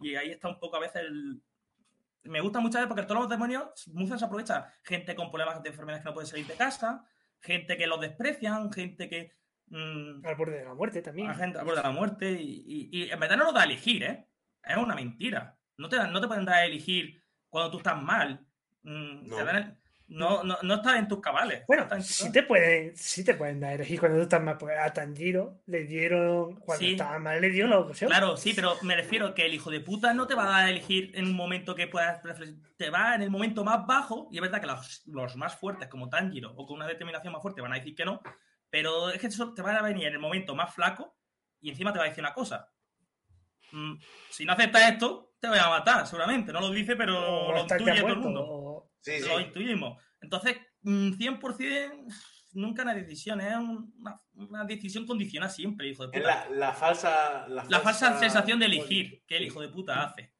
Y 0.00 0.16
ahí 0.16 0.30
está 0.30 0.48
un 0.48 0.58
poco 0.58 0.76
a 0.76 0.80
veces 0.80 1.02
el, 1.02 1.40
me 2.24 2.40
gusta 2.40 2.58
muchas 2.58 2.80
veces 2.80 2.88
porque 2.88 3.02
todos 3.06 3.20
los 3.20 3.30
demonios, 3.30 3.86
Muza 3.88 4.18
se 4.18 4.24
aprovecha. 4.24 4.72
Gente 4.82 5.14
con 5.14 5.30
problemas 5.30 5.62
de 5.62 5.68
enfermedades 5.68 6.02
que 6.02 6.08
no 6.10 6.14
puede 6.14 6.26
salir 6.26 6.46
de 6.46 6.54
casa, 6.54 7.04
gente 7.40 7.76
que 7.76 7.86
los 7.86 8.00
desprecian, 8.00 8.72
gente 8.72 9.08
que. 9.08 9.32
mm, 9.68 10.26
Al 10.26 10.34
borde 10.34 10.58
de 10.58 10.64
la 10.64 10.74
muerte 10.74 11.02
también. 11.02 11.30
a 11.30 11.34
gente 11.34 11.58
al 11.58 11.64
borde 11.64 11.78
de 11.82 11.86
la 11.86 11.92
muerte. 11.94 12.32
Y, 12.32 12.64
y- 12.66 12.88
y 13.04 13.10
en 13.10 13.20
verdad 13.20 13.36
no 13.36 13.44
lo 13.44 13.52
da 13.52 13.60
a 13.62 13.64
elegir, 13.64 14.02
¿eh? 14.02 14.26
Es 14.64 14.76
una 14.76 14.94
mentira. 14.94 15.56
No 15.78 15.88
te, 15.88 15.96
dan- 15.96 16.12
no 16.12 16.20
te 16.20 16.28
pueden 16.28 16.44
dar 16.44 16.56
a 16.56 16.64
elegir 16.64 17.22
cuando 17.48 17.70
tú 17.70 17.78
estás 17.78 18.00
mal. 18.00 18.40
Mm, 18.82 19.28
No. 19.28 19.36
te 19.36 19.44
dan- 19.44 19.78
no, 20.08 20.42
no, 20.44 20.58
no 20.62 20.74
estás 20.74 20.96
en 20.98 21.08
tus 21.08 21.20
cabales. 21.20 21.62
Bueno, 21.66 21.86
No 21.90 22.00
sí 22.02 22.24
cabales. 22.24 22.32
te 22.32 22.42
pueden, 22.42 22.96
sí 22.96 23.24
te 23.24 23.34
pueden 23.34 23.60
dar 23.60 23.70
a 23.70 23.74
elegir 23.74 23.98
cuando 23.98 24.18
tú 24.18 24.22
estás 24.24 24.42
mal. 24.42 24.58
Porque 24.58 24.76
a 24.76 24.92
Tanjiro 24.92 25.62
le 25.66 25.84
dieron, 25.84 26.56
cuando 26.56 26.84
Sí. 26.84 26.92
estaba 26.92 27.18
mal, 27.18 27.40
le 27.40 27.48
dio 27.48 27.66
la 27.66 27.78
ocasión. 27.78 28.10
Claro, 28.10 28.36
sí, 28.36 28.52
pero 28.54 28.76
me 28.82 28.94
refiero 28.94 29.32
que 29.34 29.46
el 29.46 29.54
hijo 29.54 29.70
de 29.70 29.80
puta 29.80 30.12
no 30.12 30.26
te 30.26 30.34
va 30.34 30.44
a 30.44 30.50
dar 30.50 30.64
a 30.66 30.70
elegir 30.70 31.12
en 31.14 31.24
un 31.26 31.34
momento 31.34 31.74
que 31.74 31.86
puedas 31.86 32.22
reflex- 32.22 32.60
Te 32.76 32.90
va 32.90 33.14
en 33.14 33.22
el 33.22 33.30
momento 33.30 33.64
más 33.64 33.86
bajo, 33.86 34.28
y 34.30 34.36
es 34.36 34.42
verdad 34.42 34.60
que 34.60 34.66
los, 34.66 35.02
los 35.06 35.36
más 35.36 35.56
fuertes, 35.56 35.88
como 35.88 36.08
Tanjiro, 36.10 36.52
o 36.56 36.66
con 36.66 36.76
una 36.76 36.86
determinación 36.86 37.32
más 37.32 37.40
fuerte, 37.40 37.62
van 37.62 37.72
a 37.72 37.76
decir 37.76 37.94
que 37.94 38.04
no, 38.04 38.20
pero 38.68 39.10
es 39.10 39.18
que 39.20 39.28
eso 39.28 39.54
te 39.54 39.62
van 39.62 39.76
a 39.76 39.82
venir 39.82 40.08
en 40.08 40.12
el 40.14 40.18
momento 40.18 40.54
más 40.54 40.74
flaco 40.74 41.16
y 41.60 41.70
encima 41.70 41.92
te 41.92 41.98
va 42.00 42.04
a 42.06 42.08
decir 42.08 42.22
una 42.24 42.34
cosa. 42.34 42.68
Mm, 43.72 43.94
si 44.30 44.44
no 44.44 44.52
aceptas 44.52 44.90
esto, 44.92 45.32
te 45.40 45.48
voy 45.48 45.58
a 45.58 45.68
matar, 45.68 46.06
seguramente. 46.06 46.52
No 46.52 46.60
lo 46.60 46.70
dice, 46.70 46.94
pero 46.96 47.46
O 47.48 47.52
lo 47.52 47.60
intuye 47.62 48.00
todo 48.00 48.08
el 48.08 48.16
mundo. 48.18 48.44
o- 48.46 48.90
Sí, 49.00 49.20
sí. 49.20 49.28
Lo 49.28 49.40
intuimos. 49.40 50.00
Entonces, 50.20 50.56
mm, 50.82 51.12
100% 51.14 52.04
nunca 52.52 52.82
una 52.82 52.94
decisión, 52.94 53.40
es 53.40 53.56
una, 53.56 54.20
una 54.34 54.64
decisión 54.64 55.06
condicionada 55.06 55.50
siempre, 55.50 55.88
hijo 55.88 56.06
de 56.06 56.16
Es 56.18 56.22
puta. 56.22 56.48
la, 56.50 56.56
la 56.56 56.72
falsa. 56.72 57.48
La, 57.48 57.64
La 57.68 57.80
falsa 57.80 58.18
sensación 58.20 58.58
de 58.60 58.66
elegir 58.66 59.22
que 59.26 59.38
el 59.38 59.44
hijo 59.44 59.60
de 59.60 59.68
puta 59.68 60.02
hace. 60.04 60.32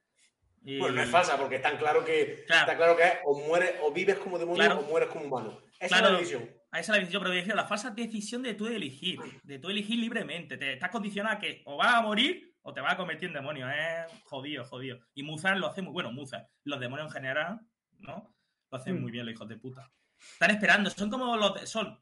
Y- 0.64 0.78
Bueno, 0.78 0.96
no 0.96 1.02
es 1.02 1.10
falsa, 1.10 1.36
porque 1.36 1.56
está 1.56 1.76
claro 1.76 2.04
que, 2.04 2.44
Claro. 2.46 2.60
está 2.62 2.76
claro 2.76 2.96
que 2.96 3.02
es 3.02 3.12
o 3.24 3.36
mueres, 3.48 3.74
o 3.82 3.92
vives 3.92 4.16
como 4.18 4.38
demonio 4.38 4.62
Claro. 4.62 4.80
o 4.80 4.82
mueres 4.84 5.08
como 5.08 5.24
humano. 5.24 5.58
Esa 5.80 5.88
Claro. 5.98 6.06
es 6.06 6.12
la 6.12 6.18
decisión. 6.18 6.42
A 6.70 6.78
esa 6.78 6.92
es 6.92 6.96
la 6.96 6.98
decisión, 7.00 7.22
pero 7.22 7.30
me 7.34 7.40
refiero 7.40 7.58
a 7.58 7.62
la 7.62 7.68
falsa 7.68 7.90
decisión 7.90 8.42
de 8.44 8.54
tú 8.54 8.66
elegir, 8.68 9.18
de 9.42 9.58
tú 9.58 9.68
elegir 9.70 9.98
libremente. 9.98 10.56
Te 10.56 10.74
estás 10.74 10.90
condicionado 10.90 11.36
a 11.36 11.38
que 11.40 11.62
o 11.66 11.76
vas 11.78 11.94
a 11.96 12.00
morir 12.02 12.51
o 12.62 12.72
te 12.72 12.80
vas 12.80 12.94
a 12.94 12.96
convertir 12.96 13.28
en 13.28 13.34
demonio. 13.34 13.68
Es 13.70 14.06
jodido, 14.24 14.64
jodido. 14.64 14.98
Y 15.14 15.22
Muzan 15.22 15.60
lo 15.60 15.66
hace 15.66 15.82
muy 15.82 15.92
bueno. 15.92 16.12
Muzan, 16.12 16.46
los 16.64 16.80
demonios 16.80 17.08
en 17.08 17.12
general, 17.12 17.60
¿no? 17.98 18.34
Lo 18.70 18.78
hacen 18.78 18.96
Mm. 18.98 19.02
muy 19.02 19.10
bien 19.10 19.26
los 19.26 19.34
hijos 19.34 19.48
de 19.48 19.56
puta. 19.56 19.90
Están 20.18 20.50
esperando, 20.52 20.88
son 20.90 21.10
como 21.10 21.36
los 21.36 21.54
de- 21.60 21.66
son 21.66 22.00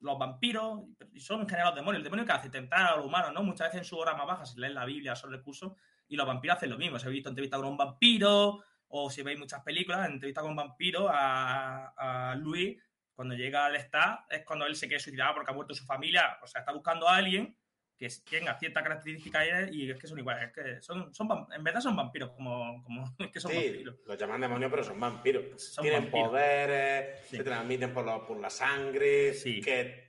los 0.00 0.16
vampiros 0.18 0.82
y 1.12 1.20
son 1.20 1.40
en 1.40 1.48
general 1.48 1.70
los 1.70 1.76
demonios. 1.76 1.98
El 1.98 2.04
demonio 2.04 2.24
que 2.24 2.32
hace 2.32 2.50
tentar 2.50 2.86
a 2.92 2.96
los 2.96 3.04
humanos, 3.06 3.32
¿no? 3.34 3.42
Muchas 3.42 3.68
veces 3.68 3.80
en 3.80 3.84
su 3.84 3.98
hora 3.98 4.14
más 4.14 4.26
baja, 4.26 4.46
si 4.46 4.58
leen 4.60 4.74
la 4.74 4.84
Biblia, 4.84 5.16
son 5.16 5.32
recursos, 5.32 5.72
y 6.06 6.16
los 6.16 6.26
vampiros 6.26 6.56
hacen 6.56 6.70
lo 6.70 6.78
mismo. 6.78 6.98
Se 6.98 7.06
ha 7.08 7.10
visto 7.10 7.28
entrevistas 7.28 7.58
con 7.60 7.68
un 7.68 7.76
vampiro, 7.76 8.62
o 8.90 9.10
si 9.10 9.22
veis 9.22 9.38
muchas 9.38 9.60
películas, 9.62 10.08
entrevista 10.08 10.40
con 10.40 10.50
un 10.50 10.56
vampiro 10.56 11.08
a, 11.10 12.30
a 12.30 12.34
Luis, 12.36 12.80
cuando 13.12 13.34
llega 13.34 13.66
al 13.66 13.74
Estado, 13.74 14.20
es 14.30 14.44
cuando 14.44 14.64
él 14.66 14.76
se 14.76 14.86
quiere 14.86 15.02
suicidar 15.02 15.34
porque 15.34 15.50
ha 15.50 15.54
muerto 15.54 15.74
su 15.74 15.84
familia. 15.84 16.38
O 16.42 16.46
sea, 16.46 16.60
está 16.60 16.72
buscando 16.72 17.08
a 17.08 17.16
alguien 17.16 17.54
que 17.98 18.08
tenga 18.30 18.56
ciertas 18.58 18.82
características 18.82 19.46
y 19.72 19.90
es 19.90 19.98
que 19.98 20.06
son 20.06 20.18
iguales. 20.18 20.44
Es 20.48 20.52
que 20.52 20.80
son, 20.80 21.12
son 21.12 21.28
en 21.54 21.64
verdad 21.64 21.80
son 21.80 21.96
vampiros, 21.96 22.30
como, 22.30 22.82
como 22.84 23.04
es 23.18 23.28
que 23.32 23.40
son 23.40 23.50
Sí, 23.50 23.56
vampiros. 23.58 23.96
los 24.06 24.16
llaman 24.18 24.40
demonios, 24.40 24.70
pero 24.70 24.84
son 24.84 25.00
vampiros. 25.00 25.44
Son 25.62 25.82
Tienen 25.82 26.02
vampiros. 26.04 26.28
poderes, 26.28 27.20
Sí. 27.28 27.36
se 27.38 27.44
transmiten 27.44 27.92
por, 27.92 28.06
la- 28.06 28.24
por 28.24 28.38
la 28.38 28.50
sangre. 28.50 29.34
Sí. 29.34 29.60
Que 29.60 30.08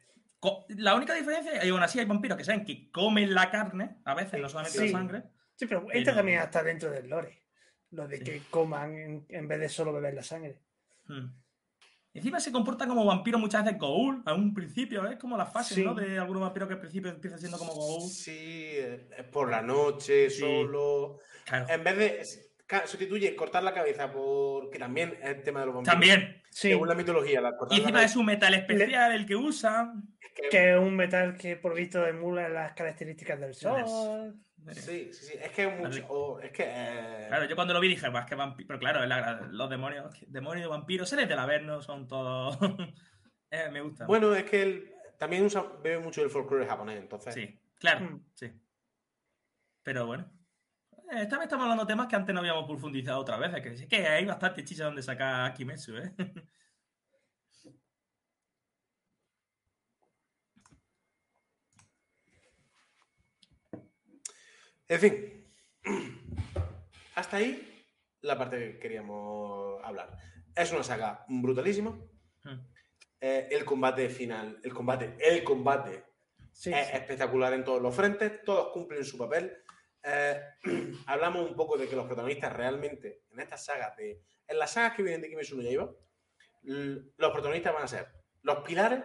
La 0.70 0.96
única 0.96 1.14
diferencia, 1.16 1.66
y 1.66 1.70
aún 1.70 1.82
así 1.84 2.00
hay 2.00 2.06
vampiros 2.06 2.38
que 2.38 2.44
saben 2.46 2.64
que 2.64 2.90
comen 2.92 3.34
la 3.34 3.50
carne, 3.52 3.98
a 4.06 4.14
veces, 4.14 4.40
no 4.40 4.48
solamente 4.48 4.78
Sí. 4.80 4.86
la 4.86 4.92
sangre. 4.92 5.24
Sí, 5.56 5.66
pero 5.66 5.86
Pero- 5.86 6.00
esto 6.00 6.14
también 6.16 6.40
está 6.42 6.64
dentro 6.64 6.90
del 6.92 7.10
lore. 7.10 7.42
Lo 7.92 8.08
de 8.08 8.18
Sí. 8.18 8.24
que 8.24 8.42
coman 8.52 8.96
en, 8.98 9.26
en 9.30 9.48
vez 9.48 9.60
de 9.60 9.68
solo 9.68 9.92
beber 9.92 10.14
la 10.14 10.24
sangre. 10.24 10.60
Mm. 11.08 11.26
Encima 12.14 12.40
se 12.40 12.52
comporta 12.52 12.88
como 12.88 13.06
vampiro 13.06 13.38
muchas 13.38 13.64
veces 13.64 13.80
Goul, 13.80 14.24
a 14.26 14.34
un 14.34 14.54
principio, 14.54 15.08
es 15.08 15.18
como 15.18 15.38
las 15.38 15.54
fases, 15.54 15.76
Sí. 15.76 15.84
¿no? 15.84 15.94
De 15.94 16.18
algunos 16.18 16.42
vampiros 16.42 16.68
que 16.68 16.74
al 16.74 16.80
principio 16.80 17.12
empiezan 17.12 17.40
siendo 17.40 17.58
como 17.60 17.74
Goul. 17.74 18.10
sí, 18.10 18.72
es 18.78 19.24
por 19.32 19.50
la 19.50 19.62
noche, 19.62 20.30
Sí. 20.30 20.40
solo. 20.40 21.20
Claro. 21.46 21.68
En 21.70 21.84
vez 21.84 21.98
de. 21.98 22.49
Sustituye 22.86 23.36
cortar 23.36 23.64
la 23.64 23.74
cabeza 23.74 24.12
por. 24.12 24.70
Que 24.70 24.78
también 24.80 25.18
es 25.22 25.30
el 25.38 25.44
tema 25.44 25.62
de 25.62 25.66
los 25.68 25.76
vampiros. 25.76 25.94
También. 25.94 26.42
Sí, 26.52 26.70
Según 26.70 26.88
la 26.88 26.96
mitología, 26.96 27.42
la 27.42 27.56
cortar 27.58 27.76
Y 27.78 27.82
la 27.82 27.84
encima 27.88 27.98
cabeza 28.00 28.12
es 28.14 28.16
un 28.18 28.26
metal 28.26 28.54
especial 28.54 29.12
el 29.14 29.26
que 29.26 29.36
usan. 29.36 30.04
que- 30.36 30.50
que 30.50 30.72
es 30.74 30.80
un 30.80 30.96
metal 30.96 31.36
que 31.38 31.56
por 31.58 31.74
visto 31.76 32.06
emula 32.06 32.48
las 32.50 32.74
características 32.74 33.40
del 33.40 33.54
sol. 33.56 34.36
Sí, 34.72 35.10
sí, 35.12 35.14
sí. 35.14 35.34
Es 35.42 35.52
que 35.52 35.64
es 35.68 35.78
mucho. 35.80 36.06
o- 36.10 36.40
es 36.40 36.52
que. 36.52 36.64
eh, 36.68 37.26
Claro, 37.28 37.46
yo 37.46 37.56
cuando 37.56 37.74
lo 37.74 37.80
vi 37.80 37.88
dije, 37.90 38.10
pues 38.12 38.26
que 38.26 38.36
vampiro. 38.36 38.68
Pero 38.68 38.80
claro, 38.80 39.04
es 39.04 39.10
la- 39.10 39.48
los 39.52 39.70
demonios, 39.70 40.14
demonios 40.28 40.68
y 40.68 40.70
vampiros, 40.70 41.10
seres 41.10 41.28
del 41.28 41.40
Averno, 41.40 41.82
son 41.82 42.08
todos. 42.08 42.58
Eh, 43.52 43.68
me 43.72 43.82
gusta. 43.82 44.06
Bueno, 44.06 44.36
es 44.36 44.44
que 44.44 44.62
él 44.62 44.94
también 45.18 45.44
usa, 45.44 45.66
bebe 45.82 45.98
mucho 45.98 46.22
del 46.22 46.30
folclore 46.30 46.68
japonés, 46.68 47.00
entonces. 47.00 47.34
Sí, 47.34 47.60
claro, 47.80 48.02
Mm. 48.02 48.24
sí. 48.36 48.52
Pero 49.82 50.06
bueno. 50.06 50.30
Eh, 51.12 51.22
Esta 51.24 51.38
vez 51.38 51.44
estamos 51.46 51.64
hablando 51.64 51.84
de 51.86 51.92
temas 51.94 52.08
que 52.08 52.16
antes 52.16 52.34
no 52.34 52.40
habíamos 52.40 52.66
profundizado 52.66 53.20
otra 53.20 53.38
vez. 53.38 53.52
Que 53.62 53.70
es 53.74 53.88
que 53.88 54.08
hay 54.08 54.26
bastante 54.26 54.64
chicha 54.64 54.86
donde 54.86 55.02
sacar 55.04 55.54
Kimetsu, 55.54 55.98
¿eh? 55.98 56.14
En 64.88 65.00
fin. 65.00 65.46
Hasta 67.16 67.38
ahí 67.38 67.86
la 68.22 68.38
parte 68.38 68.58
que 68.58 68.80
queríamos 68.80 69.84
hablar. 69.84 70.18
Es 70.56 70.72
una 70.72 70.84
saga 70.84 71.26
brutalísima. 71.28 71.92
Mm. 72.44 72.60
Eh, 73.22 73.48
el 73.52 73.66
combate 73.66 74.10
final, 74.10 74.60
el 74.64 74.74
combate, 74.74 75.16
el 75.20 75.44
combate 75.44 76.06
Sí, 76.52 76.72
es 76.74 76.88
sí. 76.88 76.94
espectacular 76.96 77.54
en 77.54 77.64
todos 77.64 77.82
los 77.82 77.94
frentes, 77.94 78.44
todos 78.44 78.70
cumplen 78.74 79.04
su 79.06 79.18
papel. 79.18 79.56
Eh, 80.04 80.42
hablamos 81.08 81.50
un 81.50 81.56
poco 81.56 81.78
de 81.78 81.88
que 81.88 81.96
los 81.96 82.06
protagonistas 82.06 82.54
realmente 82.54 83.24
en 83.32 83.40
estas 83.40 83.66
sagas, 83.66 83.96
de, 83.98 84.22
en 84.48 84.60
las 84.60 84.72
sagas 84.72 84.96
que 84.96 85.04
vienen 85.04 85.22
de 85.22 85.30
Kimetsu 85.30 85.56
no 85.56 85.64
Yaiba, 85.64 85.92
los 86.62 87.32
protagonistas 87.32 87.74
van 87.74 87.84
a 87.84 87.88
ser 87.88 88.08
los 88.42 88.60
pilares 88.60 89.04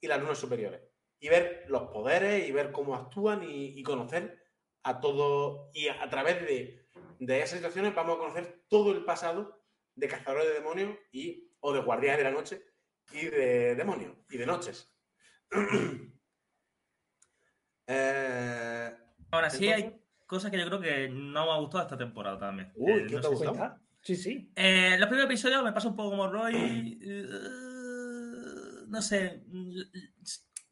y 0.00 0.06
las 0.06 0.20
lunas 0.20 0.38
superiores. 0.38 0.80
Y 1.18 1.28
ver 1.28 1.64
los 1.68 1.82
poderes 1.84 2.48
y 2.48 2.52
ver 2.52 2.72
cómo 2.72 2.96
actúan 2.96 3.42
y, 3.44 3.80
conocer 3.84 4.42
a 4.82 5.00
todos. 5.00 5.70
Y 5.72 5.86
a, 5.86 6.02
a 6.02 6.10
través 6.10 6.42
de, 6.42 6.88
de 7.20 7.38
esas 7.38 7.58
situaciones 7.58 7.94
vamos 7.94 8.16
a 8.16 8.18
conocer 8.18 8.64
todo 8.68 8.90
el 8.90 9.04
pasado 9.04 9.62
de 9.94 10.08
cazadores 10.08 10.48
de 10.48 10.54
demonios 10.54 10.98
y, 11.12 11.52
o 11.60 11.72
de 11.72 11.80
guardianes 11.80 12.18
de 12.18 12.24
la 12.24 12.30
noche 12.30 12.64
y 13.12 13.26
de 13.26 13.74
demonios 13.76 14.16
y 14.30 14.38
de 14.38 14.46
noches. 14.46 14.92
Eh, 17.84 18.96
Ahora 19.32 19.50
sí 19.50 19.66
hay 19.68 19.96
cosas 20.26 20.50
que 20.50 20.58
yo 20.58 20.66
creo 20.66 20.80
que 20.80 21.08
no 21.08 21.46
me 21.46 21.52
ha 21.52 21.56
gustado 21.56 21.82
esta 21.84 21.96
temporada 21.98 22.38
también. 22.38 22.70
Uy, 22.76 22.92
Eh, 22.92 23.06
¿qué 23.08 23.14
no 23.16 23.20
te? 23.20 23.28
Cuenta. 23.36 23.80
Sí, 24.00 24.16
sí. 24.16 24.50
Eh, 24.54 24.96
los 24.98 25.08
primeros 25.08 25.30
episodios 25.30 25.62
me 25.64 25.72
pasa 25.72 25.88
un 25.88 25.96
poco 25.96 26.10
como 26.10 26.28
Roy. 26.28 26.98
eh, 27.02 27.26
no 28.88 29.00
sé. 29.02 29.42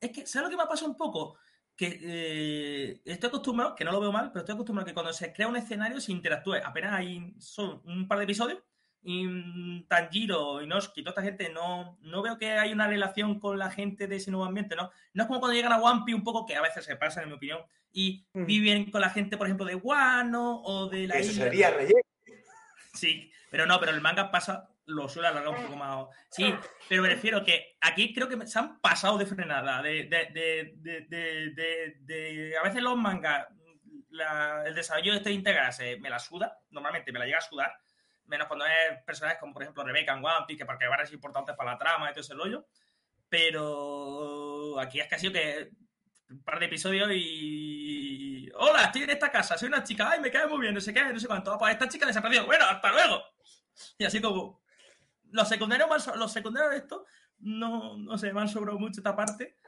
Es 0.00 0.10
que, 0.10 0.26
¿sabes 0.26 0.44
lo 0.46 0.50
que 0.50 0.56
me 0.56 0.62
ha 0.62 0.68
pasado 0.68 0.90
un 0.90 0.96
poco? 0.96 1.36
Que 1.76 1.98
eh, 2.02 3.00
estoy 3.04 3.28
acostumbrado, 3.28 3.74
que 3.74 3.84
no 3.84 3.92
lo 3.92 4.00
veo 4.00 4.12
mal, 4.12 4.30
pero 4.30 4.40
estoy 4.40 4.54
acostumbrado 4.54 4.84
a 4.84 4.88
que 4.90 4.94
cuando 4.94 5.12
se 5.12 5.32
crea 5.32 5.48
un 5.48 5.56
escenario 5.56 6.00
se 6.00 6.12
interactúe. 6.12 6.56
Apenas 6.64 6.92
hay 6.92 7.34
son 7.38 7.80
un 7.84 8.06
par 8.06 8.18
de 8.18 8.24
episodios 8.24 8.58
y 9.02 9.82
Tanjiro, 9.84 10.60
Inosuke, 10.62 11.02
toda 11.02 11.10
esta 11.10 11.22
gente, 11.22 11.48
no, 11.50 11.98
no 12.02 12.22
veo 12.22 12.36
que 12.38 12.50
hay 12.52 12.72
una 12.72 12.86
relación 12.86 13.40
con 13.40 13.58
la 13.58 13.70
gente 13.70 14.06
de 14.06 14.16
ese 14.16 14.30
nuevo 14.30 14.44
ambiente, 14.44 14.76
¿no? 14.76 14.90
No 15.14 15.22
es 15.22 15.26
como 15.26 15.40
cuando 15.40 15.54
llegan 15.56 15.72
a 15.72 15.80
One 15.80 16.02
Piece 16.04 16.16
un 16.18 16.24
poco, 16.24 16.44
que 16.46 16.56
a 16.56 16.62
veces 16.62 16.84
se 16.84 16.96
pasa, 16.96 17.22
en 17.22 17.28
mi 17.28 17.34
opinión, 17.34 17.60
y 17.92 18.26
Mm. 18.34 18.44
viven 18.46 18.90
con 18.90 19.00
la 19.00 19.10
gente, 19.10 19.36
por 19.36 19.46
ejemplo, 19.46 19.66
de 19.66 19.74
Wano 19.74 20.60
o 20.62 20.88
de 20.88 21.06
la 21.08 21.14
eso 21.16 21.30
isla. 21.32 21.44
sería 21.44 21.70
relleno. 21.70 22.00
Sí, 22.94 23.32
pero 23.50 23.66
no, 23.66 23.78
pero 23.80 23.92
el 23.92 24.00
manga 24.00 24.30
pasa, 24.30 24.68
lo 24.86 25.08
suele 25.08 25.28
alargar 25.28 25.54
un 25.56 25.62
poco 25.64 25.76
más. 25.76 26.06
Sí, 26.30 26.52
pero 26.88 27.02
me 27.02 27.08
refiero 27.08 27.44
que 27.44 27.76
aquí 27.80 28.12
creo 28.12 28.28
que 28.28 28.46
se 28.46 28.58
han 28.58 28.80
pasado 28.80 29.16
de 29.18 29.26
frenada. 29.26 29.80
De, 29.82 30.04
de, 30.04 30.26
de, 30.32 30.72
de, 30.76 31.00
de, 31.08 31.50
de- 31.54 31.96
de- 32.00 32.56
a 32.58 32.62
veces 32.64 32.82
los 32.82 32.96
mangas, 32.96 33.46
la- 34.10 34.64
el 34.66 34.74
desarrollo 34.74 35.12
de 35.12 35.18
este 35.18 35.30
integrarse 35.32 35.96
me 36.00 36.10
la 36.10 36.18
suda, 36.18 36.58
normalmente 36.70 37.12
me 37.12 37.18
la 37.20 37.26
llega 37.26 37.38
a 37.38 37.42
sudar. 37.42 37.72
Menos 38.30 38.46
cuando 38.46 38.64
es 38.64 39.02
personajes 39.04 39.38
como, 39.38 39.52
por 39.52 39.62
ejemplo, 39.62 39.84
Rebecca 39.84 40.12
en 40.12 40.24
One 40.24 40.46
Piece, 40.46 40.58
que 40.58 40.64
porque 40.64 40.86
van 40.86 41.00
a 41.00 41.04
ser 41.04 41.14
importantes 41.14 41.54
para 41.56 41.72
la 41.72 41.78
trama 41.78 42.08
y 42.08 42.12
todo 42.12 42.20
ese 42.20 42.34
rollo. 42.34 42.66
Pero 43.28 44.80
aquí 44.80 45.00
es 45.00 45.08
que 45.08 45.14
ha 45.14 45.18
sido 45.18 45.32
que 45.32 45.70
un 46.30 46.42
par 46.42 46.58
de 46.58 46.66
episodios 46.66 47.10
y. 47.12 48.48
Hola, 48.54 48.84
estoy 48.84 49.02
en 49.02 49.10
esta 49.10 49.30
casa, 49.30 49.58
soy 49.58 49.68
una 49.68 49.82
chica, 49.82 50.10
ay, 50.10 50.20
me 50.20 50.30
cae 50.30 50.46
muy 50.46 50.60
bien, 50.60 50.74
no 50.74 50.80
sé 50.80 50.94
qué, 50.94 51.04
no 51.04 51.18
sé 51.18 51.26
cuánto. 51.26 51.52
Ah, 51.52 51.58
Pues 51.58 51.72
esta 51.72 51.88
chica 51.88 52.06
desapareció. 52.06 52.46
Bueno, 52.46 52.64
hasta 52.64 52.90
luego. 52.92 53.22
Y 53.98 54.04
así 54.04 54.20
como. 54.20 54.60
Los 55.32 55.48
secundarios, 55.48 55.88
los 56.16 56.32
secundarios 56.32 56.72
de 56.72 56.78
esto, 56.78 57.06
no, 57.38 57.96
no 57.96 58.18
sé, 58.18 58.32
me 58.32 58.40
han 58.40 58.48
sobrado 58.48 58.80
mucho 58.80 58.98
esta 59.00 59.14
parte. 59.14 59.59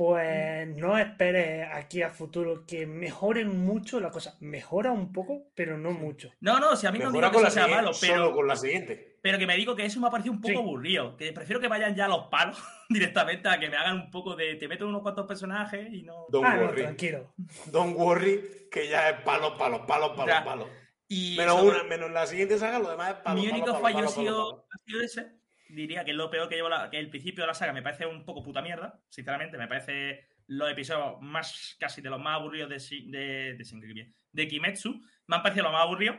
Pues 0.00 0.66
no 0.78 0.96
esperes 0.96 1.68
aquí 1.74 2.00
a 2.00 2.08
futuro 2.08 2.64
que 2.66 2.86
mejoren 2.86 3.62
mucho 3.66 4.00
la 4.00 4.10
cosa. 4.10 4.34
Mejora 4.40 4.92
un 4.92 5.12
poco, 5.12 5.48
pero 5.54 5.76
no 5.76 5.90
mucho. 5.90 6.32
No, 6.40 6.58
no, 6.58 6.74
si 6.74 6.86
a 6.86 6.90
mí 6.90 6.98
no 6.98 7.10
Mejora 7.10 7.28
digo 7.28 7.42
que 7.42 7.46
eso 7.48 7.54
sea 7.54 7.66
malo, 7.66 7.92
solo 7.92 8.10
pero, 8.14 8.34
con 8.34 8.48
la 8.48 8.56
siguiente. 8.56 9.18
pero 9.20 9.36
que 9.36 9.46
me 9.46 9.56
digo 9.58 9.76
que 9.76 9.84
eso 9.84 10.00
me 10.00 10.06
ha 10.06 10.10
parecido 10.10 10.32
un 10.32 10.40
poco 10.40 10.52
Sí. 10.54 10.58
aburrido. 10.58 11.18
Que 11.18 11.34
prefiero 11.34 11.60
que 11.60 11.68
vayan 11.68 11.94
ya 11.94 12.06
a 12.06 12.08
los 12.08 12.28
palos 12.28 12.56
directamente 12.88 13.46
a 13.50 13.60
que 13.60 13.68
me 13.68 13.76
hagan 13.76 13.96
un 13.96 14.10
poco 14.10 14.34
de. 14.36 14.54
Te 14.54 14.68
meto 14.68 14.88
unos 14.88 15.02
cuantos 15.02 15.26
personajes 15.26 15.92
y 15.92 16.02
no. 16.02 16.24
Don't 16.30 16.46
Ah, 16.46 16.56
no, 16.56 16.70
tranquilo. 16.70 17.34
Don't 17.66 17.94
worry, 17.98 18.68
que 18.72 18.88
ya 18.88 19.10
es 19.10 19.20
palo, 19.20 19.58
palo, 19.58 19.84
palo, 19.84 20.14
palo, 20.16 20.28
Ya. 20.32 20.42
palo. 20.42 20.66
Y 21.08 21.36
Menos 21.36 21.56
sobre- 21.60 21.74
una, 21.80 21.84
menos 21.84 22.10
la 22.10 22.26
siguiente 22.26 22.56
saga, 22.56 22.78
lo 22.78 22.88
demás 22.88 23.10
es 23.10 23.16
palo. 23.16 23.38
Mi 23.38 23.48
único 23.48 23.66
palo, 23.66 23.80
fallo 23.80 23.96
palo, 23.96 24.08
ha, 24.08 24.12
sido, 24.12 24.34
palo, 24.34 24.50
palo. 24.62 24.66
ha 24.70 24.78
sido 24.86 25.02
ese. 25.02 25.39
Diría 25.72 26.04
que 26.04 26.10
es 26.12 26.16
lo 26.16 26.30
peor 26.30 26.48
que 26.48 26.56
llevo 26.56 26.68
la, 26.68 26.90
que 26.90 26.98
el 26.98 27.10
principio 27.10 27.42
de 27.44 27.48
la 27.48 27.54
saga 27.54 27.72
me 27.72 27.82
parece 27.82 28.06
un 28.06 28.24
poco 28.24 28.42
puta 28.42 28.62
mierda, 28.62 29.00
sinceramente. 29.08 29.56
Me 29.58 29.68
parece 29.68 30.26
los 30.46 30.70
episodios 30.70 31.20
más, 31.20 31.76
casi 31.78 32.00
de 32.02 32.10
los 32.10 32.20
más 32.20 32.36
aburridos 32.36 32.68
de, 32.68 32.78
de, 33.06 33.56
de, 33.56 34.12
de 34.32 34.48
Kimetsu. 34.48 35.00
Me 35.26 35.36
han 35.36 35.42
parecido 35.42 35.64
los 35.64 35.72
más 35.72 35.82
aburridos, 35.82 36.16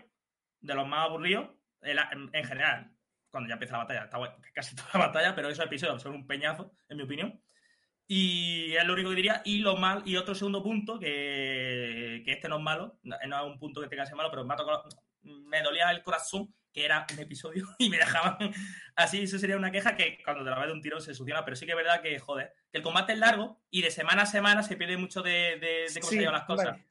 de 0.62 0.74
los 0.76 0.88
más 0.88 1.06
aburridos, 1.08 1.50
en, 1.82 2.44
general. 2.46 2.92
Cuando 3.30 3.48
ya 3.50 3.54
empieza 3.54 3.74
la 3.74 3.84
batalla, 3.84 4.04
está 4.06 4.18
guay, 4.18 4.32
casi 4.54 4.76
toda 4.76 4.90
la 4.94 5.08
batalla, 5.08 5.36
pero 5.36 5.50
esos 5.50 5.66
episodios 5.66 6.02
son 6.02 6.14
un 6.16 6.28
peñazo, 6.28 6.74
en 6.90 6.98
mi 6.98 7.04
opinión. 7.04 7.42
Y 8.08 8.74
es 8.76 8.86
lo 8.86 8.94
único 8.94 9.10
que 9.10 9.16
diría. 9.16 9.42
Y 9.46 9.60
lo 9.60 9.78
mal, 9.78 10.04
y 10.06 10.18
otro 10.18 10.36
segundo 10.36 10.62
punto, 10.62 11.00
que, 11.00 12.22
que 12.26 12.32
este 12.32 12.50
no 12.50 12.58
es 12.58 12.64
malo, 12.64 13.00
no 13.04 13.16
no 13.28 13.38
es 13.38 13.52
un 13.52 13.60
punto 13.60 13.82
que 13.82 13.88
tenga 13.88 14.04
que 14.04 14.08
ser 14.08 14.18
malo, 14.18 14.30
pero 14.30 14.44
me, 14.46 14.54
ha 14.54 14.58
tocado- 14.58 14.84
me 15.24 15.62
dolía 15.62 15.90
el 15.92 16.04
corazón, 16.04 16.54
que 16.74 16.86
era 16.86 17.06
un 17.12 17.20
episodio, 17.20 17.68
y 17.80 17.90
me 17.90 17.98
dejaban 17.98 18.38
así. 18.96 19.24
Eso 19.24 19.38
sería 19.40 19.58
una 19.58 19.72
queja 19.72 19.96
que 19.96 20.22
cuando 20.24 20.44
te 20.44 20.50
la 20.50 20.58
ves 20.60 20.68
de 20.68 20.74
un 20.74 20.82
tiro 20.82 21.00
se 21.00 21.14
soluciona, 21.14 21.44
pero 21.44 21.56
sí 21.56 21.66
que 21.66 21.72
es 21.72 21.78
verdad 21.78 22.02
que, 22.02 22.18
joder, 22.20 22.54
que 22.72 22.78
el 22.78 22.84
combate 22.84 23.14
es 23.14 23.20
largo 23.20 23.62
y 23.70 23.82
de 23.82 23.92
semana 23.92 24.24
a 24.24 24.26
semana 24.26 24.64
se 24.64 24.78
pierde 24.78 24.98
mucho 24.98 25.22
de, 25.22 25.58
de, 25.60 25.86
de 25.94 26.00
cómo 26.00 26.10
se 26.10 26.18
llevan 26.18 26.34
las 26.34 26.44
cosas. 26.44 26.66
vale. 26.68 26.86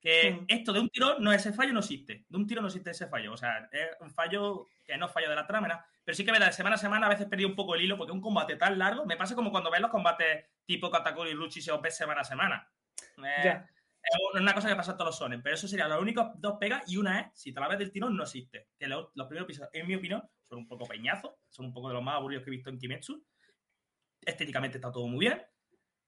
Que 0.00 0.44
esto 0.48 0.72
de 0.72 0.80
un 0.80 0.88
tiro, 0.90 1.20
no, 1.20 1.32
ese 1.32 1.52
fallo 1.52 1.72
no 1.72 1.78
existe. 1.78 2.24
De 2.28 2.36
un 2.36 2.44
tiro 2.44 2.60
no 2.60 2.66
existe 2.66 2.90
ese 2.90 3.06
fallo. 3.06 3.32
O 3.32 3.36
sea, 3.36 3.68
es 3.70 3.88
un 4.00 4.10
fallo 4.10 4.66
que 4.84 4.96
no 4.96 5.06
es 5.06 5.12
fallo 5.12 5.30
de 5.30 5.36
la 5.36 5.46
trama. 5.46 5.86
Pero 6.04 6.16
sí 6.16 6.24
que 6.24 6.30
es 6.30 6.32
verdad, 6.32 6.48
de 6.48 6.52
semana 6.54 6.74
a 6.74 6.78
semana 6.78 7.06
a 7.06 7.10
veces 7.10 7.26
perdí 7.26 7.44
un 7.44 7.54
poco 7.54 7.76
el 7.76 7.82
hilo 7.82 7.96
porque 7.96 8.10
un 8.12 8.20
combate 8.20 8.56
tan 8.56 8.76
largo 8.78 9.06
me 9.06 9.16
pasa 9.16 9.36
como 9.36 9.52
cuando 9.52 9.70
ves 9.70 9.80
los 9.80 9.92
combates 9.92 10.44
tipo 10.66 10.90
Katakuri 10.90 11.30
y 11.30 11.34
Ruchi 11.34 11.62
se 11.62 11.70
ves 11.78 11.96
semana 11.96 12.22
a 12.22 12.24
semana. 12.24 12.68
Eh, 13.18 13.42
Ya. 13.44 13.70
Es 14.04 14.40
una 14.40 14.54
cosa 14.54 14.68
que 14.68 14.76
pasa 14.76 14.92
en 14.92 14.96
todos 14.98 15.10
los 15.10 15.18
sones, 15.18 15.40
pero 15.42 15.54
eso 15.54 15.68
sería 15.68 15.86
las 15.88 16.00
únicas 16.00 16.28
dos 16.36 16.56
pegas 16.58 16.82
y 16.90 16.96
una 16.96 17.20
es, 17.20 17.26
si 17.34 17.52
te 17.52 17.60
la 17.60 17.68
ves 17.68 17.78
del 17.78 17.92
tirón, 17.92 18.16
no 18.16 18.24
existe. 18.24 18.68
Que 18.78 18.86
los, 18.88 19.08
los 19.14 19.26
primeros 19.28 19.46
episodios, 19.46 19.70
en 19.74 19.86
mi 19.86 19.94
opinión, 19.94 20.22
son 20.48 20.58
un 20.58 20.68
poco 20.68 20.86
peñazos, 20.86 21.32
son 21.48 21.66
un 21.66 21.72
poco 21.72 21.88
de 21.88 21.94
los 21.94 22.02
más 22.02 22.16
aburridos 22.16 22.44
que 22.44 22.50
he 22.50 22.56
visto 22.56 22.68
en 22.70 22.78
Kimetsu. 22.78 23.24
Estéticamente 24.20 24.78
está 24.78 24.92
todo 24.92 25.06
muy 25.08 25.20
bien 25.26 25.42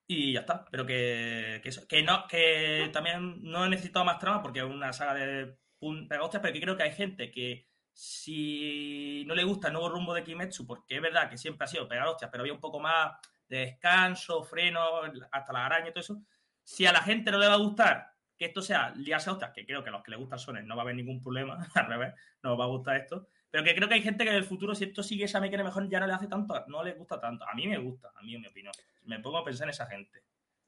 y 0.06 0.32
ya 0.34 0.40
está. 0.40 0.64
Pero 0.70 0.86
que, 0.86 1.60
que, 1.62 1.68
eso- 1.68 1.86
que 1.88 2.02
no, 2.02 2.26
que 2.28 2.90
también 2.92 3.42
no 3.42 3.64
he 3.64 3.68
necesitado 3.68 4.04
más 4.04 4.18
trama 4.18 4.42
porque 4.42 4.60
es 4.60 4.64
una 4.64 4.92
saga 4.92 5.14
de 5.14 5.58
pun- 5.80 6.08
pega 6.08 6.22
hostias, 6.24 6.42
pero 6.42 6.54
que 6.54 6.60
creo 6.60 6.76
que 6.76 6.82
hay 6.84 6.92
gente 6.92 7.30
que 7.30 7.68
si 7.92 9.24
no 9.26 9.34
le 9.34 9.44
gusta 9.44 9.68
el 9.68 9.74
nuevo 9.74 9.88
rumbo 9.88 10.14
de 10.14 10.24
Kimetsu, 10.24 10.66
porque 10.66 10.96
es 10.96 11.02
verdad 11.02 11.30
que 11.30 11.38
siempre 11.38 11.64
ha 11.64 11.68
sido 11.68 11.88
pegar 11.88 12.06
hostias, 12.08 12.30
pero 12.30 12.42
había 12.42 12.52
un 12.54 12.60
poco 12.60 12.80
más 12.80 13.12
de 13.48 13.58
descanso, 13.58 14.42
freno, 14.44 15.02
hasta 15.30 15.52
la 15.52 15.66
araña 15.66 15.88
y 15.88 15.92
todo 15.92 16.00
eso. 16.00 16.22
Si 16.64 16.86
a 16.86 16.92
la 16.92 17.02
gente 17.02 17.30
no 17.30 17.38
le 17.38 17.46
va 17.46 17.54
a 17.54 17.58
gustar 17.58 18.14
que 18.36 18.46
esto 18.46 18.62
sea 18.62 18.92
liarse 18.96 19.30
a 19.30 19.52
que 19.52 19.64
creo 19.64 19.82
que 19.82 19.90
a 19.90 19.92
los 19.92 20.02
que 20.02 20.10
les 20.10 20.18
gusta 20.18 20.34
el 20.36 20.40
Sonen 20.40 20.66
no 20.66 20.74
va 20.74 20.82
a 20.82 20.84
haber 20.84 20.96
ningún 20.96 21.22
problema, 21.22 21.58
al 21.74 21.86
revés, 21.86 22.14
no 22.42 22.54
os 22.54 22.60
va 22.60 22.64
a 22.64 22.68
gustar 22.68 22.96
esto, 22.96 23.28
pero 23.50 23.62
que 23.62 23.74
creo 23.74 23.88
que 23.88 23.94
hay 23.94 24.02
gente 24.02 24.24
que 24.24 24.30
en 24.30 24.36
el 24.36 24.44
futuro, 24.44 24.74
si 24.74 24.84
esto 24.84 25.02
sigue 25.02 25.24
esa 25.26 25.40
mecánica 25.40 25.64
mejor, 25.64 25.88
ya 25.88 26.00
no 26.00 26.06
le 26.08 26.14
hace 26.14 26.26
tanto, 26.26 26.64
no 26.66 26.82
le 26.82 26.94
gusta 26.94 27.20
tanto. 27.20 27.48
A 27.48 27.54
mí 27.54 27.68
me 27.68 27.78
gusta, 27.78 28.10
a 28.14 28.22
mí 28.22 28.34
en 28.34 28.40
mi 28.40 28.48
opinión. 28.48 28.72
Me 29.04 29.20
pongo 29.20 29.38
a 29.38 29.44
pensar 29.44 29.66
en 29.66 29.70
esa 29.70 29.86
gente. 29.86 30.24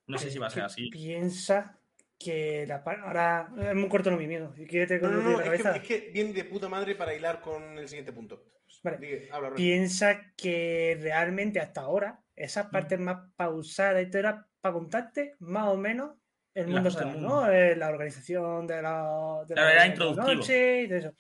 No 0.07 0.19
sé 0.19 0.31
si 0.31 0.39
va 0.39 0.47
a 0.47 0.51
ser 0.51 0.63
así. 0.63 0.89
Piensa 0.91 1.81
que 2.17 2.65
la 2.67 2.77
ahora 3.03 3.51
es 3.59 3.75
muy 3.75 3.89
corto 3.89 4.11
lo 4.11 4.17
mi 4.17 4.29
miedo. 4.29 4.55
¿Y 4.57 4.67
qué 4.67 4.87
te 4.87 5.01
No, 5.01 5.11
no, 5.11 5.21
no, 5.21 5.31
la 5.33 5.45
es 5.47 5.51
que, 5.51 5.63
cabeza? 5.63 5.77
es 5.77 5.83
que 5.83 6.11
viene 6.13 6.33
de 6.33 6.45
puta 6.45 6.69
madre 6.69 6.95
para 6.95 7.13
hilar 7.13 7.41
con 7.41 7.77
el 7.77 7.89
siguiente 7.89 8.13
punto. 8.13 8.45
Vale. 8.85 8.99
Digue, 8.99 9.29
habla, 9.33 9.49
habla. 9.49 9.57
Piensa 9.57 10.33
que 10.37 10.97
realmente 11.01 11.59
hasta 11.59 11.81
ahora 11.81 12.21
Mm. 12.37 12.43
esas 12.43 12.67
partes 12.67 13.01
más 13.01 13.31
pausadas 13.35 14.03
y 14.03 14.11
todo 14.11 14.19
era 14.21 14.46
para 14.67 14.73
contarte 14.75 15.37
más 15.41 15.69
o 15.69 15.77
menos 15.77 16.17
el 16.55 16.67
mundo. 16.69 16.91
¿no? 17.21 17.51
Eh, 17.51 17.77
La 17.77 17.89
organización 17.91 18.67
de 18.67 18.83
la, 18.83 19.45
de 19.47 19.55
la- 19.55 19.87
la 19.87 20.35
noche 20.35 20.83
y 20.85 20.93
eso. 20.93 21.13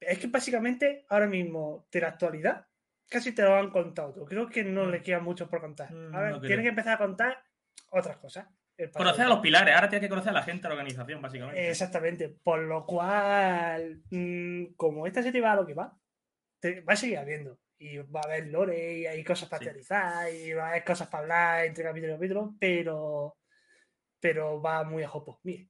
Es 0.00 0.18
que 0.18 0.26
básicamente 0.26 1.04
ahora 1.08 1.26
mismo 1.26 1.86
de 1.90 2.00
la 2.00 2.08
actualidad 2.08 2.66
casi 3.08 3.32
te 3.34 3.42
lo 3.42 3.54
han 3.56 3.70
contado. 3.70 4.24
Creo 4.24 4.48
que 4.48 4.64
no 4.64 4.84
Mm. 4.86 4.90
le 4.90 5.02
queda 5.02 5.20
mucho 5.20 5.48
por 5.48 5.60
contar. 5.60 5.92
Mm, 5.92 6.10
no 6.10 6.40
tienen 6.40 6.62
que 6.62 6.68
empezar 6.70 6.94
a 6.94 6.98
contar 6.98 7.42
otras 7.90 8.16
cosas. 8.16 8.46
Conocer 8.92 9.26
a 9.26 9.28
los 9.28 9.38
pilares, 9.40 9.74
ahora 9.74 9.88
tienes 9.88 10.06
que 10.06 10.10
conocer 10.10 10.30
a 10.30 10.34
la 10.34 10.42
gente 10.42 10.62
de 10.62 10.68
la 10.70 10.74
organización, 10.74 11.20
básicamente. 11.22 11.68
Exactamente. 11.68 12.28
Por 12.42 12.60
lo 12.60 12.84
cual, 12.86 14.02
mm, 14.10 14.74
como 14.76 15.06
esta 15.06 15.22
serie 15.22 15.40
va 15.40 15.52
a 15.52 15.56
lo 15.56 15.66
que 15.66 15.74
va, 15.74 15.96
te- 16.58 16.80
va 16.80 16.94
a 16.94 16.96
seguir 16.96 17.18
habiendo. 17.18 17.58
Y 17.84 17.96
va 17.98 18.20
a 18.20 18.26
haber 18.28 18.46
lore 18.46 18.98
y 18.98 19.06
hay 19.06 19.24
cosas 19.24 19.48
para 19.48 19.58
Sí. 19.58 19.64
teorizar 19.64 20.32
y 20.32 20.52
va 20.52 20.66
a 20.66 20.70
haber 20.70 20.84
cosas 20.84 21.08
para 21.08 21.22
hablar 21.22 21.64
entre 21.64 21.82
capítulo 21.82 22.12
y 22.12 22.14
capítulo, 22.16 22.54
pero, 22.60 23.36
pero 24.20 24.62
va 24.62 24.84
muy 24.84 25.02
a 25.02 25.08
jopo. 25.08 25.40
Mire, 25.42 25.68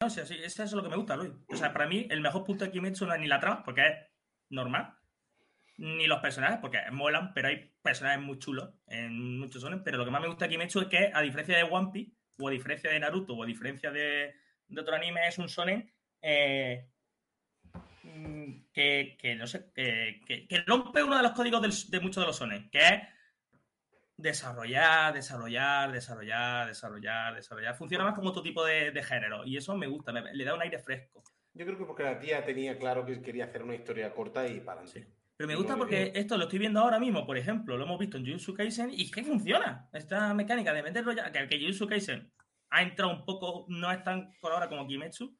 No 0.00 0.10
sé, 0.10 0.26
sí, 0.26 0.36
eso 0.42 0.64
es 0.64 0.72
lo 0.72 0.82
que 0.82 0.88
me 0.88 0.96
gusta, 0.96 1.14
Luis. 1.16 1.32
O 1.48 1.56
sea, 1.56 1.72
para 1.72 1.86
mí, 1.86 2.06
el 2.10 2.20
mejor 2.20 2.42
punto 2.44 2.64
de 2.64 2.72
Kimetsu 2.72 3.06
no 3.06 3.14
es 3.14 3.20
ni 3.20 3.28
la 3.28 3.38
trama, 3.38 3.62
porque 3.62 3.86
es 3.86 3.94
normal, 4.50 4.92
ni 5.76 6.08
los 6.08 6.18
personajes, 6.20 6.58
porque 6.60 6.78
molan, 6.90 7.32
pero 7.32 7.46
hay 7.48 7.72
personajes 7.80 8.20
muy 8.20 8.38
chulos 8.40 8.74
en 8.88 9.38
muchos 9.38 9.62
sones. 9.62 9.80
Pero 9.84 9.98
lo 9.98 10.04
que 10.04 10.10
más 10.10 10.20
me 10.20 10.26
gusta 10.28 10.46
de 10.46 10.50
Kimetsu 10.50 10.80
es 10.80 10.86
que, 10.88 11.10
a 11.14 11.20
diferencia 11.20 11.56
de 11.56 11.62
One 11.62 11.90
Piece, 11.92 12.12
o 12.40 12.48
a 12.48 12.50
diferencia 12.50 12.90
de 12.90 12.98
Naruto, 12.98 13.34
o 13.34 13.42
a 13.44 13.46
diferencia 13.46 13.92
de, 13.92 14.34
de 14.66 14.80
otro 14.80 14.94
anime, 14.96 15.28
es 15.28 15.38
un 15.38 15.48
sonen 15.48 15.92
eh, 16.22 16.88
que, 18.72 19.16
que, 19.20 19.34
no 19.34 19.46
sé, 19.46 19.70
que, 19.74 20.20
que- 20.26 20.46
que 20.46 20.58
rompe 20.66 21.02
uno 21.02 21.16
de 21.16 21.22
los 21.22 21.32
códigos 21.32 21.62
del- 21.62 21.90
de 21.90 22.00
muchos 22.00 22.22
de 22.22 22.26
los 22.26 22.36
sonen, 22.36 22.70
que 22.70 22.78
es 22.78 23.02
desarrollar, 24.16 25.14
desarrollar, 25.14 25.92
desarrollar, 25.92 26.66
desarrollar, 26.66 27.34
desarrollar. 27.36 27.76
Funciona 27.76 28.04
más 28.04 28.14
como 28.14 28.30
otro 28.30 28.42
tipo 28.42 28.64
de, 28.64 28.90
de 28.90 29.02
género 29.02 29.44
y 29.44 29.56
eso 29.56 29.76
me 29.76 29.86
gusta, 29.86 30.12
me- 30.12 30.34
le 30.34 30.44
da 30.44 30.54
un 30.54 30.62
aire 30.62 30.78
fresco. 30.78 31.22
Yo 31.54 31.64
creo 31.64 31.78
que 31.78 31.84
porque 31.84 32.02
la 32.02 32.18
tía 32.18 32.44
tenía 32.44 32.78
claro 32.78 33.04
que 33.04 33.20
quería 33.20 33.44
hacer 33.46 33.62
una 33.62 33.74
historia 33.74 34.12
corta 34.12 34.46
y 34.46 34.60
para 34.60 34.80
adelante. 34.80 35.08
Pero 35.36 35.46
me 35.48 35.54
gusta 35.54 35.76
porque 35.76 36.12
esto 36.16 36.36
lo 36.36 36.44
estoy 36.44 36.58
viendo 36.58 36.80
ahora 36.80 36.98
mismo, 36.98 37.24
por 37.24 37.38
ejemplo, 37.38 37.76
lo 37.76 37.84
hemos 37.84 37.98
visto 37.98 38.16
en 38.16 38.26
Jujutsu 38.26 38.54
Kaisen 38.54 38.90
y 38.92 39.08
que 39.10 39.22
funciona. 39.22 39.88
Esta 39.92 40.34
mecánica 40.34 40.72
de 40.72 40.82
meterlo 40.82 41.12
ya, 41.12 41.30
que, 41.30 41.46
que 41.46 41.60
Jujutsu 41.60 41.86
Kaisen 41.86 42.32
ha 42.70 42.82
entrado 42.82 43.12
un 43.12 43.24
poco, 43.24 43.64
no 43.68 43.90
es 43.92 44.02
tan 44.02 44.32
por 44.40 44.52
ahora 44.52 44.68
como 44.68 44.86
Kimetsu. 44.86 45.36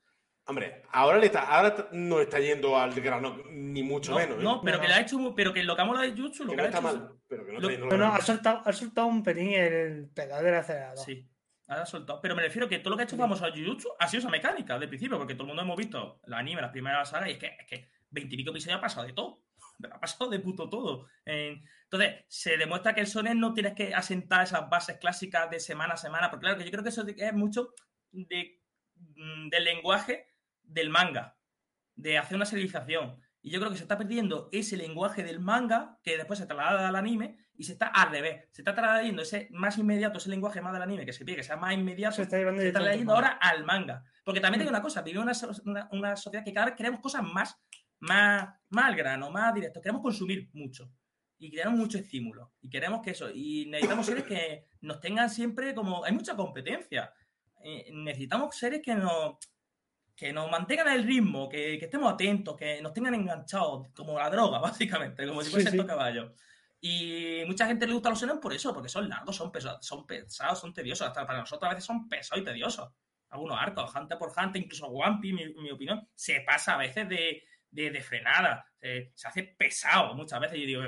Hombre, 0.48 0.82
ahora, 0.92 1.18
le 1.18 1.26
está, 1.26 1.42
ahora 1.42 1.88
no 1.92 2.20
está 2.20 2.40
yendo 2.40 2.76
al 2.78 2.92
grano, 3.00 3.36
ni 3.50 3.82
mucho 3.82 4.12
No, 4.12 4.16
menos. 4.16 4.38
¿eh? 4.38 4.42
no, 4.42 4.60
pero 4.62 4.76
No, 4.78 4.80
que 4.82 4.88
no. 4.88 4.94
le 4.94 4.98
ha 4.98 5.00
hecho, 5.02 5.34
pero 5.36 5.52
que 5.52 5.62
lo 5.62 5.76
que 5.76 5.82
ha 5.82 5.84
molado 5.84 6.06
de 6.06 6.12
Jujutsu, 6.16 6.44
lo 6.44 6.50
que 6.52 6.56
que 6.56 6.62
no 6.62 6.62
ha 6.62 6.66
está 6.70 6.78
hecho 6.78 6.88
es- 6.88 6.94
mal, 7.02 7.12
pero 7.28 7.44
que 7.46 7.52
no 7.52 7.60
lo- 7.60 7.68
está 7.68 7.80
yendo 7.80 7.96
no, 7.98 8.14
ha 8.14 8.20
soltado, 8.22 8.62
ha 8.64 8.72
soltado 8.72 9.06
un 9.08 9.22
pelín 9.22 9.52
el 9.52 10.08
pedal 10.14 10.42
del 10.44 10.54
acelerador. 10.54 10.98
Sí, 11.04 11.28
ha 11.68 11.84
soltado. 11.84 12.20
Pero 12.22 12.34
me 12.34 12.42
refiero 12.42 12.66
que 12.66 12.78
todo 12.78 12.90
lo 12.92 12.96
que 12.96 13.02
ha 13.02 13.04
hecho 13.04 13.16
famoso 13.18 13.44
a 13.44 13.50
Jujutsu 13.50 13.88
ha 13.98 14.08
sido 14.08 14.20
esa 14.20 14.30
mecánica 14.30 14.78
de 14.78 14.88
principio, 14.88 15.18
porque 15.18 15.34
todo 15.34 15.42
el 15.44 15.48
mundo 15.48 15.62
hemos 15.62 15.76
visto 15.76 16.20
el 16.26 16.32
anime, 16.32 16.62
las 16.62 16.70
primeras 16.70 17.10
sagas, 17.10 17.28
y 17.28 17.32
es 17.32 17.38
que, 17.38 17.46
es 17.60 17.66
que 17.68 17.88
20 18.10 18.34
y 18.34 18.38
pico 18.38 18.50
episodios 18.50 18.78
ha 18.78 18.80
pasado 18.80 19.06
de 19.06 19.12
todo. 19.12 19.42
Pero 19.80 19.94
ha 19.96 20.00
pasado 20.00 20.30
de 20.30 20.38
puto 20.40 20.70
todo. 20.70 21.06
En- 21.26 21.62
Entonces, 21.84 22.24
se 22.28 22.56
demuestra 22.56 22.94
que 22.94 23.00
el 23.02 23.06
Sonen 23.06 23.38
no 23.38 23.52
tienes 23.52 23.74
que 23.74 23.94
asentar 23.94 24.44
esas 24.44 24.68
bases 24.70 24.96
clásicas 24.96 25.50
de 25.50 25.60
semana 25.60 25.92
a 25.94 25.96
semana, 25.98 26.30
porque 26.30 26.44
claro 26.44 26.56
que 26.58 26.64
yo 26.64 26.70
creo 26.70 26.82
que 26.82 26.88
eso 26.88 27.04
es 27.06 27.32
mucho 27.34 27.74
de, 28.12 28.62
mm, 28.96 29.48
del 29.50 29.64
lenguaje 29.64 30.26
del 30.68 30.90
manga, 30.90 31.36
de 31.94 32.18
hacer 32.18 32.36
una 32.36 32.46
serialización. 32.46 33.20
Y 33.40 33.50
yo 33.50 33.60
creo 33.60 33.70
que 33.70 33.76
se 33.76 33.84
está 33.84 33.96
perdiendo 33.96 34.48
ese 34.52 34.76
lenguaje 34.76 35.22
del 35.22 35.40
manga 35.40 35.98
que 36.02 36.16
después 36.16 36.38
se 36.38 36.46
traslada 36.46 36.88
al 36.88 36.96
anime 36.96 37.38
y 37.54 37.64
se 37.64 37.72
está 37.72 37.86
al 37.86 38.10
revés. 38.10 38.48
Se 38.52 38.62
está 38.62 38.74
trasladando 38.74 39.22
ese 39.22 39.48
más 39.52 39.78
inmediato, 39.78 40.18
ese 40.18 40.28
lenguaje 40.30 40.60
más 40.60 40.72
del 40.72 40.82
anime 40.82 41.06
que 41.06 41.12
se 41.12 41.24
pide 41.24 41.36
que 41.36 41.42
sea 41.42 41.56
más 41.56 41.74
inmediato, 41.74 42.16
Se 42.16 42.22
está 42.22 42.36
llevando 42.36 42.60
se 42.60 42.68
está 42.68 43.12
ahora 43.12 43.38
al 43.40 43.64
manga. 43.64 44.04
Porque 44.24 44.40
también 44.40 44.60
tengo 44.60 44.70
una 44.70 44.82
cosa, 44.82 45.02
vivimos 45.02 45.42
una, 45.42 45.56
una, 45.64 45.88
una 45.92 46.16
sociedad 46.16 46.44
que 46.44 46.52
cada 46.52 46.66
vez 46.66 46.74
queremos 46.76 47.00
cosas 47.00 47.22
más, 47.22 47.56
más, 48.00 48.48
más 48.70 48.84
al 48.84 48.96
grano, 48.96 49.30
más 49.30 49.54
directo. 49.54 49.80
Queremos 49.80 50.02
consumir 50.02 50.50
mucho. 50.52 50.92
Y 51.38 51.50
queremos 51.50 51.78
mucho 51.78 51.98
estímulo. 51.98 52.52
Y 52.60 52.68
queremos 52.68 53.00
que 53.00 53.12
eso. 53.12 53.30
Y 53.32 53.66
necesitamos 53.66 54.06
seres 54.06 54.24
que 54.24 54.66
nos 54.80 55.00
tengan 55.00 55.30
siempre 55.30 55.74
como. 55.74 56.04
Hay 56.04 56.12
mucha 56.12 56.34
competencia. 56.34 57.12
Eh, 57.62 57.90
necesitamos 57.92 58.56
seres 58.56 58.80
que 58.82 58.94
nos. 58.94 59.36
Que 60.18 60.32
nos 60.32 60.50
mantengan 60.50 60.88
el 60.88 61.04
ritmo, 61.04 61.48
que, 61.48 61.78
que 61.78 61.84
estemos 61.84 62.12
atentos, 62.12 62.56
que 62.56 62.82
nos 62.82 62.92
tengan 62.92 63.14
enganchados, 63.14 63.86
como 63.94 64.18
la 64.18 64.28
droga, 64.28 64.58
básicamente, 64.58 65.24
como 65.28 65.40
si 65.42 65.46
Sí, 65.46 65.52
fuese 65.52 65.70
sí. 65.70 65.76
estos 65.76 65.86
caballos. 65.86 66.32
Y 66.80 67.42
mucha 67.46 67.66
gente 67.66 67.86
le 67.86 67.92
gusta 67.92 68.10
los 68.10 68.20
shonen 68.20 68.40
por 68.40 68.52
eso, 68.52 68.74
porque 68.74 68.88
son 68.88 69.08
largos, 69.08 69.36
son 69.36 69.52
pesados, 69.52 69.86
son 69.86 70.06
pesados, 70.06 70.58
son 70.60 70.72
tediosos. 70.74 71.06
Hasta 71.06 71.24
para 71.26 71.38
nosotros 71.40 71.66
a 71.70 71.74
veces 71.74 71.84
son 71.84 72.08
pesados 72.08 72.42
y 72.42 72.44
tediosos. 72.44 72.90
Algunos 73.30 73.58
arcos, 73.60 73.94
Hunter 73.94 74.18
por 74.18 74.32
Hunter, 74.36 74.60
incluso 74.62 74.86
One 74.86 75.18
Piece, 75.20 75.34
mi, 75.34 75.54
mi 75.62 75.70
opinión, 75.70 76.08
se 76.14 76.40
pasa 76.40 76.74
a 76.74 76.78
veces 76.78 77.08
de, 77.08 77.42
de, 77.70 77.90
de 77.92 78.00
frenada. 78.00 78.64
Se, 78.80 79.12
se 79.14 79.28
hace 79.28 79.42
pesado 79.44 80.14
muchas 80.14 80.40
veces. 80.40 80.58
Y 80.58 80.66
digo, 80.66 80.82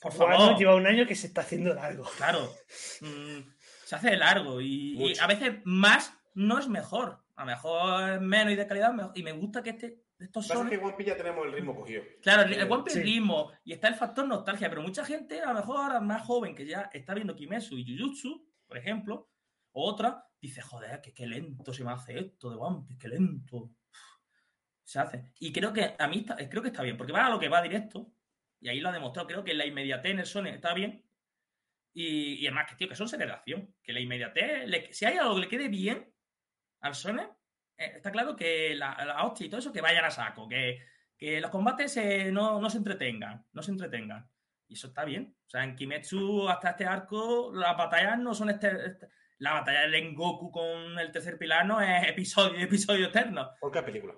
por 0.00 0.14
Bueno, 0.16 0.36
favor. 0.38 0.58
lleva 0.58 0.74
un 0.74 0.86
año 0.86 1.06
que 1.06 1.14
se 1.14 1.26
está 1.28 1.40
haciendo 1.42 1.72
largo. 1.74 2.04
Claro. 2.18 2.52
Mm, 3.00 3.40
se 3.86 3.96
hace 3.96 4.16
largo 4.16 4.60
y, 4.60 4.96
y 4.96 5.18
a 5.18 5.26
veces 5.26 5.54
más 5.64 6.14
no 6.34 6.58
es 6.58 6.68
mejor. 6.68 7.21
A 7.36 7.42
lo 7.44 7.46
mejor 7.46 8.10
es 8.12 8.20
menos 8.20 8.52
y 8.52 8.56
de 8.56 8.66
calidad. 8.66 8.92
mejor. 8.92 9.12
Y 9.16 9.22
me 9.22 9.32
gusta 9.32 9.62
que 9.62 9.70
este, 9.70 10.02
estos 10.18 10.46
son. 10.46 10.68
que 10.68 10.76
One 10.76 10.94
Piece 10.96 11.10
ya 11.10 11.16
tenemos 11.16 11.46
el 11.46 11.52
ritmo 11.52 11.74
cogido. 11.74 12.02
Claro, 12.22 12.42
el, 12.42 12.52
el 12.52 12.70
One 12.70 12.84
Piece 12.84 13.00
Sí. 13.00 13.04
ritmo 13.04 13.50
y 13.64 13.72
está 13.72 13.88
el 13.88 13.94
factor 13.94 14.26
nostalgia, 14.28 14.68
pero 14.68 14.82
mucha 14.82 15.04
gente, 15.04 15.40
a 15.40 15.46
lo 15.48 15.54
mejor 15.54 15.76
ahora 15.78 16.00
más 16.00 16.22
joven 16.26 16.54
que 16.54 16.66
ya 16.66 16.90
está 16.92 17.14
viendo 17.14 17.34
Kimetsu 17.34 17.76
y 17.78 17.84
Jujutsu, 17.98 18.46
por 18.66 18.76
ejemplo, 18.78 19.30
o 19.72 19.88
otra, 19.90 20.26
dice, 20.40 20.60
joder, 20.60 21.00
que 21.00 21.14
qué 21.14 21.26
lento 21.26 21.72
se 21.72 21.82
me 21.84 21.92
hace 21.92 22.18
esto 22.18 22.50
de 22.50 22.56
One 22.56 22.84
Piece, 22.86 22.98
qué 23.00 23.08
lento. 23.08 23.70
Se 24.84 24.98
hace. 24.98 25.32
Y 25.38 25.52
creo 25.52 25.72
que 25.72 25.94
a 25.98 26.06
mí 26.08 26.18
está, 26.18 26.36
creo 26.48 26.60
que 26.62 26.68
está 26.68 26.82
bien, 26.82 26.96
porque 26.98 27.12
va 27.12 27.26
a 27.26 27.30
lo 27.30 27.38
que 27.38 27.48
va 27.48 27.62
directo, 27.62 28.12
y 28.60 28.68
ahí 28.68 28.80
lo 28.80 28.90
ha 28.90 28.92
demostrado, 28.92 29.26
creo 29.26 29.42
que 29.44 29.54
la 29.54 29.64
inmediatez 29.66 30.12
en 30.12 30.18
el 30.20 30.26
Sony 30.26 30.48
está 30.48 30.74
bien. 30.74 31.04
Y, 31.94 32.34
y 32.34 32.46
además 32.46 32.66
que, 32.68 32.76
tío, 32.76 32.88
que 32.88 32.94
son 32.96 33.08
acción, 33.22 33.74
que 33.82 33.92
la 33.92 34.00
inmediatez, 34.00 34.66
le- 34.68 34.92
si 34.92 35.04
hay 35.04 35.16
algo 35.16 35.34
que 35.34 35.40
le 35.42 35.48
quede 35.48 35.68
bien 35.68 36.11
al 36.82 36.94
Sony, 36.94 37.20
eh, 37.78 37.92
está 37.96 38.12
claro 38.12 38.36
que 38.36 38.74
la, 38.74 38.96
la 39.04 39.24
hostia 39.24 39.46
y 39.46 39.48
todo 39.48 39.60
eso 39.60 39.72
que 39.72 39.80
vayan 39.80 40.04
a 40.04 40.10
saco, 40.10 40.46
que, 40.48 40.80
que 41.16 41.40
los 41.40 41.50
combates 41.50 41.96
eh, 41.96 42.30
no, 42.30 42.60
no 42.60 42.68
se 42.70 42.78
entretengan, 42.78 43.44
no 43.52 43.62
se 43.62 43.70
entretengan. 43.70 44.28
Y 44.68 44.74
eso 44.74 44.88
está 44.88 45.04
bien. 45.04 45.34
O 45.46 45.50
sea, 45.50 45.64
en 45.64 45.74
Kimetsu 45.76 46.48
hasta 46.48 46.70
este 46.70 46.84
arco, 46.84 47.52
las 47.54 47.76
batallas 47.76 48.18
no 48.18 48.34
son 48.34 48.50
este, 48.50 48.68
este- 48.86 49.08
la 49.38 49.54
batalla 49.54 49.80
de 49.82 49.88
Rengoku 49.88 50.50
con 50.52 50.98
el 50.98 51.10
tercer 51.10 51.36
pilar 51.36 51.66
no 51.66 51.80
es 51.80 52.08
episodio 52.08 52.58
episodio 52.60 53.06
eterno. 53.08 53.50
Porque 53.60 53.80
es 53.80 53.84
película. 53.84 54.14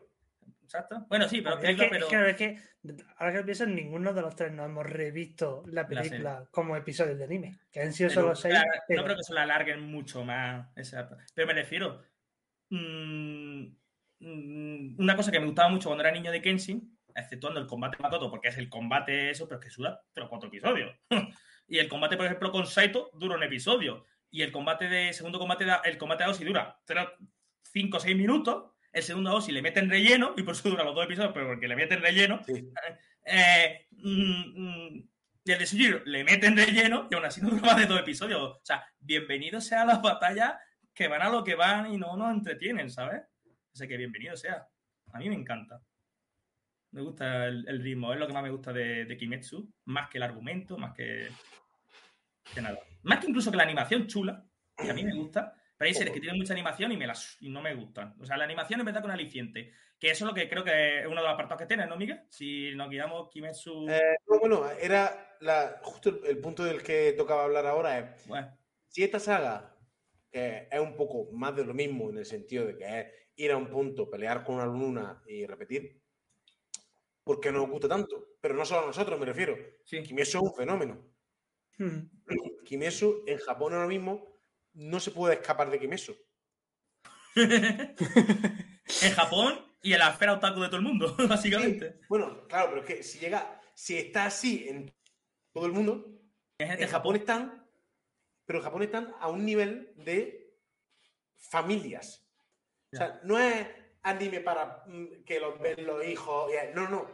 Exacto. 0.63 1.07
Bueno, 1.09 1.29
sí, 1.29 1.41
pero, 1.41 1.57
es, 1.57 1.61
película, 1.63 1.89
que, 1.89 1.91
pero 1.91 2.27
es 2.27 2.37
que, 2.37 2.47
es 2.51 2.57
que, 2.97 3.05
ahora 3.17 3.33
que 3.33 3.43
pienso, 3.45 3.67
ninguno 3.67 4.13
de 4.13 4.23
los 4.23 4.35
tres 4.35 4.53
no 4.53 4.65
hemos 4.65 4.85
revisto 4.85 5.63
la 5.67 5.87
película 5.87 6.45
como 6.51 6.77
episodios 6.77 7.19
de 7.19 7.25
anime. 7.25 7.59
Que 7.73 7.81
han 7.81 7.93
sido 7.93 8.09
pero, 8.11 8.21
solo 8.23 8.35
seis. 8.35 8.55
claro, 8.55 8.71
pero- 8.87 9.01
no 9.01 9.05
creo 9.07 9.17
que 9.17 9.25
se 9.25 9.35
la 9.35 9.43
alarguen 9.43 9.81
mucho 9.83 10.25
más. 10.25 10.69
Exacto. 10.77 11.17
Pero 11.35 11.47
me 11.47 11.55
refiero. 11.55 12.03
Mm, 12.77 13.77
mm, 14.21 14.97
una 14.99 15.17
cosa 15.17 15.31
que 15.31 15.41
me 15.41 15.47
gustaba 15.47 15.69
mucho 15.69 15.89
cuando 15.89 16.03
era 16.03 16.13
niño 16.13 16.31
de 16.31 16.43
Kenshin, 16.43 16.99
exceptuando 17.15 17.61
el 17.61 17.67
combate 17.67 17.99
Makoto, 18.01 18.31
porque 18.31 18.49
es 18.49 18.59
el 18.59 18.69
combate 18.69 19.31
eso, 19.31 19.47
pero 19.47 19.61
es 19.61 19.65
que 19.65 19.71
sura 19.71 20.01
tres 20.13 20.27
o 20.27 20.29
cuatro 20.29 20.49
episodios. 20.49 20.95
y 21.69 21.79
el 21.79 21.89
combate, 21.89 22.17
por 22.17 22.27
ejemplo, 22.27 22.51
con 22.51 22.67
Saito 22.67 23.11
dura 23.15 23.37
un 23.37 23.43
episodio. 23.43 24.05
Y 24.31 24.43
el 24.43 24.51
combate 24.51 24.89
de. 24.89 25.13
Segundo 25.13 25.39
combate, 25.39 25.65
el 25.85 25.97
combate 25.97 26.25
de 26.25 26.31
Osi 26.31 26.45
dura 26.45 26.81
5 27.73 27.97
o 27.97 28.01
6 28.01 28.17
minutos. 28.17 28.73
El 28.93 29.03
segundo 29.03 29.31
a 29.31 29.35
Osi 29.35 29.53
le 29.53 29.63
meten 29.63 29.89
relleno, 29.89 30.35
y 30.37 30.43
por 30.43 30.55
eso 30.55 30.69
dura 30.69 30.85
los 30.85 30.95
dos 30.95 31.05
episodios, 31.05 31.33
pero 31.33 31.47
porque 31.47 31.69
le 31.69 31.77
meten 31.77 32.01
relleno. 32.01 32.43
Sí. 32.45 32.53
Eh, 33.27 33.87
mm, 33.91 34.93
mm, 34.93 35.09
y 35.47 35.53
el 35.53 35.59
de 35.59 35.67
Sujiro 35.67 36.03
le 36.07 36.25
meten 36.25 36.57
relleno 36.57 37.07
y 37.11 37.15
aún 37.15 37.25
así 37.25 37.41
no 37.41 37.49
dura 37.49 37.63
más 37.63 37.77
de 37.77 37.87
dos 37.87 38.01
episodios. 38.01 38.41
O 38.41 38.61
sea, 38.63 38.83
bienvenidos 38.99 39.65
sean 39.65 39.87
las 39.87 40.01
batallas 40.01 40.55
que 40.95 41.09
van 41.09 41.23
a 41.23 41.29
lo 41.29 41.43
que 41.43 41.57
van 41.57 41.93
y 41.93 41.99
no 41.99 42.17
nos 42.17 42.33
entretienen, 42.33 42.89
¿sabes? 42.89 43.23
Así 43.73 43.89
que 43.89 43.97
bienvenido 43.97 44.37
sea. 44.37 44.69
A 45.13 45.19
mí 45.19 45.29
me 45.29 45.35
encanta. 45.35 45.83
Me 46.93 47.03
gusta 47.03 47.47
el, 47.47 47.69
el 47.69 47.83
ritmo, 47.83 48.13
es 48.13 48.21
lo 48.21 48.27
que 48.29 48.33
más 48.33 48.43
me 48.45 48.51
gusta 48.51 48.73
de, 48.73 49.05
de 49.05 49.17
Kimetsu, 49.17 49.69
más 49.87 50.09
que 50.09 50.19
el 50.19 50.23
argumento, 50.23 50.79
más 50.79 50.95
que, 50.95 51.29
que 52.55 52.63
nada. 52.63 52.79
Más 53.03 53.19
que 53.19 53.27
incluso 53.27 53.51
que 53.51 53.57
la 53.57 53.65
animación 53.65 54.07
chula, 54.07 54.45
que 54.77 54.89
a 54.89 54.95
mí 54.95 55.03
me 55.03 55.17
gusta, 55.17 55.53
pero 55.77 55.89
hay 55.89 55.95
series 55.95 56.15
que 56.15 56.21
tienen 56.21 56.39
mucha 56.39 56.53
animación 56.53 56.93
y, 56.93 56.97
me 56.97 57.09
las, 57.09 57.37
y 57.41 57.51
no 57.51 57.61
me 57.61 57.75
gustan. 57.75 58.15
O 58.21 58.25
sea, 58.25 58.37
la 58.37 58.45
animación 58.45 58.79
es 58.79 58.87
verdad 58.87 59.03
con 59.03 59.11
aliciente, 59.11 59.73
que 59.99 60.11
eso 60.11 60.25
es 60.25 60.29
lo 60.29 60.35
que 60.35 60.49
creo 60.49 60.63
que 60.63 61.01
es 61.01 61.07
uno 61.07 61.17
de 61.17 61.23
los 61.23 61.35
apartados 61.35 61.63
que 61.63 61.67
tiene, 61.67 61.85
¿no, 61.87 61.97
Miguel? 61.97 62.21
Si 62.31 62.73
nos 62.77 62.89
guiamos 62.89 63.29
Kimetsu... 63.29 63.89
Eh, 63.89 64.17
no, 64.29 64.39
bueno, 64.39 64.71
era 64.81 65.37
la, 65.41 65.81
justo 65.83 66.11
el, 66.11 66.27
el 66.27 66.39
punto 66.39 66.63
del 66.63 66.81
que 66.81 67.13
tocaba 67.17 67.43
hablar 67.43 67.67
ahora 67.67 67.99
es 67.99 68.27
Bueno, 68.29 68.57
si 68.87 69.03
esta 69.03 69.19
saga 69.19 69.74
que 70.35 70.67
es 70.69 70.81
un 70.81 70.97
poco 70.97 71.31
más 71.31 71.55
de 71.55 71.65
lo 71.65 71.73
mismo 71.73 72.11
en 72.11 72.19
el 72.19 72.27
sentido 72.27 72.67
de 72.67 72.77
que 72.77 72.99
es 72.99 73.07
ir 73.37 73.53
a 73.53 73.57
un 73.57 73.71
punto, 73.71 74.11
pelear 74.11 74.43
con 74.43 74.57
una 74.57 74.67
luna 74.67 75.23
y 75.29 75.47
repetir, 75.47 76.03
¿por 77.23 77.39
qué 77.39 77.53
nos 77.53 77.71
gusta 77.71 77.87
tanto? 77.87 78.35
Pero 78.41 78.55
no 78.55 78.65
solo 78.65 78.83
a 78.83 78.87
nosotros, 78.87 79.21
me 79.21 79.27
refiero. 79.27 79.57
sí. 79.85 80.03
Kimetsu 80.03 80.39
es 80.39 80.43
un 80.43 80.53
fenómeno. 80.53 81.09
Mm. 81.79 82.01
Kimetsu 82.65 83.23
en 83.29 83.39
Japón 83.39 83.75
ahora 83.75 83.87
mismo 83.87 84.41
no 84.73 84.99
se 84.99 85.13
puede 85.13 85.35
escapar 85.35 85.71
de 85.71 85.79
Kimetsu. 85.79 86.17
en 87.37 89.13
Japón 89.15 89.65
y 89.83 89.93
en 89.93 90.01
la 90.01 90.11
esfera 90.11 90.33
otaku 90.33 90.63
de 90.63 90.67
todo 90.67 90.79
el 90.79 90.83
mundo, 90.83 91.15
básicamente. 91.29 92.01
Bueno, 92.09 92.45
claro, 92.49 92.71
pero 92.71 92.81
es 92.81 92.87
que 92.89 93.03
si 93.05 93.21
llega, 93.21 93.61
si 93.73 93.99
está 93.99 94.25
así 94.25 94.67
en 94.69 94.93
todo 95.53 95.67
el 95.67 95.73
mundo, 95.73 96.11
en 96.59 96.89
Japón 96.89 97.15
están, 97.15 97.64
pero 98.45 98.59
en 98.59 98.65
Japón 98.65 98.83
están 98.83 99.15
a 99.21 99.29
un 99.29 99.45
nivel 99.45 99.93
de 99.97 100.55
familias. 101.37 102.27
O 102.93 102.97
sea, 102.97 103.21
no 103.25 103.39
es 103.39 103.67
anime 104.03 104.41
para 104.41 104.83
mm, 104.87 105.25
que 105.25 105.41
los 105.41 105.59
ven 105.61 105.85
los 105.87 106.05
hijos. 106.07 106.51
No, 106.75 106.89
no. 106.89 107.07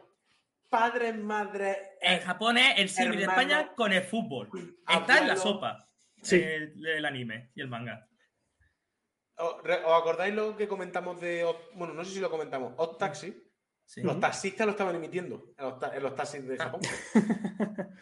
Padres, 0.69 1.17
madres. 1.17 1.77
En 2.01 2.21
Japón 2.21 2.59
es 2.59 2.79
el 2.79 2.89
símil 2.89 3.17
de 3.19 3.25
España 3.25 3.73
con 3.75 3.93
el 3.93 4.03
fútbol. 4.03 4.49
Está 4.89 5.19
en 5.19 5.29
la 5.29 5.37
sopa. 5.37 5.89
Sí. 6.23 6.37
El, 6.37 6.87
el 6.87 7.05
anime 7.05 7.51
y 7.55 7.61
el 7.63 7.69
manga. 7.69 8.07
¿Os 9.37 9.55
acordáis 9.65 10.35
lo 10.35 10.55
que 10.57 10.69
comentamos 10.69 11.19
de. 11.21 11.47
Bueno, 11.75 11.95
no 11.95 12.05
sé 12.05 12.13
si 12.13 12.21
lo 12.21 12.31
comentamos. 12.31 12.75
Odd 12.77 12.99
Taxi. 12.99 13.35
Sí. 13.87 14.03
Los 14.03 14.21
taxistas 14.21 14.67
lo 14.67 14.73
estaban 14.73 14.95
emitiendo 14.95 15.53
en 15.59 15.65
los, 15.65 15.79
ta- 15.81 15.97
en 15.97 16.03
los 16.03 16.15
taxis 16.15 16.47
de 16.47 16.57
Japón. 16.59 16.81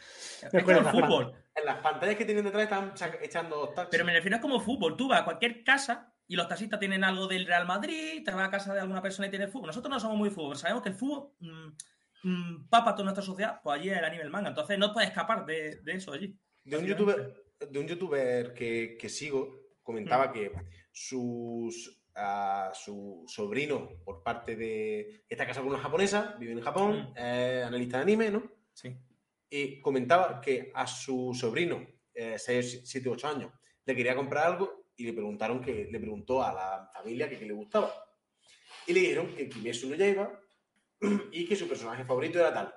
Es 0.52 0.62
como 0.64 0.78
el 0.78 0.84
fútbol. 0.84 1.34
En 1.58 1.64
las 1.66 1.78
pantallas 1.78 2.16
que 2.16 2.24
tienen 2.24 2.44
detrás 2.44 2.94
cha- 2.94 3.18
echando 3.22 3.60
Odd 3.60 3.74
Taxi. 3.74 3.90
Pero 3.90 4.04
me 4.04 4.12
refiero 4.12 4.36
es 4.36 4.42
como 4.42 4.60
fútbol. 4.60 4.96
Tú 4.96 5.08
vas 5.08 5.20
a 5.22 5.24
cualquier 5.24 5.64
casa 5.64 6.14
y 6.26 6.36
los 6.36 6.48
taxistas 6.48 6.78
tienen 6.80 7.04
algo 7.04 7.26
del 7.26 7.46
Real 7.46 7.66
Madrid, 7.66 8.22
te 8.24 8.30
vas 8.30 8.46
a 8.46 8.50
casa 8.50 8.74
de 8.74 8.80
alguna 8.80 9.00
persona 9.02 9.28
y 9.28 9.30
tiene 9.30 9.48
fútbol. 9.48 9.68
Nosotros 9.68 9.90
no 9.90 9.98
somos 10.00 10.16
muy 10.16 10.30
fútbol. 10.30 10.56
Sabemos 10.56 10.82
que 10.82 10.90
el 10.90 10.94
fútbol 10.94 11.32
mm, 11.40 12.28
mm, 12.28 12.68
papa 12.68 12.92
toda 12.94 13.04
nuestra 13.04 13.24
sociedad. 13.24 13.60
Pues 13.62 13.78
allí 13.80 13.90
es 13.90 13.96
el 13.98 14.04
anime 14.04 14.22
y 14.22 14.26
el 14.26 14.30
manga. 14.30 14.48
Entonces 14.50 14.78
no 14.78 14.92
puedes 14.92 15.08
escapar 15.10 15.44
de, 15.46 15.80
de 15.82 15.92
eso 15.92 16.12
allí. 16.12 16.38
De 16.64 16.76
un 16.76 16.84
youtuber, 16.84 17.34
de 17.70 17.78
un 17.78 17.86
youtuber 17.88 18.52
que, 18.54 18.96
que 19.00 19.08
sigo, 19.08 19.56
comentaba 19.82 20.30
que 20.32 20.52
sus, 20.92 22.02
a 22.14 22.70
su 22.74 23.24
sobrino, 23.26 23.88
por 24.04 24.22
parte 24.22 24.54
de. 24.56 25.24
Está 25.28 25.46
casado 25.46 25.64
con 25.66 25.74
una 25.74 25.82
japonesa, 25.82 26.34
vive 26.38 26.52
en 26.52 26.60
Japón, 26.60 27.12
Mm. 27.14 27.18
analista 27.66 27.96
de 27.98 28.02
anime, 28.02 28.30
¿no? 28.30 28.42
Sí. 28.74 28.94
Y 29.50 29.80
comentaba 29.80 30.40
que 30.40 30.70
a 30.74 30.86
su 30.86 31.34
sobrino, 31.34 31.86
6, 32.14 32.82
7, 32.84 33.08
8 33.08 33.28
años, 33.28 33.52
le 33.84 33.96
quería 33.96 34.14
comprar 34.14 34.46
algo 34.46 34.88
y 34.96 35.04
le 35.04 35.12
preguntaron 35.12 35.60
que 35.60 35.88
le 35.90 36.00
preguntó 36.00 36.42
a 36.42 36.52
la 36.52 36.90
familia 36.92 37.28
que, 37.28 37.38
qué 37.38 37.46
le 37.46 37.54
gustaba. 37.54 37.94
Y 38.86 38.92
le 38.92 39.00
dijeron 39.00 39.34
que 39.34 39.48
Kimetsu 39.48 39.88
no 39.88 39.94
Yaiba 39.94 40.40
y 41.32 41.46
que 41.46 41.56
su 41.56 41.68
personaje 41.68 42.04
favorito 42.04 42.38
era 42.38 42.52
tal. 42.52 42.74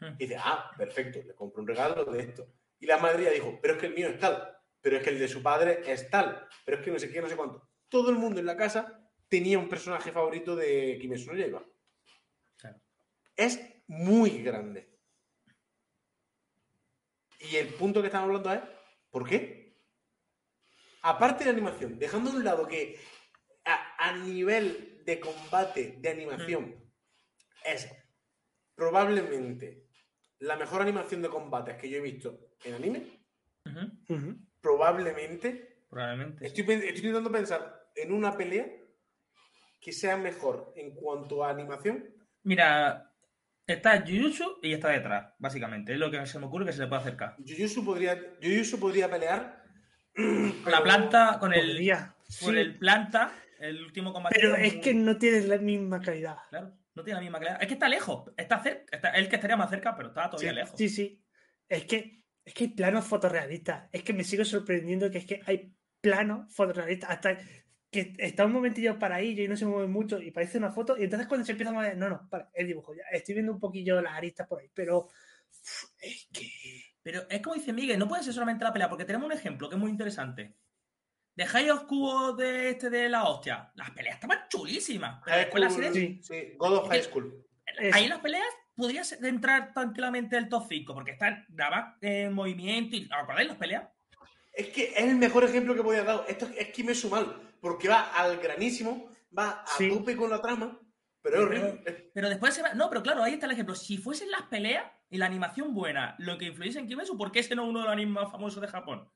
Mm. 0.00 0.14
Y 0.18 0.26
dice, 0.26 0.36
ah, 0.38 0.70
perfecto, 0.76 1.22
le 1.26 1.34
compro 1.34 1.62
un 1.62 1.68
regalo 1.68 2.04
de 2.04 2.20
esto. 2.20 2.46
Y 2.78 2.86
la 2.86 2.98
madre 2.98 3.24
ya 3.24 3.30
dijo, 3.30 3.58
pero 3.60 3.74
es 3.74 3.80
que 3.80 3.86
el 3.86 3.94
mío 3.94 4.08
es 4.08 4.18
tal, 4.18 4.56
pero 4.80 4.96
es 4.96 5.02
que 5.02 5.10
el 5.10 5.18
de 5.18 5.28
su 5.28 5.42
padre 5.42 5.80
es 5.86 6.10
tal, 6.10 6.46
pero 6.64 6.78
es 6.78 6.84
que 6.84 6.90
no 6.90 6.98
sé 6.98 7.10
qué, 7.10 7.20
no 7.20 7.28
sé 7.28 7.36
cuánto. 7.36 7.68
Todo 7.88 8.10
el 8.10 8.16
mundo 8.16 8.40
en 8.40 8.46
la 8.46 8.56
casa 8.56 9.10
tenía 9.28 9.58
un 9.58 9.68
personaje 9.68 10.12
favorito 10.12 10.54
de 10.56 10.98
Kimetsu 11.00 11.32
no 11.32 11.38
Yaiba. 11.38 11.64
Claro. 12.56 12.80
Es 13.36 13.60
muy 13.86 14.42
grande. 14.42 14.89
Y 17.40 17.56
el 17.56 17.68
punto 17.68 18.00
que 18.00 18.08
estamos 18.08 18.28
hablando 18.28 18.52
es, 18.52 18.60
¿por 19.10 19.28
qué? 19.28 19.76
Aparte 21.02 21.44
de 21.44 21.46
la 21.46 21.56
animación, 21.56 21.98
dejando 21.98 22.30
a 22.30 22.34
un 22.34 22.44
lado 22.44 22.68
que 22.68 23.00
a, 23.64 24.08
a 24.08 24.16
nivel 24.16 25.02
de 25.04 25.18
combate 25.18 25.96
de 25.98 26.08
animación 26.10 26.74
es 27.64 27.90
probablemente 28.74 29.86
la 30.40 30.56
mejor 30.56 30.82
animación 30.82 31.22
de 31.22 31.28
combates 31.28 31.76
que 31.76 31.88
yo 31.88 31.98
he 31.98 32.02
visto 32.02 32.50
en 32.64 32.74
anime, 32.74 33.06
probablemente. 34.60 35.84
Probablemente. 35.88 36.46
Estoy, 36.46 36.64
estoy 36.64 36.88
intentando 36.88 37.30
pensar 37.30 37.90
en 37.94 38.12
una 38.12 38.36
pelea 38.36 38.66
que 39.80 39.92
sea 39.92 40.16
mejor 40.16 40.72
en 40.76 40.94
cuanto 40.94 41.44
a 41.44 41.50
animación. 41.50 42.14
Mira, 42.42 43.09
está 43.72 44.00
Jujutsu 44.06 44.58
y 44.62 44.72
está 44.72 44.88
detrás, 44.88 45.32
básicamente. 45.38 45.92
Es 45.92 45.98
lo 45.98 46.10
que 46.10 46.24
se 46.26 46.38
me 46.38 46.46
ocurre 46.46 46.66
que 46.66 46.72
se 46.72 46.80
le 46.80 46.86
puede 46.86 47.02
acercar. 47.02 47.36
Jujutsu 47.38 47.84
podría, 47.84 48.18
Jujutsu 48.42 48.78
podría 48.80 49.10
pelear 49.10 49.62
Con 50.14 50.62
la 50.72 50.82
planta, 50.82 51.36
con 51.38 51.52
el, 51.52 51.68
Podría. 51.72 52.14
con 52.42 52.54
Sí. 52.54 52.58
el 52.60 52.78
planta 52.78 53.32
El 53.58 53.82
último 53.84 54.12
combate. 54.12 54.36
Pero 54.40 54.56
es 54.56 54.76
que 54.76 54.94
no 54.94 55.16
tiene 55.18 55.40
la 55.46 55.58
misma 55.58 56.00
calidad. 56.00 56.36
Claro, 56.50 56.72
no 56.94 57.02
tiene 57.04 57.16
la 57.18 57.22
misma 57.22 57.38
calidad. 57.38 57.58
Es 57.60 57.66
que 57.68 57.74
está 57.74 57.88
lejos. 57.88 58.30
Está 58.36 58.62
cerca. 58.62 58.96
Está, 58.96 59.10
el 59.10 59.28
que 59.28 59.36
estaría 59.36 59.56
más 59.56 59.70
cerca, 59.70 59.94
pero 59.96 60.08
está 60.08 60.30
todavía 60.30 60.50
Sí, 60.50 60.56
lejos. 60.56 60.74
Sí, 60.76 60.88
sí. 60.88 61.24
Es 61.68 61.84
que, 61.84 62.24
es 62.44 62.54
que 62.54 62.64
hay 62.64 62.70
planos 62.70 63.04
fotorrealistas. 63.06 63.88
Es 63.92 64.02
que 64.02 64.12
me 64.12 64.24
sigo 64.24 64.44
sorprendiendo 64.44 65.10
que 65.10 65.18
es 65.18 65.26
que 65.26 65.40
hay 65.46 65.74
planos 66.00 66.52
fotorrealistas. 66.54 67.10
Hasta 67.10 67.38
que 67.90 68.14
está 68.18 68.44
un 68.46 68.52
momentillo 68.52 68.98
para 68.98 69.16
ahí 69.16 69.38
y 69.40 69.48
no 69.48 69.56
se 69.56 69.66
mueve 69.66 69.88
mucho 69.88 70.20
y 70.20 70.30
parece 70.30 70.58
una 70.58 70.70
foto. 70.70 70.96
Y 70.96 71.04
entonces 71.04 71.26
cuando 71.28 71.44
se 71.44 71.52
empieza 71.52 71.70
a 71.70 71.74
mover, 71.74 71.96
no, 71.96 72.08
no, 72.08 72.28
para, 72.30 72.50
el 72.54 72.66
dibujo. 72.66 72.94
Ya 72.94 73.02
estoy 73.12 73.34
viendo 73.34 73.52
un 73.52 73.58
poquillo 73.60 74.00
las 74.00 74.14
aristas 74.14 74.46
por 74.46 74.60
ahí, 74.60 74.70
pero 74.72 75.08
es 76.00 76.28
que. 76.32 76.50
Pero 77.02 77.22
es 77.30 77.40
como 77.40 77.54
dice 77.54 77.72
Miguel, 77.72 77.98
no 77.98 78.06
puede 78.08 78.22
ser 78.22 78.34
solamente 78.34 78.62
la 78.64 78.72
pelea, 78.72 78.88
porque 78.88 79.04
tenemos 79.06 79.26
un 79.26 79.32
ejemplo 79.32 79.68
que 79.68 79.74
es 79.74 79.80
muy 79.80 79.90
interesante. 79.90 80.54
De 81.34 81.46
High 81.46 81.70
of 81.70 81.84
Cubo 81.84 82.32
de 82.34 82.70
este 82.70 82.90
de 82.90 83.08
la 83.08 83.24
hostia. 83.24 83.72
Las 83.74 83.90
peleas 83.92 84.16
estaban 84.16 84.40
chulísimas. 84.50 85.22
High 85.24 85.48
School, 85.48 85.70
serie, 85.70 85.92
Sí. 85.92 86.20
sí, 86.22 86.54
God 86.58 86.76
of 86.76 86.88
High 86.90 87.02
School. 87.04 87.46
Ahí 87.92 88.04
en 88.04 88.10
las 88.10 88.18
peleas 88.20 88.44
podría 88.76 89.02
ser- 89.04 89.24
entrar 89.24 89.72
tranquilamente 89.72 90.36
el 90.36 90.48
top 90.48 90.66
5, 90.68 90.92
porque 90.92 91.12
están 91.12 91.46
grabadas 91.48 91.96
en 92.02 92.32
movimiento 92.34 92.96
y. 92.96 93.06
¿Os 93.06 93.12
acordáis 93.12 93.48
las 93.48 93.56
peleas? 93.56 93.88
Es 94.52 94.68
que 94.68 94.84
es 94.94 94.98
el 95.04 95.16
mejor 95.16 95.44
ejemplo 95.44 95.74
que 95.74 95.82
podía 95.82 96.04
dar. 96.04 96.24
Esto 96.28 96.48
es 96.56 96.68
Kimetsu 96.68 97.08
mal, 97.08 97.49
porque 97.60 97.88
va 97.88 98.12
al 98.16 98.38
granísimo, 98.38 99.10
va 99.36 99.62
a 99.62 99.66
Sí. 99.78 99.88
tope 99.88 100.16
con 100.16 100.30
la 100.30 100.40
trama, 100.40 100.78
pero 101.22 101.36
es 101.36 101.42
horrible. 101.42 102.10
Pero 102.14 102.28
después 102.28 102.54
se 102.54 102.62
va. 102.62 102.74
No, 102.74 102.88
pero 102.88 103.02
claro, 103.02 103.22
ahí 103.22 103.34
está 103.34 103.46
el 103.46 103.52
ejemplo. 103.52 103.74
Si 103.74 103.98
fuesen 103.98 104.30
las 104.30 104.42
peleas 104.42 104.84
y 105.08 105.18
la 105.18 105.26
animación 105.26 105.74
buena 105.74 106.14
lo 106.18 106.38
que 106.38 106.46
influyese 106.46 106.78
en 106.78 106.86
Kimetsu, 106.88 107.16
¿por 107.16 107.30
qué 107.32 107.40
ese 107.40 107.54
no 107.54 107.62
es 107.64 107.68
uno 107.68 107.80
de 107.80 107.84
los 107.84 107.92
animes 107.92 108.14
más 108.14 108.30
famosos 108.32 108.60
de 108.60 108.68
Japón? 108.68 109.10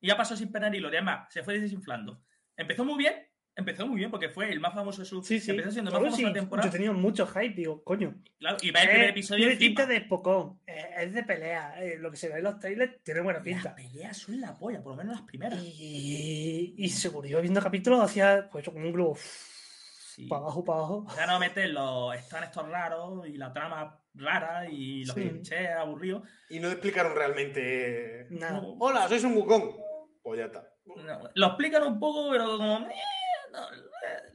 Y 0.00 0.08
ya 0.08 0.16
pasó 0.16 0.36
sin 0.36 0.52
pena 0.52 0.68
ni 0.70 0.78
gloria. 0.78 1.00
Además, 1.00 1.32
se 1.32 1.42
fue 1.42 1.58
desinflando. 1.58 2.22
Empezó 2.56 2.84
muy 2.84 2.96
bien, 2.98 3.14
empezó 3.56 3.86
muy 3.86 3.96
bien 3.98 4.10
porque 4.10 4.28
fue 4.28 4.50
el 4.50 4.60
más 4.60 4.74
famoso 4.74 5.02
de 5.02 5.06
su. 5.06 5.22
Sí, 5.22 5.40
sí. 5.40 5.50
Empezó 5.50 5.70
siendo 5.70 5.90
el 5.90 5.94
más 5.94 6.00
famoso 6.02 6.16
sí, 6.16 6.22
de 6.22 6.28
la 6.28 6.34
temporada. 6.34 6.68
Yo 6.68 6.72
tenía 6.72 6.92
mucho 6.92 7.26
hype, 7.26 7.54
digo, 7.54 7.82
coño. 7.84 8.14
Claro, 8.38 8.56
y 8.62 8.70
va 8.70 8.80
el 8.82 8.88
primer 8.88 9.06
Eh, 9.06 9.10
episodio 9.10 9.44
tiene 9.46 9.56
pinta 9.56 9.86
de 9.86 9.96
eh, 9.96 10.90
es 10.98 11.12
de 11.14 11.22
pelea. 11.22 11.82
eh, 11.82 11.96
lo 11.98 12.10
que 12.10 12.16
se 12.16 12.28
ve 12.28 12.38
en 12.38 12.44
los 12.44 12.58
trailers 12.58 13.02
tiene 13.02 13.20
buena 13.20 13.38
Las 13.40 13.44
pinta. 13.44 13.74
peleas 13.74 14.16
son 14.16 14.40
la 14.40 14.56
polla, 14.58 14.82
por 14.82 14.92
lo 14.92 14.96
menos 14.96 15.16
las 15.16 15.22
primeras. 15.26 15.62
Y, 15.62 16.74
y 16.76 16.88
seguro, 16.90 17.28
yo 17.28 17.40
viendo 17.40 17.60
capítulos 17.60 18.00
hacía 18.00 18.48
pues 18.50 18.64
como 18.64 18.78
un 18.78 18.92
globo 18.92 19.16
Sí. 19.16 20.26
para 20.28 20.42
abajo, 20.42 20.64
para 20.64 20.78
abajo. 20.78 21.06
Ya 21.16 21.26
no 21.26 21.40
meten 21.40 21.74
los 21.74 22.14
están 22.14 22.44
estos 22.44 22.68
raros 22.68 23.26
y 23.26 23.36
la 23.36 23.52
trama 23.52 24.00
rara 24.14 24.68
y 24.70 25.04
los 25.04 25.14
Sí. 25.16 25.22
clichés 25.28 25.70
aburridos. 25.70 26.22
Y 26.50 26.60
no 26.60 26.68
explicaron 26.68 27.16
realmente. 27.16 28.28
Nada. 28.30 28.62
Hola, 28.78 29.08
sois 29.08 29.24
un 29.24 29.34
Wukong. 29.34 29.74
Pues 30.22 30.38
ya 30.38 30.46
está. 30.46 30.68
no, 30.86 31.30
lo 31.34 31.46
explican 31.48 31.82
un 31.82 31.98
poco, 31.98 32.30
pero 32.30 32.56
como. 32.56 32.86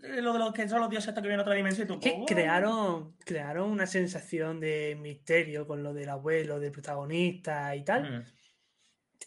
Lo 0.02 0.34
de 0.34 0.40
los 0.40 0.54
que 0.54 0.68
son 0.70 0.80
los 0.80 0.90
dioses 0.90 1.10
estos 1.10 1.22
que 1.22 1.28
vienen 1.28 1.40
a 1.40 1.44
otra 1.44 1.56
dimensión. 1.56 1.86
y 1.86 1.88
tú, 1.88 2.00
Que 2.00 2.12
pues, 2.14 2.26
crearon, 2.28 3.16
crearon 3.26 3.70
una 3.70 3.86
sensación 3.86 4.60
de 4.60 4.98
misterio 5.00 5.68
con 5.68 5.84
lo 5.84 5.94
del 5.94 6.10
abuelo, 6.10 6.60
del 6.60 6.72
protagonista 6.72 7.76
y 7.76 7.84
tal. 7.84 8.20
Mm. 8.22 8.26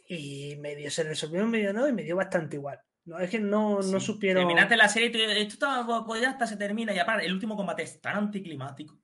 Y 0.09 0.56
medio 0.56 0.90
se 0.90 1.05
resolvió, 1.05 1.47
medio 1.47 1.73
no, 1.73 1.89
y 1.89 1.93
me 1.93 2.02
dio 2.02 2.16
bastante 2.16 2.56
igual. 2.56 2.81
No, 3.05 3.19
es 3.19 3.31
que 3.31 3.40
no, 3.40 3.81
no 3.81 4.01
supieron. 4.01 4.43
Terminaste 4.43 4.77
la 4.77 4.89
serie 4.89 5.09
y 5.09 5.12
tú, 5.12 5.19
esto 5.19 5.55
está- 5.55 6.05
pues 6.06 6.20
ya 6.20 6.31
hasta 6.31 6.47
se 6.47 6.56
termina. 6.56 6.93
Y 6.94 6.98
aparte, 6.98 7.27
el 7.27 7.32
último 7.32 7.56
combate 7.56 7.82
es 7.82 8.01
tan 8.01 8.16
anticlimático. 8.16 8.98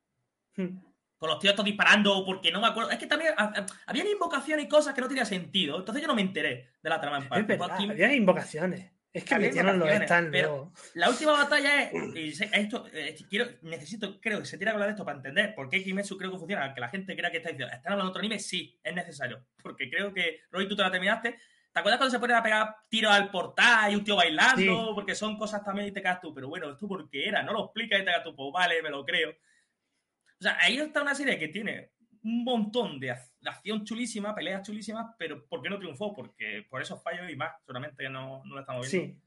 Hmm. 0.57 0.79
Con 1.17 1.31
los 1.31 1.41
tíos 1.41 1.51
estos 1.53 1.65
disparando, 1.65 2.25
porque 2.25 2.53
no 2.53 2.61
me 2.61 2.69
acuerdo. 2.69 2.91
Es 2.91 2.99
que 2.99 3.07
también 3.09 3.33
ha- 3.37 3.45
ha- 3.57 3.67
habían 3.87 4.07
invocaciones 4.07 4.67
y 4.67 4.69
cosas 4.69 4.95
que 4.95 5.01
no 5.01 5.09
tenían 5.09 5.27
sentido. 5.27 5.79
Entonces 5.79 6.01
yo 6.01 6.07
no 6.07 6.15
me 6.15 6.23
enteré 6.23 6.69
de 6.81 6.89
la 6.91 7.01
trama 7.01 7.19
en 7.19 7.29
parte. 7.29 7.53
Es 7.55 7.59
verdad, 7.59 7.77
había 7.91 8.15
invocaciones. 8.15 8.93
Es 9.19 9.25
que 9.25 9.39
metieron 9.39 9.79
los 9.79 9.91
stands 9.91 10.31
pero-. 10.31 10.73
La 10.95 11.11
última 11.11 11.33
batalla 11.33 11.83
es. 11.83 12.41
esto, 12.41 12.87
eh, 12.93 13.17
quiero, 13.29 13.47
necesito, 13.63 14.21
creo 14.21 14.41
que 14.41 14.47
se 14.47 14.57
tiene 14.59 14.71
que 14.71 14.75
hablar 14.75 14.89
de 14.89 14.93
esto 14.93 15.05
para 15.05 15.17
entender 15.17 15.55
por 15.55 15.69
qué 15.69 15.83
Kimetsu 15.83 16.17
creo 16.17 16.31
que 16.31 16.39
funciona. 16.39 16.73
Que 16.75 16.81
la 16.81 16.89
gente 16.89 17.17
crea 17.17 17.31
que 17.31 17.39
está 17.39 17.51
diciendo, 17.51 17.75
¿están 17.75 17.93
hablando 17.93 18.05
de 18.05 18.11
otro 18.11 18.21
anime? 18.21 18.39
Sí, 18.39 18.79
es 18.83 18.95
necesario. 18.95 19.45
Porque 19.63 19.91
creo 19.91 20.13
que, 20.13 20.43
Roy, 20.51 20.69
tú 20.69 20.77
te 20.77 20.83
la 20.83 20.91
terminaste. 20.91 21.39
¿Te 21.73 21.81
acuerdas 21.81 21.99
cuando 21.99 22.13
se 22.13 22.19
ponen 22.19 22.37
a 22.37 22.43
pegar 22.43 22.77
tiros 22.89 23.13
al 23.13 23.31
portal 23.31 23.93
y 23.93 23.97
un 23.97 24.05
tío 24.05 24.17
bailando? 24.17 24.89
Sí. 24.89 24.93
Porque 24.95 25.15
son 25.15 25.37
cosas 25.37 25.65
también 25.65 25.89
y 25.89 25.93
te 25.93 26.01
quedas 26.01 26.21
tú. 26.21 26.33
Pero 26.33 26.49
bueno, 26.49 26.71
¿esto 26.71 26.89
por 26.89 27.09
qué 27.11 27.29
era? 27.29 27.43
No 27.43 27.53
lo 27.53 27.65
explicas 27.65 28.01
y 28.01 28.05
te 28.05 28.11
quedas 28.11 28.25
tú, 28.25 28.35
pues 28.35 28.53
vale, 28.53 28.83
me 28.83 28.91
lo 28.91 29.05
creo. 29.05 29.31
O 29.31 30.43
sea, 30.43 30.57
ahí 30.61 30.79
está 30.79 31.03
una 31.03 31.15
serie 31.15 31.39
que 31.39 31.49
tiene 31.49 31.91
un 32.29 32.45
montón 32.45 33.01
de, 33.01 33.13
ac- 33.13 33.31
de 33.41 33.51
acción 33.51 33.85
chulísima, 33.85 34.35
peleas 34.35 34.67
chulísimas, 34.67 35.15
pero 35.19 35.47
¿por 35.47 35.63
qué 35.63 35.71
no 35.71 35.79
triunfó? 35.79 36.15
Porque 36.15 36.67
por 36.69 36.83
esos 36.83 37.03
fallos 37.03 37.31
y 37.31 37.37
más, 37.37 37.53
solamente 37.67 38.03
que 38.05 38.11
no, 38.11 38.43
no 38.45 38.55
lo 38.55 38.61
estamos 38.61 38.91
viendo. 38.91 39.15
Sí. 39.15 39.21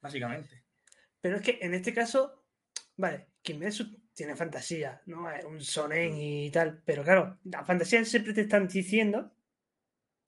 Básicamente. 0.00 0.64
Pero 1.20 1.36
es 1.36 1.42
que 1.42 1.58
en 1.60 1.74
este 1.74 1.92
caso, 1.94 2.44
vale, 2.96 3.28
Kimetsu 3.42 4.00
tiene 4.14 4.34
fantasía, 4.34 5.00
¿no? 5.06 5.30
Es 5.30 5.44
un 5.44 5.60
sonen 5.60 6.16
y 6.16 6.50
tal. 6.50 6.82
Pero 6.84 7.04
claro, 7.04 7.38
la 7.44 7.64
fantasía 7.64 8.04
siempre 8.04 8.32
te 8.32 8.42
están 8.42 8.66
diciendo 8.66 9.32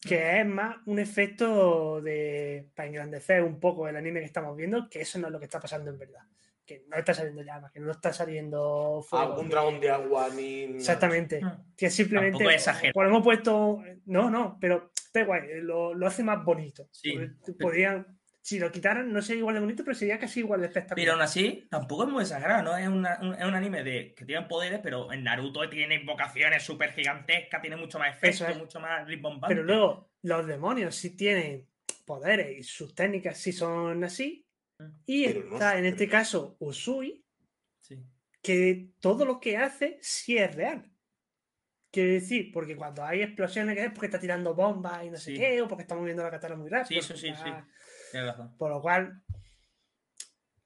que 0.00 0.40
es 0.40 0.46
más 0.46 0.76
un 0.86 0.98
efecto 0.98 2.00
de 2.00 2.70
para 2.74 2.88
engrandecer 2.88 3.42
un 3.42 3.58
poco 3.58 3.88
el 3.88 3.96
anime 3.96 4.20
que 4.20 4.26
estamos 4.26 4.56
viendo, 4.56 4.88
que 4.88 5.00
eso 5.00 5.18
no 5.18 5.26
es 5.28 5.32
lo 5.32 5.38
que 5.38 5.46
está 5.46 5.60
pasando 5.60 5.90
en 5.90 5.98
verdad. 5.98 6.22
Que 6.66 6.84
no 6.88 6.96
está 6.96 7.12
saliendo 7.12 7.42
llamas, 7.42 7.70
que 7.72 7.80
no 7.80 7.90
está 7.90 8.12
saliendo 8.12 9.02
fuego. 9.06 9.32
Algún 9.32 9.48
dragón 9.50 9.80
de 9.80 9.90
agua 9.90 10.28
ni. 10.34 10.62
Exactamente. 10.62 11.44
Mm. 11.44 11.74
Que 11.76 11.90
simplemente. 11.90 12.42
Pues 12.42 12.66
hemos 13.08 13.22
puesto. 13.22 13.82
No, 14.06 14.30
no, 14.30 14.56
pero 14.60 14.90
da 15.12 15.20
igual, 15.20 15.42
lo, 15.62 15.94
lo 15.94 16.06
hace 16.06 16.22
más 16.22 16.42
bonito. 16.44 16.88
Sí. 16.90 17.16
Podrían. 17.60 18.06
Si 18.40 18.58
lo 18.58 18.70
quitaran, 18.70 19.10
no 19.10 19.22
sería 19.22 19.38
igual 19.40 19.54
de 19.54 19.60
bonito, 19.62 19.84
pero 19.84 19.94
sería 19.94 20.18
casi 20.18 20.40
igual 20.40 20.60
de 20.60 20.66
espectacular. 20.66 20.96
Pero 21.02 21.12
aún 21.14 21.22
así, 21.22 21.66
tampoco 21.70 22.04
es 22.04 22.10
muy 22.10 22.22
exagerado, 22.24 22.62
¿no? 22.62 22.76
Es, 22.76 22.86
una- 22.88 23.18
un, 23.22 23.32
es 23.34 23.42
un 23.44 23.54
anime 23.54 23.82
de 23.82 24.14
que 24.14 24.26
tienen 24.26 24.46
poderes, 24.48 24.80
pero 24.82 25.10
en 25.12 25.24
Naruto 25.24 25.66
tiene 25.70 25.94
invocaciones 25.94 26.62
súper 26.62 26.92
gigantescas, 26.92 27.62
tiene 27.62 27.76
mucho 27.76 27.98
más 27.98 28.14
efecto, 28.14 28.46
es. 28.46 28.58
mucho 28.58 28.80
más 28.80 29.06
rimbombante. 29.06 29.54
Pero 29.54 29.62
luego, 29.66 30.10
los 30.20 30.46
demonios 30.46 30.94
sí 30.94 31.16
tienen 31.16 31.66
poderes 32.04 32.58
y 32.58 32.62
sus 32.62 32.94
técnicas 32.94 33.38
sí 33.38 33.50
son 33.50 34.04
así. 34.04 34.43
Y 35.06 35.26
Pero 35.26 35.44
no 35.44 35.54
está 35.54 35.78
en 35.78 35.84
este 35.86 36.08
caso 36.08 36.56
Usui, 36.58 37.24
Sí. 37.80 38.02
que 38.42 38.90
todo 39.00 39.24
lo 39.24 39.40
que 39.40 39.56
hace 39.56 39.98
sí 40.00 40.36
es 40.38 40.54
real. 40.54 40.90
Quiero 41.90 42.12
decir, 42.12 42.50
porque 42.52 42.74
cuando 42.76 43.04
hay 43.04 43.22
explosiones 43.22 43.76
que 43.76 43.84
es 43.84 43.90
porque 43.92 44.06
está 44.06 44.18
tirando 44.18 44.54
bombas 44.54 45.04
y 45.04 45.10
no 45.10 45.16
sé 45.16 45.32
Sí. 45.32 45.38
qué, 45.38 45.62
o 45.62 45.68
porque 45.68 45.82
está 45.82 45.94
moviendo 45.94 46.22
la 46.24 46.30
katana 46.30 46.56
muy 46.56 46.68
rápido. 46.68 46.88
Sí, 46.88 46.98
eso 46.98 47.14
sí, 47.16 47.28
sí. 47.28 47.32
está- 47.32 47.68
Tienes 48.10 48.30
razón. 48.30 48.56
Por 48.56 48.70
lo 48.70 48.80
cual. 48.82 49.22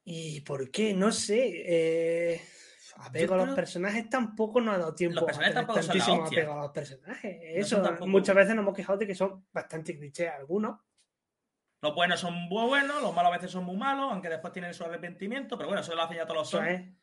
¿Y 0.04 0.40
por 0.40 0.70
qué? 0.70 0.94
No 0.94 1.12
sé. 1.12 1.62
Eh, 1.66 2.40
apego 2.96 3.28
Yo 3.28 3.34
a 3.34 3.36
los 3.38 3.44
creo- 3.46 3.56
personajes 3.56 4.08
tampoco 4.08 4.60
nos 4.60 4.74
ha 4.74 4.78
dado 4.78 4.94
tiempo 4.94 5.16
Los 5.16 5.24
personajes 5.26 5.56
a 5.56 5.60
tener 5.60 5.66
tampoco 5.66 5.82
son 5.82 5.88
la 5.98 6.04
tantísimo 6.04 6.26
apego 6.26 6.52
a 6.58 6.62
los 6.62 6.72
personajes. 6.72 7.36
Eso, 7.42 7.82
tampoco- 7.82 8.06
muchas 8.06 8.34
veces 8.34 8.54
nos 8.56 8.62
hemos 8.62 8.74
quejado 8.76 8.98
de 8.98 9.06
que 9.06 9.14
son 9.14 9.46
bastante 9.52 9.96
clichés 9.98 10.30
algunos. 10.30 10.80
Los 11.80 11.94
buenos 11.94 12.18
son 12.20 12.34
muy 12.34 12.66
buenos, 12.66 13.00
los 13.02 13.14
malos 13.14 13.30
a 13.32 13.36
veces 13.36 13.50
son 13.50 13.64
muy 13.64 13.76
malos, 13.76 14.10
aunque 14.10 14.28
después 14.28 14.52
tienen 14.52 14.74
su 14.74 14.84
arrepentimiento, 14.84 15.56
pero 15.56 15.68
bueno, 15.68 15.80
eso 15.80 15.94
lo 15.94 16.02
hacen 16.02 16.16
ya 16.16 16.26
todos 16.26 16.38
los 16.40 16.50
son. 16.50 16.98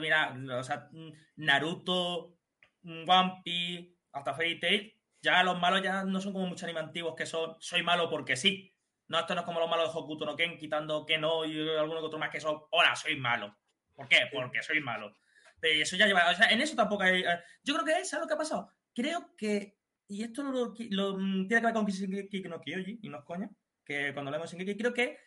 mira, 0.00 0.36
o 0.58 0.62
sea, 0.62 0.88
mm, 0.92 1.12
Naruto, 1.36 2.36
mm, 2.82 3.08
One 3.08 3.40
Piece, 3.44 3.96
hasta 4.12 4.34
Fairy 4.34 4.60
Tail, 4.60 4.94
ya 5.22 5.42
los 5.42 5.58
malos 5.58 5.82
ya 5.82 6.04
no 6.04 6.20
son 6.20 6.32
como 6.32 6.46
muchos 6.46 6.64
anime 6.64 6.80
antiguos 6.80 7.14
que 7.14 7.26
son 7.26 7.56
soy 7.60 7.82
malo 7.82 8.08
porque 8.08 8.36
sí. 8.36 8.74
No, 9.08 9.18
esto 9.18 9.34
no 9.34 9.40
es 9.40 9.44
como 9.46 9.58
los 9.58 9.68
malos 9.68 9.92
de 9.92 9.98
Hokuto 9.98 10.24
no 10.24 10.36
Ken, 10.36 10.56
quitando 10.56 11.04
que 11.04 11.18
no 11.18 11.44
y 11.44 11.58
alguno 11.76 12.00
que 12.00 12.06
otro 12.06 12.18
más 12.18 12.30
que 12.30 12.40
son, 12.40 12.60
hola, 12.70 12.94
soy 12.94 13.16
malo. 13.16 13.56
¿Por 13.92 14.06
qué? 14.06 14.28
Porque 14.32 14.62
soy 14.62 14.80
malo. 14.80 15.16
Pero 15.58 15.82
eso 15.82 15.96
ya 15.96 16.06
lleva, 16.06 16.30
o 16.30 16.34
sea, 16.34 16.46
en 16.50 16.60
eso 16.60 16.76
tampoco 16.76 17.02
hay... 17.02 17.22
eh, 17.22 17.40
Yo 17.64 17.74
creo 17.74 17.84
que 17.84 18.00
es, 18.00 18.08
¿sabes 18.08 18.22
lo 18.24 18.28
que 18.28 18.34
ha 18.34 18.38
pasado? 18.38 18.70
Creo 18.94 19.34
que, 19.36 19.76
y 20.06 20.22
esto 20.22 20.42
lo, 20.44 20.70
mm, 21.18 21.48
tiene 21.48 21.60
que 21.60 21.66
ver 21.66 21.74
con 21.74 21.86
Shingeki 21.86 22.42
no 22.42 22.60
Kyoji, 22.60 23.00
y 23.02 23.08
no 23.08 23.18
es 23.18 23.24
coña, 23.24 23.50
que 23.90 24.14
cuando 24.14 24.30
leemos 24.30 24.48
Shingeki, 24.48 24.76
creo 24.76 24.94
que 24.94 25.18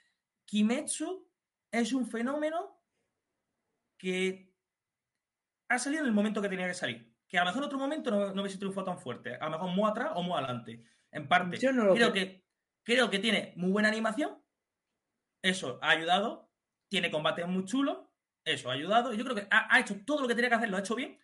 Kimetsu 0.45 1.29
es 1.69 1.91
un 1.91 2.07
fenómeno 2.07 2.81
que 3.97 4.53
ha 5.69 5.77
salido 5.77 6.01
en 6.03 6.07
el 6.07 6.13
momento 6.13 6.41
que 6.41 6.47
tenía 6.47 6.67
que 6.67 6.73
salir. 6.73 7.13
Que 7.27 7.37
a 7.37 7.41
lo 7.41 7.47
mejor 7.47 7.63
en 7.63 7.65
otro 7.65 7.77
momento 7.77 8.09
no, 8.09 8.33
no 8.33 8.41
hubiese 8.41 8.57
triunfado 8.57 8.85
tan 8.85 8.99
fuerte. 8.99 9.35
A 9.35 9.45
lo 9.45 9.51
mejor 9.51 9.71
muy 9.71 9.89
atrás 9.89 10.11
o 10.15 10.23
muy 10.23 10.37
adelante. 10.37 10.81
En 11.11 11.27
parte. 11.27 11.57
Yo 11.57 11.73
no 11.73 11.83
lo 11.83 11.93
creo, 11.93 12.11
creo. 12.11 12.25
que, 12.25 12.45
creo 12.83 13.09
que 13.09 13.19
tiene 13.19 13.53
muy 13.57 13.71
buena 13.71 13.89
animación. 13.89 14.41
Eso 15.41 15.79
ha 15.81 15.89
ayudado. 15.89 16.49
Tiene 16.87 17.11
combates 17.11 17.45
muy 17.47 17.65
chulos. 17.65 17.97
Eso 18.45 18.69
ha 18.69 18.73
ayudado. 18.73 19.13
Yo 19.13 19.25
creo 19.25 19.35
que 19.35 19.47
ha, 19.51 19.75
ha 19.75 19.79
hecho 19.81 20.05
todo 20.05 20.21
lo 20.21 20.27
que 20.29 20.35
tenía 20.35 20.49
que 20.49 20.55
hacer, 20.55 20.69
lo 20.69 20.77
ha 20.77 20.81
hecho 20.81 20.95
bien. 20.95 21.19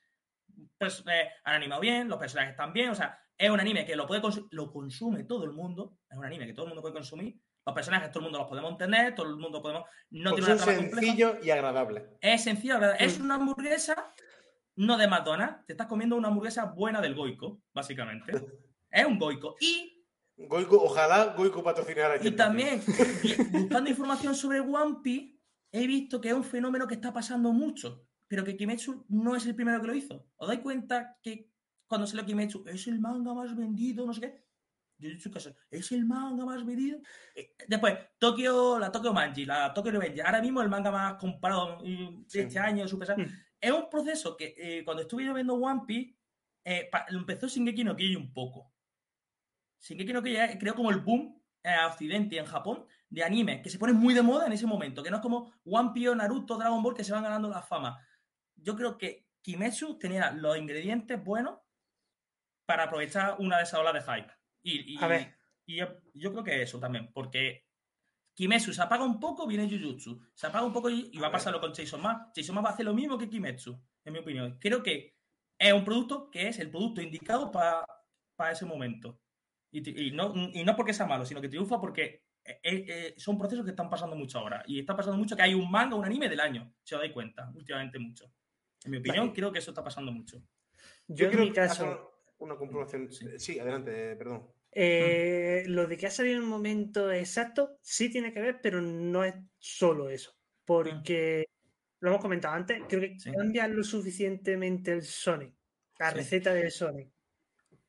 Pues 0.78 1.06
eh, 1.08 1.30
han 1.46 1.56
animado 1.56 1.80
bien, 1.80 2.10
los 2.10 2.20
personajes 2.20 2.52
están 2.52 2.74
bien. 2.74 2.90
O 2.90 2.96
sea, 2.96 3.18
es 3.40 3.50
un 3.50 3.60
anime 3.60 3.86
que 3.86 3.96
lo 3.96 4.06
puede 4.06 4.22
lo 4.52 4.72
consume 4.72 5.24
todo 5.24 5.46
el 5.46 5.52
mundo. 5.54 5.98
Es 6.10 6.18
un 6.18 6.26
anime 6.26 6.46
que 6.46 6.54
todo 6.54 6.66
el 6.66 6.70
mundo 6.70 6.82
puede 6.82 6.94
consumir. 6.94 7.40
Los 7.66 7.74
personajes 7.74 8.10
todo 8.12 8.20
el 8.20 8.24
mundo 8.26 8.40
los 8.40 8.48
podemos 8.50 8.72
entender, 8.72 9.16
todo 9.16 9.28
el 9.30 9.38
mundo 9.38 9.62
podemos. 9.62 9.84
No 10.12 10.34
tiene 10.36 10.54
una 10.54 10.66
compleja. 10.66 10.90
sencillo 11.00 11.38
y 11.42 11.50
agradable. 11.50 12.18
Es 12.20 12.44
sencillo, 12.44 12.80
¿verdad? 12.80 12.98
Es 13.00 13.20
Mm. 13.20 13.24
una 13.24 13.36
hamburguesa, 13.36 14.14
no 14.76 14.98
de 14.98 15.08
McDonald's. 15.08 15.66
Te 15.66 15.74
estás 15.74 15.88
comiendo 15.88 16.16
una 16.18 16.28
hamburguesa 16.28 16.66
buena 16.66 17.00
del 17.02 17.16
Goico, 17.16 17.62
básicamente. 17.74 18.32
Es 18.92 19.06
un 19.06 19.20
Goico. 19.20 19.56
Y, 19.62 20.04
Goico, 20.36 20.82
ojalá 20.82 21.26
Goico 21.38 21.62
patrocinara 21.64 22.16
este 22.16 22.30
y 22.30 22.32
también, 22.32 22.82
buscando 23.52 23.90
información 23.90 24.34
sobre 24.36 24.60
One 24.62 24.98
Piece, 25.04 25.38
he 25.72 25.86
visto 25.86 26.20
que 26.20 26.30
es 26.30 26.34
un 26.34 26.44
fenómeno 26.44 26.88
que 26.88 26.96
está 26.96 27.14
pasando 27.14 27.52
mucho, 27.54 28.04
pero 28.28 28.44
que 28.44 28.58
Kimetsu 28.58 29.06
no 29.10 29.36
es 29.36 29.46
el 29.46 29.54
primero 29.56 29.80
que 29.80 29.88
lo 29.88 29.94
hizo. 29.94 30.26
¿Os 30.38 30.48
dais 30.48 30.62
cuenta 30.62 31.18
que 31.22 31.49
cuando 31.90 32.08
salió 32.08 32.26
Kimetsu 32.26 32.64
es 32.68 32.88
el 32.88 33.00
manga 33.00 33.34
más 33.34 33.56
vendido, 33.56 34.06
no 34.06 34.14
sé 34.14 34.22
qué? 34.22 34.44
Jujutsu 35.02 35.32
es 35.72 35.92
el 35.92 36.06
manga 36.06 36.46
más 36.46 36.64
vendido. 36.66 37.00
Eh, 37.36 37.56
Después, 37.68 37.98
Tokyo, 38.20 38.78
la 38.80 38.92
Tokyo 38.92 39.12
Manji, 39.14 39.46
la 39.46 39.74
Tokyo 39.74 39.92
Revenge. 39.92 40.22
Ahora 40.22 40.42
mismo 40.42 40.62
el 40.62 40.70
manga 40.70 40.92
más 40.92 41.16
comprado 41.16 41.82
de 41.82 42.24
Sí. 42.28 42.40
este 42.40 42.60
año, 42.60 42.88
Super. 42.88 43.18
Mm. 43.18 43.26
Es 43.60 43.72
un 43.72 43.90
proceso 43.90 44.38
que 44.38 44.54
eh, 44.58 44.86
cuando 44.86 45.02
estuve 45.02 45.26
yo 45.26 45.34
viendo 45.34 45.56
One 45.56 45.82
Piece, 45.88 46.16
eh, 46.64 46.90
empezó 47.10 47.48
Shingeki 47.48 47.84
no 47.84 47.96
Kyojin 47.96 48.18
un 48.18 48.34
poco. 48.34 48.72
Shingeki 49.82 50.14
no 50.14 50.22
Kyojin 50.22 50.60
creo 50.60 50.76
como 50.76 50.92
el 50.92 51.00
boom 51.00 51.42
en 51.64 51.80
Occidente 51.86 52.36
y 52.36 52.40
en 52.40 52.46
Japón 52.46 52.86
de 53.10 53.24
anime, 53.24 53.62
que 53.62 53.70
se 53.70 53.80
pone 53.80 53.94
muy 53.94 54.14
de 54.14 54.22
moda 54.22 54.46
en 54.46 54.54
ese 54.54 54.68
momento, 54.68 55.02
que 55.02 55.10
no 55.10 55.18
es 55.18 55.22
como 55.22 55.52
One 55.66 55.92
Piece, 55.94 56.16
Naruto, 56.16 56.58
Dragon 56.58 56.84
Ball, 56.84 56.94
que 56.96 57.04
se 57.04 57.12
van 57.14 57.24
ganando 57.24 57.50
la 57.50 57.62
fama. 57.62 57.98
Yo 58.56 58.76
creo 58.76 58.98
que 58.98 59.28
Kimetsu 59.42 59.98
tenía 59.98 60.32
los 60.32 60.58
ingredientes 60.58 61.22
buenos 61.24 61.60
para 62.70 62.84
aprovechar 62.84 63.36
una 63.40 63.58
de 63.58 63.64
esas 63.64 63.80
olas 63.80 63.96
de 63.96 64.02
hype. 64.02 64.32
Y, 64.62 64.94
y- 64.94 65.04
A 65.04 65.08
ver. 65.08 65.36
y 65.66 65.78
yo, 65.78 65.88
yo 66.14 66.32
creo 66.32 66.44
que 66.44 66.62
eso 66.62 66.80
también, 66.80 67.12
porque 67.12 67.66
Kimetsu 68.36 68.72
se 68.74 68.82
apaga 68.84 69.04
un 69.04 69.20
poco, 69.20 69.48
viene 69.48 69.68
Jujutsu. 69.68 70.22
Se 70.36 70.46
apaga 70.46 70.66
un 70.68 70.72
poco 70.72 70.88
y, 70.88 71.10
y 71.12 71.18
va 71.18 71.28
a 71.30 71.32
pasarlo 71.32 71.60
con 71.60 71.74
Chainsaw 71.74 72.00
Man. 72.00 72.32
Chainsaw 72.32 72.54
Man 72.54 72.64
va 72.64 72.70
a 72.70 72.74
hacer 72.74 72.86
lo 72.86 72.94
mismo 72.94 73.18
que 73.18 73.28
Kimetsu, 73.28 73.72
en 74.06 74.14
mi 74.14 74.20
opinión. 74.20 74.60
Creo 74.60 74.84
que 74.84 75.18
es 75.58 75.74
un 75.74 75.84
producto 75.84 76.30
que 76.30 76.48
es 76.48 76.60
el 76.60 76.70
producto 76.70 77.02
indicado 77.02 77.52
para 77.52 78.52
ese 78.52 78.66
momento. 78.66 79.20
Y, 79.72 80.12
no, 80.12 80.32
y 80.54 80.64
no 80.64 80.76
porque 80.76 80.94
sea 80.94 81.08
malo, 81.08 81.26
sino 81.26 81.42
que 81.42 81.50
triunfa 81.50 81.82
porque 81.82 82.24
eh, 82.46 82.60
eh, 82.64 83.14
son 83.18 83.36
procesos 83.38 83.66
que 83.66 83.72
están 83.72 83.90
pasando 83.90 84.16
mucho 84.16 84.38
ahora. 84.38 84.64
Y 84.68 84.80
está 84.80 84.96
pasando 84.96 85.18
mucho 85.18 85.36
que 85.36 85.42
hay 85.42 85.56
un 85.56 85.70
manga, 85.72 85.96
un 85.96 86.06
anime 86.06 86.30
del 86.30 86.40
año, 86.40 86.72
si 86.84 86.94
os 86.94 87.02
dais 87.02 87.12
cuenta, 87.14 87.52
últimamente 87.56 87.98
mucho. 87.98 88.32
En 88.86 88.92
mi 88.92 88.98
opinión, 88.98 89.26
Vale. 89.28 89.36
creo 89.36 89.52
que 89.52 89.58
eso 89.60 89.72
está 89.72 89.84
pasando 89.84 90.12
mucho. 90.12 90.38
Yo, 91.08 91.26
en 91.26 91.32
quiero 91.32 91.46
mi 91.46 91.52
caso, 91.52 92.19
una 92.40 92.58
comprobación. 92.58 93.12
Sí. 93.12 93.28
Sí, 93.38 93.60
adelante, 93.60 94.16
perdón. 94.16 94.52
eh, 94.72 95.64
lo 95.68 95.88
de 95.88 95.98
que 95.98 96.08
ha 96.08 96.12
salido 96.12 96.38
en 96.38 96.44
un 96.44 96.50
momento 96.50 97.12
exacto 97.12 97.80
sí 97.82 98.10
tiene 98.12 98.32
que 98.34 98.42
ver, 98.42 98.60
pero 98.62 98.82
no 98.82 99.24
es 99.24 99.36
solo 99.58 100.10
eso. 100.10 100.38
Porque 100.66 101.46
lo 102.02 102.10
hemos 102.12 102.22
comentado 102.22 102.56
antes, 102.56 102.82
creo 102.90 103.02
que 103.02 103.20
Sí. 103.20 103.32
cambia 103.32 103.68
lo 103.68 103.84
suficientemente 103.84 104.92
el 104.94 105.04
Sonic, 105.04 105.56
la 106.00 106.12
Sí. 106.12 106.18
receta 106.18 106.54
del 106.54 106.72
Sonic, 106.72 107.12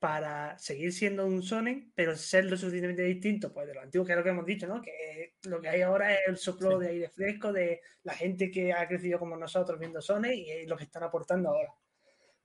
para 0.01 0.59
seguir 0.59 0.93
siendo 0.95 1.27
un 1.27 1.43
Sonic, 1.43 1.93
pero 1.95 2.17
ser 2.17 2.47
lo 2.47 2.57
suficientemente 2.57 3.03
distinto 3.05 3.53
pues, 3.53 3.67
de 3.69 3.75
lo 3.75 3.83
antiguo, 3.83 4.07
que 4.07 4.13
es 4.13 4.19
lo 4.19 4.25
que 4.25 4.31
hemos 4.31 4.47
dicho, 4.47 4.67
¿no? 4.69 4.81
Que 4.83 5.37
lo 5.45 5.61
que 5.61 5.69
hay 5.69 5.83
ahora 5.83 6.15
es 6.15 6.21
el 6.29 6.37
soplo 6.39 6.79
Sí. 6.79 6.87
de 6.87 6.89
aire 6.91 7.11
fresco 7.11 7.53
de 7.53 7.83
la 8.05 8.15
gente 8.15 8.51
que 8.51 8.73
ha 8.73 8.89
crecido 8.89 9.19
como 9.19 9.37
nosotros 9.37 9.79
viendo 9.79 10.01
Sonic 10.03 10.33
y 10.35 10.51
es 10.53 10.69
lo 10.69 10.77
que 10.79 10.85
están 10.85 11.03
aportando 11.05 11.51
ahora. 11.51 11.75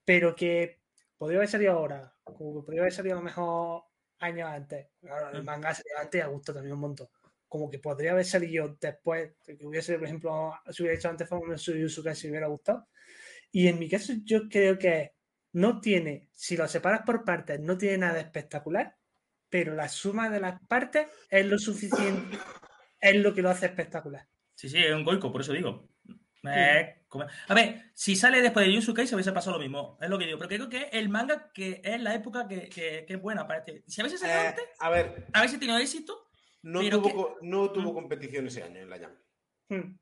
Pero 0.05 0.35
que 0.35 0.81
podría 1.17 1.37
haber 1.39 1.49
salido 1.49 1.73
ahora, 1.73 2.13
como 2.23 2.61
que 2.61 2.65
podría 2.65 2.81
haber 2.81 2.93
salido 2.93 3.15
a 3.15 3.19
lo 3.19 3.23
mejor 3.25 3.83
años 4.19 4.49
antes. 4.49 4.87
Claro, 5.01 5.29
el 5.37 5.43
Mm. 5.43 5.45
manga 5.45 5.73
salió 5.73 5.97
antes 5.99 6.19
y 6.19 6.21
a 6.21 6.27
gusto 6.27 6.53
también 6.53 6.73
un 6.73 6.79
montón. 6.81 7.07
Como 7.47 7.69
que 7.69 7.79
podría 7.79 8.11
haber 8.11 8.25
salido 8.25 8.75
después, 8.79 9.35
que 9.45 9.57
hubiese, 9.65 9.95
por 9.97 10.05
ejemplo, 10.05 10.53
si 10.71 10.83
hubiera 10.83 10.97
hecho 10.97 11.09
antes 11.09 11.29
Famous 11.29 11.65
Yusuke 11.65 12.15
si 12.15 12.29
hubiera 12.29 12.47
gustado. 12.47 12.87
Y 13.51 13.67
en 13.67 13.79
mi 13.79 13.89
caso, 13.89 14.13
yo 14.23 14.49
creo 14.49 14.77
que 14.77 15.15
no 15.53 15.79
tiene, 15.81 16.29
si 16.33 16.57
lo 16.57 16.67
separas 16.67 17.03
por 17.05 17.23
partes, 17.23 17.59
no 17.59 17.77
tiene 17.77 17.99
nada 17.99 18.19
espectacular, 18.19 18.97
pero 19.49 19.75
la 19.75 19.87
suma 19.89 20.29
de 20.29 20.39
las 20.41 20.59
partes 20.67 21.07
es 21.29 21.45
lo 21.45 21.57
suficiente, 21.59 22.37
es 22.99 23.15
lo 23.17 23.33
que 23.33 23.41
lo 23.41 23.49
hace 23.49 23.67
espectacular. 23.67 24.27
Sí, 24.55 24.69
sí, 24.69 24.77
es 24.83 24.93
un 24.93 25.03
goico, 25.03 25.31
por 25.31 25.41
eso 25.41 25.53
digo. 25.53 25.89
Eh, 26.47 26.95
A 27.47 27.53
ver, 27.53 27.91
si 27.93 28.15
sale 28.15 28.41
después 28.41 28.65
de 28.65 28.73
Yusuke 28.73 29.07
se 29.07 29.15
hubiese 29.15 29.31
pasado 29.31 29.57
lo 29.57 29.61
mismo. 29.63 29.97
Es 30.01 30.09
lo 30.09 30.17
que 30.17 30.25
digo. 30.25 30.37
Pero 30.37 30.49
creo 30.49 30.69
que 30.69 30.77
es 30.89 30.93
el 30.93 31.07
manga 31.09 31.51
que 31.53 31.81
es 31.83 32.01
la 32.01 32.13
época 32.13 32.47
que, 32.47 32.67
que- 32.69 33.05
que 33.07 33.13
es 33.13 33.21
buena 33.21 33.47
para 33.47 33.59
este. 33.59 33.83
Si 33.87 34.01
hubiese 34.01 34.17
salido 34.17 34.39
Eh, 34.41 34.47
antes, 34.47 34.65
a 34.79 34.89
ver, 34.89 35.25
a 35.31 35.39
ver 35.41 35.49
si 35.49 35.57
tenido 35.57 35.77
éxito. 35.77 36.29
no 36.63 36.79
pero 36.81 37.01
tuvo, 37.01 37.39
que- 37.39 37.45
no 37.47 37.71
tuvo 37.71 37.91
Mm. 37.91 37.95
competición 37.95 38.47
ese 38.47 38.63
año 38.63 38.79
en 38.81 38.89
la 38.89 38.99
Jam. 38.99 39.11
Hmm. 39.69 39.97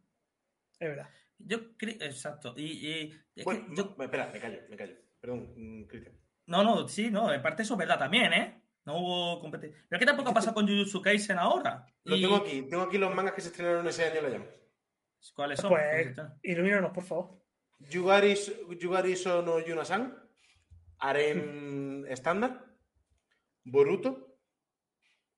Es 0.79 0.89
verdad. 0.89 1.09
Yo 1.37 1.77
creo. 1.77 1.95
Exacto. 1.99 2.53
Y, 2.57 2.63
y- 2.87 3.19
es 3.35 3.43
Bueno, 3.45 3.65
que 3.69 3.75
yo- 3.75 3.95
espera, 3.99 4.29
me 4.33 4.39
callo, 4.39 4.59
me 4.69 4.75
callo. 4.77 4.95
Perdón, 5.19 5.53
mm, 5.55 5.83
Cristian. 5.85 6.15
No, 6.47 6.63
no, 6.63 6.87
sí, 6.87 7.11
no. 7.11 7.31
En 7.31 7.41
parte 7.41 7.63
eso 7.63 7.75
es 7.75 7.77
verdad 7.77 7.99
también, 7.99 8.33
¿eh? 8.33 8.61
No 8.85 8.97
hubo 8.97 9.39
competencia. 9.39 9.81
Pero 9.87 9.99
que 9.99 10.05
tampoco 10.05 10.31
ha 10.31 10.33
pasado 10.33 10.53
con 10.55 10.67
Jujutsu 10.67 11.01
Kaisen 11.01 11.37
ahora. 11.37 11.85
Lo 12.03 12.15
Y- 12.17 12.21
tengo 12.21 12.35
aquí, 12.37 12.61
tengo 12.63 12.83
aquí 12.83 12.97
los 12.97 13.13
mangas 13.13 13.33
que 13.33 13.41
se 13.41 13.47
estrenaron 13.49 13.87
ese 13.87 14.03
año 14.05 14.17
en 14.19 14.23
la 14.23 14.31
Jam. 14.31 14.45
¿Cuáles 15.31 15.59
son? 15.59 15.69
Pues 15.71 16.15
ilumínanos, 16.41 16.91
por 16.91 17.03
favor. 17.03 17.39
Yugari, 17.79 18.35
Yugari 18.79 19.15
no 19.25 19.59
Yunasan, 19.59 20.17
Aren 20.99 22.05
estándar, 22.09 22.65
Boruto, 23.63 24.37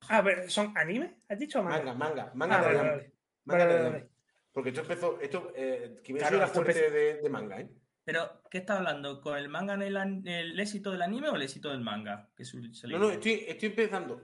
A 0.10 0.22
ver, 0.22 0.50
¿son 0.52 0.76
anime? 0.78 1.22
¿Has 1.30 1.40
dicho 1.40 1.62
manga? 1.64 1.94
manga, 1.94 2.32
manga, 2.32 2.32
manga 2.36 2.60
Ah, 2.60 2.68
de 2.68 2.74
la 2.74 2.84
vale. 2.84 3.14
Manga 3.46 3.66
Vale, 3.66 3.84
de 3.84 3.90
la. 3.92 4.08
Porque 4.52 4.70
esto 4.70 4.82
empezó, 4.82 5.20
esto, 5.20 5.52
eh, 5.56 6.00
Kimetsu 6.04 6.24
Claro, 6.24 6.38
era 6.38 6.46
esto 6.46 6.62
fuerte 6.64 6.86
empezó- 6.88 6.94
de, 6.94 7.22
de 7.22 7.30
manga, 7.30 7.60
¿eh? 7.60 7.70
Pero, 8.04 8.42
¿qué 8.52 8.60
está 8.60 8.78
hablando? 8.78 9.20
¿Con 9.20 9.36
el 9.38 9.50
manga 9.50 9.74
en 9.74 9.82
el, 9.82 9.98
an- 9.98 10.28
el 10.28 10.60
éxito 10.60 10.92
del 10.92 11.02
anime 11.02 11.30
o 11.30 11.36
el 11.36 11.42
éxito 11.42 11.70
del 11.72 11.82
manga? 11.82 12.30
Que 12.38 12.44
No, 12.88 13.00
no, 13.00 13.10
estoy, 13.10 13.46
estoy 13.48 13.70
empezando. 13.70 14.22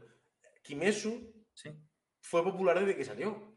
Kimetsu 0.63 1.33
Sí, 1.53 1.69
fue 2.21 2.43
popular 2.43 2.79
desde 2.79 2.95
que 2.95 3.03
salió. 3.03 3.50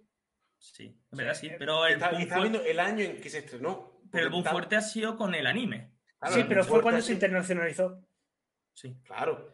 Sí, 0.73 0.97
es 1.11 1.17
verdad, 1.19 1.35
sí. 1.35 1.51
Pero 1.59 1.87
el 1.87 1.95
Está, 1.95 2.11
boom, 2.11 2.21
está 2.23 2.35
fue- 2.37 2.49
viendo 2.49 2.63
el 2.69 2.81
año 2.81 3.01
en 3.05 3.21
que 3.21 3.31
se 3.31 3.39
estrenó. 3.39 4.01
pero 4.11 4.25
el 4.25 4.31
boom 4.31 4.41
está- 4.41 4.53
fuerte 4.53 4.77
ha 4.77 4.81
sido 4.81 5.17
con 5.17 5.35
el 5.35 5.47
anime. 5.47 5.93
claro, 6.19 6.35
sí, 6.35 6.41
el 6.41 6.49
pero 6.49 6.63
fue 6.63 6.69
fuerte 6.71 6.83
cuando 6.83 7.03
se 7.03 7.13
internacionalizó. 7.13 8.01
Sí. 8.73 8.97
Claro. 9.05 9.51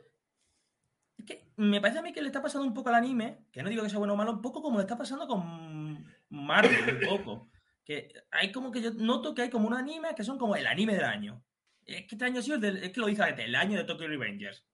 Es 1.18 1.24
que 1.26 1.52
me 1.56 1.80
parece 1.80 1.98
a 1.98 2.02
mí 2.02 2.12
que 2.12 2.22
le 2.22 2.28
está 2.28 2.40
pasando 2.40 2.66
un 2.66 2.72
poco 2.74 2.88
al 2.88 2.94
anime, 2.94 3.44
que 3.52 3.62
no 3.62 3.68
digo 3.68 3.82
que 3.82 3.90
sea 3.90 3.98
bueno 3.98 4.14
o 4.14 4.16
malo, 4.16 4.32
un 4.32 4.40
poco 4.42 4.62
como 4.62 4.78
le 4.78 4.84
está 4.84 4.96
pasando 4.96 5.26
con 5.26 6.04
Marvel, 6.30 6.98
un 7.02 7.08
poco. 7.18 7.50
Que 7.84 8.12
hay 8.30 8.52
como 8.52 8.70
que 8.70 8.80
yo 8.80 8.92
noto 8.92 9.34
que 9.34 9.42
hay 9.42 9.50
como 9.50 9.66
un 9.66 9.74
anime 9.74 10.14
que 10.14 10.22
son 10.24 10.38
como 10.38 10.54
el 10.56 10.66
anime 10.66 10.94
del 10.94 11.04
año. 11.04 11.44
Es 11.84 12.06
que 12.06 12.14
este 12.14 12.24
año 12.24 12.38
ha 12.38 12.42
sido 12.42 12.54
el, 12.56 12.60
del- 12.62 12.76
es 12.84 12.90
que 12.92 13.00
lo 13.00 13.06
dice 13.08 13.22
el 13.36 13.54
año 13.56 13.76
de 13.76 13.84
Tokyo 13.84 14.06
Revengers. 14.06 14.64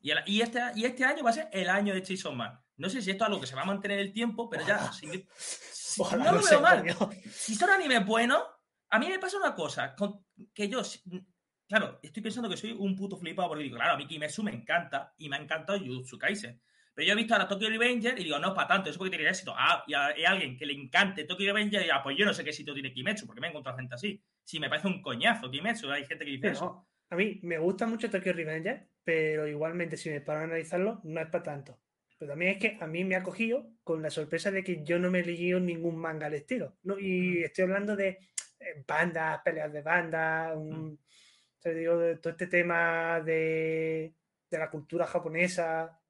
Y, 0.00 0.10
el- 0.10 0.22
y 0.26 0.42
este, 0.42 0.60
y 0.76 0.84
este 0.84 1.04
año 1.04 1.24
va 1.24 1.30
a 1.30 1.32
ser 1.32 1.48
el 1.52 1.68
año 1.70 1.94
de 1.94 2.02
Chainsaw 2.02 2.32
Man. 2.34 2.60
No 2.78 2.88
sé 2.88 3.02
si 3.02 3.10
esto 3.10 3.24
es 3.24 3.28
algo 3.28 3.40
que 3.40 3.46
se 3.46 3.54
va 3.56 3.62
a 3.62 3.66
mantener 3.66 3.98
en 3.98 4.06
el 4.06 4.12
tiempo, 4.12 4.48
pero 4.48 4.66
ya. 4.66 4.90
si- 4.92 5.26
si- 5.28 6.00
Ojalá 6.00 6.24
no 6.26 6.32
lo 6.38 6.42
veo 6.44 6.60
mal. 6.60 6.84
Si 7.30 7.54
son 7.54 7.70
animes 7.70 8.04
buenos, 8.06 8.42
a 8.90 8.98
mí 8.98 9.08
me 9.08 9.18
pasa 9.18 9.36
una 9.36 9.54
cosa, 9.54 9.94
con- 9.96 10.24
que 10.54 10.68
yo, 10.68 10.82
si- 10.84 11.02
claro, 11.68 11.98
estoy 12.02 12.22
pensando 12.22 12.48
que 12.48 12.56
soy 12.56 12.72
un 12.72 12.94
puto 12.96 13.16
flipado 13.16 13.48
porque 13.48 13.64
digo, 13.64 13.76
claro, 13.76 13.94
a 13.94 13.96
mí 13.96 14.06
Kimetsu 14.06 14.42
me 14.42 14.52
encanta 14.52 15.12
y 15.18 15.28
me 15.28 15.36
ha 15.36 15.40
encantado 15.40 15.78
Jujutsu 15.78 16.18
Kaisen. 16.18 16.60
Pero 16.94 17.06
yo 17.06 17.12
he 17.12 17.16
visto 17.16 17.34
a 17.34 17.38
la 17.38 17.46
Tokyo 17.46 17.68
Revenger 17.68 18.18
y 18.18 18.24
digo, 18.24 18.38
no 18.40 18.48
es 18.48 18.54
para 18.54 18.66
tanto, 18.68 18.90
eso 18.90 18.98
porque 18.98 19.16
tiene 19.16 19.28
éxito. 19.30 19.54
Ah, 19.56 19.84
y 19.86 19.94
a, 19.94 20.18
y 20.18 20.24
a 20.24 20.30
alguien 20.30 20.56
que 20.56 20.66
le 20.66 20.72
encante 20.72 21.24
Tokyo 21.24 21.46
Revenger 21.52 21.84
y 21.86 21.90
ah, 21.90 22.00
pues 22.02 22.16
yo 22.18 22.24
no 22.24 22.34
sé 22.34 22.42
qué 22.44 22.52
sitio 22.52 22.74
tiene 22.74 22.92
Kimetsu, 22.92 23.26
porque 23.26 23.40
me 23.40 23.46
he 23.46 23.50
encontrado 23.50 23.78
gente 23.78 23.94
así. 23.94 24.20
Sí, 24.44 24.58
me 24.58 24.68
parece 24.68 24.86
un 24.88 25.00
coñazo 25.02 25.50
Kimetsu, 25.50 25.90
hay 25.90 26.04
gente 26.06 26.24
que 26.24 26.30
dice 26.32 26.42
Pero 26.42 26.54
eso. 26.54 26.88
a 27.10 27.16
mí 27.16 27.38
me 27.42 27.58
gusta 27.58 27.86
mucho 27.86 28.08
Tokyo 28.10 28.32
Revenger, 28.32 28.88
pero 29.04 29.46
igualmente 29.46 29.96
si 29.96 30.10
me 30.10 30.20
paro 30.20 30.40
a 30.40 30.44
analizarlo, 30.44 31.00
no 31.04 31.20
es 31.20 31.28
para 31.28 31.42
tanto. 31.44 31.78
Pero 32.18 32.30
también 32.32 32.52
es 32.52 32.58
que 32.58 32.76
a 32.80 32.86
mí 32.86 33.04
me 33.04 33.14
ha 33.16 33.22
cogido 33.22 33.70
con 33.84 34.02
la 34.02 34.10
sorpresa 34.10 34.50
de 34.50 34.64
que 34.64 34.82
yo 34.84 34.98
no 34.98 35.10
me 35.10 35.20
he 35.20 35.24
leído 35.24 35.60
ningún 35.60 35.96
manga 35.96 36.26
al 36.26 36.34
estilo. 36.34 36.76
¿no? 36.82 36.98
Y 36.98 37.42
estoy 37.44 37.64
hablando 37.64 37.94
de 37.96 38.18
eh, 38.60 38.84
bandas, 38.86 39.40
peleas 39.44 39.72
de 39.72 39.82
bandas, 39.82 40.56
un- 40.56 40.98
te 41.60 41.74
digo, 41.74 41.96
de 41.98 42.16
todo 42.18 42.32
este 42.32 42.46
tema 42.48 43.20
de, 43.20 44.14
de 44.50 44.58
la 44.58 44.68
cultura 44.70 45.06
japonesa 45.06 46.00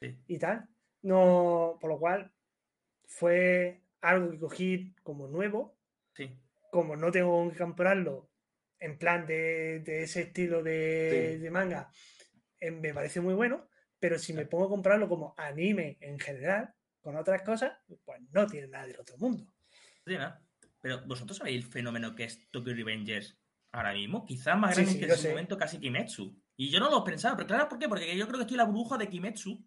Sí. 0.00 0.16
y 0.26 0.38
tal. 0.38 0.68
No, 1.02 1.78
por 1.80 1.90
lo 1.90 1.98
cual 1.98 2.32
fue 3.06 3.82
algo 4.00 4.30
que 4.30 4.38
cogí 4.38 4.94
como 5.02 5.28
nuevo 5.28 5.76
Sí. 6.14 6.30
como 6.70 6.96
no 6.96 7.10
tengo 7.12 7.50
que 7.52 7.58
comprarlo 7.58 8.28
en 8.80 8.98
plan 8.98 9.26
de, 9.26 9.80
de 9.80 10.02
ese 10.02 10.22
estilo 10.22 10.62
de, 10.62 11.34
Sí. 11.36 11.38
de 11.42 11.50
manga, 11.50 11.88
eh, 12.58 12.70
me 12.72 12.92
parece 12.92 13.20
muy 13.20 13.34
bueno, 13.34 13.68
pero 14.02 14.18
si 14.18 14.32
me 14.32 14.46
pongo 14.46 14.64
a 14.64 14.68
comprarlo 14.68 15.08
como 15.08 15.32
anime 15.38 15.96
en 16.00 16.18
general, 16.18 16.74
con 17.00 17.14
otras 17.16 17.42
cosas, 17.42 17.78
pues 18.04 18.20
no 18.32 18.48
tiene 18.48 18.66
nada 18.66 18.84
del 18.88 18.98
otro 18.98 19.16
mundo. 19.16 19.46
¿no? 20.06 20.34
Pero 20.80 21.06
vosotros 21.06 21.38
sabéis 21.38 21.64
el 21.64 21.70
fenómeno 21.70 22.12
que 22.16 22.24
es 22.24 22.50
Tokyo 22.50 22.74
Revengers 22.74 23.38
ahora 23.70 23.92
mismo, 23.92 24.26
quizás 24.26 24.58
más 24.58 24.74
grande 24.74 24.92
sí, 24.94 24.98
que 24.98 25.04
en 25.06 25.16
sé. 25.16 25.28
momento 25.28 25.56
casi 25.56 25.78
Kimetsu. 25.78 26.36
Y 26.56 26.68
yo 26.68 26.80
no 26.80 26.90
lo 26.90 27.04
pensaba, 27.04 27.36
pero 27.36 27.46
claro, 27.46 27.68
¿por 27.68 27.78
qué? 27.78 27.88
Porque 27.88 28.16
yo 28.16 28.26
creo 28.26 28.38
que 28.38 28.42
estoy 28.42 28.54
en 28.56 28.58
la 28.58 28.64
burbuja 28.64 28.98
de 28.98 29.08
Kimetsu, 29.08 29.64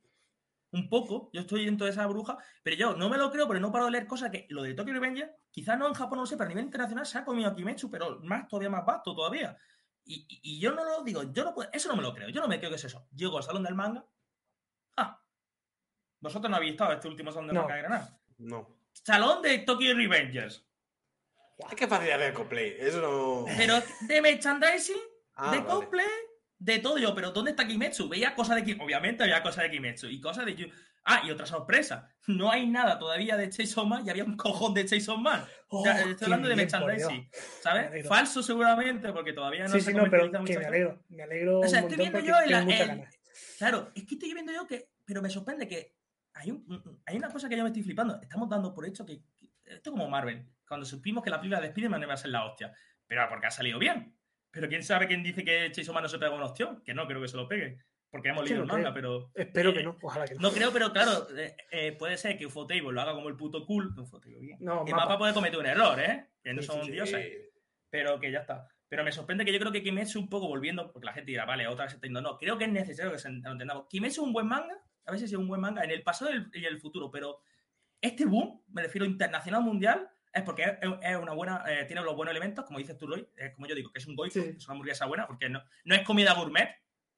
un 0.71 0.89
poco, 0.89 1.29
yo 1.31 1.39
estoy 1.41 1.63
dentro 1.63 1.85
de 1.85 1.91
esa 1.93 2.05
bruja, 2.05 2.37
pero 2.61 2.75
yo 2.75 2.95
no 2.97 3.07
me 3.09 3.17
lo 3.17 3.31
creo, 3.31 3.47
pero 3.47 3.61
no 3.61 3.71
paro 3.71 3.85
de 3.85 3.91
leer 3.91 4.05
cosas 4.07 4.29
que 4.31 4.45
lo 4.49 4.63
de 4.63 4.73
Tokyo 4.73 4.91
Revengers, 4.91 5.31
quizás 5.49 5.79
no 5.79 5.87
en 5.87 5.93
Japón, 5.93 6.17
no 6.17 6.23
lo 6.23 6.25
sé, 6.25 6.35
pero 6.35 6.47
a 6.47 6.49
nivel 6.49 6.65
internacional 6.65 7.05
se 7.05 7.17
ha 7.19 7.23
comido 7.23 7.49
a 7.49 7.55
Kimetsu, 7.55 7.89
pero 7.89 8.19
más, 8.19 8.49
todavía 8.49 8.69
más 8.69 8.85
vasto 8.85 9.15
todavía. 9.15 9.55
Y, 10.03 10.25
y- 10.27 10.39
y 10.55 10.59
yo 10.59 10.73
no 10.75 10.83
lo 10.83 11.01
digo, 11.05 11.23
yo 11.31 11.45
no 11.45 11.53
puedo, 11.53 11.69
eso 11.71 11.87
no 11.87 11.95
me 11.95 12.01
lo 12.03 12.13
creo, 12.13 12.27
yo 12.29 12.41
no 12.41 12.49
me 12.49 12.59
creo 12.59 12.69
que 12.69 12.75
es 12.75 12.83
eso. 12.83 13.07
Llego 13.15 13.37
al 13.37 13.43
salón 13.43 13.63
del 13.63 13.73
manga, 13.73 14.05
ah, 14.97 15.21
vosotros 16.19 16.49
no 16.49 16.57
habéis 16.57 16.71
estado 16.73 16.93
este 16.93 17.07
último 17.07 17.31
salón 17.31 17.47
del 17.47 17.55
No. 17.55 17.67
de 17.67 17.77
Granada. 17.77 18.19
No. 18.37 18.77
salón 18.93 19.41
de 19.41 19.59
Tokyo 19.59 19.93
Revengers. 19.95 20.65
Es 21.69 21.75
que 21.75 21.87
facilidad 21.87 22.19
de 22.19 22.33
cosplay. 22.33 22.75
Eso 22.79 23.01
no. 23.01 23.45
Pero 23.57 23.75
de 24.01 24.21
merchandising, 24.21 24.97
Ah, 25.35 25.51
de 25.51 25.57
vale. 25.59 25.69
cosplay, 25.69 26.05
de 26.57 26.79
todo 26.79 26.97
yo. 26.97 27.13
Pero 27.15 27.31
¿dónde 27.31 27.51
está 27.51 27.65
Kimetsu? 27.67 28.09
Veía 28.09 28.33
cosas 28.35 28.55
de 28.57 28.63
Kimetsu. 28.63 28.83
Obviamente 28.85 29.23
había 29.23 29.41
cosas 29.41 29.63
de 29.63 29.71
Kimetsu. 29.71 30.07
Y 30.07 30.19
cosas 30.19 30.45
de... 30.45 30.55
Yu- 30.55 30.71
Ah, 31.07 31.21
y 31.23 31.29
otra 31.29 31.45
sorpresa. 31.45 32.09
No 32.25 32.49
hay 32.49 32.65
nada 32.65 32.97
todavía 32.97 33.37
de 33.37 33.47
Chainsaw 33.51 33.85
Man 33.85 34.03
y 34.07 34.09
había 34.09 34.23
un 34.23 34.35
cojón 34.35 34.73
de 34.73 34.85
Chainsaw 34.85 35.17
Man. 35.19 35.45
Oh, 35.67 35.87
estoy 35.87 36.25
hablando 36.25 36.49
de 36.49 36.55
merchandising. 36.55 37.29
¿Sabes? 37.61 38.07
Falso 38.07 38.41
seguramente, 38.41 39.13
porque 39.13 39.31
todavía 39.31 39.65
no 39.65 39.69
sí, 39.69 39.81
se 39.81 39.91
sí, 39.91 39.95
no, 39.97 40.09
pero 40.09 40.31
que 40.31 40.57
me 40.57 40.65
alegro. 40.65 41.03
Me 41.09 41.21
alegro 41.21 41.59
O 41.59 41.67
sea, 41.67 41.83
un 41.83 41.91
estoy 41.91 41.97
viendo 42.09 42.19
yo 42.21 42.33
en 42.41 42.51
la-. 42.51 43.09
Claro, 43.57 43.91
es 43.95 44.05
que 44.05 44.15
estoy 44.15 44.33
viendo 44.33 44.51
yo 44.53 44.65
que. 44.67 44.89
Pero 45.05 45.21
me 45.21 45.29
sorprende 45.29 45.67
que 45.67 45.95
hay, 46.33 46.51
un, 46.51 47.01
hay 47.05 47.17
una 47.17 47.29
cosa 47.29 47.47
que 47.47 47.55
yo 47.55 47.63
me 47.63 47.69
estoy 47.69 47.83
flipando. 47.83 48.19
Estamos 48.21 48.49
dando 48.49 48.73
por 48.73 48.85
hecho 48.85 49.05
que. 49.05 49.21
que- 49.35 49.49
esto 49.63 49.91
como 49.91 50.07
Marvel. 50.09 50.45
Cuando 50.67 50.85
supimos 50.85 51.23
que 51.23 51.29
la 51.29 51.39
película 51.39 51.59
de 51.61 51.67
Spider-Man 51.67 52.03
iba 52.03 52.13
a 52.13 52.17
ser 52.17 52.31
la 52.31 52.45
hostia. 52.45 52.73
Pero 53.07 53.27
porque 53.29 53.47
ha 53.47 53.51
salido 53.51 53.79
bien. 53.79 54.17
Pero 54.51 54.67
quién 54.67 54.83
sabe 54.83 55.07
quién 55.07 55.23
dice 55.23 55.43
que 55.43 55.71
Chase 55.71 55.91
Man 55.91 56.03
no 56.03 56.09
se 56.09 56.19
pega 56.19 56.31
una 56.31 56.45
opción. 56.45 56.81
Que 56.83 56.93
no 56.93 57.07
creo 57.07 57.21
que 57.21 57.27
se 57.27 57.37
lo 57.37 57.47
pegue. 57.47 57.77
Porque 58.09 58.29
hemos 58.29 58.43
leído 58.45 58.61
el 58.61 58.67
no 58.67 58.73
manga, 58.73 58.93
creo. 58.93 58.93
pero. 58.93 59.31
Espero 59.35 59.69
eh, 59.71 59.73
que 59.73 59.83
no, 59.83 59.97
ojalá 60.01 60.25
que 60.25 60.35
no. 60.35 60.41
No 60.41 60.51
creo, 60.51 60.71
pero 60.71 60.91
claro, 60.93 61.27
eh, 61.37 61.55
eh, 61.71 61.91
puede 61.93 62.17
ser 62.17 62.37
que 62.37 62.45
Ufotable 62.45 62.91
lo 62.91 63.01
haga 63.01 63.13
como 63.13 63.27
el 63.29 63.35
puto 63.35 63.65
cool. 63.65 63.93
Ufotable, 63.99 64.39
bien. 64.39 64.57
No, 64.61 64.83
Y 64.87 64.91
mapa. 64.91 65.03
Mapa 65.05 65.17
puede 65.17 65.33
cometer 65.33 65.59
un 65.59 65.65
error, 65.65 65.99
¿eh? 65.99 66.29
Que 66.43 66.53
no 66.53 66.61
Sí, 66.61 66.67
son 66.67 66.79
sí, 66.81 66.85
sí. 66.87 66.91
dioses 66.91 67.33
pero 67.89 68.19
que 68.19 68.29
ya 68.31 68.39
está. 68.39 68.67
Pero 68.87 69.03
me 69.03 69.11
sorprende 69.11 69.43
que 69.45 69.51
yo 69.51 69.59
creo 69.59 69.71
que 69.71 69.81
Kimetsu 69.83 70.19
un 70.19 70.29
poco 70.29 70.47
volviendo, 70.47 70.91
porque 70.91 71.05
la 71.07 71.13
gente 71.13 71.31
dirá, 71.31 71.45
vale, 71.45 71.67
otra 71.67 71.85
vez 71.85 71.91
se 71.91 71.97
está 71.97 72.07
yendo. 72.07 72.21
No, 72.21 72.37
creo 72.37 72.57
que 72.57 72.65
es 72.65 72.71
necesario 72.71 73.11
que 73.11 73.17
se 73.17 73.29
lo 73.29 73.51
entendamos. 73.51 73.87
Kimetsu 73.89 74.21
es 74.21 74.27
un 74.27 74.33
buen 74.33 74.47
manga, 74.47 74.75
a 75.05 75.11
veces 75.11 75.31
es 75.31 75.37
un 75.37 75.47
buen 75.47 75.61
manga 75.61 75.83
en 75.83 75.91
el 75.91 76.03
pasado 76.03 76.31
y 76.31 76.59
y 76.59 76.65
el 76.65 76.79
futuro, 76.79 77.09
pero 77.11 77.39
este 78.01 78.25
boom, 78.25 78.63
me 78.67 78.83
refiero 78.83 79.05
internacional 79.05 79.61
mundial, 79.63 80.07
es 80.31 80.43
porque 80.43 80.63
es, 80.63 80.77
es 81.01 81.17
una 81.17 81.33
buena, 81.33 81.63
eh, 81.67 81.85
tiene 81.85 82.01
los 82.03 82.15
buenos 82.15 82.31
elementos, 82.31 82.65
como 82.65 82.77
dices 82.79 82.97
tú, 82.97 83.07
Loy, 83.07 83.27
eh, 83.37 83.51
como 83.55 83.67
yo 83.67 83.73
digo, 83.75 83.91
que 83.91 83.99
es 83.99 84.05
un 84.07 84.15
goico, 84.15 84.33
Sí. 84.33 84.53
es 84.57 84.65
una 84.67 84.73
hamburguesa 84.73 85.05
buena, 85.05 85.25
porque 85.27 85.49
no, 85.49 85.63
no 85.85 85.95
es 85.95 86.01
comida 86.03 86.33
gourmet, 86.33 86.69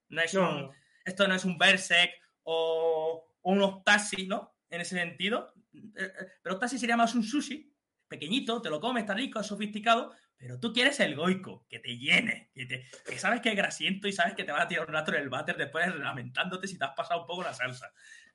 no 0.10 0.22
es 0.22 0.34
No, 0.34 0.68
un, 0.68 0.72
esto 1.03 1.27
no 1.27 1.35
es 1.35 1.44
un 1.44 1.57
Berserk 1.57 2.11
o, 2.44 3.26
o 3.41 3.52
unos 3.52 3.84
taxis, 3.84 4.27
¿no? 4.27 4.56
En 4.69 4.81
ese 4.81 4.95
sentido. 4.98 5.53
Eh, 5.73 5.81
eh, 5.98 6.27
Pero 6.41 6.60
taxi 6.60 6.77
sería 6.77 6.95
más 6.95 7.15
un 7.15 7.23
sushi, 7.23 7.73
pequeñito, 8.07 8.61
te 8.61 8.69
lo 8.69 8.80
comes, 8.80 9.02
está 9.03 9.14
rico, 9.14 9.39
es 9.39 9.48
sofisticado, 9.48 10.14
pero 10.38 10.60
tú 10.60 10.72
quieres 10.74 11.00
el 11.00 11.16
goico, 11.16 11.66
que 11.68 11.80
te 11.80 11.98
llene, 11.98 12.50
que, 12.54 12.66
te- 12.66 12.86
que 13.08 13.18
sabes 13.20 13.42
que 13.42 13.50
es 13.50 13.56
grasiento 13.56 14.08
y 14.08 14.14
sabes 14.14 14.36
que 14.36 14.44
te 14.44 14.52
van 14.52 14.62
a 14.62 14.68
tirar 14.68 14.88
un 14.88 14.94
rato 14.94 15.12
en 15.14 15.22
el 15.22 15.30
váter 15.30 15.58
después 15.58 15.94
lamentándote 15.96 16.68
si 16.68 16.78
te 16.78 16.86
has 16.86 16.94
pasado 16.96 17.22
un 17.22 17.28
poco 17.28 17.44
la 17.44 17.54
salsa. 17.54 17.92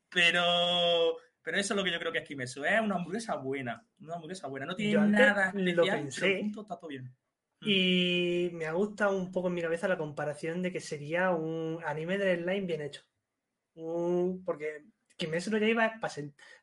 Pero, 0.09 1.17
pero 1.43 1.57
eso 1.59 1.75
es 1.75 1.77
lo 1.79 1.85
que 1.85 1.91
yo 1.93 1.99
creo 1.99 2.13
que 2.13 2.19
es 2.19 2.29
Kimetsu. 2.29 2.65
Es 2.65 2.81
una 2.81 2.97
hamburguesa 2.97 3.37
buena, 3.37 3.87
una 4.01 4.15
hamburguesa 4.15 4.47
buena. 4.49 4.67
No 4.67 4.77
tiene 4.77 5.07
nada 5.09 5.53
lo 5.55 5.61
especial, 5.71 5.99
pensé. 6.01 6.21
pero 6.21 6.39
junto 6.41 6.63
está 6.63 6.77
todo 6.79 6.89
bien. 6.89 7.15
Y 7.61 8.51
me 8.55 8.67
ha 8.67 8.73
gustado 8.73 9.17
un 9.17 9.31
poco 9.31 9.49
en 9.49 9.55
mi 9.55 9.63
cabeza 9.63 9.87
la 9.89 9.97
comparación 9.99 10.63
de 10.63 10.73
que 10.73 10.81
sería 10.81 11.31
un 11.31 11.79
anime 11.87 12.19
de 12.19 12.37
slime 12.37 12.67
bien 12.67 12.83
hecho. 12.83 13.03
Un- 13.75 14.43
porque 14.45 14.85
Kimetsu 15.17 15.51
no 15.51 15.59
Yaiba 15.59 15.87
es 15.87 16.01
para 16.01 16.13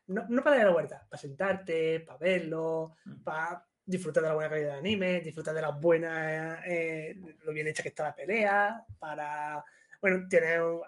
no, 0.08 0.26
no 0.28 0.42
para 0.44 0.56
dar 0.56 0.66
la 0.66 0.72
vuelta, 0.72 1.06
para 1.08 1.20
sentarte, 1.20 2.00
para 2.00 2.18
verlo, 2.18 2.94
Mm. 3.06 3.22
para 3.22 3.66
disfrutar 3.90 4.22
de 4.22 4.28
la 4.28 4.34
buena 4.34 4.50
calidad 4.50 4.70
del 4.70 4.78
anime, 4.78 5.20
disfrutar 5.20 5.54
de 5.54 5.62
las 5.62 5.80
buenas, 5.80 6.62
eh, 6.66 7.16
lo 7.44 7.52
bien 7.52 7.66
hecha 7.68 7.82
que 7.82 7.90
está 7.90 8.04
la 8.04 8.14
pelea, 8.14 8.84
para, 8.98 9.64
bueno, 10.00 10.26
tiene 10.28 10.62
un, 10.62 10.80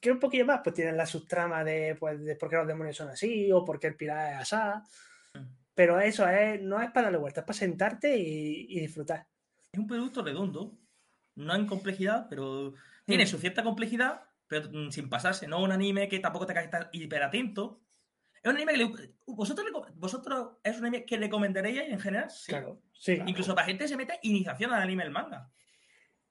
que 0.00 0.12
un 0.12 0.20
poquillo 0.20 0.46
más, 0.46 0.60
pues 0.62 0.74
tienen 0.74 0.96
la 0.96 1.06
subtrama 1.06 1.64
de, 1.64 1.96
pues, 1.98 2.22
de 2.22 2.36
por 2.36 2.48
qué 2.50 2.56
los 2.56 2.66
demonios 2.66 2.96
son 2.96 3.08
así 3.08 3.50
o 3.52 3.64
por 3.64 3.78
qué 3.80 3.88
el 3.88 3.96
pirata 3.96 4.32
es 4.32 4.38
asá. 4.40 4.82
Mm. 5.34 5.46
Pero 5.74 6.00
eso 6.00 6.28
es, 6.28 6.60
no 6.62 6.80
es 6.80 6.90
para 6.90 7.04
darle 7.06 7.18
vuelta, 7.18 7.40
es 7.40 7.46
para 7.46 7.58
sentarte 7.58 8.16
y, 8.16 8.66
y 8.68 8.80
disfrutar. 8.80 9.26
Es 9.72 9.78
un 9.78 9.86
producto 9.86 10.22
redondo, 10.22 10.78
no 11.36 11.54
en 11.54 11.66
complejidad, 11.66 12.26
pero 12.28 12.74
tiene 13.04 13.24
Mm. 13.24 13.28
su 13.28 13.38
cierta 13.38 13.62
complejidad, 13.62 14.22
pero 14.46 14.68
mm, 14.70 14.90
sin 14.90 15.08
pasarse. 15.08 15.46
No 15.46 15.62
un 15.62 15.72
anime 15.72 16.08
que 16.08 16.18
tampoco 16.18 16.46
te 16.46 16.58
estar 16.58 16.88
hiper 16.92 17.22
atento. 17.22 17.80
Es 18.42 18.50
un 18.50 18.56
anime 18.56 18.72
que 18.72 18.78
le- 18.78 19.14
vosotros, 19.26 19.66
vosotros 19.94 20.48
es 20.62 20.78
un 20.78 20.84
anime 20.86 21.04
que 21.04 21.16
recomendaréis 21.16 21.80
en 21.80 21.98
general, 22.00 22.30
sí. 22.30 22.46
Claro, 22.52 22.80
sí. 22.92 23.18
Incluso 23.26 23.54
para 23.54 23.66
gente 23.66 23.84
que 23.84 23.88
se 23.88 23.96
mete 23.96 24.18
iniciación 24.22 24.72
al 24.72 24.82
anime 24.82 25.02
del 25.04 25.12
manga. 25.12 25.50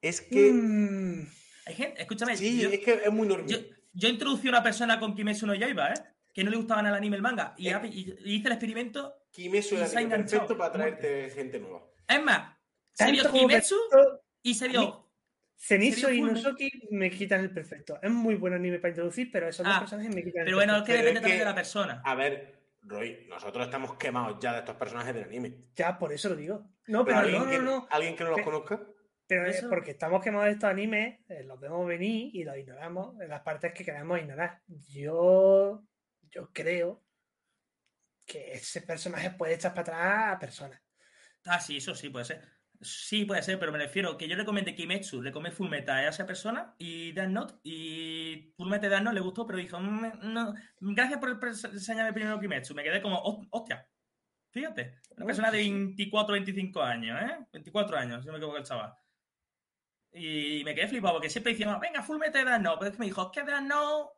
Es 0.01 0.21
que. 0.21 0.51
Mm, 0.51 1.27
Hay 1.67 1.73
gente, 1.73 2.01
escúchame, 2.01 2.37
Sí, 2.37 2.61
yo, 2.61 2.69
es 2.69 2.79
que 2.79 2.93
es 2.93 3.11
muy 3.11 3.27
normal. 3.27 3.47
yo, 3.49 3.57
yo 3.93 4.07
introducí 4.07 4.47
a 4.47 4.51
una 4.51 4.61
persona 4.63 4.99
con 4.99 5.15
Kimetsu 5.15 5.47
no 5.47 5.55
Yaiba, 5.55 5.89
¿eh? 5.89 6.03
Que 6.31 6.43
no 6.43 6.51
le 6.51 6.57
gustaban 6.57 6.85
el 6.85 6.93
anime 6.93 7.15
el 7.15 7.21
manga. 7.23 7.55
Y, 7.57 7.69
Eh. 7.69 7.73
ha- 7.73 7.85
y- 7.85 8.15
y 8.23 8.33
hice 8.35 8.47
el 8.47 8.53
experimento. 8.53 9.15
Kimetsu 9.31 9.75
el 9.75 10.07
perfecto 10.09 10.55
para 10.57 10.71
traerte 10.71 11.29
gente 11.31 11.59
nueva. 11.59 11.81
Es 12.07 12.23
más, 12.23 12.55
se 12.93 13.11
vio 13.11 13.31
Kimetsu 13.31 13.75
y 14.43 14.53
se 14.53 14.67
vio. 14.67 15.04
Zenitsu 15.57 16.09
y 16.09 16.17
Inosuke 16.17 16.69
me 16.91 17.09
quitan 17.09 17.41
el 17.41 17.51
perfecto. 17.51 17.97
Es 18.01 18.11
muy 18.11 18.35
buen 18.35 18.53
anime 18.53 18.77
para 18.79 18.89
introducir, 18.89 19.31
pero 19.31 19.47
esos 19.47 19.65
dos 19.65 19.75
Ah, 19.75 19.79
personajes 19.79 20.13
me 20.13 20.23
quitan 20.23 20.41
el 20.41 20.45
Pero 20.45 20.57
bueno, 20.57 20.77
es 20.77 20.83
que 20.83 20.91
depende 20.93 21.11
es 21.11 21.15
también 21.21 21.35
que- 21.37 21.39
de 21.39 21.49
la 21.49 21.55
persona. 21.55 22.01
A 22.05 22.15
ver, 22.15 22.61
Roy, 22.81 23.25
nosotros 23.29 23.65
estamos 23.65 23.95
quemados 23.97 24.37
ya 24.39 24.53
de 24.53 24.59
estos 24.59 24.75
personajes 24.75 25.13
del 25.13 25.23
anime. 25.23 25.57
Ya, 25.75 25.97
por 25.97 26.13
eso 26.13 26.29
lo 26.29 26.35
digo. 26.35 26.69
No, 26.87 27.03
Pero 27.05 27.21
no, 27.23 27.49
que, 27.49 27.57
no, 27.57 27.63
no. 27.63 27.87
alguien 27.89 28.15
que 28.15 28.23
no 28.23 28.31
los 28.31 28.41
conozca. 28.41 28.79
Pero 29.27 29.47
es 29.47 29.63
porque 29.63 29.91
estamos 29.91 30.23
quemados 30.23 30.45
de 30.45 30.51
estos 30.51 30.69
animes, 30.69 31.19
eh, 31.29 31.43
los 31.43 31.59
vemos 31.59 31.87
venir 31.87 32.29
y 32.35 32.43
los 32.43 32.55
ignoramos 32.57 33.19
en 33.19 33.27
las 33.29 33.41
partes 33.41 33.73
que 33.73 33.83
queremos 33.83 34.19
ignorar. 34.19 34.61
Yo, 34.67 35.83
yo 36.29 36.51
creo 36.53 37.03
que 38.23 38.53
ese 38.53 38.81
personaje 38.81 39.31
puede 39.31 39.55
echar 39.55 39.73
para 39.73 39.81
atrás 39.81 40.35
a 40.35 40.39
personas. 40.39 40.79
Ah, 41.45 41.59
sí, 41.59 41.77
eso 41.77 41.95
sí 41.95 42.09
puede 42.09 42.25
ser. 42.25 42.43
Sí, 42.81 43.25
puede 43.25 43.41
ser, 43.41 43.57
pero 43.59 43.71
me 43.71 43.77
refiero 43.79 44.17
que 44.17 44.27
yo 44.27 44.35
recomendé 44.35 44.75
Kimetsu, 44.75 45.21
recomendé 45.21 45.55
Fullmetal 45.55 46.05
a 46.05 46.09
esa 46.09 46.25
persona 46.25 46.75
y 46.77 47.11
Death 47.13 47.29
Note. 47.29 47.53
Y 47.63 48.53
Fullmetal 48.57 48.89
Death 48.89 49.01
Note 49.03 49.15
le 49.15 49.21
gustó, 49.21 49.45
pero 49.47 49.59
dijo, 49.59 49.79
"Mm, 49.79 50.33
no, 50.33 50.53
gracias 50.79 51.19
por 51.19 51.39
enseñarme 51.43 52.13
primero 52.13 52.39
Kimetsu. 52.39 52.75
Me 52.75 52.83
quedé 52.83 53.01
como, 53.01 53.17
"Hos- 53.21 53.47
hostia, 53.51 53.87
fíjate, 54.51 54.99
una 55.11 55.25
Oh, 55.25 55.27
persona 55.27 55.51
de 55.51 55.59
sí, 55.59 55.65
sí. 55.65 55.71
24, 55.71 56.33
25 56.33 56.81
años, 56.81 57.19
¿eh? 57.21 57.45
24 57.53 57.97
años, 57.97 58.21
si 58.21 58.27
no 58.27 58.33
me 58.33 58.37
equivoco 58.39 58.57
el 58.57 58.63
chaval. 58.65 58.93
Y 60.11 60.63
me 60.63 60.73
quedé 60.73 60.87
flipado 60.87 61.15
porque 61.15 61.29
siempre 61.29 61.51
decíamos, 61.53 61.79
venga, 61.79 62.01
Fullmetal 62.01 62.45
Death 62.45 62.61
Note. 62.61 62.77
Pero 62.79 62.89
es 62.91 62.95
que 62.95 62.99
me 62.99 63.05
dijo, 63.05 63.21
es 63.23 63.29
que 63.31 63.43
Death 63.51 63.61
Note, 63.63 64.13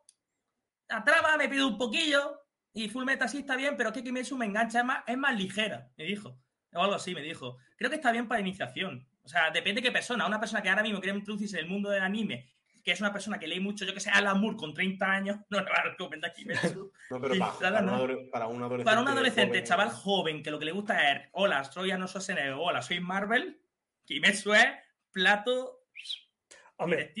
la 0.88 1.04
trama 1.04 1.36
me 1.36 1.48
pide 1.48 1.64
un 1.64 1.76
poquillo. 1.78 2.40
Y 2.72 2.88
Fullmetal 2.88 3.28
sí 3.28 3.38
está 3.38 3.56
bien, 3.56 3.76
pero 3.76 3.88
es 3.90 3.94
que 3.94 4.04
Kimetsu 4.04 4.36
me 4.36 4.46
engancha, 4.46 4.80
es 4.80 4.84
más, 4.84 5.02
es 5.06 5.16
más 5.16 5.36
ligera, 5.36 5.90
me 5.96 6.04
dijo. 6.04 6.40
O 6.74 6.82
algo 6.82 6.94
así, 6.94 7.14
me 7.14 7.22
dijo. 7.22 7.56
Creo 7.76 7.90
que 7.90 7.96
está 7.96 8.12
bien 8.12 8.28
para 8.28 8.40
iniciación. 8.40 9.06
O 9.22 9.28
sea, 9.28 9.50
depende 9.50 9.80
de 9.80 9.86
qué 9.88 9.92
persona. 9.92 10.26
Una 10.26 10.40
persona 10.40 10.62
que 10.62 10.68
ahora 10.68 10.82
mismo 10.82 11.00
quiere 11.00 11.16
introducirse 11.18 11.58
en 11.58 11.64
el 11.64 11.70
mundo 11.70 11.90
del 11.90 12.02
anime, 12.02 12.48
que 12.84 12.92
es 12.92 13.00
una 13.00 13.12
persona 13.12 13.38
que 13.38 13.46
lee 13.46 13.60
mucho, 13.60 13.84
yo 13.84 13.92
que 13.94 14.00
sé, 14.00 14.10
Alan 14.10 14.40
Moore 14.40 14.56
con 14.56 14.72
30 14.74 15.06
años, 15.10 15.36
no 15.50 15.60
le 15.60 15.70
va 15.70 15.76
a 15.78 15.82
recomendar 15.84 16.32
Kimetsu. 16.32 16.92
No, 17.10 17.20
pero 17.20 17.34
para, 17.38 17.52
nada, 17.52 17.58
para, 17.60 17.80
no. 17.82 17.92
un 17.92 17.98
adole- 17.98 18.30
para 18.30 18.46
un 18.46 18.62
adolescente. 18.62 18.84
Para 18.84 19.00
un 19.00 19.08
adolescente, 19.08 19.54
joven, 19.58 19.64
chaval 19.64 19.90
joven, 19.90 20.42
que 20.42 20.50
lo 20.50 20.58
que 20.58 20.64
le 20.66 20.72
gusta 20.72 21.10
es, 21.12 21.28
hola, 21.32 21.64
soy 21.64 21.90
Arnold 21.90 22.10
Schwarzenegger, 22.10 22.52
hola, 22.52 22.82
soy 22.82 23.00
Marvel, 23.00 23.60
Kimetsu 24.04 24.52
es 24.54 24.66
plato 25.10 25.74
Hombre, 26.76 27.12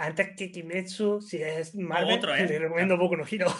antes 0.00 0.30
que 0.34 0.50
Kimetsu, 0.50 1.20
si 1.20 1.42
es 1.42 1.74
Marvel, 1.74 2.18
otro, 2.18 2.34
¿eh? 2.34 2.46
le 2.48 2.58
recomiendo 2.58 2.96
Boku 2.96 3.16
no 3.16 3.24
Hero. 3.30 3.54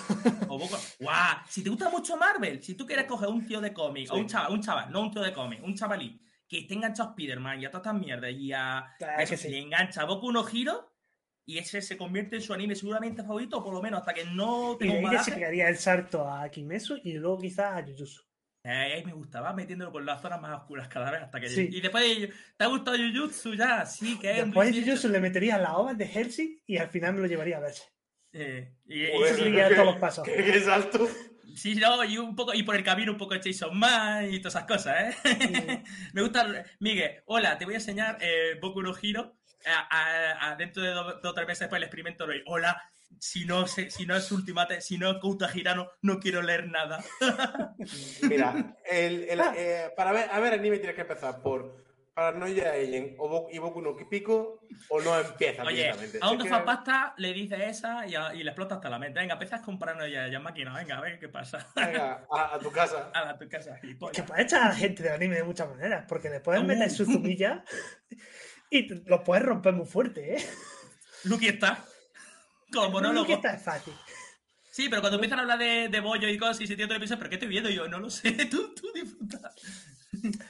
O 0.49 0.59
poco. 0.59 0.79
¡Guau! 0.99 1.37
Si 1.47 1.63
te 1.63 1.69
gusta 1.69 1.91
mucho 1.91 2.17
Marvel, 2.17 2.63
si 2.63 2.75
tú 2.75 2.87
quieres 2.87 3.05
coger 3.05 3.29
un 3.29 3.47
tío 3.47 3.61
de 3.61 3.73
cómic, 3.73 4.11
o 4.11 4.17
un 4.17 4.27
chaval, 4.27 4.53
un 4.53 4.63
chaval, 4.63 4.91
no 4.91 5.03
un 5.03 5.11
tío 5.11 5.23
de 5.23 5.33
cómic, 5.33 5.63
un 5.63 5.75
chavalí, 5.75 6.19
que 6.49 6.61
esté 6.61 6.75
enganchado 6.75 7.11
a 7.11 7.13
Spider-Man 7.13 7.61
y 7.61 7.67
a 7.67 7.71
todas 7.71 7.87
estas 7.87 8.01
mierdas 8.01 8.33
y 8.33 8.53
a. 8.53 8.87
Claro 8.99 9.23
eso, 9.23 9.31
que 9.31 9.37
sí. 9.37 9.49
le 9.51 9.59
engancha 9.59 10.03
a 10.03 10.07
Boku 10.07 10.33
no 10.33 10.45
Hiro 10.51 10.91
y 11.45 11.59
ese 11.59 11.83
se 11.83 11.97
convierte 11.97 12.37
en 12.37 12.43
su 12.43 12.55
anime 12.55 12.75
seguramente 12.75 13.23
favorito, 13.23 13.63
por 13.63 13.75
lo 13.75 13.83
menos 13.83 14.01
hasta 14.01 14.15
que 14.15 14.25
no 14.25 14.77
tenga 14.79 15.11
un 15.11 15.25
se 15.25 15.33
pegaría 15.33 15.69
el 15.69 15.77
salto 15.77 16.27
a 16.27 16.49
Kimetsu 16.49 17.01
y 17.05 17.15
luego 17.15 17.39
quizás 17.39 17.79
a 17.79 17.83
Jujutsu. 17.83 18.23
Eh, 18.63 18.69
ahí 18.69 19.05
me 19.05 19.13
gustaba 19.15 19.53
metiéndolo 19.55 19.91
por 19.91 20.05
las 20.05 20.21
zonas 20.21 20.41
más 20.41 20.55
oscuras 20.61 20.87
cada 20.89 21.11
vez 21.11 21.23
hasta 21.23 21.41
que 21.41 21.49
Sí. 21.49 21.69
Y 21.73 21.81
después, 21.81 22.05
¿te 22.57 22.65
ha 22.65 22.67
gustado 22.67 22.97
Jujutsu 22.99 23.55
ya? 23.55 23.87
Sí, 23.87 24.19
que 24.19 24.31
es. 24.33 24.45
Después 24.45 24.75
de 24.75 24.83
Jujutsu 24.83 25.09
le 25.09 25.21
metería 25.21 25.57
las 25.59 25.73
ovas 25.73 25.97
de 25.97 26.05
Hellsing 26.05 26.63
y 26.67 26.77
al 26.77 26.89
final 26.91 27.15
me 27.15 27.21
lo 27.21 27.27
llevaría 27.27 27.57
a 27.57 27.61
verse. 27.61 27.85
Eh, 28.33 28.75
y, 28.87 29.05
y- 29.05 29.13
Joder, 29.13 29.27
Eso 29.33 29.37
seguiría 29.39 29.69
¿qué- 29.69 29.75
todos 29.75 29.87
los 29.87 29.97
pasos. 29.97 30.25
¿Qué, 30.25 30.37
qué 30.45 30.61
salto? 30.61 31.09
Sí, 31.57 31.75
no, 31.75 32.05
y 32.05 32.17
un 32.19 32.37
poco, 32.37 32.55
y 32.55 32.63
por 32.63 32.77
el 32.77 32.85
camino 32.85 33.11
un 33.13 33.19
poco 33.19 33.35
de 33.35 33.41
Jason 33.43 33.77
Man 33.77 34.33
y 34.33 34.39
todas 34.41 34.55
esas 34.55 34.67
cosas, 34.69 35.17
¿eh? 35.25 35.83
Me 36.13 36.23
gusta. 36.23 36.65
Miguel, 36.79 37.23
hola, 37.27 37.59
te 37.59 37.65
voy 37.65 37.75
a 37.75 37.79
enseñar 37.79 38.19
eh, 38.21 38.59
Boku 38.61 38.83
no 38.83 38.95
Hiro. 39.01 39.37
A, 39.67 39.89
a- 39.91 40.51
a- 40.53 40.57
dentro 40.57 40.83
de 40.83 40.91
dos 40.91 41.21
dos 41.23 41.33
o 41.33 41.35
tres 41.35 41.47
meses 41.47 41.61
después 41.61 41.79
el 41.79 41.85
experimento 41.85 42.27
lo 42.27 42.33
Hola, 42.47 42.81
si 43.19 43.45
no, 43.45 43.67
se- 43.67 43.91
si 43.91 44.07
no 44.07 44.17
es 44.17 44.31
Ultimate, 44.33 44.81
si 44.81 44.97
no 44.99 45.11
es 45.11 45.19
Kouta 45.19 45.51
Hirano, 45.55 45.91
no 46.03 46.19
quiero 46.21 46.43
leer 46.43 46.69
nada. 46.69 47.03
Mira, 48.23 48.77
el, 48.91 49.25
el- 49.29 49.41
eh, 49.57 49.91
para 49.97 50.13
ver, 50.13 50.29
a 50.31 50.41
ver 50.41 50.55
anime 50.55 50.79
tienes 50.79 50.95
que 50.95 51.03
empezar 51.03 51.41
por 51.43 51.81
Paranoia 52.15 52.73
Agent 52.73 53.15
o 53.19 53.29
Bo- 53.29 53.49
y 53.51 53.59
Boku 53.59 53.81
no 53.81 53.95
Pico 53.97 54.61
o 54.89 55.01
no 55.01 55.19
empieza 55.19 55.63
Oye, 55.63 55.77
directamente. 55.85 56.19
a 56.21 56.31
un 56.31 56.39
que- 56.39 56.49
gafapasta 56.49 57.15
le 57.19 57.33
dices 57.33 57.61
esa 57.61 58.07
y, 58.07 58.15
a- 58.15 58.35
y 58.35 58.43
le 58.43 58.51
explota 58.51 58.75
hasta 58.77 58.91
la 58.91 58.99
mente. 58.99 59.21
Venga, 59.21 59.35
empiezas 59.35 59.61
comprando 59.63 60.07
ya, 60.07 60.29
ya 60.29 60.39
máquina. 60.41 60.75
Venga, 60.77 60.99
a 60.99 61.01
ver 61.01 61.19
qué 61.19 61.29
pasa. 61.29 61.67
Venga, 61.77 62.27
a, 62.31 62.55
a 62.55 62.59
tu 62.59 62.71
casa. 62.73 63.11
A 63.15 63.25
la 63.25 63.39
tu 63.39 63.49
casa. 63.49 63.75
Que 63.77 63.81
gilipollas. 63.83 64.27
puedes 64.27 64.45
echar 64.45 64.63
a 64.63 64.69
la 64.71 64.75
gente 64.75 65.03
del 65.03 65.13
anime 65.13 65.37
de 65.37 65.45
muchas 65.45 65.69
maneras, 65.69 66.05
porque 66.09 66.29
le 66.29 66.41
puedes 66.41 66.63
Uh. 66.63 66.67
meter 66.67 66.91
su 66.91 67.05
zumilla 67.05 67.65
y 68.71 68.87
te- 68.87 69.03
lo 69.07 69.23
puedes 69.25 69.45
romper 69.45 69.73
muy 69.73 69.87
fuerte, 69.87 70.35
¿eh? 70.37 70.47
Lucky 71.25 71.49
está. 71.49 71.85
Como 72.73 72.87
No, 72.87 72.91
monólogo. 72.93 73.27
que 73.27 73.33
esta 73.35 73.55
es 73.55 73.63
fácil. 73.63 73.95
Sí, 74.71 74.89
pero 74.89 75.03
cuando 75.03 75.17
empiezan 75.17 75.41
a 75.41 75.43
hablar 75.43 75.59
de, 75.59 75.89
de 75.89 76.01
bollo 76.01 76.29
y 76.29 76.39
cosas 76.39 76.61
y 76.61 76.67
se 76.67 76.77
tiene 76.77 76.95
piensas, 76.97 77.19
¿pero 77.19 77.29
qué 77.29 77.37
estoy 77.37 77.49
viendo? 77.49 77.69
Y 77.71 77.75
yo, 77.75 77.89
no 77.89 77.99
lo 77.99 78.09
sé, 78.11 78.33
tú, 78.51 78.75
tú 78.75 78.93
disfruta. 78.95 79.53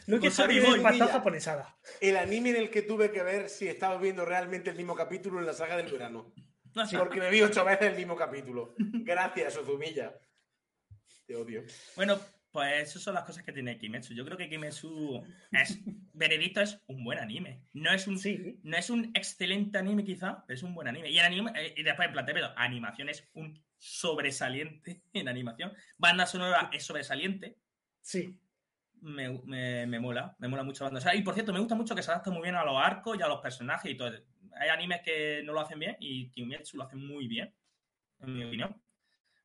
Lo 0.06 0.16
que 0.18 0.26
Con 0.28 0.30
Sorry 0.32 0.58
es 0.58 0.64
Boy, 0.66 0.80
pasado 0.80 1.04
mira. 1.04 1.12
japonesada. 1.12 1.78
El 2.00 2.16
anime 2.16 2.50
en 2.50 2.56
el 2.56 2.70
que 2.70 2.82
tuve 2.82 3.10
que 3.12 3.22
ver 3.22 3.48
si 3.48 3.68
estaba 3.68 3.98
viendo 3.98 4.24
realmente 4.24 4.70
el 4.70 4.76
mismo 4.76 4.94
capítulo 4.94 5.38
en 5.38 5.46
la 5.46 5.52
saga 5.54 5.76
del 5.76 5.90
verano. 5.90 6.32
No 6.74 6.86
sé. 6.86 6.98
Porque 6.98 7.18
me 7.20 7.30
vi 7.30 7.42
ocho 7.42 7.64
veces 7.64 7.88
el 7.90 7.96
mismo 7.96 8.16
capítulo. 8.16 8.74
Gracias, 8.78 9.56
Ozumilla. 9.56 10.12
Te 11.26 11.36
odio. 11.36 11.62
Bueno, 11.96 12.18
pues 12.50 12.88
esas 12.88 13.02
son 13.02 13.14
las 13.14 13.24
cosas 13.24 13.44
que 13.44 13.52
tiene 13.52 13.78
Kimetsu. 13.78 14.12
Yo 14.14 14.24
creo 14.24 14.36
que 14.36 14.48
Kimetsu 14.48 15.22
es, 15.52 15.78
veredicto, 16.12 16.60
es 16.60 16.80
un 16.86 17.04
buen 17.04 17.18
anime. 17.18 17.62
No 17.72 17.92
es 17.92 18.06
un, 18.06 18.18
Sí. 18.18 18.58
no 18.62 18.76
es 18.76 18.90
un 18.90 19.10
excelente 19.14 19.78
anime 19.78 20.04
quizá, 20.04 20.44
pero 20.46 20.56
es 20.56 20.62
un 20.62 20.74
buen 20.74 20.88
anime. 20.88 21.10
Y, 21.10 21.18
en 21.18 21.24
anime, 21.26 21.52
eh, 21.54 21.74
y 21.76 21.82
después 21.82 22.06
en 22.06 22.12
plan, 22.12 22.26
pero 22.26 22.52
animación 22.56 23.08
es 23.08 23.28
un 23.34 23.62
sobresaliente 23.78 25.02
en 25.12 25.28
animación. 25.28 25.72
Banda 25.96 26.26
sonora 26.26 26.70
es 26.72 26.84
sobresaliente. 26.84 27.56
Sí. 28.00 28.36
Me, 29.02 29.40
me, 29.44 29.86
me 29.86 30.00
mola, 30.00 30.36
me 30.38 30.48
mola 30.48 30.62
mucho 30.62 30.84
la 30.84 30.88
banda 30.88 31.00
sonora. 31.00 31.18
Y 31.18 31.22
por 31.22 31.34
cierto, 31.34 31.52
me 31.52 31.60
gusta 31.60 31.74
mucho 31.74 31.94
que 31.94 32.02
se 32.02 32.10
adapta 32.10 32.30
muy 32.30 32.42
bien 32.42 32.56
a 32.56 32.64
los 32.64 32.76
arcos 32.76 33.16
y 33.18 33.22
a 33.22 33.28
los 33.28 33.40
personajes 33.40 33.90
y 33.90 33.96
todo. 33.96 34.12
Hay 34.54 34.68
animes 34.68 35.00
que 35.02 35.42
no 35.44 35.52
lo 35.52 35.60
hacen 35.60 35.78
bien 35.78 35.96
y 36.00 36.30
Kimetsu 36.30 36.76
lo 36.76 36.82
hace 36.82 36.96
muy 36.96 37.28
bien, 37.28 37.54
en 38.18 38.34
mi 38.34 38.44
opinión. 38.44 38.82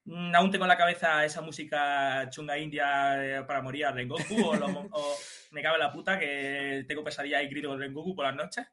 Mm, 0.06 0.36
Aún 0.36 0.52
tengo 0.52 0.66
en 0.66 0.70
la 0.70 0.78
cabeza 0.78 1.26
esa 1.26 1.42
música 1.42 2.30
chunga 2.30 2.58
india 2.58 3.40
eh, 3.40 3.44
para 3.44 3.62
morir 3.62 3.86
a 3.86 3.92
Rengoku 3.92 4.36
o, 4.40 5.18
me 5.52 5.62
cabe 5.62 5.80
la 5.80 5.92
puta 5.92 6.20
que 6.20 6.86
tengo 6.88 7.04
pesadillas 7.04 7.44
y 7.44 7.48
grito 7.48 7.70
con 7.70 7.80
Rengoku 7.80 8.16
por 8.16 8.26
las 8.26 8.36
noches. 8.36 8.68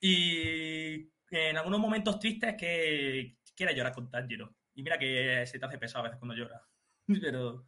Y 0.00 1.08
en 1.30 1.56
algunos 1.56 1.80
momentos 1.80 2.18
tristes 2.18 2.54
que 2.58 3.36
quieres 3.54 3.76
llorar 3.76 3.92
con 3.92 4.10
Tanjiro. 4.10 4.54
Y 4.74 4.82
mira 4.82 4.98
que 4.98 5.46
se 5.46 5.58
te 5.58 5.64
hace 5.66 5.78
pesado 5.78 6.00
a 6.00 6.08
veces 6.08 6.18
cuando 6.18 6.34
lloras. 6.34 6.62
Pero 7.20 7.66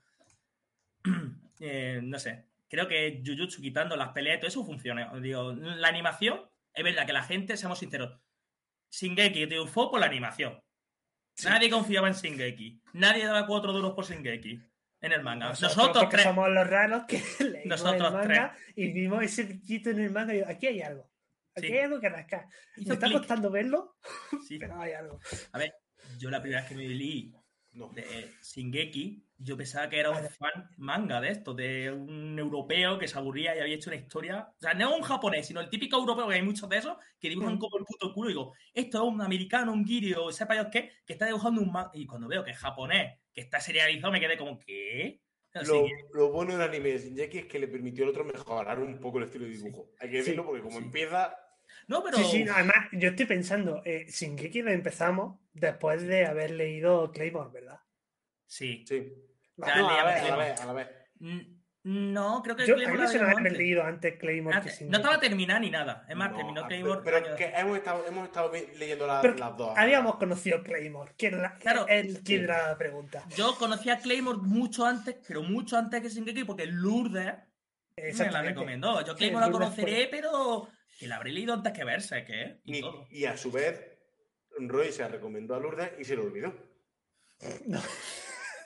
eh, 1.61 2.01
no 2.03 2.19
sé. 2.19 2.47
Creo 2.69 2.89
que 2.89 3.23
Jujutsu 3.24 3.62
quitando 3.62 3.97
las 3.97 4.09
peleas 4.09 4.41
todo 4.41 4.49
eso 4.49 4.65
funciona. 4.65 5.12
Digo, 5.20 5.53
la 5.53 5.89
animación, 5.89 6.41
es 6.74 6.83
verdad 6.83 7.07
que 7.07 7.12
la 7.12 7.23
gente, 7.23 7.57
seamos 7.57 7.78
sinceros, 7.78 8.19
Shingeki 8.91 9.47
triunfó 9.47 9.91
por 9.91 10.01
la 10.01 10.07
animación. 10.07 10.61
Nadie 11.44 11.70
confiaba 11.70 12.08
en 12.08 12.14
Shingeki. 12.14 12.80
Nadie 12.94 13.24
daba 13.24 13.46
cuatro 13.46 13.72
duros 13.72 13.92
por 13.94 14.04
Shingeki 14.06 14.60
en 15.00 15.12
el 15.12 15.22
manga. 15.22 15.48
Nosotros, 15.50 16.08
tres. 16.08 16.22
somos 16.24 16.48
los 16.48 16.66
raros 16.66 17.04
que 17.06 17.22
leímos 17.40 17.66
Nosotros 17.66 18.08
el 18.08 18.14
manga 18.14 18.56
y 18.74 18.92
vimos 18.92 19.22
ese 19.22 19.44
brillito 19.44 19.90
en 19.90 20.00
el 20.00 20.10
manga 20.10 20.32
y 20.32 20.38
digo, 20.38 20.48
aquí 20.50 20.66
hay 20.66 20.82
algo. 20.82 21.10
Aquí 21.54 21.68
Sí. 21.68 21.72
hay 21.72 21.78
algo 21.80 22.00
que 22.00 22.08
rascar. 22.08 22.46
Me 22.76 22.94
está 22.94 23.10
costando 23.10 23.50
verlo, 23.50 23.96
Sí. 24.46 24.58
pero 24.60 24.80
hay 24.80 24.92
algo. 24.92 25.20
A 25.52 25.58
ver, 25.58 25.74
yo 26.18 26.30
la 26.30 26.40
primera 26.40 26.60
vez 26.62 26.68
que 26.68 26.74
me 26.76 26.86
leí 26.88 27.32
No. 27.77 27.89
de 27.90 28.32
Shingeki, 28.43 29.23
yo 29.39 29.57
pensaba 29.57 29.89
que 29.89 30.01
era 30.01 30.11
un 30.11 30.27
fan 30.31 30.70
manga 30.78 31.20
de 31.20 31.28
esto, 31.28 31.53
de 31.53 31.93
un 31.93 32.39
europeo 32.39 32.98
que 32.98 33.07
se 33.07 33.19
aburría 33.19 33.55
y 33.55 33.61
había 33.61 33.74
hecho 33.74 33.90
una 33.90 33.98
historia. 34.01 34.48
O 34.51 34.61
sea, 34.61 34.73
no 34.73 34.97
un 34.97 35.03
japonés, 35.03 35.47
sino 35.47 35.61
el 35.61 35.69
típico 35.69 35.98
europeo, 35.98 36.27
que 36.27 36.36
hay 36.36 36.43
muchos 36.43 36.69
de 36.70 36.78
esos, 36.78 36.97
que 37.20 37.28
dibujan 37.28 37.57
Mm. 37.57 37.59
como 37.59 37.78
el 37.78 37.85
puto 37.85 38.12
culo. 38.15 38.31
Y 38.31 38.32
digo, 38.32 38.55
esto 38.73 38.98
es 38.98 39.12
un 39.12 39.20
americano, 39.20 39.73
un 39.73 39.85
guiri 39.85 40.15
o 40.15 40.32
sepa 40.32 40.57
yo 40.57 40.70
qué, 40.70 40.90
que 41.05 41.12
está 41.12 41.27
dibujando 41.27 41.61
un 41.61 41.70
manga. 41.70 41.90
Y 41.93 42.07
cuando 42.07 42.28
veo 42.28 42.43
que 42.43 42.53
es 42.53 42.59
japonés, 42.59 43.19
que 43.32 43.43
está 43.43 43.61
serializado, 43.61 44.11
me 44.12 44.20
quedé 44.20 44.39
como, 44.39 44.59
¿qué? 44.59 45.20
Lo, 45.66 45.86
lo 46.12 46.32
bueno 46.32 46.53
del 46.53 46.62
anime 46.69 46.90
de 46.90 46.98
Shinjeki 46.98 47.39
es 47.39 47.47
que 47.47 47.59
le 47.59 47.69
permitió 47.69 48.05
al 48.05 48.11
otro 48.11 48.24
mejorar 48.24 48.78
un 48.78 48.98
poco 49.01 49.19
el 49.19 49.24
estilo 49.24 49.44
de 49.44 49.53
dibujo. 49.53 49.90
Hay 50.01 50.11
que 50.11 50.16
decirlo 50.19 50.44
porque 50.44 50.62
como 50.62 50.78
sí. 50.78 50.85
empieza... 50.85 51.35
No, 51.88 52.02
pero. 52.02 52.18
Sí, 52.18 52.24
sí, 52.24 52.46
además, 52.48 52.76
yo 52.92 53.10
estoy 53.10 53.26
pensando, 53.26 53.82
eh, 53.84 54.06
Shingeki 54.08 54.62
lo 54.62 54.70
empezamos 54.72 55.38
después 55.52 56.02
de 56.06 56.26
haber 56.26 56.50
leído 56.50 57.10
Claymore, 57.12 57.50
¿verdad? 57.52 57.80
Sí. 58.46 58.84
Sí. 58.88 59.12
Ya 59.56 59.76
No, 59.76 59.88
a 59.90 60.04
vez, 60.04 60.22
a 60.30 60.36
vez, 60.36 60.60
a 60.60 60.66
la 60.66 60.72
vez. 60.72 60.88
Mm, 61.20 61.40
No, 61.88 62.42
creo 62.42 62.56
que 62.56 62.66
Yo, 62.66 62.74
a 62.74 62.76
Claymore 62.78 62.98
mí 62.98 62.98
la 62.98 63.04
me 63.04 63.08
suena 63.10 63.26
leímos 63.26 63.38
haber 63.38 63.46
antes. 63.52 63.58
leído 63.58 63.82
antes 63.84 64.16
Claymore 64.18 64.54
que 64.54 64.58
Antes. 64.58 64.72
Shingeki. 64.80 64.90
No 64.90 64.96
estaba 64.98 65.20
terminada 65.20 65.60
ni 65.60 65.70
nada. 65.70 66.04
Es 66.08 66.16
más, 66.16 66.30
No, 66.32 66.36
terminó 66.36 66.66
Claymore. 66.66 67.00
Pero 67.04 67.36
que 67.36 67.44
hemos 67.44 67.78
estado, 67.78 68.06
hemos 68.08 68.26
estado 68.26 68.52
leyendo 68.76 69.06
la- 69.06 69.20
Pero 69.20 69.34
las 69.36 69.56
dos. 69.56 69.72
Habíamos 69.78 70.16
conocido 70.16 70.62
Claymore, 70.64 71.12
que 71.16 71.26
era 71.28 71.38
la- 71.38 71.54
Claro. 71.54 71.86
era 71.88 72.68
la 72.70 72.76
pregunta. 72.76 73.22
Yo 73.36 73.54
conocí 73.56 73.88
a 73.90 73.98
Claymore 73.98 74.38
mucho 74.42 74.84
antes, 74.84 75.14
pero 75.28 75.44
mucho 75.44 75.78
antes 75.78 76.02
que 76.02 76.08
Shingeki, 76.08 76.42
porque 76.42 76.66
Lourdes 76.66 77.34
me 77.96 78.30
la 78.32 78.42
recomendó. 78.42 79.00
Yo 79.06 79.12
Sí, 79.12 79.18
Claymore 79.18 79.46
la 79.46 79.52
conoceré, 79.52 80.08
pero 80.10 80.68
que 80.98 81.06
la 81.06 81.16
habré 81.16 81.32
leído 81.32 81.55
antes 81.55 81.73
que 81.73 81.85
verse, 81.85 82.24
¿qué? 82.24 82.60
Y 82.64 82.78
Y, 82.78 82.81
todo. 82.81 83.06
y 83.10 83.24
a 83.27 83.36
su 83.36 83.51
vez, 83.52 83.81
Roy 84.59 84.93
se 84.93 85.06
recomendó 85.09 85.55
a 85.55 85.60
Lourdes 85.60 85.90
y 85.98 86.05
se 86.05 86.16
lo 86.16 86.24
olvidó. 86.24 86.55
No. 87.66 87.81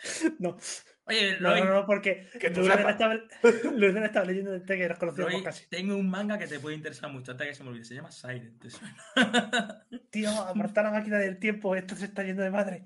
no, 0.39 0.57
Oye, 1.05 1.41
no, 1.41 1.51
Roy, 1.51 1.61
no, 1.63 1.75
no, 1.75 1.87
porque 1.87 2.29
Que 2.39 2.51
tú 2.51 2.61
Lourdes 2.61 2.85
la 2.85 2.91
estaba, 2.93 3.15
Lourdes 3.65 3.95
la 3.95 4.07
estaba 4.07 4.27
leyendo 4.27 4.53
desde 4.53 4.79
que 4.79 4.89
nos 4.89 4.99
conocíamos 4.99 5.33
Roy, 5.33 5.43
casi. 5.43 5.67
tengo 5.69 5.97
un 5.97 6.09
manga 6.09 6.39
que 6.39 6.47
te 6.47 6.61
puede 6.61 6.77
interesar 6.77 7.11
mucho 7.11 7.33
antes 7.33 7.49
que 7.49 7.55
se 7.55 7.65
me 7.65 7.71
olvide. 7.71 7.85
Se 7.85 7.95
llama 7.95 8.13
Silent. 8.13 8.61
¿te 8.63 8.71
suena? 8.71 8.97
Tío, 10.11 10.31
aparta 10.31 10.85
la 10.85 10.93
máquina 10.93 11.19
del 11.19 11.39
tiempo, 11.41 11.75
esto 11.75 11.97
se 11.97 12.05
está 12.05 12.23
yendo 12.23 12.43
de 12.45 12.51
madre. 12.51 12.85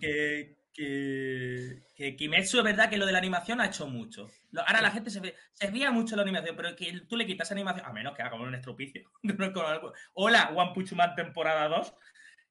que, 0.00 0.56
que, 0.76 1.82
que 1.94 2.16
Kimetsu 2.16 2.58
es 2.58 2.64
verdad 2.64 2.90
que 2.90 2.98
lo 2.98 3.06
de 3.06 3.12
la 3.12 3.18
animación 3.18 3.60
ha 3.60 3.66
hecho 3.66 3.86
mucho. 3.86 4.28
Ahora 4.66 4.82
la 4.82 4.90
gente 4.90 5.10
se, 5.10 5.20
ve- 5.20 5.34
se 5.52 5.70
ría 5.70 5.90
mucho 5.90 6.10
de 6.10 6.16
la 6.16 6.22
animación, 6.22 6.54
pero 6.56 6.76
que 6.76 7.00
tú 7.08 7.16
le 7.16 7.26
quitas 7.26 7.50
animación, 7.52 7.86
a 7.86 7.92
menos 7.92 8.14
que 8.14 8.22
haga 8.22 8.36
un 8.40 8.54
estropicio. 8.54 9.10
Hola, 10.14 10.50
One 10.54 10.72
Punch 10.74 10.92
Man 10.92 11.14
temporada 11.14 11.68
2. 11.68 11.94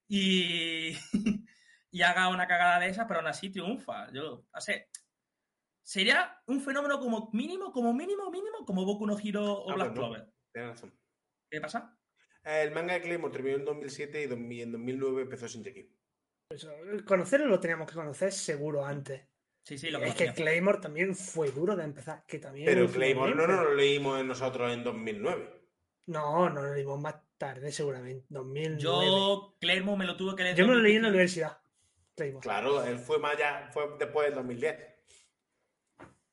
Y, 0.07 0.97
y 1.91 2.01
haga 2.01 2.29
una 2.29 2.47
cagada 2.47 2.79
de 2.79 2.89
esas, 2.89 3.05
pero 3.07 3.19
aún 3.19 3.27
así 3.29 3.49
triunfa. 3.49 4.11
Yo, 4.11 4.45
o 4.53 4.61
sea, 4.61 4.75
sería 5.83 6.41
un 6.47 6.61
fenómeno 6.61 6.99
como 6.99 7.29
mínimo, 7.33 7.71
como 7.71 7.93
mínimo, 7.93 8.29
mínimo, 8.31 8.65
como 8.65 8.85
Boku 8.85 9.05
no 9.05 9.17
Hero 9.19 9.53
o 9.53 9.71
Ah, 9.71 9.75
Black 9.75 9.87
pues 9.89 9.99
no. 9.99 10.01
Clover. 10.07 10.33
Tienes 10.51 10.71
razón. 10.71 10.99
¿Qué 11.49 11.61
pasa? 11.61 11.97
El 12.43 12.71
manga 12.71 12.93
de 12.93 13.01
Claymore 13.01 13.33
terminó 13.33 13.57
en 13.57 13.65
2007 13.65 14.21
y 14.21 14.61
en 14.61 14.71
2009 14.71 15.21
empezó 15.23 15.47
Shinjeki. 15.47 15.91
Eso, 16.49 16.71
conocerlo 17.05 17.47
lo 17.47 17.59
teníamos 17.59 17.87
que 17.87 17.95
conocer 17.95 18.31
seguro 18.31 18.85
antes. 18.85 19.21
Sí, 19.63 19.77
sí, 19.79 19.89
lo 19.89 19.99
es 19.99 20.13
que. 20.13 20.31
Claymore 20.33 20.79
también 20.79 21.15
fue 21.15 21.49
duro 21.51 21.75
de 21.75 21.83
empezar. 21.83 22.23
Que 22.27 22.37
también 22.37 22.65
Pero 22.65 22.87
Claymore 22.87 23.27
bien, 23.33 23.37
no 23.37 23.43
pero- 23.45 23.55
nos 23.57 23.65
lo 23.65 23.73
leímos 23.75 24.23
nosotros 24.23 24.71
en 24.71 24.83
2009. 24.83 25.51
No, 26.07 26.49
no 26.51 26.61
lo 26.61 26.73
leímos 26.75 27.01
más 27.01 27.15
tarde, 27.37 27.71
seguramente. 27.71 28.25
2009. 28.29 28.77
Yo, 28.79 29.55
Clermont 29.59 29.97
me 29.97 30.05
lo 30.05 30.15
tuve 30.15 30.35
que 30.35 30.43
leer. 30.43 30.55
Yo 30.55 30.67
me 30.67 30.75
lo 30.75 30.81
leí 30.81 30.95
en 30.97 31.01
la 31.01 31.07
2015. 31.09 31.39
universidad. 31.41 31.57
Claymore. 32.15 32.43
Claro, 32.43 32.83
él 32.85 32.99
fue 32.99 33.17
más 33.17 33.33
allá, 33.35 33.69
fue 33.73 33.89
después 33.97 34.27
del 34.27 34.35
2010. 34.35 34.77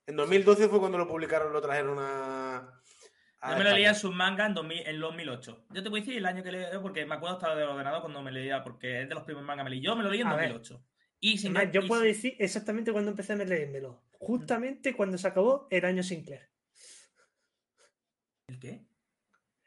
En 0.06 0.16
2012 0.16 0.68
fue 0.68 0.78
cuando 0.78 0.98
lo 0.98 1.08
publicaron, 1.08 1.52
lo 1.54 1.62
trajeron 1.62 1.96
a. 2.00 2.81
a 3.44 3.50
Yo 3.52 3.58
me 3.58 3.64
lo 3.64 3.70
leía 3.72 3.88
en 3.90 3.94
sus 3.96 4.14
mangas 4.14 4.48
en, 4.48 4.54
2000 4.54 4.86
en 4.86 5.00
2008. 5.00 5.66
Yo 5.70 5.82
te 5.82 5.88
voy 5.88 6.00
a 6.00 6.02
decir 6.02 6.16
el 6.16 6.26
año 6.26 6.42
que 6.42 6.52
leí, 6.52 6.64
porque 6.80 7.04
me 7.04 7.16
acuerdo 7.16 7.36
hasta 7.36 7.54
del 7.54 7.68
ordenador 7.68 8.00
cuando 8.00 8.22
me 8.22 8.30
leía, 8.32 8.62
porque 8.62 9.02
es 9.02 9.08
de 9.08 9.14
los 9.14 9.24
primeros 9.24 9.44
mangas 9.46 9.64
que 9.64 9.70
me 9.70 9.76
leí. 9.76 9.80
Yo 9.84 9.96
me 9.96 10.02
lo 10.04 10.10
leí 10.10 10.20
en 10.20 10.28
A 10.28 10.36
ver. 10.36 10.52
2008. 10.52 10.84
Y 11.20 11.38
sin 11.38 11.56
Además, 11.56 11.74
yo 11.74 11.80
y 11.82 11.88
puedo 11.88 12.02
sin- 12.02 12.12
decir 12.12 12.36
exactamente 12.38 12.92
cuándo 12.92 13.10
empecé 13.10 13.32
a 13.32 13.36
leérmelo. 13.36 14.02
Justamente 14.18 14.94
cuando 14.94 15.18
se 15.18 15.26
acabó 15.28 15.66
el 15.70 15.84
año 15.84 16.02
Sinclair. 16.02 16.48
¿El 18.48 18.58
qué? 18.58 18.84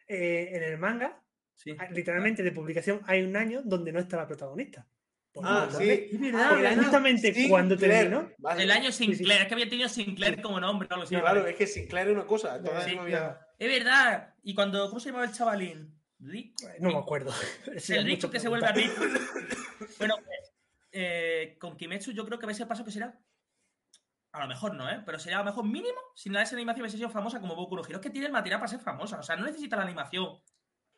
Eh, 0.08 0.50
en 0.54 0.64
el 0.64 0.78
manga, 0.78 1.22
Sí. 1.56 1.76
ah, 1.80 1.88
literalmente 1.92 2.44
de 2.44 2.52
publicación, 2.52 3.02
hay 3.06 3.24
un 3.24 3.36
año 3.36 3.62
donde 3.64 3.92
no 3.92 4.00
está 4.00 4.18
la 4.18 4.28
protagonista. 4.28 4.88
Ah, 5.44 5.68
sí. 5.70 5.90
Es 6.14 6.20
verdad, 6.20 6.76
justamente 6.78 7.34
Sí, 7.34 7.50
cuando 7.50 7.76
Sinclair. 7.76 8.10
terminó, 8.10 8.32
Vale. 8.38 8.64
El 8.64 8.72
año 8.72 8.92
sí. 8.92 9.14
Sinclair, 9.16 9.42
es 9.42 9.48
que 9.48 9.54
había 9.54 9.70
tenido 9.70 9.90
Sinclair 9.90 10.42
como 10.42 10.60
nombre. 10.62 10.88
Sí, 11.08 11.16
claro, 11.18 11.46
es 11.46 11.56
que 11.56 11.68
Sinclair 11.68 12.08
es 12.08 12.14
una 12.14 12.26
cosa. 12.26 12.62
Sí, 12.86 12.96
no 12.96 13.02
había- 13.02 13.45
Es 13.58 13.68
verdad. 13.68 14.34
Y 14.44 14.54
cuando, 14.54 14.88
¿cómo 14.90 15.00
se 15.00 15.10
llamaba 15.10 15.26
el 15.26 15.34
chavalín? 15.34 15.94
Rick. 16.20 16.56
no 16.80 16.92
me 16.92 16.98
acuerdo. 16.98 17.34
El 17.90 18.08
mucho 18.08 18.32
que 18.32 18.40
se 18.40 18.50
vuelve 18.50 18.68
a 18.68 18.72
rico. 18.72 18.96
bueno, 20.00 20.16
pues, 20.26 20.54
eh, 20.92 21.58
con 21.60 21.76
Kimetsu 21.78 22.12
yo 22.12 22.26
creo 22.26 22.40
que 22.40 22.50
ese 22.50 22.66
paso 22.66 22.86
que 22.86 22.92
será. 22.92 23.20
A 24.32 24.40
lo 24.40 24.48
mejor 24.48 24.76
no, 24.76 24.90
¿eh? 24.90 25.02
Pero 25.06 25.20
sería 25.20 25.38
a 25.38 25.40
lo 25.40 25.46
mejor 25.46 25.66
mínimo 25.66 26.00
sin 26.14 26.34
la 26.34 26.42
esa 26.42 26.56
animación 26.56 26.84
hubiese 26.84 26.98
sido 26.98 27.10
famosa 27.10 27.40
como 27.40 27.56
Boku 27.56 27.76
no 27.76 27.84
Hero. 27.86 27.98
Es 27.98 28.02
que 28.02 28.10
tiene 28.10 28.28
el 28.28 28.34
material 28.34 28.60
para 28.60 28.70
ser 28.70 28.80
famosa. 28.80 29.20
O 29.20 29.24
sea, 29.24 29.36
no 29.36 29.46
necesita 29.46 29.78
la 29.78 29.84
animación 29.84 30.42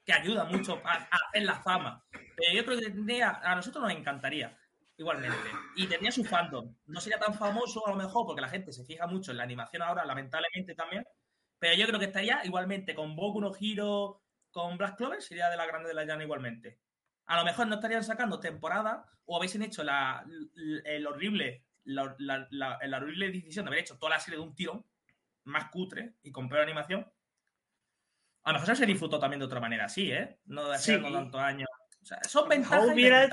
que 0.03 0.13
ayuda 0.13 0.45
mucho 0.45 0.81
a, 0.83 0.93
a 0.93 1.17
hacer 1.29 1.43
la 1.43 1.61
fama. 1.61 2.03
Pero 2.11 2.53
yo 2.53 2.65
creo 2.65 2.79
que 2.79 2.85
tendría, 2.85 3.41
a 3.43 3.55
nosotros 3.55 3.83
nos 3.83 3.91
encantaría. 3.91 4.57
Igualmente. 4.97 5.37
Y 5.75 5.85
tendría 5.85 6.11
su 6.11 6.23
fandom. 6.23 6.73
No 6.87 6.99
sería 6.99 7.19
tan 7.19 7.35
famoso 7.35 7.85
a 7.85 7.91
lo 7.91 7.97
mejor 7.97 8.25
porque 8.25 8.41
la 8.41 8.49
gente 8.49 8.71
se 8.71 8.83
fija 8.83 9.05
mucho 9.05 9.31
en 9.31 9.37
la 9.37 9.43
animación 9.43 9.83
ahora, 9.83 10.03
lamentablemente 10.03 10.73
también. 10.73 11.05
Pero 11.59 11.75
yo 11.75 11.87
creo 11.87 11.99
que 11.99 12.05
estaría 12.05 12.41
igualmente 12.45 12.93
con 12.93 13.15
Boku 13.15 13.41
no 13.41 13.51
Hero, 13.59 14.21
con 14.51 14.77
Black 14.77 14.97
Clover, 14.97 15.21
sería 15.21 15.49
de 15.49 15.57
la 15.57 15.65
grande 15.65 15.87
de 15.87 15.93
la 15.95 16.05
llana 16.05 16.23
igualmente. 16.23 16.79
A 17.25 17.37
lo 17.37 17.43
mejor 17.45 17.67
no 17.67 17.75
estarían 17.75 18.03
sacando 18.03 18.39
temporada 18.39 19.05
o 19.25 19.35
habéis 19.37 19.55
hecho 19.55 19.83
la, 19.83 20.25
el 20.85 21.05
horrible, 21.07 21.65
la, 21.83 22.15
la- 22.51 22.97
horrible 22.97 23.31
decisión 23.31 23.65
de 23.65 23.69
haber 23.69 23.79
hecho 23.81 23.97
toda 23.97 24.11
la 24.11 24.19
serie 24.19 24.39
de 24.39 24.45
un 24.45 24.55
tirón 24.55 24.85
más 25.43 25.69
cutre 25.69 26.15
y 26.23 26.31
con 26.31 26.47
peor 26.47 26.61
animación. 26.61 27.11
A 28.43 28.53
lo 28.53 28.59
mejor 28.59 28.75
se 28.77 28.85
disfrutó 28.85 29.19
también 29.19 29.39
de 29.39 29.45
otra 29.45 29.59
manera 29.59 29.85
así, 29.85 30.11
¿eh? 30.11 30.39
No 30.45 30.69
de 30.69 30.77
Sí. 30.77 30.91
hacerlo 30.93 31.11
tantos 31.11 31.41
años. 31.41 31.67
O 32.01 32.05
sea, 32.05 32.23
son 32.23 32.47
ventajas 32.47 32.87
hubiera- 32.93 33.27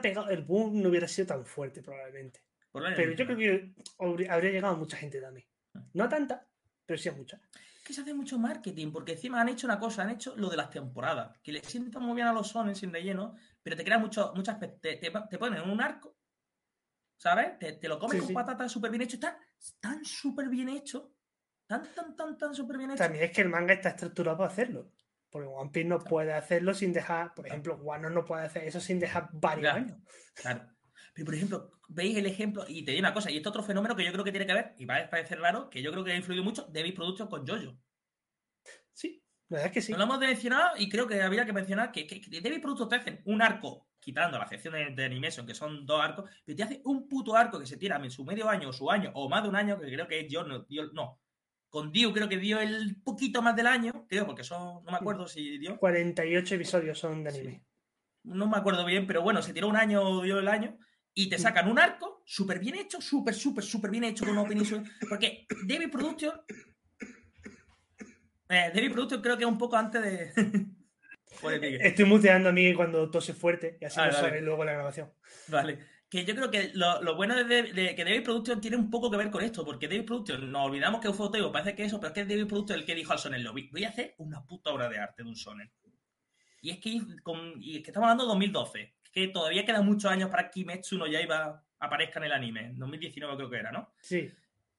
pegado, 0.00 0.28
el 0.30 0.42
boom 0.42 0.80
no 0.82 0.88
hubiera 0.90 1.08
sido 1.08 1.26
tan 1.28 1.44
fuerte 1.44 1.82
probablemente. 1.82 2.40
Pero 2.72 3.12
yo 3.12 3.24
creo 3.26 3.36
que 3.36 3.74
habría 3.98 4.32
habría 4.34 4.50
llegado 4.52 4.74
a 4.74 4.76
mucha 4.78 4.96
gente 4.96 5.20
también. 5.20 5.46
No 5.94 6.04
a 6.04 6.08
tanta, 6.08 6.46
pero 6.86 6.98
sí 6.98 7.08
a 7.08 7.12
mucha. 7.12 7.40
que 7.84 7.92
se 7.92 8.00
hace 8.00 8.14
mucho 8.14 8.38
marketing, 8.38 8.92
porque 8.92 9.12
encima 9.12 9.40
han 9.40 9.48
hecho 9.48 9.66
una 9.66 9.78
cosa, 9.78 10.02
han 10.02 10.10
hecho 10.10 10.34
lo 10.36 10.48
de 10.48 10.56
las 10.56 10.70
temporadas, 10.70 11.38
que 11.42 11.52
le 11.52 11.60
sientan 11.60 12.02
muy 12.02 12.14
bien 12.14 12.26
a 12.28 12.32
los 12.32 12.48
sones 12.48 12.78
sin 12.78 12.92
relleno, 12.92 13.34
pero 13.62 13.76
te 13.76 13.84
crea 13.84 13.98
mucho, 13.98 14.32
muchas 14.34 14.58
te, 14.58 14.68
te, 14.68 14.96
te 14.96 15.38
ponen 15.38 15.68
un 15.68 15.80
arco, 15.82 16.16
¿sabes? 17.16 17.58
Te, 17.58 17.72
te 17.74 17.88
lo 17.88 17.98
comes 17.98 18.14
Sí, 18.14 18.18
con 18.20 18.28
sí. 18.28 18.34
patatas 18.34 18.72
súper 18.72 18.90
bien 18.90 19.02
hecho, 19.02 19.16
está 19.16 19.38
tan 19.80 20.04
súper 20.04 20.48
bien 20.48 20.68
hecho, 20.68 21.14
tan, 21.66 21.82
tan, 21.94 22.14
tan, 22.16 22.36
tan 22.38 22.54
súper 22.54 22.78
bien 22.78 22.90
hecho. 22.90 23.02
También 23.02 23.24
es 23.24 23.32
que 23.32 23.42
el 23.42 23.48
manga 23.48 23.74
está 23.74 23.90
estructurado 23.90 24.38
para 24.38 24.50
hacerlo. 24.50 24.90
Porque 25.30 25.48
One 25.48 25.70
Piece 25.70 25.88
no 25.88 25.98
puede 25.98 26.32
hacerlo 26.32 26.74
sin 26.74 26.92
dejar, 26.92 27.34
por 27.34 27.46
ejemplo, 27.46 27.74
Wano 27.76 28.08
no 28.08 28.24
puede 28.24 28.44
hacer 28.44 28.64
eso 28.64 28.80
sin 28.80 29.00
dejar 29.00 29.30
varios 29.32 29.74
años. 29.74 29.98
Claro. 30.34 30.68
Pero, 31.14 31.24
por 31.26 31.34
ejemplo, 31.34 31.70
veis 31.88 32.16
el 32.18 32.26
ejemplo, 32.26 32.64
y 32.68 32.84
te 32.84 32.90
digo 32.90 33.00
una 33.00 33.14
cosa, 33.14 33.30
y 33.30 33.36
este 33.36 33.48
otro 33.48 33.62
fenómeno 33.62 33.94
que 33.96 34.04
yo 34.04 34.12
creo 34.12 34.24
que 34.24 34.32
tiene 34.32 34.46
que 34.46 34.54
ver, 34.54 34.74
y 34.78 34.84
va 34.84 34.96
a 34.98 35.08
parecer 35.08 35.38
raro, 35.40 35.70
que 35.70 35.80
yo 35.80 35.90
creo 35.92 36.04
que 36.04 36.12
ha 36.12 36.16
influido 36.16 36.42
mucho, 36.44 36.66
David 36.72 36.94
Productions 36.94 37.30
con 37.30 37.46
Jojo. 37.46 37.78
Sí, 38.92 39.22
la 39.48 39.56
verdad 39.56 39.66
es 39.68 39.72
que 39.72 39.82
sí. 39.82 39.92
No 39.92 39.98
lo 39.98 40.04
hemos 40.04 40.18
mencionado 40.18 40.76
y 40.76 40.88
creo 40.88 41.06
que 41.06 41.20
habría 41.22 41.44
que 41.46 41.52
mencionar 41.52 41.92
que, 41.92 42.06
que, 42.06 42.20
que 42.20 42.40
David 42.40 42.60
Productos 42.60 42.88
te 42.88 42.96
hacen 42.96 43.22
un 43.26 43.42
arco, 43.42 43.88
quitando 44.00 44.38
la 44.38 44.46
sección 44.48 44.74
de, 44.74 44.90
de 44.90 45.04
animation, 45.04 45.46
que 45.46 45.54
son 45.54 45.86
dos 45.86 46.00
arcos, 46.00 46.28
pero 46.44 46.56
te 46.56 46.62
hace 46.62 46.80
un 46.84 47.08
puto 47.08 47.36
arco 47.36 47.58
que 47.58 47.66
se 47.66 47.76
tira 47.76 47.96
en 47.96 48.10
su 48.10 48.24
medio 48.24 48.48
año 48.48 48.68
o 48.68 48.72
su 48.72 48.90
año 48.90 49.10
o 49.14 49.28
más 49.28 49.42
de 49.42 49.48
un 49.48 49.56
año, 49.56 49.78
que 49.80 49.86
creo 49.86 50.06
que 50.08 50.20
es 50.20 50.26
yo, 50.28 50.44
no, 50.44 50.60
dio- 50.64 50.90
no. 50.92 51.20
Con 51.68 51.90
Dio 51.90 52.12
creo 52.12 52.28
que 52.28 52.38
dio 52.38 52.60
el 52.60 53.02
poquito 53.02 53.42
más 53.42 53.56
del 53.56 53.66
año, 53.66 54.06
creo, 54.08 54.26
porque 54.26 54.44
son, 54.44 54.84
no 54.84 54.92
me 54.92 54.96
acuerdo 54.96 55.26
si 55.26 55.58
dio, 55.58 55.76
48 55.78 56.54
episodios 56.54 56.98
son 56.98 57.24
de 57.24 57.30
Sí. 57.32 57.38
anime. 57.40 57.64
no 58.22 58.46
me 58.46 58.56
acuerdo 58.56 58.84
bien, 58.84 59.06
pero 59.08 59.22
bueno, 59.22 59.42
se 59.42 59.52
tiró 59.52 59.66
un 59.68 59.76
año 59.76 60.00
o 60.02 60.22
dio 60.22 60.38
el 60.38 60.46
año, 60.48 60.78
y 61.14 61.28
te 61.28 61.38
sacan 61.38 61.68
un 61.70 61.78
arco 61.78 62.22
súper 62.26 62.58
bien 62.58 62.74
hecho, 62.74 63.00
súper, 63.00 63.34
súper, 63.34 63.62
súper 63.64 63.90
bien 63.90 64.04
hecho 64.04 64.24
con 64.24 64.36
una 64.36 64.48
súper- 64.64 64.82
porque 65.08 65.46
David 65.66 65.90
Productions, 65.90 66.34
eh, 68.48 68.70
David 68.74 68.92
Productions 68.92 69.22
creo 69.22 69.36
que 69.36 69.44
es 69.44 69.50
un 69.50 69.58
poco 69.58 69.76
antes 69.76 70.02
de... 70.02 70.32
Estoy 71.80 72.04
muteando 72.04 72.50
a 72.50 72.52
mí 72.52 72.72
cuando 72.74 73.10
tose 73.10 73.34
fuerte 73.34 73.76
y 73.80 73.84
así 73.84 73.98
Ah, 74.00 74.06
no 74.06 74.22
vale. 74.22 74.40
luego 74.40 74.64
la 74.64 74.72
grabación. 74.72 75.12
Vale. 75.48 75.78
Que 76.08 76.24
yo 76.24 76.34
creo 76.34 76.50
que 76.50 76.70
lo, 76.74 77.02
lo 77.02 77.16
bueno 77.16 77.34
de, 77.34 77.44
de- 77.72 77.94
que 77.94 78.04
David 78.04 78.22
Productions 78.22 78.60
tiene 78.60 78.76
un 78.76 78.88
poco 78.88 79.10
que 79.10 79.16
ver 79.16 79.30
con 79.30 79.42
esto, 79.42 79.64
porque 79.64 79.88
David 79.88 80.04
Productions, 80.06 80.44
nos 80.44 80.66
olvidamos 80.66 81.00
que 81.00 81.12
fue 81.12 81.26
Otego, 81.26 81.50
parece 81.50 81.74
que 81.74 81.84
eso, 81.84 81.98
pero 81.98 82.08
es 82.08 82.14
que 82.14 82.24
David 82.24 82.46
Productions 82.46 82.80
el 82.80 82.86
que 82.86 82.94
dijo 82.94 83.12
al 83.12 83.18
Sonen, 83.18 83.42
lo 83.42 83.52
vi- 83.52 83.68
voy 83.72 83.84
a 83.84 83.88
hacer 83.88 84.14
una 84.18 84.44
puta 84.44 84.70
obra 84.70 84.88
de 84.88 84.98
arte 84.98 85.22
de 85.24 85.28
un 85.28 85.36
Sonen. 85.36 85.70
Y 86.62 86.70
es 86.70 86.78
que, 86.78 87.00
con- 87.22 87.60
y 87.60 87.78
es 87.78 87.82
que 87.82 87.90
estamos 87.90 88.06
hablando 88.06 88.24
de 88.24 88.28
2012, 88.28 88.94
que 89.14 89.28
todavía 89.28 89.64
quedan 89.64 89.86
muchos 89.86 90.10
años 90.10 90.28
para 90.28 90.44
que 90.50 90.60
Kimetsu 90.60 90.98
no 90.98 91.06
Yaiba 91.06 91.64
aparezca 91.78 92.18
en 92.18 92.24
el 92.26 92.32
anime, 92.32 92.72
2019 92.74 93.36
creo 93.36 93.48
que 93.50 93.56
era, 93.58 93.70
¿no? 93.72 93.92
Sí, 94.00 94.30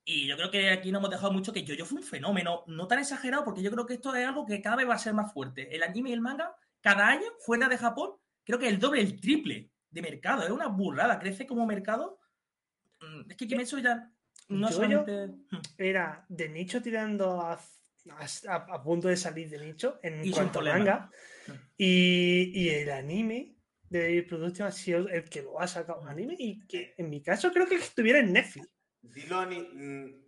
Y 0.03 0.27
yo 0.27 0.35
creo 0.37 0.51
que 0.51 0.69
aquí 0.69 0.91
nos 0.91 0.99
hemos 0.99 1.09
dejado 1.09 1.31
mucho 1.31 1.51
que 1.53 1.65
Jojo 1.65 1.85
fue 1.85 1.97
un 1.99 2.03
fenómeno, 2.03 2.63
no 2.67 2.87
tan 2.87 2.99
exagerado, 2.99 3.43
porque 3.45 3.61
yo 3.63 3.71
creo 3.71 3.85
que 3.85 3.93
esto 3.95 4.13
es 4.15 4.27
algo 4.27 4.45
que 4.45 4.61
cada 4.61 4.75
vez 4.75 4.87
va 4.89 4.93
a 4.95 4.99
ser 4.99 5.13
más 5.13 5.31
fuerte. 5.33 5.73
El 5.75 5.81
anime 5.83 6.09
y 6.09 6.13
el 6.13 6.21
manga, 6.21 6.55
cada 6.81 7.07
año, 7.07 7.25
fuera 7.39 7.67
de 7.69 7.77
Japón, 7.77 8.11
creo 8.43 8.59
que 8.59 8.67
el 8.67 8.77
doble, 8.77 9.01
el 9.01 9.19
triple 9.19 9.71
de 9.89 10.01
mercado. 10.01 10.43
Es 10.43 10.51
una 10.51 10.67
burrada, 10.67 11.17
crece 11.17 11.47
como 11.47 11.65
mercado. 11.65 12.19
Mm, 13.01 13.31
Es 13.31 13.37
que 13.37 13.47
Kimetsu 13.47 13.79
ya 13.79 14.11
no 14.49 14.67
Jojo- 14.67 14.73
solamente... 14.73 15.27
Mm, 15.27 15.57
era 15.77 16.25
de 16.29 16.49
nicho 16.49 16.81
tirando 16.81 17.41
a, 17.41 17.53
a- 17.53 18.55
a 18.75 18.83
punto 18.83 19.07
de 19.07 19.17
salir 19.17 19.49
de 19.49 19.57
nicho 19.65 19.99
en 20.03 20.23
Y 20.25 20.29
cuanto 20.31 20.59
a 20.59 20.63
manga. 20.63 21.09
Y, 21.77 22.51
y 22.53 22.69
el 22.69 22.91
anime 22.91 23.54
de 23.89 23.99
David 24.01 24.27
Productions 24.27 24.61
ha 24.61 24.71
sido 24.71 25.07
el 25.09 25.29
que 25.29 25.41
lo 25.43 25.59
ha 25.59 25.67
sacado 25.67 26.01
Mm. 26.03 26.07
anime 26.07 26.35
y 26.39 26.65
que 26.67 26.95
en 26.97 27.09
mi 27.09 27.21
caso 27.21 27.51
creo 27.51 27.67
que 27.67 27.75
estuviera 27.75 28.19
en 28.19 28.33
Netflix. 28.33 28.67
Dilo 29.01 29.39
a 29.39 29.45
ni- 29.45 29.59
mm, 29.61 30.25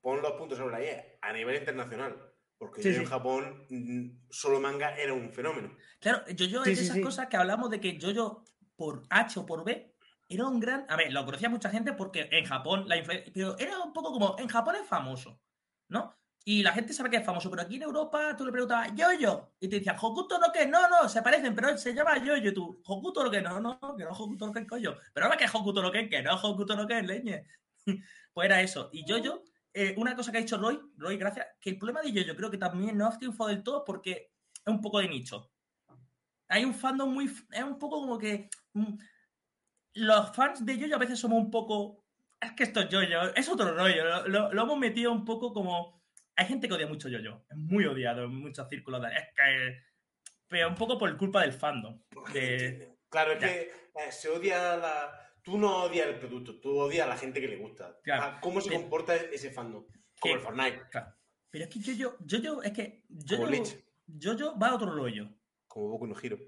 pon 0.00 0.22
los 0.22 0.32
puntos 0.32 0.58
sobre 0.58 0.72
la 0.78 0.84
I 0.84 0.96
a 1.20 1.32
nivel 1.32 1.56
internacional. 1.56 2.16
Porque 2.58 2.80
Sí, 2.82 2.88
yo 2.90 2.94
sí. 2.94 3.00
en 3.00 3.06
Japón 3.06 3.66
mm, 3.70 4.26
solo 4.30 4.60
manga 4.60 4.96
era 4.96 5.12
un 5.12 5.32
fenómeno. 5.32 5.76
Claro, 6.00 6.24
Jojo 6.28 6.64
Sí, 6.64 6.70
es 6.70 6.76
de 6.76 6.76
sí, 6.76 6.84
esas 6.84 6.96
sí. 6.96 7.02
cosas 7.02 7.26
que 7.28 7.36
hablamos 7.36 7.70
de 7.70 7.80
que 7.80 7.98
Jojo 8.00 8.44
por 8.76 9.02
H 9.10 9.40
o 9.40 9.46
por 9.46 9.64
B 9.64 9.92
era 10.28 10.46
un 10.46 10.60
gran. 10.60 10.86
A 10.88 10.96
ver, 10.96 11.12
lo 11.12 11.24
conocía 11.24 11.48
mucha 11.48 11.70
gente 11.70 11.92
porque 11.92 12.28
en 12.30 12.44
Japón 12.44 12.84
la 12.88 12.96
influencia. 12.96 13.32
Pero 13.34 13.58
era 13.58 13.78
un 13.80 13.92
poco 13.92 14.12
como. 14.12 14.36
En 14.38 14.46
Japón 14.48 14.76
es 14.80 14.86
famoso, 14.86 15.40
¿no? 15.88 16.16
Y 16.44 16.62
la 16.62 16.72
gente 16.72 16.92
sabe 16.92 17.08
que 17.10 17.18
es 17.18 17.24
famoso, 17.24 17.48
pero 17.50 17.62
aquí 17.62 17.76
en 17.76 17.82
Europa 17.82 18.36
tú 18.36 18.44
le 18.44 18.50
preguntabas 18.52 18.90
Jojo 18.98 19.52
y 19.60 19.68
te 19.68 19.76
decían 19.76 19.96
Hokuto 20.00 20.38
no 20.40 20.50
que 20.52 20.66
no, 20.66 20.88
no, 20.88 21.08
se 21.08 21.22
parecen, 21.22 21.54
pero 21.54 21.76
se 21.78 21.94
llama 21.94 22.18
Jojo. 22.18 22.36
Y 22.36 22.52
tú, 22.52 22.80
Hokuto 22.84 23.22
no 23.24 23.30
que 23.30 23.40
no, 23.40 23.60
no, 23.60 23.78
que 23.96 24.04
no 24.04 24.10
Hokuto 24.10 24.46
no 24.46 24.52
que 24.52 24.66
coño. 24.66 24.96
Pero 25.14 25.26
ahora 25.26 25.38
que 25.38 25.44
es 25.44 25.54
Hokuto 25.54 25.80
no 25.82 25.92
que, 25.92 26.08
que 26.08 26.22
no 26.22 26.34
Hokuto 26.34 26.74
no 26.74 26.86
que 26.86 26.98
es 26.98 27.06
leñe. 27.06 27.44
pues 28.32 28.46
era 28.46 28.60
eso. 28.60 28.90
Y 28.92 29.04
Jojo, 29.10 29.42
eh, 29.72 29.94
una 29.98 30.16
cosa 30.16 30.32
que 30.32 30.38
ha 30.38 30.40
dicho 30.40 30.58
Roy, 30.58 30.80
Roy, 30.96 31.16
gracias, 31.16 31.46
que 31.60 31.70
el 31.70 31.78
problema 31.78 32.00
de 32.02 32.10
Jojo 32.12 32.36
creo 32.36 32.50
que 32.50 32.58
también 32.58 32.96
no 32.98 33.06
ha 33.06 33.16
triunfado 33.18 33.50
del 33.50 33.62
todo 33.62 33.84
porque 33.84 34.32
es 34.64 34.72
un 34.72 34.80
poco 34.80 34.98
de 34.98 35.08
nicho 35.08 35.48
hay 36.48 36.64
un 36.66 36.74
fandom 36.74 37.10
muy. 37.10 37.32
Es 37.50 37.62
un 37.64 37.78
poco 37.78 38.00
como 38.00 38.18
que. 38.18 38.50
mm, 38.74 38.94
Los 39.94 40.34
fans 40.34 40.64
de 40.64 40.78
Yoyo 40.78 40.96
a 40.96 40.98
veces 40.98 41.18
somos 41.18 41.38
un 41.38 41.50
poco. 41.50 42.04
Es 42.40 42.52
que 42.52 42.64
esto 42.64 42.80
es 42.80 42.88
Yoyo, 42.88 43.34
es 43.34 43.48
otro 43.48 43.74
rollo. 43.74 44.04
Lo, 44.04 44.28
lo- 44.28 44.52
lo 44.52 44.62
hemos 44.62 44.78
metido 44.78 45.12
un 45.12 45.24
poco 45.24 45.52
como. 45.52 46.01
Hay 46.36 46.46
gente 46.46 46.66
que 46.68 46.74
odia 46.74 46.86
mucho 46.86 47.08
Yoyo. 47.08 47.44
Es 47.50 47.56
muy 47.56 47.84
odiado 47.84 48.24
en 48.24 48.34
muchos 48.34 48.68
círculos. 48.68 49.02
de- 49.02 49.08
es 49.08 49.24
que. 49.36 49.82
Pero 50.48 50.68
un 50.68 50.74
poco 50.74 50.98
por 50.98 51.14
culpa 51.16 51.42
del 51.42 51.52
fandom. 51.52 52.00
De, 52.32 52.96
Claro, 53.08 53.32
es 53.32 53.40
ya. 53.40 53.46
que 53.48 53.60
eh, 53.62 54.12
se 54.12 54.28
odia 54.28 54.76
la. 54.76 55.18
Tú 55.42 55.58
no 55.58 55.84
odias 55.84 56.06
el 56.06 56.16
producto, 56.18 56.60
tú 56.60 56.78
odias 56.78 57.04
a 57.06 57.08
la 57.10 57.16
gente 57.16 57.40
que 57.40 57.48
le 57.48 57.56
gusta. 57.56 57.98
Claro. 58.02 58.22
A 58.22 58.40
¿Cómo 58.40 58.60
se 58.60 58.70
comporta 58.72 59.16
ese 59.16 59.50
fandom? 59.50 59.84
Como 60.20 60.34
el 60.34 60.40
Fortnite, 60.40 60.82
claro. 60.90 61.14
Pero 61.50 61.64
es 61.64 61.70
que 61.70 61.80
Yoyo. 61.80 62.16
Yoyo 62.20 62.62
es 62.62 62.72
que. 62.72 63.04
Yoyo, 64.06 64.58
va 64.58 64.68
a 64.68 64.74
otro 64.74 64.94
rollo. 64.94 65.28
como 65.66 65.88
Boku 65.88 66.06
no 66.06 66.14
Hero. 66.20 66.38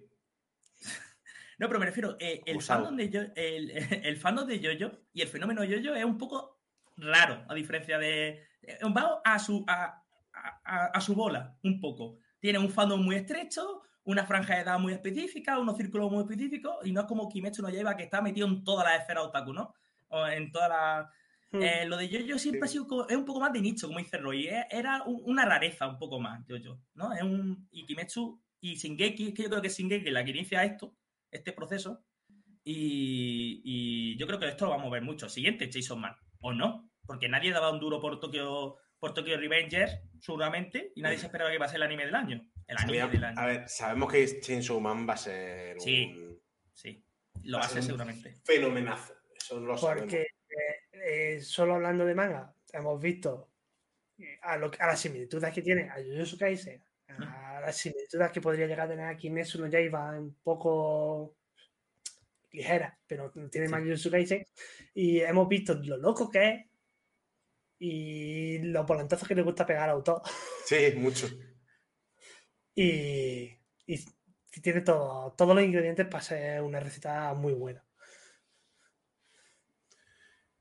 No, 1.58 1.68
pero 1.68 1.78
me 1.78 1.86
refiero, 1.86 2.16
eh, 2.18 2.42
el, 2.46 2.60
fandom 2.60 2.96
de 2.96 3.08
Yo- 3.10 3.22
el, 3.36 3.70
el 4.04 4.16
fandom 4.16 4.46
de 4.48 4.58
Yoyo 4.58 4.90
y 5.12 5.22
el 5.22 5.28
fenómeno 5.28 5.62
Yoyo 5.62 5.94
es 5.94 6.04
un 6.04 6.18
poco 6.18 6.60
raro, 6.96 7.44
a 7.48 7.54
diferencia 7.54 7.96
de. 7.98 8.44
Eh, 8.68 8.78
Va 8.96 9.20
a 9.24 9.38
su, 9.38 9.64
a, 9.68 10.02
a- 10.64 10.86
a 10.86 11.00
su 11.00 11.14
bola, 11.14 11.56
un 11.62 11.80
poco. 11.80 12.18
Tiene 12.40 12.58
un 12.58 12.68
fandom 12.70 13.02
muy 13.02 13.16
estrecho, 13.16 13.82
una 14.04 14.26
franja 14.26 14.56
de 14.56 14.60
edad 14.62 14.78
muy 14.78 14.92
específica, 14.92 15.58
unos 15.58 15.76
círculos 15.76 16.10
muy 16.10 16.22
específicos, 16.22 16.76
y 16.84 16.92
no 16.92 17.00
es 17.02 17.06
como 17.06 17.28
Kimetsu 17.28 17.62
no 17.62 17.70
lleva 17.70 17.96
que 17.96 18.02
está 18.04 18.20
metido 18.20 18.46
en 18.46 18.62
toda 18.64 18.84
la 18.84 18.96
esfera 18.96 19.22
otaku, 19.22 19.52
¿no? 19.52 19.74
O 20.08 20.26
en 20.26 20.50
toda 20.52 20.68
la. 20.68 21.10
Hmm. 21.52 21.62
Eh, 21.62 21.86
lo 21.86 21.96
de 21.96 22.08
Yoyo 22.08 22.38
siempre 22.38 22.68
Sí. 22.68 22.78
ha 22.78 22.82
sido 22.82 23.08
es 23.08 23.16
un 23.16 23.24
poco 23.24 23.40
más 23.40 23.52
de 23.52 23.60
nicho, 23.62 23.86
como 23.86 23.98
dice 24.00 24.18
Roy. 24.18 24.48
eh, 24.48 24.66
Era 24.70 25.02
un- 25.04 25.22
una 25.24 25.44
rareza 25.44 25.86
un 25.88 25.98
poco 25.98 26.20
más, 26.20 26.44
Yoyo, 26.46 26.80
¿no? 26.94 27.12
Es 27.14 27.22
un, 27.22 27.66
y 27.70 27.86
Kimetsu 27.86 28.42
y 28.60 28.74
Shingeki, 28.74 29.28
es 29.28 29.34
que 29.34 29.42
yo 29.44 29.48
creo 29.50 29.62
que 29.62 29.68
Shingeki 29.68 30.10
la 30.10 30.24
que 30.24 30.30
inicia 30.32 30.64
esto, 30.64 30.94
este 31.30 31.52
proceso. 31.52 32.04
Y, 32.66 33.60
y 33.64 34.16
yo 34.18 34.26
creo 34.26 34.38
que 34.38 34.48
esto 34.48 34.64
lo 34.66 34.70
vamos 34.72 34.86
a 34.88 34.90
ver 34.94 35.02
mucho. 35.02 35.28
Siguiente, 35.28 35.68
Jason 35.72 36.00
Man. 36.00 36.14
O 36.40 36.52
no, 36.52 36.90
porque 37.06 37.28
nadie 37.28 37.52
daba 37.52 37.70
un 37.72 37.80
duro 37.80 38.00
por 38.00 38.18
Tokyo, 38.20 38.76
por 38.98 39.12
Tokyo 39.14 39.36
Revengers, 39.36 39.98
seguramente, 40.20 40.92
y 40.94 41.02
nadie 41.02 41.18
se 41.18 41.26
esperaba 41.26 41.50
que 41.50 41.56
iba 41.56 41.66
a 41.66 41.68
ser 41.68 41.76
el 41.76 41.82
anime 41.84 42.06
del 42.06 42.14
año. 42.14 42.50
El 42.66 42.76
anime 42.78 42.98
Sabía- 42.98 43.06
del 43.12 43.24
año. 43.24 43.40
A 43.40 43.46
ver, 43.46 43.68
sabemos 43.68 44.10
que 44.12 44.40
Chainsaw 44.40 44.80
Man 44.80 45.06
va 45.08 45.14
a 45.14 45.18
ser 45.18 45.80
Sí. 45.80 46.04
un 46.16 46.40
Sí, 46.72 47.04
lo 47.44 47.58
va 47.58 47.64
a 47.64 47.68
ser 47.68 47.82
seguramente. 47.82 48.34
fenomenazo. 48.44 49.14
Eso 49.36 49.60
lo 49.60 49.76
sabemos. 49.76 50.02
Porque 50.04 50.22
eh, 50.22 51.36
eh, 51.36 51.40
solo 51.42 51.74
hablando 51.74 52.04
de 52.06 52.14
manga, 52.14 52.54
hemos 52.72 53.00
visto 53.00 53.50
eh, 54.18 54.38
a, 54.42 54.56
lo- 54.56 54.70
a 54.78 54.86
las 54.86 55.00
similitudes 55.00 55.52
que 55.52 55.60
tiene 55.62 55.90
a 55.90 55.94
Jujutsu 55.96 56.38
Kaisen, 56.38 56.82
a 57.08 57.60
las 57.60 57.76
similitudes 57.76 58.30
que 58.32 58.40
podría 58.40 58.66
llegar 58.66 58.86
a 58.86 58.88
tener 58.88 59.06
a 59.06 59.16
Kimetsu 59.16 59.60
no 59.60 59.66
Yaiba 59.66 60.18
un 60.18 60.34
poco 60.42 61.36
ligeras, 62.52 62.96
pero 63.06 63.30
tiene 63.50 63.66
Sí. 63.66 63.72
más 63.72 63.82
Jujutsu 63.82 64.10
Kaisen, 64.10 64.46
y 64.94 65.20
hemos 65.20 65.48
visto 65.48 65.74
lo 65.74 65.96
loco 65.96 66.30
que 66.30 66.48
es 66.48 66.66
y 67.86 68.58
los 68.60 68.86
volantazos 68.86 69.28
que 69.28 69.34
le 69.34 69.42
gusta 69.42 69.66
pegar 69.66 69.90
a 69.90 69.92
autor. 69.92 70.22
Sí, 70.64 70.94
mucho. 70.96 71.26
Y, 72.74 73.50
y 73.86 74.60
tiene 74.62 74.80
todo, 74.80 75.34
todos 75.36 75.54
los 75.54 75.62
ingredientes 75.62 76.06
para 76.06 76.22
ser 76.22 76.62
una 76.62 76.80
receta 76.80 77.34
muy 77.34 77.52
buena. 77.52 77.84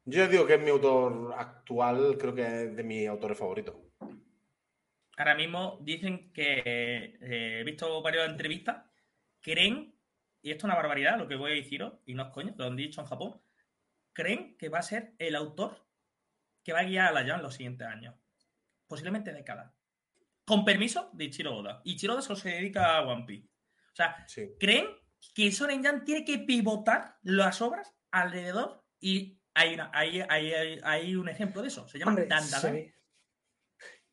Yo 0.03 0.27
digo 0.27 0.45
que 0.45 0.55
es 0.55 0.61
mi 0.61 0.69
autor 0.69 1.33
actual, 1.37 2.17
creo 2.19 2.35
que 2.35 2.41
es 2.41 2.75
de 2.75 2.83
mis 2.83 3.07
autores 3.07 3.37
favoritos. 3.37 3.75
Ahora 5.15 5.35
mismo 5.35 5.79
dicen 5.81 6.33
que 6.33 6.61
eh, 6.65 7.59
he 7.61 7.63
visto 7.63 8.01
varias 8.01 8.29
entrevistas, 8.29 8.83
creen, 9.39 9.95
y 10.41 10.51
esto 10.51 10.67
es 10.67 10.73
una 10.73 10.75
barbaridad 10.75 11.17
lo 11.17 11.29
que 11.29 11.37
voy 11.37 11.53
a 11.53 11.55
deciros, 11.55 11.93
y 12.05 12.15
no 12.15 12.23
es 12.23 12.33
coño, 12.33 12.53
lo 12.57 12.65
han 12.65 12.75
dicho 12.75 12.99
en 12.99 13.07
Japón, 13.07 13.41
creen 14.11 14.57
que 14.57 14.67
va 14.67 14.79
a 14.79 14.83
ser 14.83 15.13
el 15.19 15.35
autor 15.35 15.83
que 16.63 16.73
va 16.73 16.79
a 16.79 16.83
guiar 16.83 17.07
a 17.07 17.11
la 17.23 17.29
Jump 17.31 17.43
los 17.43 17.55
siguientes 17.55 17.87
años. 17.87 18.15
Posiblemente 18.87 19.33
décadas. 19.33 19.71
Con 20.45 20.65
permiso 20.65 21.09
de 21.13 21.25
Ichiro 21.25 21.55
Oda. 21.55 21.81
Ichiro 21.85 22.13
Oda 22.13 22.21
solo 22.21 22.35
se 22.39 22.49
dedica 22.49 22.97
a 22.97 23.01
One 23.07 23.25
Piece. 23.25 23.47
O 23.47 23.95
sea, 23.95 24.25
Sí. 24.27 24.49
creen 24.59 24.87
que 25.33 25.49
Shonen 25.51 25.83
Jump 25.85 26.03
tiene 26.03 26.25
que 26.25 26.39
pivotar 26.39 27.17
las 27.23 27.61
obras 27.61 27.93
alrededor 28.11 28.83
y 28.99 29.39
hay, 29.53 29.73
una- 29.75 29.91
hay, 29.93 30.21
hay, 30.27 30.51
hay, 30.53 30.79
hay 30.83 31.15
un 31.15 31.29
ejemplo 31.29 31.61
de 31.61 31.67
eso. 31.69 31.87
Se 31.87 31.97
llama 31.99 32.11
Hombre. 32.11 32.27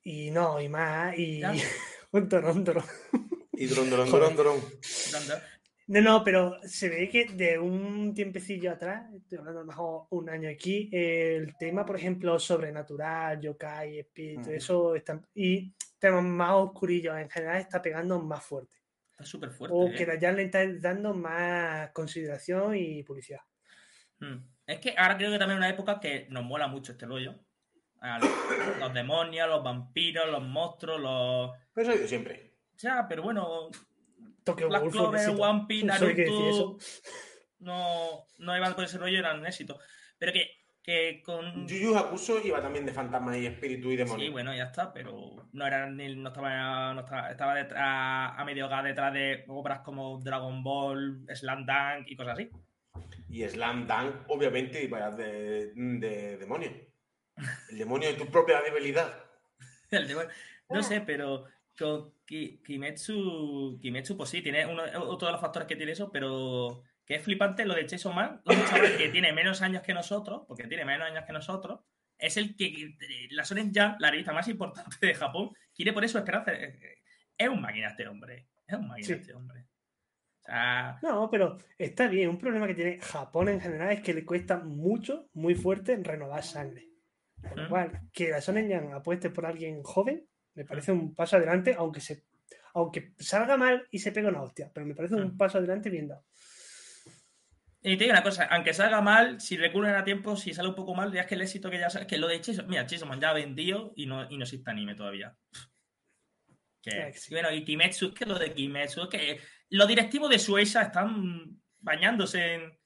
Y 0.03 0.31
no, 0.31 0.61
y 0.61 0.69
más, 0.69 1.17
y 1.19 1.43
un 2.13 2.29
torón. 2.29 2.65
Y 3.53 3.67
dron, 3.67 3.91
No, 5.91 6.01
no, 6.01 6.23
pero 6.23 6.57
se 6.63 6.89
ve 6.89 7.09
que 7.09 7.25
de 7.25 7.59
un 7.59 8.15
tiempecillo 8.15 8.71
atrás, 8.71 9.13
estoy 9.13 9.39
hablando 9.39 9.59
a 9.59 9.65
lo 9.65 9.67
mejor 9.67 10.07
un 10.11 10.31
año 10.31 10.49
aquí, 10.49 10.89
el 10.93 11.57
tema, 11.57 11.85
por 11.85 11.97
ejemplo, 11.97 12.39
sobrenatural, 12.39 13.41
yokai, 13.41 13.99
espíritu, 13.99 14.51
eso 14.51 14.95
está, 14.95 15.21
y 15.35 15.75
temas 15.99 16.23
más 16.23 16.53
oscurillos 16.53 17.19
en 17.19 17.29
general 17.29 17.59
está 17.61 17.83
pegando 17.83 18.21
más 18.21 18.45
fuerte. 18.45 18.77
Está 19.11 19.25
súper 19.25 19.51
fuerte. 19.51 19.77
O 19.77 19.89
¿eh? 19.89 19.95
que 19.97 20.19
ya 20.21 20.31
le 20.31 20.45
está 20.45 20.65
dando 20.75 21.13
más 21.13 21.91
consideración 21.91 22.77
y 22.77 23.03
publicidad. 23.03 23.41
Mm. 24.21 24.37
Es 24.69 24.79
que 24.79 24.95
ahora 24.97 25.17
creo 25.17 25.33
que 25.33 25.41
también 25.41 25.59
es 25.59 25.65
una 25.65 25.75
época 25.75 25.99
que 25.99 26.29
nos 26.31 26.45
mola 26.45 26.69
mucho 26.69 26.93
este 26.93 27.05
rollo. 27.05 27.35
Los, 28.01 28.79
los 28.79 28.95
demonios, 28.95 29.49
los 29.49 29.65
vampiros, 29.65 30.31
los 30.31 30.43
monstruos, 30.45 31.01
los. 31.01 31.51
Eso 31.75 32.01
yo 32.01 32.07
siempre. 32.07 32.55
Ya, 32.77 33.07
pero 33.09 33.25
bueno, 33.25 33.71
Tokyo 34.51 34.69
Black 34.69 34.83
un 34.85 34.91
Clover, 34.91 35.21
éxito. 35.21 35.43
One 35.43 35.65
Piece, 35.69 35.87
Naruto 35.87 36.51
eso. 36.51 36.79
no, 37.61 38.25
no 38.39 38.57
iban 38.57 38.75
por 38.75 38.85
ese 38.85 38.99
rollo, 38.99 39.19
eran 39.19 39.41
un 39.41 39.47
éxito. 39.47 39.79
Pero 40.19 40.33
que, 40.33 40.51
que 40.83 41.23
con. 41.25 41.67
Yu 41.67 41.77
Yu 41.77 41.97
Hakusho 41.97 42.41
iba 42.45 42.61
también 42.63 42.87
de 42.87 42.93
fantasmas 42.93 43.37
y 43.37 43.47
espíritu 43.47 43.91
y 43.91 43.97
demonios. 43.97 44.27
Sí, 44.27 44.31
bueno, 44.31 44.55
ya 44.55 44.65
está, 44.65 44.93
pero 44.93 45.49
no 45.53 45.67
era 45.67 45.89
ni- 45.91 46.17
no 46.17 46.29
estaba, 46.29 46.95
no 46.95 47.01
estaba, 47.01 47.31
estaba 47.31 47.55
detrás, 47.55 48.33
a 48.37 48.43
medio 48.45 48.69
gas 48.69 48.85
detrás 48.85 49.13
de 49.13 49.45
obras 49.49 49.81
como 49.81 50.19
Dragon 50.21 50.63
Ball, 50.63 51.25
Slam 51.35 51.65
Dunk 51.67 52.07
y 52.09 52.17
cosas 52.17 52.35
así. 52.35 52.51
Y 53.29 53.47
Slam 53.49 53.87
Dunk, 53.87 54.29
obviamente, 54.29 54.83
iba 54.83 55.11
de, 55.11 55.73
de 55.75 56.37
demonio. 56.39 56.71
El 57.71 57.79
demonio 57.79 58.09
de 58.09 58.15
tu 58.15 58.27
propia 58.27 58.61
debilidad. 58.61 59.13
El 59.91 60.07
de- 60.09 60.29
No 60.69 60.83
sé, 60.83 61.01
pero 61.01 61.45
con 61.45 61.51
Kimetsu, 62.65 63.79
Kimetsu, 63.81 64.17
pues 64.17 64.31
sí, 64.31 64.43
tiene 64.43 64.67
uno, 64.67 64.83
otro 65.09 65.27
de 65.27 65.33
los 65.33 65.41
factores 65.41 65.67
que 65.69 65.77
tiene 65.77 65.93
eso, 65.93 66.11
pero 66.11 66.83
que 67.05 67.17
es 67.17 67.23
flipante 67.23 67.65
lo 67.65 67.75
de 67.75 67.87
Chainsaw 67.87 68.13
Man, 68.13 68.41
un 68.45 68.65
chaval 68.67 68.97
que 68.99 69.09
tiene 69.09 69.33
menos 69.33 69.63
años 69.63 69.83
que 69.83 69.95
nosotros, 69.95 70.43
porque 70.47 70.67
tiene 70.67 70.85
menos 70.85 71.09
años 71.09 71.25
que 71.27 71.33
nosotros, 71.33 71.81
es 72.19 72.37
el 72.37 72.55
que 72.57 72.95
la 73.31 73.43
Shonen 73.45 73.73
Jump, 73.75 73.97
la 73.99 74.11
revista 74.11 74.33
más 74.33 74.47
importante 74.49 75.07
de 75.07 75.15
Japón, 75.15 75.51
quiere 75.75 75.93
poner 75.93 76.09
su 76.11 76.19
esperanza. 76.19 76.53
Es 76.53 77.49
un 77.49 77.61
máquina 77.61 77.89
este 77.89 78.07
hombre, 78.07 78.49
es 78.67 78.77
un 78.79 78.89
máquina 78.89 79.07
Sí. 79.07 79.13
este 79.15 79.35
hombre. 79.35 79.61
O 79.63 80.43
sea, 80.43 80.99
No, 81.03 81.29
pero 81.31 81.57
está 81.79 82.09
bien. 82.09 82.29
Un 82.29 82.39
problema 82.39 82.67
que 82.67 82.75
tiene 82.75 82.99
Japón 83.01 83.49
en 83.49 83.61
general 83.61 83.91
es 83.93 84.01
que 84.03 84.15
le 84.15 84.25
cuesta 84.25 84.59
mucho, 84.59 85.29
muy 85.33 85.55
fuerte, 85.55 85.97
renovar 86.03 86.43
sangre. 86.43 86.89
Por 87.43 87.57
lo 87.57 87.65
Mm. 87.65 87.69
cual, 87.71 88.01
que 88.13 88.29
la 88.31 88.41
Shonen 88.41 88.71
Jump 88.71 88.93
apueste 88.95 89.31
por 89.31 89.47
alguien 89.47 89.83
joven, 89.83 90.27
me 90.63 90.69
parece 90.69 90.93
un 90.93 91.15
paso 91.15 91.37
adelante, 91.37 91.75
aunque 91.77 92.01
se 92.01 92.25
aunque 92.73 93.15
salga 93.19 93.57
mal 93.57 93.89
y 93.91 93.99
se 93.99 94.13
pegue 94.13 94.29
una 94.29 94.43
hostia. 94.43 94.71
Pero 94.73 94.87
me 94.87 94.95
parece 94.95 95.17
un 95.17 95.35
Mm. 95.35 95.37
paso 95.37 95.59
adelante 95.59 95.91
bien 95.91 96.07
dado. 96.07 96.25
Y 97.83 97.97
te 97.97 98.05
digo 98.05 98.13
una 98.13 98.23
cosa, 98.23 98.45
aunque 98.45 98.75
salga 98.75 99.01
mal, 99.01 99.41
si 99.41 99.57
recurren 99.57 99.95
a 99.97 100.05
tiempo, 100.05 100.37
si 100.37 100.53
sale 100.53 100.69
un 100.69 100.75
poco 100.75 100.95
mal, 100.95 101.11
ya 101.13 101.23
es 101.23 101.27
que 101.27 101.35
el 101.35 101.41
éxito 101.43 101.71
que 101.71 101.79
ya 101.79 101.87
es 101.87 102.07
que 102.07 102.19
lo 102.19 102.29
de 102.29 102.41
Chainsaw, 102.41 102.67
mira, 102.69 102.87
Man 103.07 103.21
ya 103.21 103.31
ha 103.31 103.33
vendido 103.33 103.93
y 103.97 104.07
no, 104.07 104.31
y 104.31 104.37
no 104.37 104.45
existe 104.45 104.71
anime 104.71 104.95
todavía. 104.95 105.35
Que, 106.83 106.91
Claro 106.91 107.13
que 107.13 107.19
sí. 107.19 107.29
y 107.31 107.35
bueno, 107.35 107.51
y 107.53 107.65
Kimetsu, 107.65 108.07
es 108.09 108.15
que 108.15 108.27
lo 108.27 108.39
de 108.39 108.53
Kimetsu, 108.53 109.03
es 109.05 109.09
que 109.09 109.41
los 109.71 109.89
directivos 109.89 110.29
de 110.31 110.39
Sueisa 110.39 110.83
están 110.83 111.61
bañándose 111.79 112.55
en... 112.55 112.79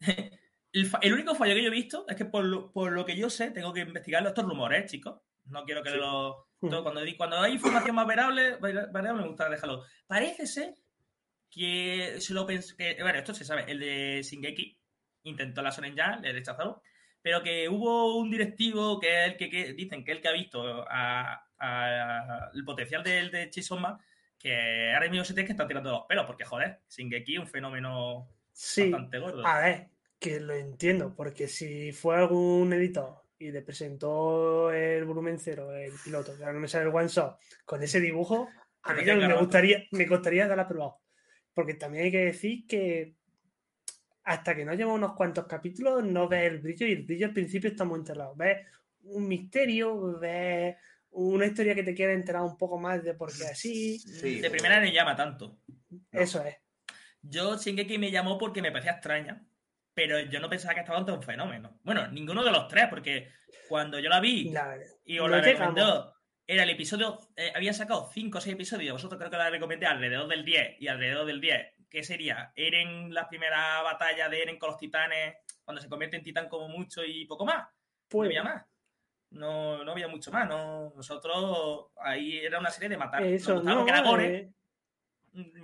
El, 0.72 1.12
único 1.14 1.34
fallo 1.34 1.54
que 1.54 1.62
yo 1.62 1.68
he 1.68 1.72
visto 1.72 2.04
es 2.08 2.14
que 2.14 2.24
por 2.26 2.44
lo, 2.44 2.72
por 2.72 2.92
lo 2.92 3.04
que 3.04 3.16
yo 3.16 3.28
sé, 3.28 3.50
tengo 3.50 3.72
que 3.72 3.80
investigarlo, 3.80 4.28
estos 4.28 4.44
rumores, 4.44 4.88
chicos. 4.90 5.20
No 5.46 5.64
quiero 5.64 5.82
que 5.82 5.90
Sí. 5.90 5.96
lo... 5.96 6.49
Mm. 6.60 6.68
todo- 6.70 6.82
cuando, 6.82 7.00
cuando 7.16 7.38
hay 7.40 7.52
información 7.54 7.94
más 7.96 8.06
variable, 8.06 8.56
variable, 8.56 9.12
me 9.22 9.28
gusta 9.28 9.48
dejarlo. 9.48 9.82
Parece 10.06 10.46
ser 10.46 10.74
que 11.50 12.16
se 12.20 12.34
lo 12.34 12.46
pensó. 12.46 12.74
Bueno, 12.76 13.18
esto 13.18 13.34
se 13.34 13.44
sabe. 13.44 13.64
El 13.70 13.80
de 13.80 14.22
Shingeki 14.22 14.78
intentó 15.24 15.62
la 15.62 15.72
Sonen 15.72 15.94
ya, 15.96 16.16
le 16.16 16.32
rechazaron. 16.32 16.76
Pero 17.22 17.42
que 17.42 17.68
hubo 17.68 18.16
un 18.18 18.30
directivo 18.30 18.98
que 18.98 19.24
es 19.24 19.30
el 19.32 19.36
que, 19.36 19.50
que 19.50 19.72
dicen 19.74 20.04
que 20.04 20.12
es 20.12 20.16
el 20.16 20.22
que 20.22 20.28
ha 20.28 20.32
visto 20.32 20.84
a- 20.88 21.44
a- 21.58 22.50
el 22.54 22.64
potencial 22.64 23.02
del 23.02 23.30
de 23.30 23.50
Chisoma, 23.50 23.98
que 24.38 24.92
ahora 24.94 25.08
mismo 25.10 25.24
se 25.24 25.34
tiene 25.34 25.46
que 25.46 25.52
estar 25.52 25.66
tirando 25.68 25.90
los 25.90 26.06
pelos, 26.06 26.24
porque 26.24 26.44
joder, 26.46 26.80
Shingeki 26.88 27.34
es 27.34 27.40
un 27.40 27.46
fenómeno 27.46 28.28
Sí, 28.52 28.90
bastante 28.90 29.18
gordo. 29.18 29.46
a 29.46 29.60
ver, 29.60 29.88
que 30.18 30.40
lo 30.40 30.54
entiendo, 30.54 31.14
porque 31.14 31.46
si 31.48 31.92
fue 31.92 32.16
algún 32.16 32.72
editor 32.72 33.22
y 33.40 33.50
le 33.50 33.62
presentó 33.62 34.70
el 34.70 35.04
volumen 35.06 35.38
cero, 35.38 35.74
el 35.74 35.94
piloto, 36.04 36.36
que 36.36 36.42
ahora 36.42 36.52
no 36.52 36.60
me 36.60 36.68
sale 36.68 36.84
el 36.84 36.94
one 36.94 37.08
shot, 37.08 37.38
con 37.64 37.82
ese 37.82 37.98
dibujo, 37.98 38.48
a 38.82 38.92
mí 38.92 39.02
me 39.02 39.34
gustaría, 39.34 39.82
me 39.92 40.06
costaría 40.06 40.46
darla 40.46 40.68
probado. 40.68 41.00
Porque 41.54 41.74
también 41.74 42.04
hay 42.04 42.10
que 42.10 42.24
decir 42.26 42.66
que 42.66 43.14
hasta 44.24 44.54
que 44.54 44.64
no 44.64 44.74
lleva 44.74 44.92
unos 44.92 45.14
cuantos 45.14 45.46
capítulos 45.46 46.04
no 46.04 46.28
ves 46.28 46.52
el 46.52 46.58
brillo 46.60 46.86
y 46.86 46.92
el 46.92 47.02
brillo 47.02 47.26
al 47.26 47.32
principio 47.32 47.70
está 47.70 47.84
muy 47.84 47.98
enterrado. 47.98 48.34
Ves 48.36 48.58
un 49.04 49.26
misterio, 49.26 50.18
ves 50.18 50.76
una 51.12 51.46
historia 51.46 51.74
que 51.74 51.82
te 51.82 51.94
quiere 51.94 52.12
enterar 52.12 52.42
un 52.42 52.58
poco 52.58 52.78
más 52.78 53.02
de 53.02 53.14
por 53.14 53.34
qué 53.34 53.46
así. 53.46 53.98
Sí, 53.98 54.40
de 54.40 54.50
primera 54.50 54.80
no 54.80 54.86
llama 54.86 55.16
tanto. 55.16 55.58
Eso 56.12 56.44
es. 56.44 56.56
Yo 57.22 57.56
Shingeki 57.56 57.96
me 57.96 58.10
llamó 58.10 58.36
porque 58.38 58.60
me 58.60 58.70
parecía 58.70 58.92
extraña, 58.92 59.44
pero 59.94 60.20
yo 60.20 60.40
no 60.40 60.48
pensaba 60.48 60.74
que 60.74 60.80
estaba 60.80 60.98
ante 60.98 61.12
un 61.12 61.22
fenómeno. 61.22 61.78
Bueno, 61.82 62.06
ninguno 62.08 62.44
de 62.44 62.50
los 62.50 62.68
tres, 62.68 62.86
porque 62.88 63.28
cuando 63.68 63.98
yo 63.98 64.08
la 64.08 64.20
vi 64.20 64.52
y 65.04 65.18
os 65.18 65.28
no 65.28 65.36
la 65.36 65.42
llegamos. 65.42 65.74
recomendó, 65.76 66.14
era 66.46 66.64
el 66.64 66.70
episodio, 66.70 67.20
eh, 67.36 67.52
había 67.54 67.72
sacado 67.72 68.10
5 68.12 68.38
o 68.38 68.40
6 68.40 68.54
episodios, 68.54 68.92
vosotros 68.92 69.18
creo 69.18 69.30
que 69.30 69.36
la 69.36 69.50
recomendé 69.50 69.86
alrededor 69.86 70.28
del 70.28 70.44
10 70.44 70.80
y 70.80 70.88
alrededor 70.88 71.26
del 71.26 71.40
10, 71.40 71.74
que 71.88 72.02
sería 72.02 72.52
Eren, 72.56 73.14
la 73.14 73.28
primera 73.28 73.82
batalla 73.82 74.28
de 74.28 74.42
Eren 74.42 74.58
con 74.58 74.70
los 74.70 74.78
titanes, 74.78 75.36
cuando 75.64 75.80
se 75.80 75.88
convierte 75.88 76.16
en 76.16 76.22
titán 76.22 76.48
como 76.48 76.68
mucho 76.68 77.04
y 77.04 77.24
poco 77.26 77.44
más. 77.44 77.62
No 77.62 77.70
pues, 78.08 78.26
había 78.26 78.42
más. 78.42 78.64
No, 79.30 79.84
no 79.84 79.92
había 79.92 80.08
mucho 80.08 80.32
más. 80.32 80.48
No, 80.48 80.92
nosotros 80.96 81.86
ahí 81.96 82.38
era 82.38 82.58
una 82.58 82.70
serie 82.70 82.88
de 82.88 82.96
matar. 82.96 83.22
Eso, 83.22 83.62
no, 83.62 83.76
porque 83.76 83.90
era 83.92 84.02
gore. 84.02 84.36
eh, 84.36 84.52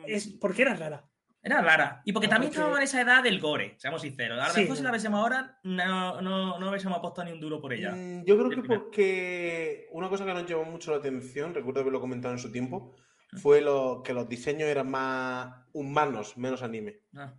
es 0.07 0.29
porque 0.41 0.63
era 0.63 0.75
rara. 0.75 1.05
Era 1.47 1.63
rara. 1.63 2.03
Y 2.05 2.13
porque 2.13 2.27
Ah, 2.27 2.31
también 2.31 2.49
porque- 2.51 2.57
estábamos 2.57 2.79
en 2.79 2.83
esa 2.85 3.01
edad 3.03 3.23
del 3.23 3.39
gore, 3.41 3.77
seamos 3.79 4.03
sinceros. 4.03 4.41
A 4.41 4.49
lo 4.49 4.55
mejor 4.55 4.77
si 4.77 4.83
la 4.83 4.91
viésemos 4.91 5.21
ahora, 5.21 5.61
no, 5.63 6.21
no, 6.21 6.59
no 6.59 6.69
hubiésemos 6.71 6.99
apostado 6.99 7.27
ni 7.29 7.35
un 7.35 7.41
duro 7.41 7.61
por 7.61 7.73
ella. 7.73 7.93
Mm, 7.93 8.25
Yo 8.25 8.37
creo 8.37 8.51
que 8.51 8.57
primer. 8.57 8.79
porque 8.81 9.87
una 9.93 10.09
cosa 10.09 10.25
que 10.27 10.35
nos 10.35 10.45
llamó 10.45 10.65
mucho 10.65 10.91
la 10.91 10.97
atención, 10.97 11.55
recuerdo 11.55 11.83
haberlo 11.83 12.01
comentado 12.01 12.35
en 12.35 12.41
su 12.41 12.51
tiempo, 12.51 12.97
Mm. 13.33 13.37
fue 13.39 13.61
lo, 13.61 14.03
que 14.05 14.13
los 14.13 14.29
diseños 14.29 14.69
eran 14.69 14.91
más 14.91 15.55
humanos, 15.73 16.37
menos 16.37 16.63
anime. 16.65 17.03
Ah, 17.15 17.33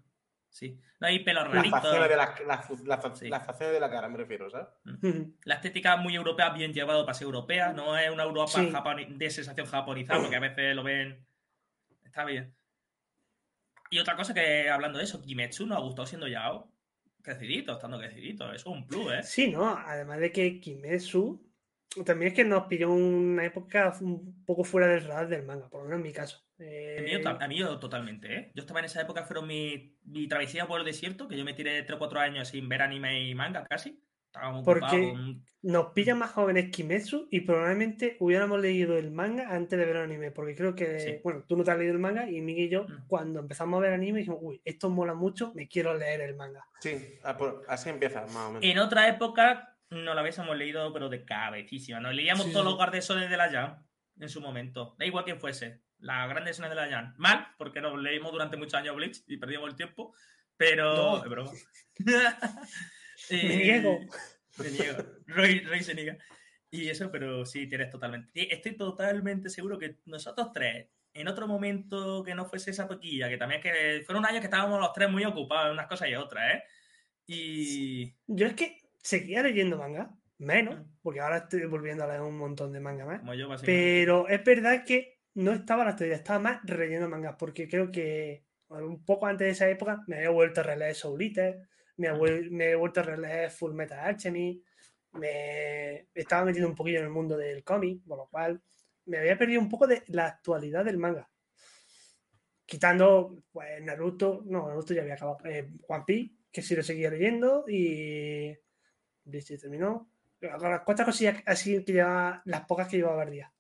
sí. 0.49 0.79
No 1.01 1.07
hay 1.07 1.23
facciones 1.25 2.09
de 2.09 2.15
la, 2.15 2.34
las, 2.47 2.81
las 2.85 3.01
fa- 3.01 3.13
Sí. 3.15 3.27
las 3.27 3.45
facciones 3.45 3.73
de 3.73 3.79
la 3.81 3.89
cara, 3.91 4.07
me 4.09 4.17
refiero, 4.17 4.49
¿sabes? 4.49 4.67
La 5.43 5.55
estética 5.55 5.97
muy 5.97 6.15
europea, 6.15 6.49
bien 6.51 6.73
llevado 6.73 7.05
para 7.05 7.13
ser 7.13 7.25
europea. 7.25 7.73
No 7.73 7.97
es 7.97 8.09
una 8.09 8.23
Europa 8.23 8.47
Sí. 8.47 8.71
de 9.09 9.29
sensación 9.29 9.67
japonizada, 9.67 10.21
porque 10.21 10.35
a 10.38 10.39
veces 10.39 10.75
lo 10.75 10.84
ven. 10.84 11.27
Está 12.03 12.23
bien. 12.25 12.55
Y 13.89 13.99
otra 13.99 14.15
cosa 14.15 14.34
que, 14.34 14.69
hablando 14.69 14.97
de 14.99 15.05
eso, 15.05 15.22
Kimetsu 15.22 15.65
nos 15.65 15.77
ha 15.77 15.81
gustado 15.81 16.05
siendo 16.05 16.27
Yao. 16.27 16.72
Crecidito, 17.22 17.73
estando 17.73 17.97
crecidito. 17.99 18.45
Eso 18.53 18.55
es 18.55 18.65
un 18.77 18.88
plus, 18.88 19.11
¿eh? 19.11 19.23
Sí, 19.23 19.51
¿no? 19.51 19.76
Además 19.77 20.19
de 20.19 20.31
que 20.31 20.59
Kimetsu 20.61 21.45
también 22.05 22.30
es 22.30 22.34
que 22.35 22.43
nos 22.45 22.68
pilló 22.68 22.91
una 22.91 23.45
época 23.45 23.93
un 24.01 24.43
poco 24.45 24.64
fuera 24.64 24.88
del 24.88 25.03
radar 25.03 25.27
del 25.27 25.43
manga, 25.43 25.69
por 25.69 25.81
lo 25.81 25.85
menos 25.85 25.97
en 25.99 26.03
mi 26.03 26.14
caso. 26.14 26.43
Eh, 26.59 26.95
A 26.99 27.01
mí, 27.01 27.11
yo- 27.23 27.30
a 27.41 27.47
mí 27.47 27.57
yo 27.59 27.80
totalmente, 27.80 28.34
¿eh? 28.35 28.51
Yo 28.55 28.61
estaba 28.61 28.80
en 28.80 28.85
esa 28.85 29.01
época, 29.01 29.23
fueron 29.23 29.47
mi, 29.47 29.97
mi 30.03 30.27
travesía 30.27 30.68
por 30.68 30.80
el 30.80 30.85
desierto, 30.85 31.27
que 31.27 31.38
yo 31.38 31.43
me 31.45 31.53
tiré 31.53 31.81
3 31.84 31.95
o 31.95 31.99
4 31.99 32.19
años 32.19 32.47
sin 32.49 32.68
ver 32.69 32.81
anime 32.81 33.23
y 33.27 33.35
manga 33.35 33.65
casi. 33.65 34.01
Estábamos 34.28 34.64
Porque- 34.66 34.86
ocupados 34.86 35.36
Nos 35.64 35.88
pilla 35.94 36.14
más 36.16 36.32
jóvenes 36.32 36.70
Kimetsu 36.72 37.28
y 37.32 37.41
probablemente 37.41 38.16
hubiéramos 38.20 38.62
leído 38.62 38.95
el 38.98 39.12
manga 39.12 39.49
antes 39.54 39.78
de 39.78 39.86
ver 39.86 39.95
el 39.98 40.04
anime. 40.04 40.32
Porque 40.32 40.56
creo 40.56 40.76
que, 40.76 40.99
Sí. 40.99 41.20
bueno, 41.24 41.44
tú 41.48 41.58
no 41.58 41.64
te 41.64 41.72
has 41.72 41.78
leído 41.78 41.94
el 41.94 41.99
manga 41.99 42.30
y 42.30 42.40
Miguel 42.41 42.66
y 42.68 42.70
yo, 42.70 42.84
Mm. 42.84 43.08
cuando 43.08 43.40
empezamos 43.40 43.78
a 43.80 43.82
ver 43.82 43.94
anime, 43.94 44.20
dijimos, 44.20 44.40
uy, 44.41 44.62
esto 44.64 44.90
mola 44.90 45.14
mucho, 45.16 45.52
me 45.56 45.68
quiero 45.68 45.94
leer 45.98 46.22
el 46.22 46.36
manga. 46.36 46.64
Sí, 46.80 47.20
así 47.68 47.90
empieza, 47.90 48.22
más 48.28 48.36
o 48.36 48.48
menos. 48.54 48.64
En 48.64 48.78
otra 48.78 49.10
época 49.10 49.76
no 49.90 50.14
lo 50.14 50.22
hubiésemos 50.22 50.56
leído, 50.56 50.94
pero 50.94 51.10
de 51.10 51.26
cabecísima. 51.26 51.99
Nos 51.99 52.14
leíamos 52.14 52.45
Sí, 52.45 52.52
todos 52.54 52.64
los 52.66 52.76
guardesones 52.76 53.30
de 53.30 53.38
la 53.38 53.49
Jam 53.49 53.84
en 54.20 54.30
su 54.30 54.40
momento. 54.40 54.95
Da 54.99 55.06
igual 55.06 55.26
quién 55.26 55.40
fuese. 55.40 55.82
Las 55.99 56.30
grandes 56.30 56.56
sones 56.56 56.70
de 56.70 56.76
la 56.76 56.88
Jam. 56.88 57.14
Mal, 57.18 57.48
porque 57.58 57.82
nos 57.82 57.99
leímos 57.99 58.32
durante 58.32 58.56
muchos 58.58 58.76
años 58.76 58.95
Bleach 58.95 59.24
y 59.28 59.38
perdíamos 59.38 59.70
el 59.70 59.76
tiempo. 59.76 60.14
Pero. 60.56 60.95
No. 60.95 61.18
Es 61.24 61.30
broma. 61.30 61.52
Me 63.31 63.38
Eh, 63.53 63.57
niego. 63.57 63.99
Me 64.60 64.69
niego. 64.72 65.03
Roy, 65.27 65.60
Roy 65.61 65.84
se 65.84 65.95
niega. 65.95 66.18
Y 66.69 66.89
eso, 66.89 67.11
pero 67.11 67.45
sí, 67.45 67.68
tienes 67.68 67.89
totalmente. 67.89 68.53
Estoy 68.53 68.76
totalmente 68.76 69.49
seguro 69.49 69.77
que 69.80 69.98
nosotros 70.06 70.52
tres, 70.53 70.88
en 71.14 71.27
otro 71.27 71.48
momento 71.48 72.23
que 72.23 72.35
no 72.35 72.45
fuese 72.45 72.72
esa 72.72 72.88
toquilla, 72.88 73.30
que 73.30 73.38
también 73.38 73.61
que 73.61 74.03
fueron 74.06 74.26
años 74.26 74.41
que 74.41 74.48
estábamos 74.48 74.80
los 74.80 74.94
tres 74.94 75.10
muy 75.10 75.23
ocupados 75.26 75.68
en 75.68 75.73
unas 75.73 75.88
cosas 75.88 76.10
y 76.10 76.15
otras, 76.15 76.56
¿eh? 76.56 76.64
Y. 77.26 78.15
Yo 78.27 78.48
es 78.48 78.53
que 78.53 78.77
seguía 79.02 79.41
leyendo 79.44 79.77
manga, 79.77 80.11
menos, 80.38 80.80
Mm. 80.80 80.84
porque 81.02 81.19
ahora 81.19 81.38
estoy 81.38 81.65
volviendo 81.65 82.03
a 82.03 82.07
leer 82.07 82.22
un 82.22 82.38
montón 82.38 82.72
de 82.73 82.80
manga 82.80 83.06
más. 83.06 83.19
Como 83.19 83.34
yo. 83.34 83.49
Pero 83.65 84.27
es 84.27 84.44
verdad 84.44 84.84
que 84.85 85.19
no 85.34 85.53
estaba 85.53 85.84
la 85.84 85.91
actualidad, 85.91 86.18
estaba 86.19 86.39
más 86.39 86.60
releyendo 86.64 87.10
mangas, 87.10 87.35
porque 87.38 87.68
creo 87.68 87.91
que 87.91 88.44
un 88.69 89.06
poco 89.06 89.26
antes 89.27 89.45
de 89.48 89.52
esa 89.52 89.69
época 89.69 90.03
me 90.07 90.18
había 90.18 90.30
vuelto 90.30 90.60
a 90.61 90.64
releer 90.64 90.95
Soul 90.95 91.22
Eater, 91.22 91.61
me, 91.98 92.72
he 92.72 92.76
vuelto 92.76 92.99
a 92.99 93.03
releer 93.03 93.52
Full 93.52 93.74
Metal 93.74 93.99
Alchemy, 93.99 94.64
me 95.14 96.07
estaba 96.14 96.45
metiendo 96.45 96.69
un 96.69 96.76
poquillo 96.76 96.99
en 96.99 97.06
el 97.06 97.11
mundo 97.11 97.38
del 97.38 97.64
cómic, 97.64 98.03
con 98.06 98.18
lo 98.18 98.28
cual 98.28 98.61
me 99.06 99.18
había 99.19 99.38
perdido 99.38 99.61
un 99.61 99.69
poco 99.69 99.88
de 99.88 100.03
la 100.07 100.28
actualidad 100.28 100.86
del 100.86 100.98
manga. 100.98 101.30
Quitando, 102.65 103.44
pues, 103.52 103.82
Naruto, 103.82 104.44
no, 104.45 104.68
Naruto 104.68 104.94
ya 104.94 105.02
había 105.02 105.14
acabado, 105.14 105.40
eh, 105.45 105.72
One 105.88 106.36
que 106.52 106.61
sí 106.61 106.76
lo 106.76 106.84
seguía 106.84 107.10
leyendo, 107.10 107.65
y 107.68 108.57
Bleach 109.24 109.60
terminó. 109.60 110.11
Con 110.40 110.72
las 110.72 110.82
cosillas 110.82 111.41
así 111.45 111.84
que 111.84 111.94
llevaba, 111.94 112.41
las 112.45 112.65
pocas 112.65 112.88
que 112.88 112.98
llevaba 112.98 113.24
al 113.24 113.32
día. 113.32 113.52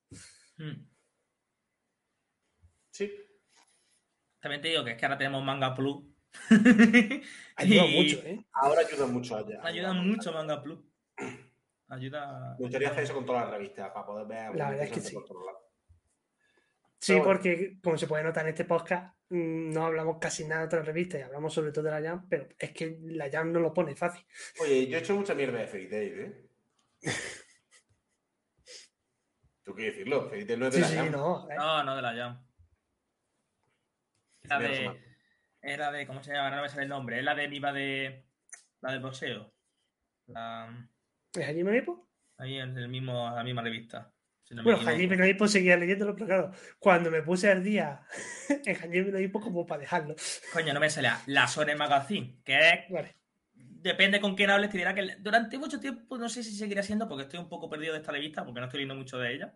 Mm. 0.57 0.87
Sí. 2.91 3.11
También 4.39 4.61
te 4.61 4.69
digo 4.69 4.83
que 4.83 4.91
es 4.91 4.97
que 4.97 5.05
ahora 5.05 5.17
tenemos 5.17 5.43
Manga 5.43 5.73
Plus. 5.73 6.03
Ayuda 7.55 7.85
Y 7.85 7.95
mucho, 8.03 8.17
¿eh? 8.25 8.45
Ahora 8.53 8.81
ayuda 8.81 9.07
mucho 9.07 9.35
allá. 9.35 9.59
Ayuda 9.63 9.93
mucho 9.93 10.31
Manga 10.31 10.61
Plus. 10.61 10.79
Ayuda. 11.89 12.55
Me 12.59 12.65
gustaría 12.65 12.89
hacer 12.89 13.03
eso 13.05 13.13
con 13.13 13.25
todas 13.25 13.43
las 13.43 13.51
revistas 13.51 13.89
para 13.91 14.05
poder 14.05 14.27
ver. 14.27 14.55
La 14.55 14.69
verdad 14.69 14.85
es 14.85 14.91
que 14.91 14.99
sí. 15.01 15.15
Sí, 16.99 17.13
Pero 17.13 17.23
bueno. 17.25 17.39
porque 17.39 17.79
como 17.81 17.97
se 17.97 18.07
puede 18.07 18.23
notar 18.23 18.43
en 18.45 18.49
este 18.49 18.65
podcast, 18.65 19.15
mm, 19.29 19.71
no 19.71 19.85
hablamos 19.85 20.17
casi 20.19 20.45
nada 20.45 20.61
de 20.61 20.67
otras 20.67 20.85
revistas 20.85 21.19
y 21.21 21.23
hablamos 21.23 21.53
sobre 21.53 21.71
todo 21.71 21.83
de 21.85 21.91
la 21.91 22.01
Jam, 22.01 22.27
pero 22.27 22.47
es 22.57 22.71
que 22.71 22.97
la 23.03 23.29
Jam 23.29 23.51
no 23.51 23.59
lo 23.59 23.73
pone 23.73 23.95
fácil. 23.95 24.25
Oye, 24.59 24.87
yo 24.87 24.97
he 24.97 24.99
hecho 25.01 25.15
mucha 25.15 25.33
mierda 25.35 25.59
de 25.59 25.67
Fairy 25.67 25.89
Tail, 25.89 26.19
¿eh? 26.19 26.49
Tú 29.63 29.75
qué 29.75 29.83
decirlo, 29.83 30.27
Fairy 30.29 30.45
Tail 30.45 30.59
no 30.59 30.67
es 30.67 30.73
de 30.73 30.77
Sí, 30.77 30.81
la 30.81 30.87
sí, 30.89 30.95
Jam. 30.95 31.11
no. 31.11 31.49
eh. 31.51 31.55
No, 31.55 31.83
no 31.83 31.95
de 31.95 32.01
la 32.01 32.13
Jam. 32.15 32.47
Mira, 34.43 34.59
de. 34.59 35.06
Era 35.67 35.91
de. 35.91 36.07
¿Cómo 36.07 36.23
se 36.23 36.31
llama? 36.31 36.55
No 36.55 36.61
me 36.61 36.69
sale 36.69 36.83
el 36.83 36.89
nombre. 36.89 37.19
Es 37.19 37.25
la 37.25 37.35
de 37.35 37.47
Viva 37.47 37.73
de. 37.73 38.23
La 38.81 38.91
del 38.91 39.01
boxeo. 39.01 39.53
La, 40.27 40.89
¿Es 41.33 41.43
Hajime 41.43 41.71
no 41.71 41.75
Ippo? 41.75 42.07
ahí 42.37 42.57
en 42.57 42.77
el 42.77 42.87
mismo, 42.87 43.29
la 43.35 43.43
misma 43.43 43.61
revista. 43.61 44.13
si 44.43 44.55
no 44.55 44.63
Bueno. 44.63 44.79
Hajime 44.87 45.17
no 45.17 45.25
Ippo 45.25 45.47
seguía 45.47 45.75
leyéndolo, 45.75 46.13
pero 46.15 46.25
claro, 46.25 46.51
cuando 46.79 47.11
me 47.11 47.21
puse 47.21 47.51
al 47.51 47.63
día 47.63 48.01
en 48.65 48.75
Hajime 48.75 49.11
no 49.11 49.19
Ippo 49.19 49.41
como 49.41 49.65
para 49.65 49.81
dejarlo. 49.81 50.15
Coño, 50.53 50.73
no 50.73 50.79
me 50.79 50.89
salía. 50.89 51.19
La 51.25 51.47
Sony 51.47 51.75
Magazine, 51.77 52.39
que 52.45 52.57
es 52.57 52.89
Vale. 52.89 53.15
depende 53.53 54.21
con 54.21 54.35
quién 54.35 54.49
hables, 54.49 54.69
te 54.69 54.77
dirá 54.77 54.93
que 54.93 55.17
durante 55.19 55.57
mucho 55.57 55.81
tiempo, 55.81 56.17
no 56.17 56.29
sé 56.29 56.43
si 56.43 56.55
seguirá 56.55 56.81
siendo, 56.81 57.09
porque 57.09 57.23
estoy 57.23 57.39
un 57.39 57.49
poco 57.49 57.69
perdido 57.69 57.91
de 57.91 57.99
esta 57.99 58.13
revista, 58.13 58.45
porque 58.45 58.61
no 58.61 58.67
estoy 58.67 58.79
leyendo 58.79 58.95
mucho 58.95 59.17
de 59.17 59.33
ella. 59.33 59.53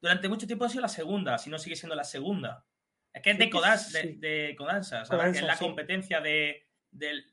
Durante 0.00 0.28
mucho 0.30 0.46
tiempo 0.46 0.64
ha 0.64 0.70
sido 0.70 0.80
la 0.80 0.88
segunda, 0.88 1.36
si 1.36 1.50
no 1.50 1.58
sigue 1.58 1.76
siendo 1.76 1.94
la 1.94 2.04
segunda. 2.04 2.64
Es 3.12 3.22
que 3.22 3.30
es 3.32 3.38
de, 3.38 3.46
de, 3.46 3.78
sí. 4.02 4.16
de 4.18 4.54
Kodansha, 4.56 5.04
¿sabes? 5.04 5.08
Kodansha, 5.10 5.32
que 5.32 5.38
es 5.38 5.46
la 5.46 5.56
sí. 5.56 5.64
competencia 5.64 6.20
de, 6.20 6.68
del... 6.90 7.24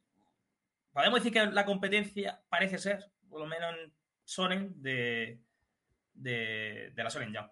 Podemos 0.91 1.20
decir 1.20 1.32
que 1.34 1.45
la 1.45 1.66
competencia 1.66 2.41
parece 2.49 2.78
ser, 2.80 3.12
por 3.30 3.40
lo 3.40 3.45
menos 3.45 3.76
en 3.78 3.94
Sonen, 4.24 4.82
de, 4.82 5.40
de, 6.14 6.91
de 6.95 7.04
la 7.04 7.10
Sonen 7.10 7.36
Jump. 7.36 7.52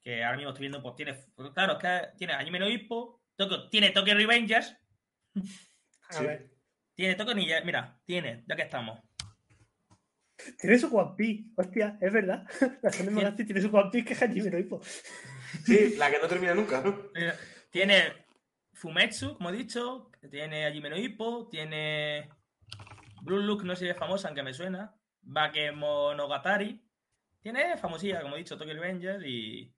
Que 0.00 0.22
ahora 0.24 0.36
mismo 0.36 0.50
estoy 0.50 0.62
viendo, 0.62 0.82
pues 0.82 0.94
tiene... 0.94 1.24
Claro, 1.52 1.72
es 1.72 1.78
que 1.78 2.16
tiene 2.16 2.32
Anime 2.34 2.58
no 2.60 2.68
Hippo, 2.68 3.20
Tokyo- 3.36 3.68
tiene 3.68 3.90
Tokyo 3.90 4.14
Revengers, 4.14 4.76
A 6.08 6.12
Sí. 6.12 6.24
ver. 6.26 6.50
tiene 6.94 7.14
Tokyo 7.16 7.34
Ninja... 7.34 7.60
Mira, 7.64 8.00
tiene, 8.04 8.44
ya 8.46 8.56
que 8.56 8.62
estamos. 8.62 9.00
Tiene 10.58 10.78
su 10.78 10.96
One 10.96 11.14
Piece, 11.16 11.50
hostia, 11.56 11.98
es 12.00 12.12
verdad. 12.12 12.46
La 12.82 12.90
Sony 12.90 13.10
Magazine 13.10 13.44
tiene 13.44 13.60
su 13.60 13.76
One 13.76 13.90
Piece 13.90 14.06
que 14.06 14.12
es 14.14 14.22
Hajime 14.22 14.50
no 14.50 14.58
Ippo. 14.58 14.80
Sí, 15.64 15.96
la 15.96 16.10
que 16.10 16.18
no 16.18 16.28
termina 16.28 16.54
nunca, 16.54 16.80
¿no? 16.82 16.96
Tiene 17.70 18.12
Fumetsu, 18.72 19.34
como 19.36 19.50
he 19.50 19.52
dicho, 19.56 20.10
tiene 20.30 20.66
Hajime 20.66 20.90
no 20.90 20.96
Ippo, 20.96 21.48
tiene 21.50 22.28
Blue 23.22 23.38
Look, 23.40 23.64
no 23.64 23.74
sé 23.76 23.84
si 23.86 23.90
es 23.90 23.96
famosa, 23.96 24.28
aunque 24.28 24.42
me 24.42 24.54
suena, 24.54 24.94
Bakemonogatari, 25.22 26.80
tiene 27.42 27.76
famosilla, 27.76 28.20
como 28.22 28.34
he 28.36 28.38
dicho, 28.38 28.56
Tokyo 28.58 28.74
Revenger 28.74 29.24
y... 29.26 29.72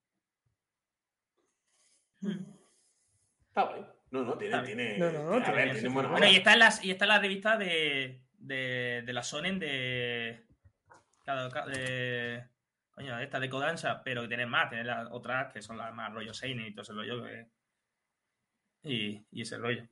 Hmm. 2.20 2.44
Está 3.48 3.72
bien. 3.72 3.86
No, 4.10 4.22
no, 4.24 4.36
tiene. 4.38 4.62
Tiene 4.62 4.98
No, 4.98 5.10
no, 5.10 5.22
no, 5.24 5.36
a 5.36 5.42
tiene- 5.44 5.56
ver, 5.64 5.72
tiene 5.72 5.88
buena 5.88 6.08
Bueno, 6.10 6.26
y 6.28 6.36
está 6.36 6.52
en, 6.52 6.58
las, 6.60 6.84
y 6.84 6.90
está 6.90 7.04
en 7.06 7.08
la 7.08 7.18
revista 7.18 7.56
de, 7.56 8.22
de, 8.38 9.02
de 9.04 9.12
la 9.12 9.22
Sonen 9.22 9.58
de... 9.58 10.44
cada- 11.24 11.48
ca- 11.50 11.66
de 11.66 12.44
coño, 12.92 13.18
esta 13.18 13.40
de 13.40 13.48
Kodansha, 13.50 14.02
pero 14.02 14.22
que 14.22 14.28
tiene 14.28 14.46
más, 14.46 14.68
tiene 14.68 14.84
las 14.84 15.08
otras 15.10 15.52
que 15.52 15.62
son 15.62 15.76
las 15.78 15.92
más 15.94 16.12
rollo 16.12 16.32
Seinen 16.34 16.66
y 16.66 16.72
todo 16.72 16.82
ese 16.82 16.92
rollo. 16.92 17.24
que- 17.24 17.46
y, 18.84 19.24
y 19.30 19.42
ese 19.42 19.58
rollo. 19.58 19.86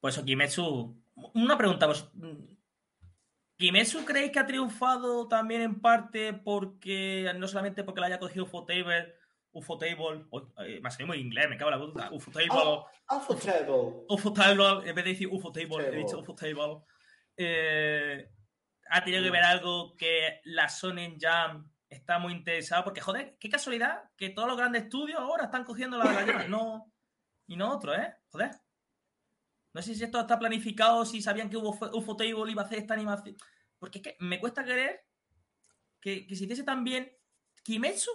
Pues 0.00 0.14
eso, 0.16 0.24
Kimetsu. 0.24 1.02
Una 1.34 1.56
pregunta, 1.56 1.86
¿vos, 1.86 2.10
¿Kimetsu 3.56 4.04
creéis 4.04 4.30
que 4.32 4.38
ha 4.38 4.46
triunfado 4.46 5.26
también 5.28 5.62
en 5.62 5.80
parte 5.80 6.34
porque, 6.34 7.32
no 7.38 7.48
solamente 7.48 7.84
porque 7.84 8.00
la 8.02 8.08
haya 8.08 8.18
cogido 8.18 8.44
Ufotable, 8.44 9.14
Ufotable, 9.52 10.26
uy, 10.30 10.42
eh, 10.66 10.80
me 10.82 10.88
ha 10.88 10.90
salido 10.90 11.06
muy 11.08 11.16
inglés, 11.18 11.48
me 11.48 11.56
cago 11.56 11.70
en 11.72 11.80
la 11.80 11.86
puta, 11.86 12.10
Ufotable, 12.12 12.48
Oh, 12.52 12.86
Alpha 13.08 13.34
Table. 13.36 14.04
Ufotable, 14.10 14.86
en 14.90 14.94
vez 14.94 15.04
de 15.06 15.10
decir 15.12 15.28
Ufotable, 15.28 15.64
he 15.78 15.84
Table. 15.86 15.96
dicho 15.96 16.18
Ufotable. 16.18 16.82
Eh, 17.38 18.30
ha 18.90 19.04
tenido 19.04 19.22
que 19.22 19.30
ver 19.30 19.42
algo 19.44 19.96
que 19.96 20.40
la 20.44 20.68
Sonen 20.68 21.18
Jam 21.20 21.70
está 21.88 22.18
muy 22.18 22.32
interesada, 22.32 22.84
porque 22.84 23.00
joder, 23.00 23.36
qué 23.38 23.48
casualidad 23.48 24.10
que 24.16 24.30
todos 24.30 24.48
los 24.48 24.56
grandes 24.56 24.84
estudios 24.84 25.18
ahora 25.20 25.44
están 25.44 25.64
cogiendo 25.64 25.98
la 25.98 26.10
de 26.24 26.32
la 26.32 26.48
no, 26.48 26.92
y 27.46 27.56
no 27.56 27.72
otro, 27.72 27.94
¿eh? 27.94 28.14
Joder. 28.28 28.50
No 29.72 29.82
sé 29.82 29.94
si 29.94 30.02
esto 30.04 30.20
está 30.20 30.38
planificado, 30.38 31.04
si 31.04 31.20
sabían 31.20 31.50
que 31.50 31.56
Ufo- 31.58 31.90
Ufotable 31.94 32.50
iba 32.50 32.62
a 32.62 32.64
hacer 32.64 32.78
esta 32.78 32.94
animación. 32.94 33.36
Porque 33.78 33.98
es 33.98 34.04
que 34.04 34.16
me 34.20 34.40
cuesta 34.40 34.64
creer 34.64 35.04
que, 36.00 36.26
que 36.26 36.34
se 36.34 36.44
hiciese 36.44 36.62
tan 36.64 36.82
bien 36.82 37.12
Kimetsu 37.62 38.10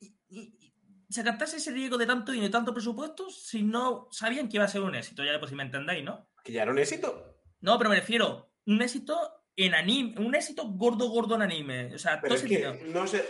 y, 0.00 0.06
y- 0.28 0.56
y 0.58 1.12
se 1.12 1.22
gastase 1.22 1.58
ese 1.58 1.70
riesgo 1.72 1.98
de 1.98 2.06
tanto 2.06 2.32
dinero 2.32 2.48
y 2.48 2.52
tanto 2.52 2.72
presupuesto 2.72 3.28
si 3.30 3.62
no 3.62 4.08
sabían 4.10 4.48
que 4.48 4.56
iba 4.56 4.64
a 4.64 4.68
ser 4.68 4.80
un 4.80 4.94
éxito. 4.94 5.22
Ya 5.22 5.38
por 5.38 5.48
si 5.48 5.54
me 5.54 5.62
entendéis, 5.64 6.02
¿no? 6.04 6.30
Que 6.42 6.52
ya 6.52 6.62
era 6.62 6.70
un 6.72 6.78
éxito. 6.78 7.38
No, 7.60 7.76
pero 7.76 7.90
me 7.90 7.96
refiero 7.96 8.51
un 8.66 8.82
éxito 8.82 9.16
en 9.56 9.74
anime, 9.74 10.14
un 10.18 10.34
éxito 10.34 10.64
gordo, 10.68 11.08
gordo 11.08 11.34
en 11.36 11.42
anime. 11.42 11.94
O 11.94 11.98
sea, 11.98 12.20
Pero 12.20 12.34
todo 12.34 12.44
es 12.44 12.48
que 12.50 12.84
no 12.92 13.06
se. 13.06 13.24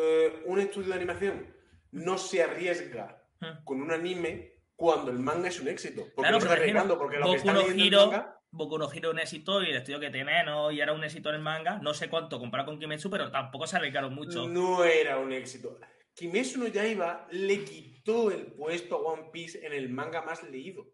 eh, 0.00 0.42
un 0.46 0.58
estudio 0.60 0.88
de 0.88 0.94
animación 0.94 1.54
no 1.92 2.18
se 2.18 2.42
arriesga 2.42 3.22
Mm. 3.40 3.64
con 3.64 3.82
un 3.82 3.90
anime 3.92 4.54
cuando 4.74 5.10
el 5.10 5.18
manga 5.18 5.48
es 5.48 5.60
un 5.60 5.68
éxito. 5.68 6.02
Porque 6.14 6.28
Claro, 6.30 6.36
no 6.36 6.40
se 6.40 6.46
está 6.46 6.54
arriesgando, 6.58 6.98
porque 6.98 7.18
lo 7.18 7.26
que 7.30 7.36
está 7.36 7.52
leyendo 7.52 8.02
el 8.02 8.08
manga. 8.10 8.32
Boku 8.50 8.78
no 8.78 8.90
Hero 8.90 9.10
un 9.10 9.18
éxito 9.18 9.62
y 9.62 9.66
el 9.70 9.76
estudio 9.76 10.00
que 10.00 10.08
tiene 10.10 10.42
no 10.44 10.70
y 10.70 10.80
era 10.80 10.94
un 10.94 11.04
éxito 11.04 11.28
en 11.28 11.34
el 11.36 11.40
manga. 11.42 11.78
No 11.82 11.92
sé 11.92 12.08
cuánto 12.08 12.38
comparado 12.38 12.70
con 12.70 12.78
Kimetsu, 12.78 13.10
pero 13.10 13.30
tampoco 13.30 13.66
se 13.66 13.76
arriesgaron 13.76 14.14
mucho. 14.14 14.48
No 14.48 14.84
era 14.84 15.18
un 15.18 15.32
éxito. 15.32 15.78
Kimetsu 16.14 16.60
no 16.60 16.66
Yaiba 16.68 17.26
le 17.30 17.62
quitó 17.64 18.30
el 18.30 18.46
puesto 18.46 18.96
a 18.96 19.12
One 19.12 19.28
Piece 19.32 19.66
en 19.66 19.74
el 19.74 19.90
manga 19.90 20.22
más 20.22 20.42
leído. 20.44 20.86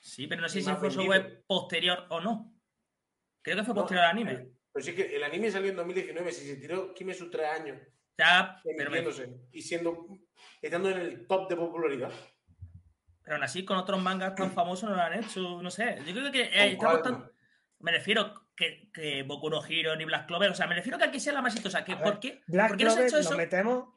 Sí, 0.00 0.26
pero 0.26 0.40
no 0.42 0.48
sé 0.48 0.60
si 0.60 0.72
fue 0.72 0.90
su 0.90 1.02
web 1.02 1.44
posterior 1.46 2.06
o 2.10 2.20
no. 2.20 2.52
Creo 3.44 3.56
que 3.58 3.62
fue 3.64 3.74
No, 3.74 3.82
posterior 3.82 4.04
al 4.06 4.10
anime. 4.10 4.48
Pero 4.72 4.84
sí 4.84 4.92
que 4.94 5.14
el 5.14 5.22
anime 5.22 5.50
salió 5.52 5.70
en 5.70 5.76
2019, 5.76 6.32
si 6.32 6.46
se 6.48 6.56
tiró 6.56 6.92
Kimetsu 6.94 7.30
tres 7.30 7.46
años 7.48 7.78
Ya, 8.18 8.60
pero, 8.76 8.90
me- 8.90 9.04
y 9.52 9.62
siendo 9.62 10.08
estando 10.60 10.90
en 10.90 10.98
el 10.98 11.26
top 11.28 11.48
de 11.48 11.56
popularidad. 11.56 12.10
pero 13.22 13.36
aún 13.36 13.44
así 13.44 13.64
con 13.64 13.76
otros 13.76 14.02
mangas 14.02 14.34
tan 14.34 14.50
famosos 14.52 14.88
no 14.90 14.96
lo 14.96 15.02
han 15.02 15.14
hecho. 15.22 15.62
No 15.62 15.70
sé. 15.70 15.98
Yo 16.06 16.12
creo 16.12 16.32
que 16.32 16.42
eh, 16.52 16.76
¿Con 16.76 16.88
estamos 16.96 17.02
tan- 17.02 17.30
Me 17.78 17.92
refiero 17.92 18.48
que, 18.56 18.90
que 18.92 19.22
Boku 19.24 19.50
no 19.50 19.64
Hero 19.64 19.94
ni 19.96 20.04
Black 20.06 20.26
Clover, 20.26 20.50
o 20.50 20.54
sea, 20.54 20.66
me 20.66 20.74
refiero 20.74 20.96
que 20.98 21.04
aquí 21.04 21.20
sea 21.20 21.32
la 21.34 21.42
más 21.42 21.52
exitosa. 21.54 21.84
Que, 21.84 21.96
¿Por 21.96 22.18
qué? 22.18 22.40
Black 22.46 22.68
¿Por 22.68 22.76
qué 22.78 22.84
no 22.84 22.90
se 22.90 22.96
ha 22.96 23.06
Clover 23.06 23.08
hecho 23.08 23.16
lo 23.16 23.20
eso? 23.28 23.36
metemos, 23.36 23.88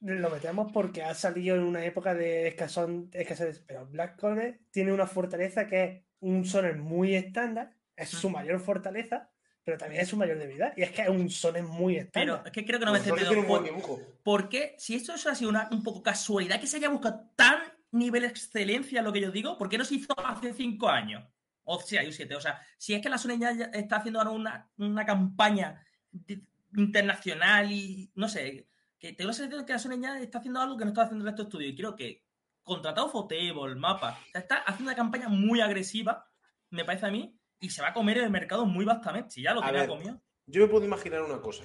lo 0.00 0.30
metemos 0.30 0.72
porque 0.72 1.02
ha 1.02 1.14
salido 1.14 1.56
en 1.56 1.62
una 1.62 1.84
época 1.84 2.14
de 2.14 2.48
escasón, 2.48 3.10
escasez. 3.12 3.60
Pero 3.66 3.86
Black 3.86 4.18
Clover 4.18 4.60
tiene 4.70 4.92
una 4.92 5.06
fortaleza 5.06 5.66
que 5.66 5.84
es 5.84 6.02
un 6.20 6.44
sonen 6.44 6.80
muy 6.80 7.14
estándar, 7.14 7.74
es 7.96 8.08
su 8.10 8.30
mayor 8.30 8.60
fortaleza, 8.60 9.30
pero 9.62 9.78
también 9.78 10.02
es 10.02 10.08
su 10.08 10.16
mayor 10.16 10.38
debilidad. 10.38 10.72
Y 10.76 10.82
es 10.82 10.90
que 10.90 11.02
es 11.02 11.08
un 11.08 11.30
sonen 11.30 11.64
muy 11.66 11.94
Pero 11.94 12.04
estándar. 12.34 12.42
es 12.46 12.52
que 12.52 12.64
creo 12.66 12.78
que 12.78 12.86
no 12.86 12.92
me 12.92 13.00
un 13.00 13.06
buen 13.08 13.46
¿Por, 13.46 13.64
dibujo. 13.64 14.00
por 14.22 14.48
qué? 14.48 14.74
Si 14.78 14.94
esto 14.94 15.14
eso 15.14 15.30
ha 15.30 15.34
sido 15.34 15.50
una, 15.50 15.68
un 15.70 15.82
poco 15.82 16.02
casualidad 16.02 16.60
que 16.60 16.66
se 16.66 16.76
haya 16.76 16.88
buscado 16.88 17.30
tan 17.36 17.60
nivel 17.92 18.24
excelencia, 18.24 19.00
lo 19.02 19.12
que 19.12 19.20
yo 19.20 19.30
digo, 19.30 19.56
¿por 19.56 19.68
qué 19.68 19.78
no 19.78 19.84
se 19.84 19.94
hizo 19.94 20.14
hace 20.18 20.52
cinco 20.52 20.88
años? 20.88 21.24
O 21.62 21.80
sea, 21.80 22.02
hay 22.02 22.12
siete. 22.12 22.34
O 22.34 22.40
sea, 22.40 22.60
si 22.76 22.92
es 22.94 23.00
que 23.00 23.08
la 23.08 23.16
Sony 23.16 23.38
ya 23.38 23.50
está 23.72 23.96
haciendo 23.96 24.18
ahora 24.18 24.32
una, 24.32 24.68
una 24.76 25.06
campaña 25.06 25.82
de- 26.10 26.42
internacional 26.76 27.70
y 27.72 28.10
no 28.16 28.28
sé, 28.28 28.68
que 28.98 29.12
tengo 29.12 29.28
la 29.28 29.34
sensación 29.34 29.60
de 29.60 29.66
que 29.66 29.72
la 29.72 29.78
Sony 29.78 30.00
ya 30.00 30.18
está 30.20 30.38
haciendo 30.38 30.60
algo 30.60 30.76
que 30.76 30.84
no 30.84 30.90
está 30.90 31.02
haciendo 31.02 31.24
el 31.24 31.30
resto 31.30 31.42
de 31.44 31.48
estudios. 31.48 31.72
Y 31.72 31.76
creo 31.76 31.96
que 31.96 32.24
contratado 32.62 33.08
Fotable, 33.08 33.74
Mapa, 33.76 34.18
está 34.34 34.56
haciendo 34.58 34.90
una 34.90 34.96
campaña 34.96 35.28
muy 35.28 35.60
agresiva, 35.60 36.26
me 36.70 36.84
parece 36.84 37.06
a 37.06 37.10
mí, 37.10 37.38
y 37.60 37.70
se 37.70 37.82
va 37.82 37.88
a 37.88 37.92
comer 37.94 38.18
el 38.18 38.30
mercado 38.30 38.66
muy 38.66 38.84
vastamente. 38.84 39.30
Si 39.30 39.42
ya 39.42 39.54
lo 39.54 39.60
ver, 39.62 39.88
comido. 39.88 40.20
Yo 40.46 40.60
me 40.60 40.68
puedo 40.68 40.84
imaginar 40.84 41.22
una 41.22 41.40
cosa. 41.40 41.64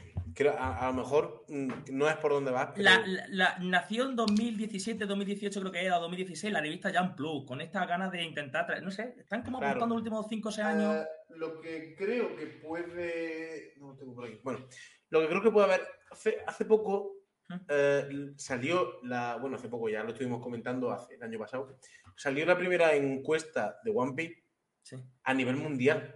A, 0.57 0.87
a 0.87 0.91
lo 0.91 0.93
mejor 0.93 1.43
mm, 1.49 1.69
no 1.91 2.07
es 2.07 2.15
por 2.15 2.31
donde 2.31 2.49
vas, 2.51 2.69
pero 2.73 2.83
La, 2.83 3.03
la, 3.05 3.25
la- 3.27 3.57
nació 3.59 4.07
en 4.09 4.15
2017, 4.15 5.05
2018 5.05 5.59
creo 5.59 5.71
que 5.71 5.83
era, 5.85 5.97
o 5.97 6.01
2016, 6.01 6.53
la 6.53 6.61
revista 6.61 6.89
Jump 6.97 7.17
Plus, 7.17 7.45
con 7.45 7.59
estas 7.59 7.85
ganas 7.89 8.09
de 8.09 8.23
intentar 8.23 8.65
traer, 8.65 8.81
no 8.83 8.89
sé, 8.91 9.15
están 9.17 9.43
como 9.43 9.57
Claro. 9.57 9.71
apuntando 9.71 9.95
los 9.95 10.01
últimos 10.03 10.25
5 10.29 10.47
o 10.47 10.51
6 10.53 10.65
años. 10.65 10.95
Eh, 10.95 11.07
lo 11.35 11.59
que 11.59 11.93
creo 11.97 12.35
que 12.37 12.45
puede. 12.45 13.73
No 13.77 13.89
lo 13.89 13.97
tengo 13.97 14.15
por 14.15 14.25
aquí. 14.25 14.39
Bueno, 14.43 14.65
lo 15.09 15.19
que 15.21 15.27
creo 15.27 15.41
que 15.41 15.51
puede 15.51 15.65
haber. 15.65 15.87
Hace, 16.11 16.37
hace 16.47 16.63
poco 16.63 17.15
¿Mm? 17.49 17.55
eh, 17.67 18.31
salió 18.37 19.01
la. 19.03 19.35
Bueno, 19.37 19.57
hace 19.57 19.67
poco 19.67 19.89
ya 19.89 20.03
lo 20.03 20.11
estuvimos 20.11 20.41
comentando 20.41 20.91
hace 20.91 21.15
el 21.15 21.23
año 21.23 21.37
pasado. 21.39 21.77
Salió 22.15 22.45
la 22.45 22.57
primera 22.57 22.93
encuesta 22.95 23.77
de 23.83 23.91
One 23.93 24.13
Piece 24.15 24.43
Sí. 24.83 24.97
a 25.23 25.33
nivel 25.33 25.55
mundial. 25.57 26.15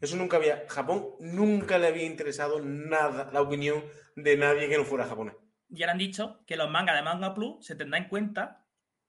Eso 0.00 0.16
nunca 0.16 0.36
había. 0.36 0.64
Japón 0.68 1.14
nunca 1.20 1.76
le 1.78 1.88
había 1.88 2.04
interesado 2.04 2.60
nada 2.60 3.30
la 3.32 3.40
opinión 3.42 3.82
de 4.14 4.36
nadie 4.36 4.68
que 4.68 4.76
no 4.78 4.84
fuera 4.84 5.06
japonés. 5.06 5.34
Y 5.68 5.82
ahora 5.82 5.92
han 5.92 5.98
dicho 5.98 6.44
que 6.46 6.56
los 6.56 6.70
mangas 6.70 6.96
de 6.96 7.02
Manga 7.02 7.34
Plus 7.34 7.64
se 7.66 7.74
tendrá 7.74 7.98
en 7.98 8.08
cuenta 8.08 8.64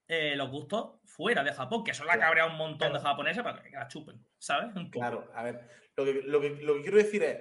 eh, 0.08 0.34
los 0.36 0.50
gustos 0.50 1.00
fuera 1.04 1.44
de 1.44 1.52
Japón, 1.52 1.84
que 1.84 1.92
eso 1.92 2.04
le 2.04 2.10
ha 2.10 2.14
Claro. 2.14 2.28
cabreado 2.28 2.50
a 2.50 2.52
un 2.52 2.58
montón 2.58 2.92
de 2.92 2.98
japoneses 3.00 3.42
para 3.42 3.62
que 3.62 3.70
la 3.70 3.86
chupen, 3.88 4.26
¿sabes? 4.38 4.72
Claro, 4.90 5.30
a 5.34 5.42
ver, 5.44 5.68
lo 5.96 6.04
que, 6.04 6.12
lo 6.24 6.40
que, 6.40 6.50
lo 6.62 6.74
que 6.74 6.82
quiero 6.82 6.96
decir 6.96 7.22
es, 7.22 7.38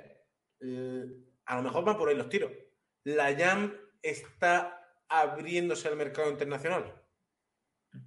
eh, 0.62 1.06
a 1.46 1.56
lo 1.58 1.64
mejor 1.64 1.84
van 1.84 1.98
por 1.98 2.10
ahí 2.10 2.16
los 2.16 2.30
tiros. 2.30 2.52
La 3.06 3.36
Jam 3.36 3.74
está 4.02 4.80
abriéndose 5.10 5.88
al 5.88 5.96
mercado 5.98 6.30
internacional, 6.30 6.94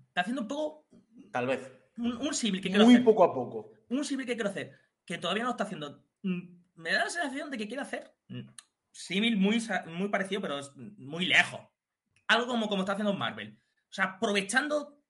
Está 0.08 0.20
haciendo 0.22 0.42
un 0.42 0.48
poco 0.48 0.88
tal 1.32 1.46
vez. 1.46 1.60
Un, 1.98 2.16
un 2.16 2.34
símil 2.34 2.60
que 2.60 2.68
quiero 2.70 2.84
Muy 2.84 2.94
hacer. 2.94 3.04
poco 3.04 3.24
a 3.24 3.32
poco. 3.34 3.70
un 3.88 4.04
símil 4.04 4.26
que 4.26 4.34
quiero 4.34 4.50
hacer, 4.50 4.78
que 5.04 5.18
todavía 5.18 5.44
no 5.44 5.50
está 5.50 5.64
haciendo. 5.64 6.04
Mm, 6.22 6.40
Me 6.76 6.92
da 6.92 7.04
la 7.04 7.10
sensación 7.10 7.50
de 7.50 7.56
que 7.58 7.66
quiere 7.68 7.82
hacer 7.82 8.14
mm, 8.28 8.40
símil 8.92 9.36
muy, 9.36 9.58
muy 9.86 10.08
parecido, 10.08 10.40
pero 10.40 10.58
es 10.58 10.70
muy 10.76 11.26
lejos. 11.26 11.60
Algo 12.28 12.46
como, 12.46 12.68
como 12.68 12.82
está 12.82 12.92
haciendo 12.92 13.12
Marvel. 13.14 13.58
O 13.88 13.92
sea, 13.92 14.04
aprovechando 14.04 15.00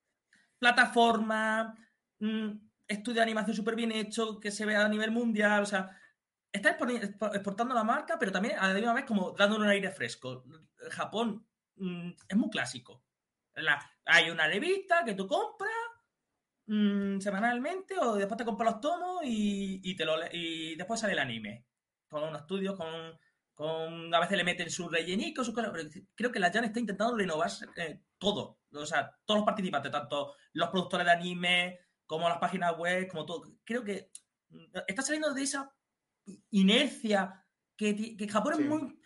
plataforma, 0.59 1.75
mm, 2.19 2.51
estudio 2.89 3.17
de 3.17 3.23
animación 3.23 3.57
súper 3.57 3.75
bien 3.77 3.93
hecho, 3.93 4.39
que 4.41 4.51
se 4.51 4.67
vea 4.67 4.85
a 4.85 4.89
nivel 4.89 5.11
mundial. 5.11 5.63
O 5.63 5.67
sea, 5.67 5.91
está 6.53 6.71
exportando 7.33 7.75
la 7.75 7.85
marca, 7.85 8.19
pero 8.19 8.33
también 8.33 8.59
a 8.59 8.69
la 8.69 8.75
misma 8.75 8.93
vez 8.95 9.05
como 9.05 9.33
dándole 9.33 9.65
un 9.65 9.71
aire 9.71 9.91
fresco. 9.91 10.45
Japón 10.91 11.47
es 12.29 12.37
muy 12.37 12.51
clásico. 12.51 13.03
La- 13.55 13.81
hay 14.05 14.31
una 14.31 14.47
revista 14.47 15.05
que 15.05 15.15
tú 15.15 15.27
compras 15.27 15.71
mm, 16.67 17.21
semanalmente 17.21 17.99
o 17.99 18.15
después 18.17 18.39
te 18.39 18.45
compras 18.45 18.73
los 18.73 18.81
tomos 18.81 19.23
y, 19.25 19.81
y 19.83 19.97
te 19.97 20.05
lo 20.05 20.15
y 20.33 20.77
después 20.77 21.01
sale 21.01 21.13
el 21.15 21.19
anime. 21.21 21.67
Con 22.09 22.23
unos 22.25 22.43
estudios, 22.43 22.77
con, 22.77 22.89
con 23.55 24.15
a 24.15 24.21
veces 24.21 24.37
le 24.37 24.45
meten 24.45 24.71
sus 24.71 24.91
rellenicos, 24.91 25.47
sus 25.47 25.55
cosas. 25.55 25.71
pero 25.75 25.89
creo 26.15 26.33
que 26.33 26.39
la 26.41 26.53
Jan 26.53 26.65
está 26.65 26.81
intentando 26.81 27.17
renovar 27.17 27.51
eh, 27.77 28.03
todo. 28.19 28.61
O 28.73 28.87
sea, 28.87 29.11
todos 29.25 29.39
los 29.39 29.45
participantes, 29.47 29.91
tanto 29.93 30.35
los 30.53 30.69
productores 30.71 31.07
de 31.07 31.13
anime 31.13 31.79
como 32.07 32.29
las 32.29 32.39
páginas 32.39 32.77
web, 32.79 33.09
como 33.09 33.27
todo. 33.27 33.43
Creo 33.65 33.83
que 33.83 34.11
mm, 34.51 34.65
está 34.87 35.03
saliendo 35.03 35.33
de 35.35 35.43
esa 35.43 35.73
inercia 36.51 37.45
que, 37.77 38.17
que 38.17 38.29
Japón 38.29 38.55
Sí. 38.57 38.63
es 38.63 38.69
muy. 38.69 38.99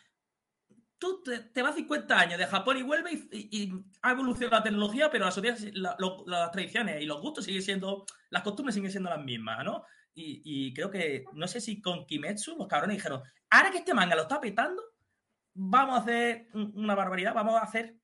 Tú 1.00 1.22
te, 1.24 1.62
vas 1.62 1.74
50 1.74 2.16
años 2.20 2.38
de 2.38 2.46
Japón 2.46 2.76
y 2.76 2.82
vuelves 2.82 3.26
y, 3.32 3.48
y- 3.50 3.72
ha 4.02 4.12
evolucionado 4.12 4.58
la 4.58 4.62
tecnología, 4.62 5.10
pero 5.10 5.24
las, 5.24 5.36
la- 5.72 5.96
lo- 5.98 6.24
las 6.26 6.50
tradiciones 6.52 7.00
y 7.02 7.06
los 7.06 7.20
gustos 7.22 7.46
siguen 7.46 7.62
siendo. 7.62 8.04
Las 8.28 8.42
costumbres 8.42 8.74
siguen 8.74 8.90
siendo 8.90 9.08
las 9.10 9.24
mismas, 9.24 9.64
¿no? 9.64 9.82
Y, 10.14 10.74
creo 10.74 10.90
que. 10.90 11.24
No 11.32 11.48
sé 11.48 11.60
si 11.62 11.80
con 11.80 12.04
Kimetsu 12.06 12.54
los 12.58 12.68
cabrones 12.68 12.98
dijeron: 12.98 13.22
ahora 13.48 13.70
que 13.70 13.78
este 13.78 13.94
manga 13.94 14.14
lo 14.14 14.22
está 14.22 14.38
petando, 14.40 14.82
vamos 15.54 15.96
a 15.98 16.02
hacer 16.02 16.48
un- 16.52 16.72
una 16.76 16.94
barbaridad, 16.94 17.32
vamos 17.34 17.54
a 17.54 17.62
hacer. 17.62 17.96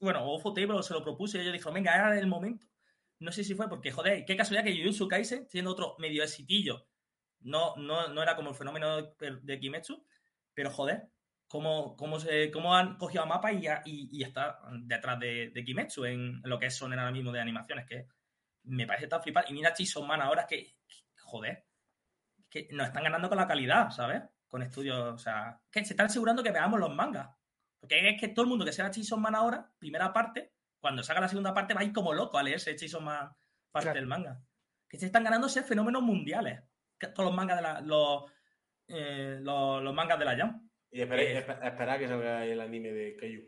Bueno, 0.00 0.24
o 0.24 0.36
Ufotable 0.36 0.82
se 0.82 0.92
lo 0.94 1.02
propuso 1.02 1.38
y 1.38 1.40
ellos 1.40 1.54
dijeron: 1.54 1.72
venga, 1.74 2.14
es 2.14 2.20
el 2.20 2.26
momento. 2.26 2.66
No 3.18 3.32
sé 3.32 3.44
si 3.44 3.54
fue 3.54 3.66
porque, 3.70 3.90
joder, 3.92 4.26
qué 4.26 4.36
casualidad 4.36 4.64
que 4.64 4.76
Jujutsu 4.78 5.08
Kaisen, 5.08 5.48
siendo 5.48 5.70
otro 5.70 5.96
medio 5.98 6.22
exitillo, 6.22 6.86
no, 7.40 7.74
no, 7.76 8.08
no 8.08 8.22
era 8.22 8.36
como 8.36 8.50
el 8.50 8.56
fenómeno 8.56 9.14
de 9.18 9.58
Kimetsu, 9.58 10.04
pero 10.52 10.70
joder, 10.70 11.08
cómo, 11.48 11.96
cómo, 11.96 12.18
se, 12.18 12.50
cómo 12.50 12.74
han 12.74 12.96
cogido 12.96 13.22
a 13.22 13.26
mapa 13.26 13.52
y, 13.52 13.66
y, 13.84 14.08
y 14.12 14.22
está 14.22 14.58
detrás 14.82 15.18
de, 15.18 15.50
de 15.50 15.64
Kimetsu 15.64 16.04
en 16.04 16.40
lo 16.44 16.58
que 16.58 16.66
es 16.66 16.76
Sonen 16.76 16.98
ahora 16.98 17.12
mismo 17.12 17.32
de 17.32 17.40
animaciones, 17.40 17.86
que 17.86 18.06
me 18.64 18.86
parece 18.86 19.06
tan 19.08 19.22
flipar. 19.22 19.44
Y 19.48 19.52
mira 19.54 19.72
Chainsaw 19.72 20.04
Man 20.04 20.20
ahora 20.20 20.46
que, 20.46 20.76
que, 20.86 20.96
joder, 21.22 21.66
que 22.50 22.68
nos 22.72 22.86
están 22.88 23.04
ganando 23.04 23.28
con 23.28 23.38
la 23.38 23.46
calidad, 23.46 23.90
¿sabes? 23.90 24.22
Con 24.48 24.62
estudios, 24.62 25.14
o 25.14 25.18
sea, 25.18 25.60
que 25.70 25.84
se 25.84 25.92
están 25.92 26.06
asegurando 26.06 26.42
que 26.42 26.50
veamos 26.52 26.80
los 26.80 26.94
mangas. 26.94 27.28
Porque 27.78 28.08
es 28.08 28.20
que 28.20 28.28
todo 28.28 28.44
el 28.44 28.48
mundo 28.48 28.64
que 28.64 28.72
sea 28.72 28.90
Chainsaw 28.90 29.18
Man 29.18 29.34
ahora, 29.34 29.70
primera 29.78 30.12
parte, 30.12 30.52
cuando 30.80 31.02
salga 31.02 31.22
la 31.22 31.28
segunda 31.28 31.54
parte 31.54 31.74
va 31.74 31.80
a 31.80 31.84
ir 31.84 31.92
como 31.92 32.12
loco 32.12 32.38
a 32.38 32.42
leerse 32.42 32.74
Chainsaw 32.76 33.00
Man 33.00 33.30
parte 33.70 33.86
Claro. 33.86 34.00
del 34.00 34.06
manga. 34.06 34.40
Que 34.88 34.98
se 34.98 35.06
están 35.06 35.24
ganando 35.24 35.48
ser 35.48 35.64
fenómenos 35.64 36.02
mundiales. 36.02 36.62
Todos 36.98 37.26
los 37.26 37.34
mangas 37.34 37.56
de 37.56 37.62
la, 37.62 37.80
los, 37.80 38.24
eh, 38.88 39.38
los, 39.42 39.82
los 39.82 39.94
mangas 39.94 40.18
de 40.18 40.24
la 40.24 40.36
Jam. 40.36 40.65
Y 40.96 41.02
esperé, 41.02 41.32
Eh. 41.38 41.46
espe- 41.46 41.66
esperad 41.66 41.98
que 41.98 42.08
salga 42.08 42.44
el 42.46 42.58
anime 42.60 42.90
de 42.90 43.16
Kaiju. 43.16 43.42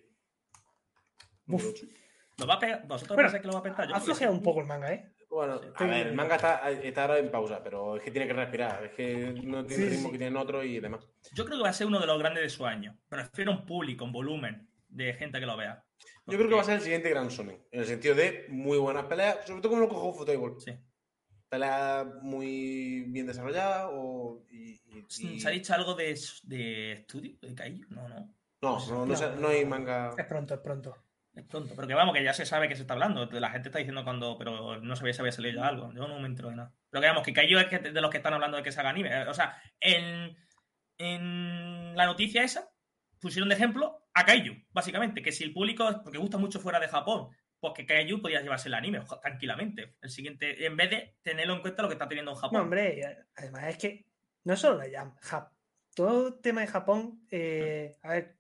¿Lo 2.37 2.47
va 2.47 2.55
a 2.55 2.59
pegar? 2.59 2.87
¿Vosotros 2.87 3.17
Bueno, 3.17 3.29
pensáis 3.29 3.41
que 3.43 3.47
lo 3.49 3.55
va 3.55 3.61
a 3.61 3.63
petar? 3.63 3.89
Yo 3.89 3.95
Ha 3.95 4.01
flojeado 4.01 4.35
un 4.35 4.43
poco 4.43 4.61
el 4.61 4.67
manga, 4.67 4.93
¿eh? 4.93 5.13
Bueno, 5.31 5.59
Sí. 5.61 5.69
a 5.75 5.85
ver, 5.87 6.07
el 6.09 6.15
manga 6.15 6.37
está, 6.37 6.71
está 6.71 7.03
ahora 7.03 7.19
en 7.19 7.31
pausa, 7.31 7.63
pero 7.63 7.97
es 7.97 8.03
que 8.03 8.11
tiene 8.11 8.27
que 8.27 8.33
respirar. 8.35 8.85
Es 8.85 8.93
que 8.93 9.33
no 9.45 9.65
tiene 9.65 9.83
Sí, 9.83 9.83
el 9.83 9.91
ritmo 9.91 10.07
sí. 10.09 10.13
que 10.13 10.19
tienen 10.19 10.37
otros 10.37 10.65
y 10.65 10.79
demás. 10.81 11.07
Yo 11.35 11.45
creo 11.45 11.57
que 11.59 11.63
va 11.65 11.71
a 11.71 11.73
ser 11.73 11.87
uno 11.87 11.99
de 12.01 12.07
los 12.07 12.19
grandes 12.19 12.43
de 12.43 12.49
su 12.51 12.65
año. 12.67 12.99
Me 13.11 13.17
refiero 13.19 13.53
a 13.53 13.57
un 13.57 13.67
público, 13.67 14.05
un 14.05 14.13
volumen 14.13 14.69
de 14.89 15.15
gente 15.15 15.41
que 15.41 15.47
lo 15.47 15.57
vea. 15.57 15.85
Yo 16.27 16.37
creo 16.37 16.49
que 16.49 16.55
va 16.55 16.61
a 16.61 16.65
ser 16.65 16.75
el 16.77 16.81
siguiente 16.83 17.09
Gran 17.11 17.31
Sonen. 17.31 17.63
En 17.73 17.81
el 17.81 17.87
sentido 17.87 18.15
de 18.15 18.45
muy 18.51 18.77
buenas 18.79 19.05
peleas, 19.07 19.47
sobre 19.47 19.61
todo 19.63 19.71
como 19.71 19.83
lo 19.83 19.89
cojo 19.89 20.13
Futebol. 20.13 20.61
Sí. 20.61 20.73
Peleas 21.49 22.07
muy 22.23 23.05
bien 23.09 23.27
desarrolladas 23.27 23.89
o. 23.91 24.43
Y, 24.51 24.81
y- 24.87 25.07
y- 25.21 25.41
¿Se 25.41 25.49
ha 25.49 25.51
dicho 25.51 25.73
algo 25.75 25.95
de, 25.95 26.19
de 26.45 26.93
estudio? 26.93 27.37
¿De 27.41 27.55
Kaiju? 27.55 27.87
No, 27.95 28.09
no. 28.09 28.35
No, 28.61 28.87
no, 28.89 29.07
no, 29.07 29.17
se- 29.17 29.37
no 29.37 29.49
hay 29.49 29.65
manga. 29.65 30.15
Es 30.19 30.25
pronto, 30.27 30.55
es 30.55 30.61
pronto. 30.61 30.97
Es 31.35 31.45
pronto. 31.45 31.75
Pero 31.77 31.87
que 31.89 31.95
vamos, 31.95 32.15
que 32.15 32.25
ya 32.25 32.35
se 32.35 32.45
sabe 32.45 32.69
que 32.69 32.75
se 32.75 32.83
está 32.83 32.95
hablando. 32.95 33.25
La 33.31 33.51
gente 33.51 33.69
está 33.69 33.79
diciendo 33.79 34.03
cuando. 34.05 34.37
Pero 34.37 34.81
no 34.81 34.97
sabía 34.97 35.13
si 35.15 35.21
había 35.21 35.33
salido 35.33 35.61
ya 35.63 35.69
algo. 35.69 35.93
Yo 35.95 36.07
no 36.09 36.19
me 36.19 36.27
entero 36.27 36.51
de 36.51 36.57
nada. 36.57 36.73
Pero 36.91 37.01
que 37.01 37.07
vamos, 37.09 37.23
que 37.23 37.33
Kaiju 37.33 37.59
es 37.59 37.67
que- 37.69 37.79
de 37.79 38.01
los 38.01 38.11
que 38.11 38.17
están 38.19 38.35
hablando 38.35 38.57
de 38.57 38.63
que 38.63 38.73
se 38.73 38.81
haga 38.81 38.91
anime. 38.91 39.27
O 39.29 39.35
sea, 39.35 39.57
en, 39.81 40.37
en 40.99 41.97
la 41.97 42.07
noticia 42.07 42.43
esa 42.43 42.69
pusieron 43.21 43.49
de 43.49 43.55
ejemplo 43.55 44.07
a 44.15 44.25
Kaiju, 44.25 44.55
básicamente. 44.71 45.23
Que 45.23 45.33
si 45.33 45.45
el 45.45 45.53
público. 45.53 45.89
Porque 46.03 46.19
gusta 46.19 46.39
mucho 46.39 46.61
fuera 46.61 46.81
de 46.81 46.89
Japón. 46.89 47.29
Pues 47.61 47.73
que 47.75 47.87
Kaiju 47.87 48.21
podía 48.23 48.41
llevarse 48.41 48.69
el 48.69 48.75
anime 48.75 49.01
tranquilamente. 49.21 49.97
El 50.01 50.11
siguiente. 50.11 50.65
En 50.65 50.77
vez 50.77 50.91
de 50.91 51.17
tenerlo 51.23 51.55
en 51.55 51.61
cuenta 51.61 51.83
lo 51.83 51.89
que 51.89 51.95
está 51.95 52.09
teniendo 52.09 52.31
en 52.33 52.37
Japón. 52.37 52.57
No, 52.59 52.63
hombre, 52.63 53.27
además 53.35 53.65
es 53.69 53.79
que 53.79 54.07
no 54.45 54.57
solo 54.57 54.79
la 54.79 54.91
Jam, 54.91 55.15
Jap- 55.21 55.51
todo 55.95 56.29
el 56.29 56.41
tema 56.41 56.61
de 56.61 56.69
Japón, 56.69 57.27
eh, 57.31 57.97
a 58.03 58.11
ver, 58.11 58.37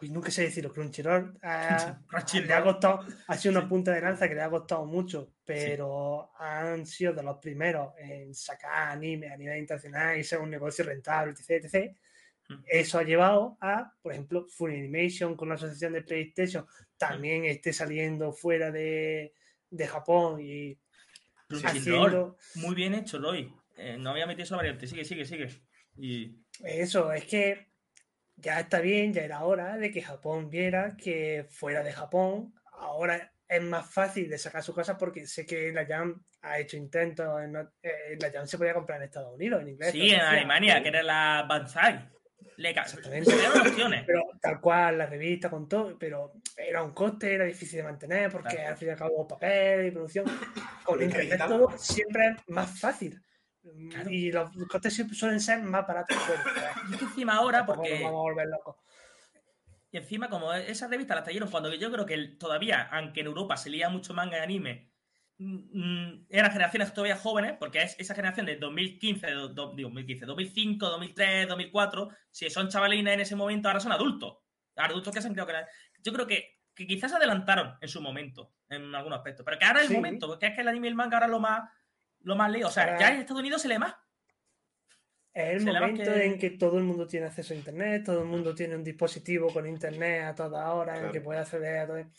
uy, 0.00 0.10
nunca 0.10 0.30
sé 0.32 0.42
decirlo, 0.42 0.72
Crunchyroll 0.72 1.38
ha, 1.40 2.00
Crunchyroll. 2.08 2.48
le 2.48 2.54
ha 2.54 2.62
costado, 2.64 3.06
ha 3.28 3.36
sido 3.36 3.56
una 3.58 3.68
punta 3.68 3.92
de 3.92 4.00
lanza 4.00 4.28
que 4.28 4.34
le 4.34 4.42
ha 4.42 4.50
costado 4.50 4.84
mucho, 4.84 5.34
pero 5.44 6.32
han 6.36 6.84
sido 6.84 7.12
de 7.12 7.22
los 7.22 7.38
primeros 7.38 7.94
en 7.96 8.34
sacar 8.34 8.90
anime 8.90 9.30
a 9.30 9.36
nivel 9.36 9.58
internacional 9.58 10.18
y 10.18 10.24
ser 10.24 10.40
un 10.40 10.50
negocio 10.50 10.84
rentable, 10.84 11.32
etc, 11.32 11.64
etc. 11.64 11.96
Eso 12.66 12.98
ha 12.98 13.02
llevado 13.02 13.56
a, 13.60 13.92
por 14.02 14.12
ejemplo, 14.12 14.46
Funimation 14.48 15.36
con 15.36 15.48
la 15.48 15.54
asociación 15.54 15.92
de 15.92 16.02
PlayStation 16.02 16.66
también 16.96 17.44
esté 17.44 17.72
saliendo 17.72 18.32
fuera 18.32 18.70
de, 18.70 19.34
de 19.70 19.86
Japón 19.86 20.40
y 20.40 20.78
haciendo... 21.64 22.36
Muy 22.54 22.74
bien 22.74 22.94
hecho, 22.94 23.18
Roy. 23.18 23.52
eh, 23.76 23.96
no 23.98 24.10
había 24.10 24.26
metido 24.26 24.44
esa 24.44 24.56
variante. 24.56 24.86
Sigue, 24.86 25.04
sigue, 25.04 25.24
sigue. 25.24 25.48
Y 25.96 26.36
Eso, 26.62 27.12
es 27.12 27.24
que 27.24 27.72
ya 28.36 28.60
está 28.60 28.80
bien, 28.80 29.12
ya 29.12 29.22
era 29.22 29.44
hora 29.44 29.76
de 29.76 29.90
que 29.90 30.02
Japón 30.02 30.48
viera 30.48 30.96
que 30.96 31.46
fuera 31.50 31.82
de 31.82 31.92
Japón, 31.92 32.54
ahora 32.72 33.32
es 33.48 33.62
más 33.62 33.92
fácil 33.92 34.30
de 34.30 34.38
sacar 34.38 34.62
sus 34.62 34.74
cosas 34.74 34.96
porque 34.98 35.26
sé 35.26 35.44
que 35.44 35.72
la 35.72 35.84
Jam 35.84 36.24
ha 36.40 36.58
hecho 36.58 36.76
intentos, 36.76 37.42
en, 37.42 37.56
eh, 37.82 38.16
la 38.20 38.30
Jam 38.30 38.46
se 38.46 38.58
podía 38.58 38.74
comprar 38.74 38.98
en 38.98 39.04
Estados 39.04 39.34
Unidos, 39.34 39.62
en 39.62 39.68
inglés. 39.68 39.92
sí, 39.92 40.10
en 40.10 40.20
Alemania, 40.20 40.82
que 40.82 40.88
era 40.88 41.02
la 41.02 41.46
Banzai. 41.48 42.08
Le 42.56 42.74
opciones. 42.78 44.04
Pero 44.06 44.22
tal 44.40 44.60
cual, 44.60 44.98
la 44.98 45.06
revista 45.06 45.50
con 45.50 45.68
todo, 45.68 45.98
pero 45.98 46.32
era 46.56 46.82
un 46.82 46.92
coste, 46.92 47.34
era 47.34 47.44
difícil 47.44 47.78
de 47.78 47.84
mantener 47.84 48.30
porque 48.30 48.56
Claro. 48.56 48.70
al 48.70 48.76
fin 48.76 48.88
y 48.88 48.90
al 48.90 48.98
cabo 48.98 49.28
papel 49.28 49.86
y 49.86 49.90
producción. 49.90 50.26
Con 50.84 51.02
internet 51.02 51.40
todo 51.46 51.76
siempre 51.78 52.28
es 52.28 52.48
más 52.48 52.78
fácil. 52.78 53.20
Claro. 53.90 54.10
Y 54.10 54.32
los 54.32 54.50
costes 54.68 54.94
siempre 54.94 55.16
suelen 55.16 55.40
ser 55.40 55.62
más 55.62 55.86
baratos. 55.86 56.16
Y 56.92 56.96
que 56.96 57.04
encima 57.04 57.36
ahora, 57.36 57.64
porque 57.64 57.90
nos 57.90 58.02
vamos 58.02 58.18
a 58.18 58.22
volver 58.22 58.48
locos. 58.48 58.76
Y 59.90 59.98
encima, 59.98 60.30
como 60.30 60.52
esa 60.54 60.88
revista 60.88 61.14
la 61.14 61.22
trajeron 61.22 61.50
cuando 61.50 61.72
yo 61.74 61.92
creo 61.92 62.06
que 62.06 62.16
todavía, 62.38 62.88
aunque 62.90 63.20
en 63.20 63.26
Europa 63.26 63.56
se 63.56 63.70
leía 63.70 63.90
mucho 63.90 64.14
manga 64.14 64.38
y 64.38 64.40
anime, 64.40 64.91
eran 66.28 66.50
generaciones 66.52 66.92
todavía 66.92 67.16
jóvenes, 67.16 67.54
porque 67.58 67.82
es 67.82 67.96
esa 67.98 68.14
generación 68.14 68.46
de 68.46 68.56
2015, 68.56 69.30
do- 69.30 69.48
do- 69.48 69.74
digo, 69.74 69.88
2015, 69.88 70.26
2005, 70.26 70.88
2003, 70.88 71.48
2004, 71.48 72.08
si 72.30 72.50
son 72.50 72.68
chavalines 72.68 73.14
en 73.14 73.20
ese 73.20 73.36
momento, 73.36 73.68
ahora 73.68 73.80
son 73.80 73.92
adultos. 73.92 74.38
Adultos 74.76 75.12
que 75.14 75.20
se 75.22 75.28
han 75.28 75.34
creado 75.34 75.50
que 75.52 76.02
Yo 76.02 76.12
creo 76.12 76.26
que, 76.26 76.60
que 76.74 76.86
quizás 76.86 77.12
adelantaron 77.12 77.74
en 77.80 77.88
su 77.88 78.00
momento, 78.00 78.54
en 78.68 78.94
algunos 78.94 79.18
aspectos, 79.18 79.44
pero 79.44 79.58
que 79.58 79.64
ahora 79.64 79.80
es 79.80 79.84
el 79.86 79.90
Sí. 79.90 79.94
momento, 79.96 80.26
porque 80.26 80.46
es 80.46 80.54
que 80.54 80.62
el 80.62 80.68
anime 80.68 80.86
y 80.88 80.90
el 80.90 80.94
manga 80.96 81.16
ahora 81.18 81.26
es 81.26 81.32
lo 81.32 81.40
más, 81.40 81.70
lo 82.20 82.34
más 82.36 82.50
leído. 82.50 82.68
O 82.68 82.70
sea, 82.70 82.84
Ahora- 82.84 82.98
ya 83.00 83.14
en 83.14 83.20
Estados 83.20 83.40
Unidos 83.40 83.60
se 83.62 83.68
lee 83.68 83.78
más. 83.78 83.94
Es 85.34 85.54
el 85.54 85.60
Se 85.64 85.72
momento 85.80 86.12
que- 86.12 86.24
en 86.26 86.38
que 86.38 86.50
todo 86.50 86.78
el 86.78 86.84
mundo 86.84 87.06
tiene 87.06 87.26
acceso 87.26 87.54
a 87.54 87.56
internet, 87.56 88.04
todo 88.04 88.20
el 88.20 88.26
mundo 88.28 88.54
tiene 88.54 88.74
un 88.76 88.84
dispositivo 88.84 89.52
con 89.52 89.66
internet 89.66 90.24
a 90.24 90.34
toda 90.34 90.70
hora, 90.72 90.92
en 90.94 90.98
Claro. 91.00 91.12
que 91.12 91.20
puede 91.20 91.40
acceder 91.40 91.78
a 91.78 91.86
todo. 91.86 91.98
Eh, 91.98 92.10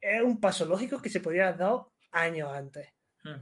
Es 0.00 0.22
un 0.22 0.40
paso 0.40 0.64
lógico 0.64 1.02
que 1.02 1.10
se 1.10 1.18
podría 1.20 1.48
haber 1.48 1.58
dado 1.58 1.92
años 2.12 2.52
antes. 2.52 2.88
Mm. 3.24 3.34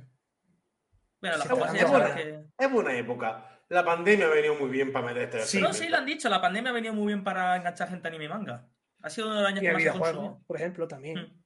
Bueno, 1.20 1.36
es 1.36 1.42
que- 1.42 2.66
buena 2.68 2.96
época. 2.96 3.52
La 3.68 3.84
pandemia 3.84 4.26
ha 4.26 4.30
venido 4.30 4.54
muy 4.54 4.70
bien 4.70 4.92
para 4.92 5.06
meter 5.06 5.22
este 5.24 5.42
Sí. 5.42 5.60
No, 5.60 5.72
sí, 5.72 5.88
lo 5.88 5.96
han 5.96 6.06
dicho, 6.06 6.28
la 6.28 6.40
pandemia 6.40 6.70
ha 6.70 6.74
venido 6.74 6.94
muy 6.94 7.08
bien 7.08 7.24
para 7.24 7.56
enganchar 7.56 7.88
gente 7.88 8.06
a 8.06 8.10
anime 8.10 8.26
y 8.26 8.28
manga. 8.28 8.68
Ha 9.02 9.10
sido 9.10 9.26
uno 9.26 9.36
de 9.36 9.42
los 9.42 9.48
años 9.50 9.62
Y 9.62 9.66
que 9.66 9.72
más 9.72 9.82
se 9.82 9.90
consumió. 9.90 10.42
por 10.46 10.56
ejemplo, 10.56 10.86
también. 10.86 11.18
Mm. 11.20 11.42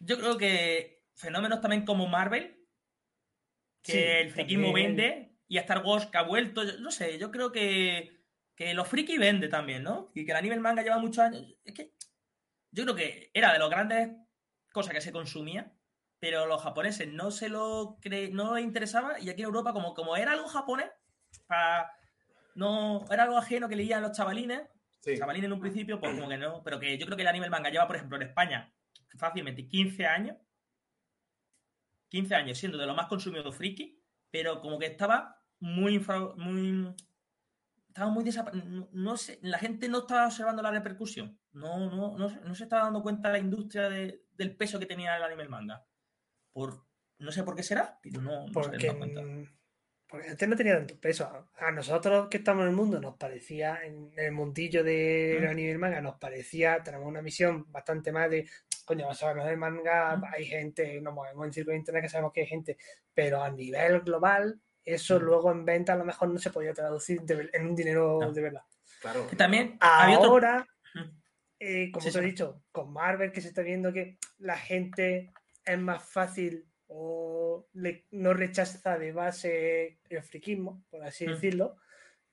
Yo 0.00 0.18
creo 0.18 0.36
que 0.36 1.04
fenómenos 1.14 1.60
también 1.60 1.84
como 1.84 2.06
Marvel, 2.06 2.56
que 3.82 3.92
Sí, 3.92 3.98
el 3.98 4.30
friquismo 4.30 4.66
también. 4.66 4.96
vende, 4.96 5.36
y 5.48 5.58
a 5.58 5.62
Star 5.62 5.82
Wars 5.84 6.06
que 6.06 6.18
ha 6.18 6.22
vuelto, 6.22 6.64
yo- 6.64 6.78
no 6.80 6.90
sé, 6.90 7.18
yo 7.18 7.30
creo 7.30 7.50
que, 7.52 8.20
que 8.54 8.74
los 8.74 8.88
friki 8.88 9.18
vende 9.18 9.48
también, 9.48 9.82
¿no? 9.82 10.10
Y 10.14 10.24
que 10.24 10.32
el 10.32 10.36
anime 10.36 10.54
y 10.54 10.58
el 10.58 10.62
manga 10.62 10.82
lleva 10.82 10.98
muchos 10.98 11.18
años. 11.18 11.44
Es 11.64 11.74
que 11.74 11.92
yo 12.70 12.84
creo 12.84 12.94
que 12.94 13.30
era 13.34 13.52
de 13.52 13.58
las 13.58 13.70
grandes 13.70 14.10
cosas 14.72 14.92
que 14.94 15.00
se 15.00 15.12
consumía, 15.12 15.72
pero 16.18 16.46
los 16.46 16.62
japoneses 16.62 17.12
no 17.12 17.30
se 17.30 17.48
lo 17.48 17.98
cre- 18.00 18.30
no 18.32 18.54
les 18.54 18.64
interesaba, 18.64 19.18
y 19.20 19.28
aquí 19.30 19.42
en 19.42 19.46
Europa, 19.46 19.72
como, 19.72 19.94
como 19.94 20.16
era 20.16 20.32
algo 20.32 20.48
japonés, 20.48 20.90
para- 21.46 21.90
no, 22.54 23.04
era 23.10 23.24
algo 23.24 23.36
ajeno 23.38 23.68
que 23.68 23.76
leían 23.76 24.02
los 24.02 24.12
chavalines, 24.12 24.62
Sí. 25.00 25.16
chavalín 25.18 25.44
en 25.44 25.52
un 25.52 25.60
principio, 25.60 26.00
pues 26.00 26.14
como 26.14 26.28
que 26.28 26.36
no. 26.38 26.62
Pero 26.64 26.80
que 26.80 26.96
yo 26.98 27.06
creo 27.06 27.16
que 27.16 27.22
el 27.22 27.28
anime 27.28 27.44
el 27.44 27.50
manga 27.50 27.70
lleva, 27.70 27.86
por 27.86 27.96
ejemplo, 27.96 28.16
en 28.16 28.28
España 28.28 28.72
fácilmente 29.18 29.68
15 29.68 30.06
años. 30.06 30.36
15 32.08 32.34
años 32.34 32.58
siendo 32.58 32.78
de 32.78 32.86
lo 32.86 32.94
más 32.94 33.06
consumido 33.06 33.52
friki, 33.52 34.00
pero 34.30 34.60
como 34.60 34.78
que 34.78 34.86
estaba 34.86 35.42
muy 35.60 35.94
infra- 35.94 36.34
muy 36.36 36.94
estaba 37.96 38.10
muy 38.10 38.24
desapa- 38.24 38.52
no, 38.52 38.88
no 38.92 39.16
sé, 39.16 39.38
la 39.40 39.58
gente 39.58 39.88
no 39.88 40.00
estaba 40.00 40.26
observando 40.26 40.60
la 40.62 40.70
repercusión. 40.70 41.38
No, 41.52 41.78
no, 41.90 42.18
no, 42.18 42.28
se- 42.28 42.40
no 42.40 42.54
se 42.54 42.64
estaba 42.64 42.82
dando 42.84 43.02
cuenta 43.02 43.30
la 43.30 43.38
industria 43.38 43.88
de- 43.88 44.22
del 44.32 44.54
peso 44.54 44.78
que 44.78 44.84
tenía 44.84 45.16
el 45.16 45.22
anime 45.22 45.44
el 45.44 45.48
manga. 45.48 45.86
Por 46.52 46.84
no 47.18 47.32
sé 47.32 47.42
por 47.42 47.56
qué 47.56 47.62
será, 47.62 47.98
pero 48.02 48.20
no, 48.20 48.42
no 48.42 48.46
se 48.48 48.52
Porque, 48.52 48.86
dado 48.88 48.98
cuenta. 48.98 49.22
porque 50.06 50.28
antes 50.28 50.46
no 50.48 50.56
tenía 50.56 50.76
tanto 50.76 51.00
peso. 51.00 51.48
A- 51.58 51.72
nosotros 51.72 52.28
que 52.28 52.36
estamos 52.36 52.64
en 52.64 52.68
el 52.70 52.76
mundo 52.76 53.00
nos 53.00 53.16
parecía, 53.16 53.82
en 53.82 54.12
el 54.18 54.32
mundillo 54.32 54.84
del 54.84 55.44
Mm. 55.44 55.48
anime 55.48 55.70
el 55.72 55.78
manga, 55.78 56.00
nos 56.02 56.16
parecía, 56.18 56.82
tenemos 56.82 57.08
una 57.08 57.22
misión 57.22 57.64
bastante 57.72 58.12
más 58.12 58.28
de, 58.30 58.46
coño, 58.84 59.04
vamos 59.04 59.22
a 59.22 59.32
ver 59.32 59.48
el 59.48 59.56
manga, 59.56 60.16
Mm. 60.18 60.24
hay 60.34 60.44
gente, 60.44 61.00
nos 61.00 61.14
movemos 61.14 61.46
en 61.46 61.52
círculo 61.54 61.72
de 61.72 61.78
internet 61.78 62.02
que 62.02 62.08
sabemos 62.10 62.32
que 62.34 62.42
hay 62.42 62.46
gente, 62.46 62.76
pero 63.14 63.42
a 63.42 63.48
nivel 63.50 64.00
global, 64.02 64.60
eso 64.86 65.18
Mm. 65.20 65.22
luego 65.22 65.50
en 65.52 65.64
venta 65.66 65.92
a 65.92 65.96
lo 65.96 66.04
mejor 66.06 66.28
no 66.30 66.38
se 66.38 66.50
podía 66.50 66.72
traducir 66.72 67.20
de 67.22 67.50
en 67.52 67.66
un 67.66 67.74
dinero 67.76 68.18
No. 68.22 68.32
de 68.32 68.40
verdad. 68.40 68.62
Claro. 69.00 69.26
Que 69.28 69.36
también 69.36 69.78
otro. 70.16 70.30
Ahora, 70.30 70.66
Mm. 70.94 71.00
eh, 71.58 71.90
como 71.92 72.06
Sí, 72.06 72.12
te 72.12 72.18
he 72.18 72.22
sí. 72.22 72.28
dicho, 72.28 72.62
con 72.72 72.92
Marvel 72.92 73.30
que 73.32 73.40
se 73.42 73.48
está 73.48 73.60
viendo 73.62 73.92
que 73.92 74.16
la 74.38 74.56
gente 74.56 75.32
es 75.64 75.78
más 75.78 76.02
fácil 76.02 76.64
o 76.86 77.66
le- 77.74 78.06
no 78.12 78.32
rechaza 78.32 78.96
de 78.96 79.10
base 79.12 79.98
el 80.08 80.22
friquismo, 80.22 80.84
por 80.88 81.02
así 81.02 81.26
Mm. 81.26 81.30
decirlo, 81.32 81.76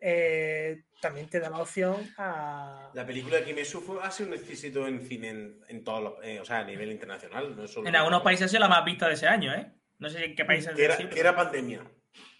eh, 0.06 0.84
también 1.02 1.28
te 1.30 1.40
da 1.40 1.50
la 1.50 1.60
opción 1.60 1.96
a... 2.18 2.92
La 2.94 3.06
película 3.06 3.38
de 3.38 3.46
Kimetsu 3.46 3.82
fue, 3.82 4.04
ha 4.04 4.12
sido 4.12 4.30
un 4.30 4.36
éxito 4.36 4.88
en 4.88 5.02
cine 5.02 5.30
en, 5.30 5.60
en 5.70 5.84
todos 5.84 6.04
los, 6.04 6.14
eh, 6.24 6.40
o 6.40 6.46
sea, 6.46 6.60
a 6.60 6.64
nivel 6.66 6.92
internacional, 6.92 7.56
no 7.56 7.64
es 7.64 7.72
solo 7.72 7.88
En 7.88 7.96
algunos 7.96 8.22
países 8.22 8.46
ha 8.46 8.50
sido 8.50 8.60
la 8.62 8.68
más 8.68 8.84
vista 8.86 9.08
de 9.08 9.14
ese 9.14 9.28
año, 9.28 9.54
¿eh? 9.54 9.72
No 10.00 10.10
sé 10.10 10.26
en 10.26 10.36
qué 10.36 10.44
países. 10.46 10.76
que 10.76 10.84
era, 10.84 10.98
sí, 10.98 11.04
que 11.04 11.10
pero- 11.10 11.22
era 11.22 11.36
pandemia, 11.36 11.82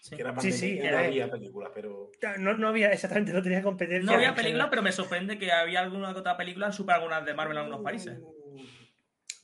sí. 0.04 0.16
que 0.16 0.22
era 0.22 0.30
Sí, 0.32 0.36
pandemia, 0.36 0.58
sí, 0.58 0.72
y 0.72 0.78
no 0.78 0.84
era- 0.84 0.98
había 1.00 1.30
películas, 1.30 1.70
pero 1.74 2.10
No, 2.38 2.56
no 2.58 2.68
había 2.68 2.92
exactamente, 2.92 3.32
no 3.32 3.42
tenía 3.42 3.62
competencia. 3.62 4.04
No 4.04 4.12
había 4.12 4.28
en 4.28 4.34
película, 4.34 4.50
general. 4.64 4.70
pero 4.70 4.82
me 4.82 4.92
sorprende 4.92 5.38
que 5.38 5.50
había 5.50 5.80
alguna 5.80 6.12
que 6.12 6.20
otra 6.20 6.36
película 6.36 6.66
en 6.66 6.72
super 6.72 6.96
algunas 6.96 7.24
de 7.24 7.34
Marvel 7.34 7.56
en 7.56 7.62
algunos 7.64 7.82
países. 7.82 8.18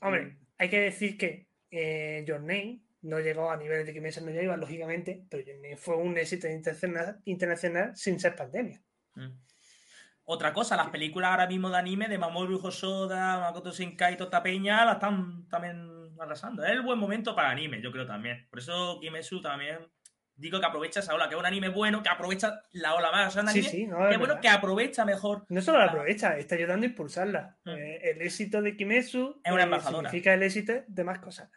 Hombre, 0.00 0.36
hay 0.58 0.68
que 0.68 0.80
decir 0.80 1.16
que 1.18 1.46
eh, 1.70 2.24
Your 2.26 2.40
Name 2.40 2.80
no 3.02 3.20
llegó 3.20 3.50
a 3.50 3.56
nivel 3.56 3.86
de 3.86 3.92
Kimetsu 3.92 4.24
no 4.24 4.30
Yaiba, 4.30 4.56
lógicamente, 4.56 5.24
pero 5.30 5.42
Your 5.44 5.56
Name 5.56 5.76
fue 5.76 5.96
un 5.96 6.16
éxito 6.18 6.46
internacional, 6.48 7.20
internacional 7.24 7.96
sin 7.96 8.18
ser 8.20 8.34
pandemia. 8.36 8.82
Mm. 9.14 9.30
Otra 10.24 10.52
cosa, 10.52 10.76
las 10.76 10.90
películas 10.90 11.30
ahora 11.30 11.46
mismo 11.46 11.70
de 11.70 11.76
anime 11.78 12.06
de 12.08 12.18
Mamoru 12.18 12.60
Hosoda, 12.62 13.40
Makoto 13.40 13.72
Shinkai 13.72 14.14
y 14.14 14.16
toda 14.16 14.28
esta 14.28 14.42
peña 14.42 14.84
la 14.84 14.92
están 14.92 15.48
también 15.48 15.88
arrasando. 16.20 16.62
Es 16.64 16.70
el 16.72 16.82
buen 16.82 16.98
momento 16.98 17.34
para 17.34 17.50
anime, 17.50 17.80
yo 17.82 17.90
creo 17.90 18.06
también. 18.06 18.46
Por 18.50 18.58
eso 18.60 18.98
Kimetsu 19.00 19.40
también 19.40 19.78
digo 20.40 20.58
que 20.60 20.66
aprovecha 20.66 21.00
esa 21.00 21.14
ola, 21.14 21.28
que 21.28 21.34
es 21.34 21.38
un 21.40 21.46
anime 21.46 21.68
bueno, 21.68 22.02
que 22.02 22.08
aprovecha 22.08 22.62
la 22.72 22.94
ola 22.94 23.10
más. 23.12 23.28
O 23.28 23.30
sea, 23.30 23.42
un 23.42 23.48
Sí, 23.48 23.58
anime 23.60 23.70
sí, 23.70 23.86
no, 23.86 23.96
que 23.98 24.02
es 24.12 24.18
bueno 24.18 24.34
verdad. 24.34 24.40
que 24.40 24.48
aprovecha 24.48 25.04
mejor. 25.04 25.44
No 25.48 25.60
solo 25.62 25.78
la 25.78 25.84
aprovecha, 25.86 26.36
está 26.38 26.54
ayudando 26.56 26.84
a 26.86 26.88
impulsarla. 26.88 27.58
Mm. 27.64 27.70
Eh, 27.70 28.10
el 28.10 28.22
éxito 28.22 28.62
de 28.62 28.76
Kimetsu 28.76 29.40
Es 29.44 29.52
una 29.52 29.62
eh, 29.62 29.64
embajadora. 29.64 30.08
significa 30.10 30.34
el 30.34 30.42
éxito 30.42 30.72
de 30.86 31.04
más 31.04 31.18
cosas. 31.20 31.50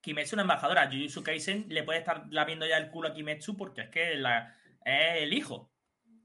Kimetsu 0.00 0.28
es 0.28 0.32
una 0.34 0.42
embajadora. 0.42 0.86
Jujutsu 0.90 1.22
Kaisen 1.22 1.66
le 1.68 1.82
puede 1.84 1.98
estar 2.00 2.24
lamiendo 2.30 2.66
ya 2.66 2.76
el 2.78 2.90
culo 2.90 3.08
a 3.08 3.14
Kimetsu 3.14 3.56
porque 3.56 3.82
es 3.82 3.88
que 3.90 4.14
la- 4.16 4.54
es 4.84 5.22
el 5.22 5.32
hijo 5.32 5.72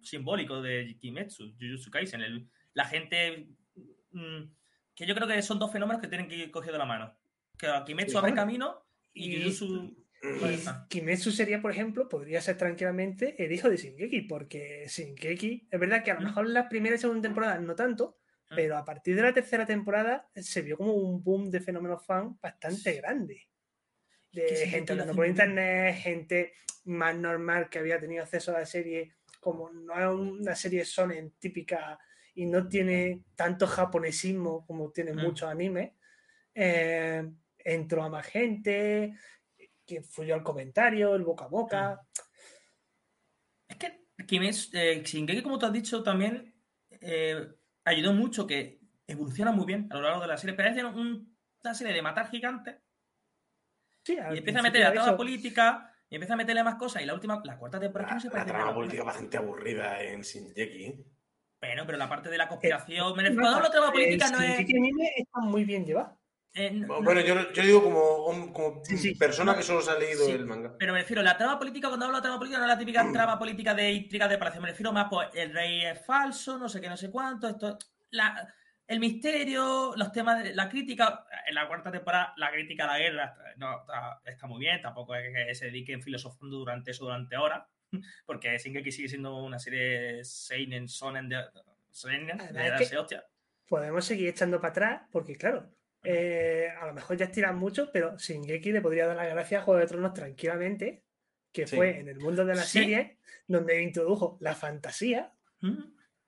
simbólico 0.01 0.61
de 0.61 0.97
Kimetsu, 0.99 1.53
Jujutsu 1.59 1.89
Kaisen. 1.91 2.21
El- 2.21 2.49
la 2.73 2.85
gente. 2.85 3.49
mm, 4.11 4.43
que 4.95 5.05
yo 5.07 5.15
creo 5.15 5.27
que 5.27 5.41
son 5.41 5.57
dos 5.57 5.71
fenómenos 5.71 5.99
que 6.01 6.07
tienen 6.07 6.27
que 6.27 6.35
ir 6.35 6.51
cogiendo 6.51 6.77
la 6.77 6.85
mano. 6.85 7.17
Que 7.57 7.67
Kimetsu 7.85 8.11
Sí, 8.11 8.17
abre 8.17 8.33
camino 8.35 8.85
y, 9.13 9.31
Y- 9.37 9.43
Jujutsu. 9.43 10.02
Y. 10.23 10.63
Kimetsu 10.89 11.31
sería, 11.31 11.61
por 11.61 11.71
ejemplo, 11.71 12.07
podría 12.07 12.41
ser 12.41 12.57
tranquilamente 12.57 13.35
el 13.43 13.51
hijo 13.51 13.69
de 13.69 13.77
Shingeki, 13.77 14.21
porque 14.21 14.85
Shingeki, 14.87 15.67
es 15.69 15.79
verdad 15.79 16.03
que 16.03 16.11
a 16.11 16.15
lo 16.15 16.21
mejor 16.21 16.49
la 16.49 16.69
primera 16.69 16.95
y 16.95 16.99
segunda 16.99 17.21
temporada 17.21 17.59
no 17.59 17.75
tanto, 17.75 18.17
pero 18.55 18.77
a 18.77 18.85
partir 18.85 19.15
de 19.15 19.23
la 19.23 19.33
tercera 19.33 19.65
temporada 19.65 20.29
se 20.35 20.61
vio 20.61 20.77
como 20.77 20.93
un 20.93 21.23
boom 21.23 21.49
de 21.49 21.59
fenómenos 21.59 22.05
fan 22.05 22.37
bastante 22.41 22.93
grande. 22.93 23.49
De 24.31 24.67
gente 24.67 24.93
hablando 24.93 25.13
por 25.15 25.27
internet, 25.27 25.95
gente 25.97 26.53
más 26.85 27.15
normal 27.15 27.69
que 27.69 27.79
había 27.79 27.99
tenido 27.99 28.23
acceso 28.23 28.55
a 28.55 28.59
la 28.59 28.65
serie, 28.65 29.15
como 29.39 29.69
no 29.71 29.93
es 29.99 30.07
una 30.07 30.55
serie 30.55 30.85
sonen 30.85 31.31
típica 31.39 31.99
y 32.35 32.45
no 32.45 32.67
tiene 32.67 33.23
tanto 33.35 33.67
japonesismo 33.67 34.65
como 34.65 34.91
tienen 34.91 35.15
Mm. 35.17 35.21
muchos 35.21 35.49
animes, 35.49 35.91
eh, 36.55 37.23
entró 37.59 38.03
a 38.03 38.09
más 38.09 38.25
gente, 38.25 39.15
que 39.85 40.01
fluyó 40.01 40.35
el 40.35 40.43
comentario, 40.43 41.15
el 41.15 41.23
boca 41.23 41.45
a 41.45 41.49
boca. 41.49 42.01
Es 43.67 43.77
que 43.77 44.07
Kimetsu, 44.25 44.69
eh, 44.77 45.01
Shingeki, 45.03 45.41
como 45.41 45.57
tú 45.59 45.65
has 45.65 45.73
dicho, 45.73 46.03
también 46.03 46.53
eh, 46.89 47.47
ayudó 47.85 48.13
mucho 48.13 48.45
que 48.47 48.79
evoluciona 49.07 49.51
muy 49.51 49.65
bien 49.65 49.87
a 49.91 49.95
lo 49.95 50.01
largo 50.03 50.21
de 50.21 50.27
la 50.27 50.37
serie. 50.37 50.55
Pero 50.55 50.69
es 50.69 50.95
un- 50.95 51.37
una 51.63 51.73
serie 51.73 51.93
de 51.93 52.01
matar 52.01 52.29
gigantes 52.29 52.77
Sí, 54.05 54.13
y 54.33 54.37
empieza 54.37 54.59
a 54.59 54.63
meter 54.63 54.81
la 54.81 54.91
trama 54.91 55.07
eso- 55.09 55.17
política 55.17 55.89
y 56.09 56.15
empieza 56.15 56.33
a 56.33 56.37
meterle 56.37 56.63
más 56.63 56.75
cosas. 56.75 57.01
Y 57.01 57.05
la 57.05 57.13
última, 57.13 57.41
la 57.43 57.57
cuarta 57.57 57.79
temporada 57.79 58.09
la, 58.11 58.15
no 58.15 58.21
se 58.21 58.27
la 58.27 58.31
parece 58.31 58.47
trama 58.49 58.63
nada. 58.65 58.75
política 58.75 59.01
es 59.01 59.05
bastante 59.05 59.37
aburrida 59.37 60.01
en 60.03 60.21
Shinjeki. 60.21 60.83
¿eh? 60.85 61.05
Bueno, 61.61 61.83
pero 61.85 61.97
la 61.97 62.09
parte 62.09 62.29
de 62.29 62.37
la 62.37 62.47
conspiración. 62.49 63.15
me- 63.15 63.29
No, 63.29 63.41
Cuando 63.41 63.61
la 63.61 63.71
trama 63.71 63.87
el 63.87 63.93
política 63.93 64.29
no 64.29 64.41
es. 64.41 64.57
Shingeki 64.57 64.77
anime 64.77 65.11
está 65.15 65.39
muy 65.39 65.63
bien 65.65 65.85
llevado. 65.85 66.19
Eh, 66.55 66.69
no- 66.71 67.01
Bueno, 67.01 67.21
yo, 67.21 67.51
yo 67.51 67.63
digo 67.63 67.83
como, 67.83 68.27
hom- 68.27 68.51
como 68.53 68.83
Sí, 68.85 68.97
sí. 68.97 69.15
persona 69.15 69.55
que 69.55 69.63
solo 69.63 69.81
se 69.81 69.89
ha 69.91 69.97
leído 69.97 70.25
Sí. 70.25 70.31
el 70.31 70.45
manga. 70.45 70.75
Pero 70.77 70.93
me 70.93 70.99
refiero, 70.99 71.23
la 71.23 71.35
trama 71.37 71.57
política, 71.57 71.87
cuando 71.87 72.05
hablo 72.05 72.17
de 72.17 72.21
trama 72.21 72.37
política, 72.37 72.59
no 72.59 72.65
es 72.65 72.69
la 72.69 72.77
típica 72.77 73.03
trama 73.13 73.39
política 73.39 73.73
de 73.73 73.91
intriga 73.91 74.27
de 74.27 74.37
palacio. 74.37 74.61
Me 74.61 74.69
refiero 74.69 74.93
más, 74.93 75.07
pues, 75.09 75.29
el 75.33 75.51
rey 75.53 75.83
es 75.85 76.05
falso, 76.05 76.57
no 76.59 76.69
sé 76.69 76.79
qué, 76.79 76.89
no 76.89 76.97
sé 76.97 77.09
cuánto, 77.09 77.47
esto. 77.47 77.77
La, 78.11 78.53
el 78.85 78.99
misterio, 78.99 79.93
los 79.95 80.11
temas 80.11 80.43
de 80.43 80.53
la 80.53 80.69
crítica. 80.69 81.25
En 81.47 81.55
la 81.55 81.67
cuarta 81.67 81.91
temporada, 81.91 82.33
la 82.37 82.51
crítica 82.51 82.83
a 82.83 82.87
la 82.87 82.99
guerra 82.99 83.25
está- 83.25 83.55
no, 83.57 83.79
está, 83.81 84.21
está 84.25 84.47
muy 84.47 84.59
bien, 84.59 84.79
tampoco 84.81 85.15
es 85.15 85.33
que 85.33 85.55
se 85.55 85.65
dediquen 85.65 86.01
filosofando 86.03 86.57
durante 86.57 86.91
eso 86.91 87.05
durante 87.05 87.35
horas, 87.35 87.63
porque 88.27 88.55
Shingeki 88.59 88.91
sigue 88.91 89.09
siendo 89.09 89.35
una 89.37 89.57
serie 89.57 90.23
Seinen, 90.23 90.87
Sonen 90.87 91.29
de. 91.29 91.43
Seinen, 91.89 92.27
de 92.37 92.43
Además, 92.43 92.63
es 92.65 92.69
darse 92.71 92.89
que- 92.91 92.97
hostia. 92.97 93.23
Podemos 93.67 94.05
seguir 94.05 94.27
echando 94.29 94.59
para 94.61 94.71
atrás, 94.71 95.01
porque 95.11 95.35
claro, 95.35 95.67
eh, 96.03 96.67
a 96.79 96.85
lo 96.87 96.93
mejor 96.93 97.17
ya 97.17 97.25
estiran 97.25 97.57
mucho, 97.57 97.89
pero 97.91 98.17
Shingeki 98.17 98.71
le 98.71 98.81
podría 98.81 99.07
dar 99.07 99.15
las 99.15 99.29
gracias 99.29 99.61
a 99.61 99.65
Juego 99.65 99.79
de 99.79 99.87
Tronos 99.87 100.13
tranquilamente, 100.13 101.03
que 101.51 101.65
Sí. 101.67 101.75
fue 101.75 101.99
en 101.99 102.09
el 102.09 102.19
mundo 102.19 102.45
de 102.45 102.55
la 102.55 102.63
Sí. 102.63 102.79
serie 102.79 103.19
donde 103.47 103.81
introdujo 103.81 104.37
la 104.41 104.55
fantasía 104.55 105.33
¿Mm? 105.61 105.83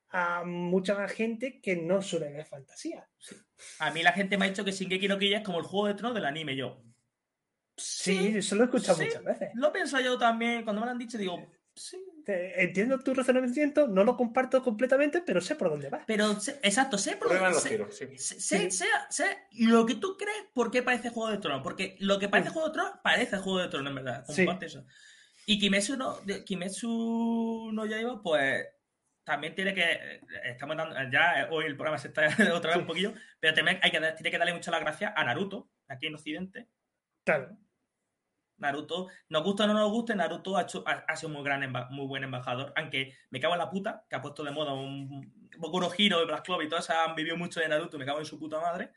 a 0.09 0.43
mucha 0.45 0.95
más 0.95 1.11
gente 1.11 1.59
que 1.61 1.75
no 1.75 2.01
suele 2.01 2.31
ver 2.31 2.45
fantasía. 2.45 3.09
A 3.79 3.91
mí 3.91 4.01
la 4.03 4.13
gente 4.13 4.37
me 4.37 4.45
ha 4.45 4.49
dicho 4.49 4.63
que 4.63 4.71
Shingeki 4.71 5.07
no 5.07 5.17
Kyojin 5.17 5.37
es 5.39 5.43
como 5.43 5.59
el 5.59 5.65
juego 5.65 5.87
de 5.87 5.93
tronos 5.95 6.15
del 6.15 6.25
anime. 6.25 6.55
Yo. 6.55 6.81
Sí, 7.77 8.33
eso 8.37 8.55
lo 8.55 8.61
he 8.63 8.65
escuchado 8.65 9.01
muchas 9.03 9.23
veces. 9.23 9.49
Lo 9.55 9.73
pienso 9.73 9.99
yo 9.99 10.17
también. 10.17 10.63
Cuando 10.63 10.79
me 10.81 10.85
lo 10.85 10.91
han 10.91 10.97
dicho, 10.97 11.17
digo, 11.17 11.45
sí. 11.75 11.97
Te- 12.25 12.63
Entiendo 12.63 12.99
tu 12.99 13.13
razonamiento, 13.13 13.87
no 13.87 14.03
lo 14.03 14.17
comparto 14.17 14.63
completamente, 14.63 15.21
pero 15.21 15.39
sé 15.41 15.55
por 15.55 15.69
dónde 15.69 15.89
vas. 15.89 16.03
Pero, 16.07 16.39
sé- 16.39 16.59
exacto, 16.63 16.97
sé 16.97 17.15
por 17.17 17.27
Prueban 17.27 17.51
los 17.53 17.61
sé, 17.61 17.77
sé, 18.71 18.87
sé, 19.09 19.25
lo 19.59 19.85
que 19.85 19.95
tú 19.95 20.17
crees 20.17 20.45
por 20.53 20.71
qué 20.71 20.81
parece 20.83 21.09
Juego 21.11 21.29
de 21.31 21.37
Tronos. 21.37 21.61
Porque 21.63 21.95
lo 21.99 22.17
que 22.19 22.27
parece 22.27 22.49
Mm. 22.49 22.53
Juego 22.53 22.67
de 22.69 22.73
Tronos 22.73 22.93
parece 23.03 23.37
Juego 23.37 23.59
de 23.59 23.67
Tronos, 23.69 23.89
en 23.91 23.95
verdad. 23.95 24.25
Sí. 24.27 24.43
Comparte 24.43 24.65
eso. 24.65 24.85
Y 25.45 25.59
Kimetsu 25.59 25.95
no, 25.97 26.17
Kimetsu 26.45 27.69
no 27.71 27.85
Yaiba, 27.85 28.21
pues 28.21 28.67
también 29.23 29.53
tiene 29.55 29.73
que. 29.73 30.21
Estamos 30.43 30.75
dando. 30.77 30.95
Ya 31.11 31.41
eh, 31.43 31.47
hoy 31.51 31.65
el 31.65 31.75
programa 31.75 31.97
se 31.97 32.07
está 32.09 32.27
otra 32.55 32.71
vez 32.71 32.77
un 32.79 32.87
poquillo. 32.87 33.13
Pero 33.39 33.53
también 33.53 33.79
hay 33.83 33.91
que, 33.91 33.99
dar- 33.99 34.15
tiene 34.15 34.31
que 34.31 34.37
darle 34.37 34.53
mucho 34.53 34.71
las 34.71 34.81
gracias 34.81 35.13
a 35.15 35.23
Naruto, 35.23 35.69
aquí 35.87 36.07
en 36.07 36.15
Occidente. 36.15 36.67
Claro. 37.23 37.57
Naruto, 38.57 39.07
nos 39.29 39.43
gusta 39.43 39.65
o 39.65 39.67
no 39.67 39.73
nos 39.73 39.91
guste, 39.91 40.15
Naruto 40.15 40.57
ha, 40.57 40.63
hecho, 40.63 40.83
ha, 40.85 41.15
sido 41.15 41.29
muy, 41.29 41.43
gran 41.43 41.71
muy 41.91 42.07
buen 42.07 42.23
embajador. 42.23 42.73
Aunque 42.75 43.13
me 43.29 43.39
cago 43.39 43.53
en 43.53 43.59
la 43.59 43.69
puta, 43.69 44.05
que 44.09 44.15
ha 44.15 44.21
puesto 44.21 44.43
de 44.43 44.51
moda 44.51 44.73
un 44.73 45.49
Boku 45.57 45.81
Hiro 45.97 46.21
y 46.21 46.25
Black 46.25 46.45
Clover 46.45 46.65
y 46.65 46.69
todas 46.69 46.89
han 46.89 47.15
vivido 47.15 47.37
mucho 47.37 47.59
de 47.59 47.67
Naruto, 47.67 47.97
me 47.97 48.05
cago 48.05 48.19
en 48.19 48.25
su 48.25 48.39
puta 48.39 48.59
madre. 48.59 48.91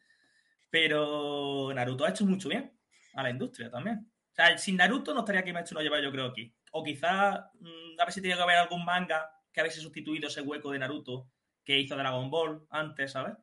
Pero 0.70 1.72
Naruto 1.74 2.04
ha 2.04 2.10
hecho 2.10 2.24
mucho 2.26 2.48
bien 2.48 2.72
a 3.14 3.22
la 3.22 3.30
industria 3.30 3.70
también. 3.70 4.10
O 4.32 4.34
sea, 4.34 4.56
sin 4.58 4.76
Naruto 4.76 5.14
no 5.14 5.20
estaría 5.20 5.42
Kimetsu 5.42 5.74
no 5.74 5.80
lleva 5.80 6.00
yo 6.00 6.12
creo 6.12 6.26
aquí. 6.26 6.54
O 6.72 6.84
quizá 6.84 7.50
mm, 7.58 8.00
a 8.00 8.04
ver 8.04 8.12
si 8.12 8.20
tiene 8.20 8.36
que 8.36 8.42
haber 8.42 8.56
algún 8.56 8.84
manga 8.84 9.30
que 9.52 9.60
hubiese 9.60 9.80
sustituido 9.80 10.28
ese 10.28 10.42
hueco 10.42 10.70
de 10.70 10.78
Naruto 10.78 11.30
que 11.64 11.78
hizo 11.78 11.96
Dragon 11.96 12.30
Ball 12.30 12.66
antes, 12.70 13.12
¿sabes? 13.12 13.34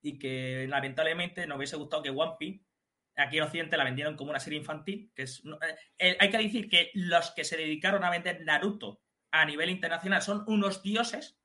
Y 0.00 0.18
que 0.18 0.66
lamentablemente 0.68 1.46
nos 1.46 1.56
hubiese 1.58 1.76
gustado 1.76 2.02
que 2.02 2.10
One 2.10 2.36
Piece 2.38 2.67
aquí 3.18 3.38
en 3.38 3.44
Occidente 3.44 3.76
la 3.76 3.84
vendieron 3.84 4.16
como 4.16 4.30
una 4.30 4.40
serie 4.40 4.58
infantil. 4.58 5.10
Que 5.14 5.22
es, 5.22 5.42
eh, 5.44 5.76
eh, 5.98 6.16
hay 6.20 6.30
que 6.30 6.38
decir 6.38 6.68
que 6.68 6.90
los 6.94 7.30
que 7.32 7.44
se 7.44 7.56
dedicaron 7.56 8.04
a 8.04 8.10
vender 8.10 8.44
Naruto 8.44 9.02
a 9.30 9.44
nivel 9.44 9.70
internacional 9.70 10.22
son 10.22 10.44
unos 10.46 10.82
dioses. 10.82 11.38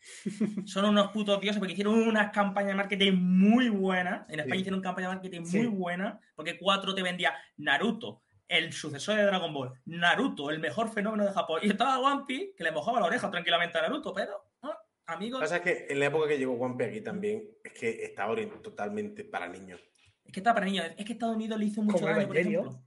Son 0.66 0.84
unos 0.84 1.08
putos 1.10 1.40
dioses 1.40 1.58
porque 1.58 1.72
hicieron 1.72 1.94
unas 2.06 2.30
campañas 2.30 2.68
de 2.68 2.74
marketing 2.76 3.12
muy 3.14 3.68
buenas. 3.68 4.28
En 4.30 4.38
España 4.38 4.54
Sí. 4.54 4.60
hicieron 4.60 4.80
campañas 4.80 5.10
de 5.10 5.16
marketing 5.16 5.44
Sí. 5.44 5.58
muy 5.58 5.66
buenas 5.66 6.18
porque 6.36 6.56
4 6.56 6.94
te 6.94 7.02
vendía 7.02 7.34
Naruto, 7.56 8.22
el 8.46 8.72
sucesor 8.72 9.16
de 9.16 9.24
Dragon 9.24 9.52
Ball, 9.52 9.72
Naruto, 9.86 10.50
el 10.50 10.60
mejor 10.60 10.88
fenómeno 10.88 11.24
de 11.24 11.32
Japón. 11.32 11.60
Y 11.64 11.70
estaba 11.70 11.98
One 11.98 12.24
Piece 12.28 12.54
que 12.56 12.62
le 12.64 12.70
mojaba 12.70 13.00
la 13.00 13.06
oreja 13.06 13.28
tranquilamente 13.28 13.76
a 13.76 13.82
Naruto, 13.82 14.14
pero, 14.14 14.40
ah, 14.62 14.78
amigos, 15.06 15.40
Pasa 15.40 15.62
que 15.62 15.86
en 15.90 15.98
la 15.98 16.06
época 16.06 16.28
que 16.28 16.38
llegó 16.38 16.54
One 16.54 16.76
Piece 16.76 16.90
aquí 16.92 17.00
también 17.00 17.42
es 17.64 17.72
que 17.72 18.04
estaba 18.04 18.36
totalmente 18.62 19.24
para 19.24 19.48
niños. 19.48 19.80
Es 20.28 20.32
que 20.34 20.40
está 20.40 20.52
para 20.52 20.66
niños. 20.66 20.84
Es 20.98 21.06
que 21.06 21.14
Estados 21.14 21.36
Unidos 21.36 21.58
le 21.58 21.64
hizo 21.64 21.82
mucho 21.82 22.04
daño, 22.04 22.26
por 22.26 22.36
Evangelio. 22.36 22.60
ejemplo. 22.60 22.82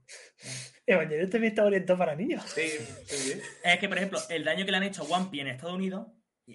Evangelion 0.86 1.28
también 1.30 1.52
está 1.52 1.64
orientado 1.64 1.98
para 1.98 2.14
niños. 2.14 2.44
Sí, 2.44 2.68
sí, 3.04 3.16
sí. 3.16 3.40
Es 3.64 3.78
que, 3.80 3.88
por 3.88 3.98
ejemplo, 3.98 4.20
el 4.30 4.44
daño 4.44 4.64
que 4.64 4.70
le 4.70 4.76
han 4.76 4.84
hecho 4.84 5.02
a 5.02 5.06
One 5.06 5.26
Piece 5.28 5.42
en 5.42 5.48
Estados 5.48 5.74
Unidos, 5.74 6.06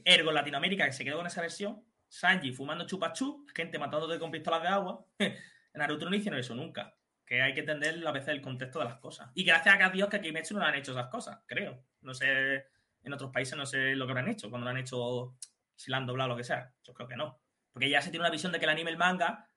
ergo 0.06 0.32
Latinoamérica, 0.32 0.86
que 0.86 0.94
se 0.94 1.04
quedó 1.04 1.18
con 1.18 1.28
esa 1.28 1.42
versión, 1.42 1.84
Sanji 2.08 2.54
fumando 2.54 2.88
chupachú, 2.88 3.46
gente 3.54 3.78
matándote 3.78 4.18
con 4.18 4.32
pistolas 4.32 4.62
de 4.62 4.70
agua. 4.70 5.06
Naruto 5.74 6.10
no 6.10 6.16
hicieron 6.16 6.40
eso 6.40 6.56
nunca. 6.56 6.98
Que 7.26 7.42
hay 7.42 7.54
que 7.54 7.60
entender 7.60 8.08
a 8.08 8.12
veces 8.14 8.30
el 8.30 8.42
contexto 8.42 8.80
de 8.80 8.86
las 8.86 8.96
cosas. 8.96 9.30
Y 9.34 9.44
gracias 9.44 9.78
a 9.82 9.90
Dios 9.90 10.08
que 10.08 10.16
aquí 10.16 10.28
Kimetsu 10.28 10.54
no 10.54 10.62
le 10.62 10.68
han 10.68 10.76
hecho 10.76 10.94
esas 10.94 11.10
cosas, 11.10 11.40
creo. 11.48 11.84
No 12.00 12.14
sé, 12.14 12.66
en 13.04 13.12
otros 13.14 13.30
países 13.32 13.58
no 13.58 13.66
sé 13.66 13.94
lo 13.94 14.08
que 14.08 14.14
lo 14.14 14.20
han 14.20 14.30
hecho, 14.30 14.50
cuando 14.50 14.64
lo 14.64 14.72
han 14.72 14.78
hecho, 14.78 15.38
si 15.76 15.92
lo 15.92 15.98
han 15.98 16.06
doblado 16.06 16.30
o 16.30 16.34
lo 16.34 16.38
que 16.38 16.46
sea. 16.46 16.74
Yo 16.82 16.94
creo 16.94 17.10
que 17.10 17.18
no. 17.18 17.42
Porque 17.74 17.90
ya 17.90 18.02
se 18.02 18.10
tiene 18.10 18.24
una 18.24 18.32
visión 18.32 18.54
de 18.54 18.60
que 18.60 18.66
el 18.66 18.72
anime, 18.72 18.92
el 18.92 18.98
manga, 18.98 19.50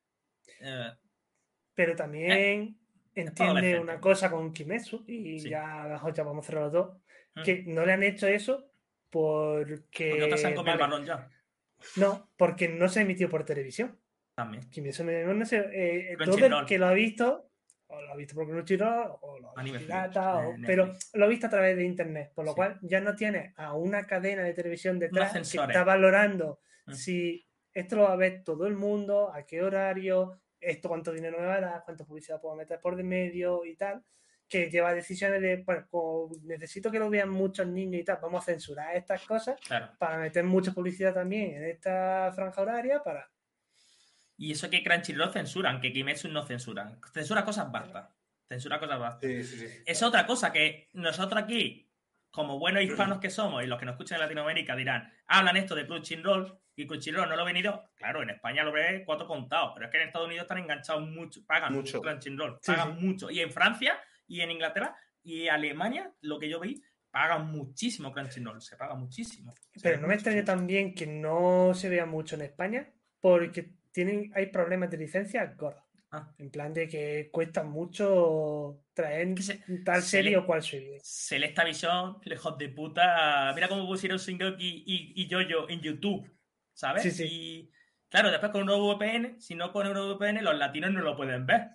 eh, 0.61 0.91
Pero 1.75 1.95
también 1.97 2.77
entiende 3.15 3.79
una 3.79 4.01
cosa 4.01 4.31
con 4.31 4.53
Kimetsu, 4.53 5.05
y 5.07 5.41
Sí. 5.41 5.51
ya, 5.51 6.01
ya 6.15 6.23
vamos 6.23 6.45
a 6.45 6.47
cerrar 6.47 6.65
los 6.65 6.73
dos, 6.73 6.97
Mm. 7.35 7.43
que 7.43 7.63
no 7.67 7.85
le 7.87 7.93
han 7.93 8.03
hecho 8.03 8.27
eso 8.27 8.71
porque... 9.09 9.83
porque 10.11 10.23
otras 10.25 10.41
se 10.41 10.47
han 10.49 10.55
comido 10.55 10.77
vale, 10.79 10.85
el 10.85 10.91
balón 10.91 11.05
ya. 11.07 11.29
No, 11.97 12.29
porque 12.37 12.69
no 12.69 12.89
se 12.89 13.03
emitió 13.03 13.29
por 13.29 13.45
televisión. 13.45 13.99
También. 14.35 14.69
Kimetsu 14.71 15.05
no 15.05 15.35
no 15.35 15.45
se... 15.47 15.59
eh, 15.59 16.17
todo 16.25 16.37
el 16.47 16.67
que 16.67 16.79
lo 16.79 16.87
ha 16.87 16.93
visto, 16.93 17.51
o 17.89 18.01
lo 18.01 18.13
ha 18.13 18.17
visto 18.17 18.35
por 18.35 18.47
Crunchyroll, 18.49 19.13
o 19.21 19.39
lo 19.39 19.59
ha 19.59 19.63
visto 19.63 19.79
pirata, 19.81 20.37
o- 20.39 20.53
eh, 20.55 20.57
pero 20.67 20.93
lo 21.15 21.25
ha 21.25 21.29
visto 21.29 21.47
a 21.47 21.51
través 21.51 21.77
de 21.77 21.85
internet, 21.85 22.33
por 22.35 22.45
lo 22.45 22.53
Sí. 22.53 22.57
cual 22.57 22.79
ya 22.83 23.01
no 23.01 23.15
tiene 23.17 23.53
a 23.57 23.75
una 23.75 24.07
cadena 24.07 24.43
de 24.45 24.55
televisión 24.55 24.99
detrás 24.99 25.33
que 25.33 25.41
está 25.41 25.85
valorando 25.85 26.61
Mm. 26.87 26.93
si 26.93 27.47
esto 27.73 27.97
lo 27.97 28.03
va 28.05 28.13
a 28.13 28.17
ver 28.17 28.43
todo 28.45 28.67
el 28.67 28.75
mundo, 28.75 29.33
a 29.33 29.45
qué 29.45 29.63
horario, 29.63 30.41
esto 30.61 30.89
cuánto 30.89 31.13
dinero 31.13 31.39
me 31.39 31.47
va 31.47 31.55
a 31.57 31.61
dar, 31.61 31.83
cuánta 31.85 32.05
publicidad 32.05 32.41
puedo 32.41 32.55
meter 32.57 32.81
por 32.81 32.97
de 32.97 33.03
medio 33.05 33.65
y 33.65 33.77
tal, 33.77 34.03
que 34.49 34.69
lleva 34.71 34.93
decisiones 34.93 35.41
de, 35.41 35.63
bueno, 35.65 35.87
como 35.91 36.31
necesito 36.43 36.91
que 36.91 36.99
lo 36.99 37.09
vean 37.09 37.31
muchos 37.31 37.67
niños 37.67 38.01
y 38.01 38.05
tal, 38.05 38.19
vamos 38.21 38.43
a 38.43 38.47
censurar 38.47 38.97
estas 38.97 39.23
cosas 39.23 39.59
Claro. 39.61 39.91
para 39.99 40.19
meter 40.19 40.45
mucha 40.45 40.73
publicidad 40.73 41.15
también 41.15 41.55
en 41.55 41.65
esta 41.65 42.33
franja 42.35 42.61
horaria 42.63 43.03
para... 43.03 43.31
Y 44.37 44.53
eso 44.53 44.71
que 44.71 44.83
Crunchyroll 44.83 45.33
censuran, 45.33 45.81
que 45.81 45.93
Kimetsu 45.93 46.29
no 46.29 46.47
censuran. 46.47 46.99
Censura 47.13 47.45
cosas 47.45 47.71
basta. 47.71 48.11
Censura 48.49 48.81
cosas 48.81 48.99
basta. 48.99 49.27
Sí, 49.27 49.45
sí, 49.45 49.69
sí. 49.69 49.83
Es 49.85 50.03
otra 50.03 50.27
cosa 50.27 50.51
que 50.51 50.89
nosotros 50.95 51.43
aquí, 51.43 51.90
como 52.31 52.59
buenos 52.59 52.83
hispanos 52.83 53.19
que 53.19 53.31
somos 53.31 53.63
y 53.63 53.67
los 53.67 53.79
que 53.79 53.87
nos 53.87 53.95
escuchan 53.95 54.17
en 54.17 54.23
Latinoamérica 54.23 54.77
dirán, 54.77 55.13
hablan 55.27 55.57
esto 55.57 55.75
de 55.75 55.87
Crunchyroll 55.87 56.59
y 56.77 56.87
Crunchyroll 56.87 57.29
no 57.29 57.37
lo 57.37 57.43
he 57.43 57.47
venido. 57.47 57.91
Claro, 57.95 58.23
en 58.23 58.31
España 58.31 58.63
lo 58.63 58.73
ve 58.73 59.03
cuatro 59.05 59.27
contados, 59.27 59.73
pero 59.75 59.87
es 59.87 59.93
que 59.93 59.99
en 59.99 60.07
Estados 60.07 60.27
Unidos 60.27 60.45
están 60.45 60.59
enganchados 60.59 61.09
mucho, 61.09 61.45
pagan 61.45 61.75
Mucho. 61.75 62.01
Crunchyroll, 62.01 62.61
pagan 62.65 62.97
sí. 62.97 63.05
mucho. 63.05 63.31
Y 63.31 63.41
en 63.41 63.51
Francia 63.51 63.99
y 64.27 64.41
en 64.41 64.51
Inglaterra 64.53 64.97
y 65.23 65.49
Alemania, 65.49 66.13
lo 66.21 66.39
que 66.39 66.49
yo 66.49 66.61
vi, 66.61 66.81
pagan 67.11 67.51
muchísimo 67.51 68.13
Crunchyroll, 68.13 68.63
se 68.63 68.77
paga 68.77 68.95
muchísimo. 68.95 69.53
Se 69.75 69.81
Pero 69.81 70.01
no 70.01 70.09
me 70.09 70.15
extraña 70.15 70.45
también 70.45 70.95
que 70.95 71.07
no 71.07 71.75
se 71.75 71.89
vea 71.89 72.07
mucho 72.07 72.37
en 72.37 72.43
España 72.43 72.89
porque 73.21 73.75
tienen, 73.93 74.31
hay 74.35 74.47
problemas 74.47 74.91
de 74.91 74.99
licencia 74.99 75.45
gordos. 75.57 75.90
Ah. 76.13 76.35
En 76.39 76.51
plan 76.51 76.73
de 76.75 76.89
que 76.89 77.31
cuesta 77.33 77.63
mucho 77.63 78.83
traer 78.95 79.41
se- 79.43 79.63
tal 79.85 80.03
se 80.03 80.09
serie 80.09 80.31
le- 80.33 80.37
o 80.39 80.47
cual 80.47 80.63
serie. 80.63 80.99
Celesta 81.03 81.63
Visión, 81.65 82.19
lejos 82.25 82.59
de 82.59 82.69
puta. 82.69 83.53
Mira 83.55 83.69
cómo 83.69 83.87
pusieron 83.87 84.19
Shingeki 84.19 84.85
y, 84.87 85.13
y 85.23 85.29
Yoyo 85.29 85.69
en 85.71 85.81
YouTube, 85.81 86.29
¿sabes? 86.73 87.03
Sí, 87.05 87.11
sí. 87.13 87.25
Y 87.31 87.71
claro, 88.09 88.31
después 88.31 88.51
con 88.51 88.63
un 88.63 88.67
nuevo 88.67 88.89
VPN, 88.97 89.41
si 89.41 89.55
no 89.55 89.73
ponen 89.73 89.93
un 89.93 89.99
nuevo 89.99 90.15
VPN, 90.17 90.43
los 90.43 90.59
latinos 90.59 90.91
no 90.93 91.01
lo 91.01 91.17
pueden 91.17 91.47
ver. 91.47 91.69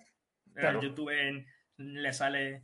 Claro. 0.54 0.80
En 0.80 0.88
YouTube 0.88 1.10
en- 1.10 1.46
le 1.78 2.12
sale. 2.12 2.62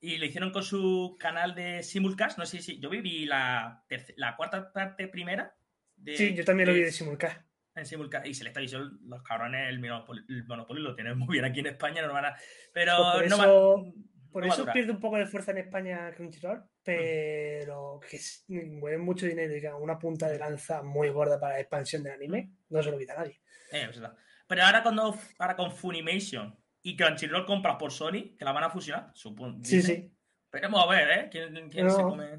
Y 0.00 0.18
lo 0.18 0.26
hicieron 0.26 0.50
con 0.50 0.62
su 0.62 1.16
canal 1.18 1.54
de 1.54 1.82
Simulcast. 1.82 2.36
No 2.36 2.44
sé 2.44 2.60
si. 2.60 2.78
Yo 2.80 2.90
viví 2.90 3.24
la, 3.24 3.82
la 4.16 4.36
cuarta 4.36 4.70
parte 4.72 5.08
primera. 5.08 5.56
De, 5.96 6.16
Sí, 6.16 6.34
yo 6.34 6.44
también 6.44 6.68
lo 6.68 6.74
vi 6.74 6.80
de 6.82 6.92
simulcast. 6.92 7.40
En 7.74 7.86
simulcast. 7.86 8.26
Y 8.26 8.34
Celesta 8.34 8.60
Visión, 8.60 9.00
los 9.06 9.22
cabrones, 9.22 9.68
el 9.68 9.80
monopolio, 9.80 10.22
el 10.28 10.44
monopolio 10.46 10.82
lo 10.82 10.94
tienen 10.94 11.18
muy 11.18 11.32
bien 11.32 11.44
aquí 11.44 11.60
en 11.60 11.66
España, 11.66 12.02
no 12.06 12.12
van 12.12 12.26
a. 12.26 12.36
Pero 12.72 12.96
Pues 12.96 13.12
por 13.14 13.28
no 13.30 13.36
eso- 13.36 13.76
va, 13.84 13.92
Por 14.32 14.42
no 14.42 14.48
va 14.48 14.54
a 14.54 14.56
eso 14.62 14.72
pierde 14.72 14.90
un 14.92 15.00
poco 15.00 15.16
de 15.16 15.26
fuerza 15.26 15.50
en 15.52 15.58
España 15.58 16.12
Crunchyroll, 16.14 16.62
pero 16.82 18.00
que 18.08 18.18
mueven 18.48 19.00
mucho 19.00 19.26
dinero 19.26 19.56
y 19.56 19.60
que 19.60 19.72
una 19.72 19.98
punta 19.98 20.28
de 20.28 20.38
lanza 20.38 20.82
muy 20.82 21.08
gorda 21.10 21.38
para 21.38 21.54
la 21.54 21.60
expansión 21.60 22.02
del 22.02 22.14
anime, 22.14 22.52
no 22.68 22.82
se 22.82 22.90
lo 22.90 22.98
quita 22.98 23.14
nadie. 23.16 23.40
Eh, 23.72 23.82
pues 23.84 23.96
está. 23.96 24.16
Pero 24.46 24.62
ahora 24.62 24.82
cuando 24.82 25.16
ahora 25.38 25.56
con 25.56 25.72
Funimation 25.72 26.56
y 26.82 26.96
Crunchyroll 26.96 27.46
compras 27.46 27.76
por 27.78 27.90
Sony, 27.92 28.36
que 28.36 28.44
la 28.44 28.52
van 28.52 28.64
a 28.64 28.70
fusionar, 28.70 29.10
supongo. 29.14 29.58
Sí, 29.64 29.80
sí, 29.82 30.10
Veremos 30.52 30.84
a 30.84 30.86
ver, 30.88 31.10
¿eh? 31.18 31.28
¿Quién, 31.30 31.68
quién 31.70 31.90
se 31.90 32.02
come? 32.02 32.38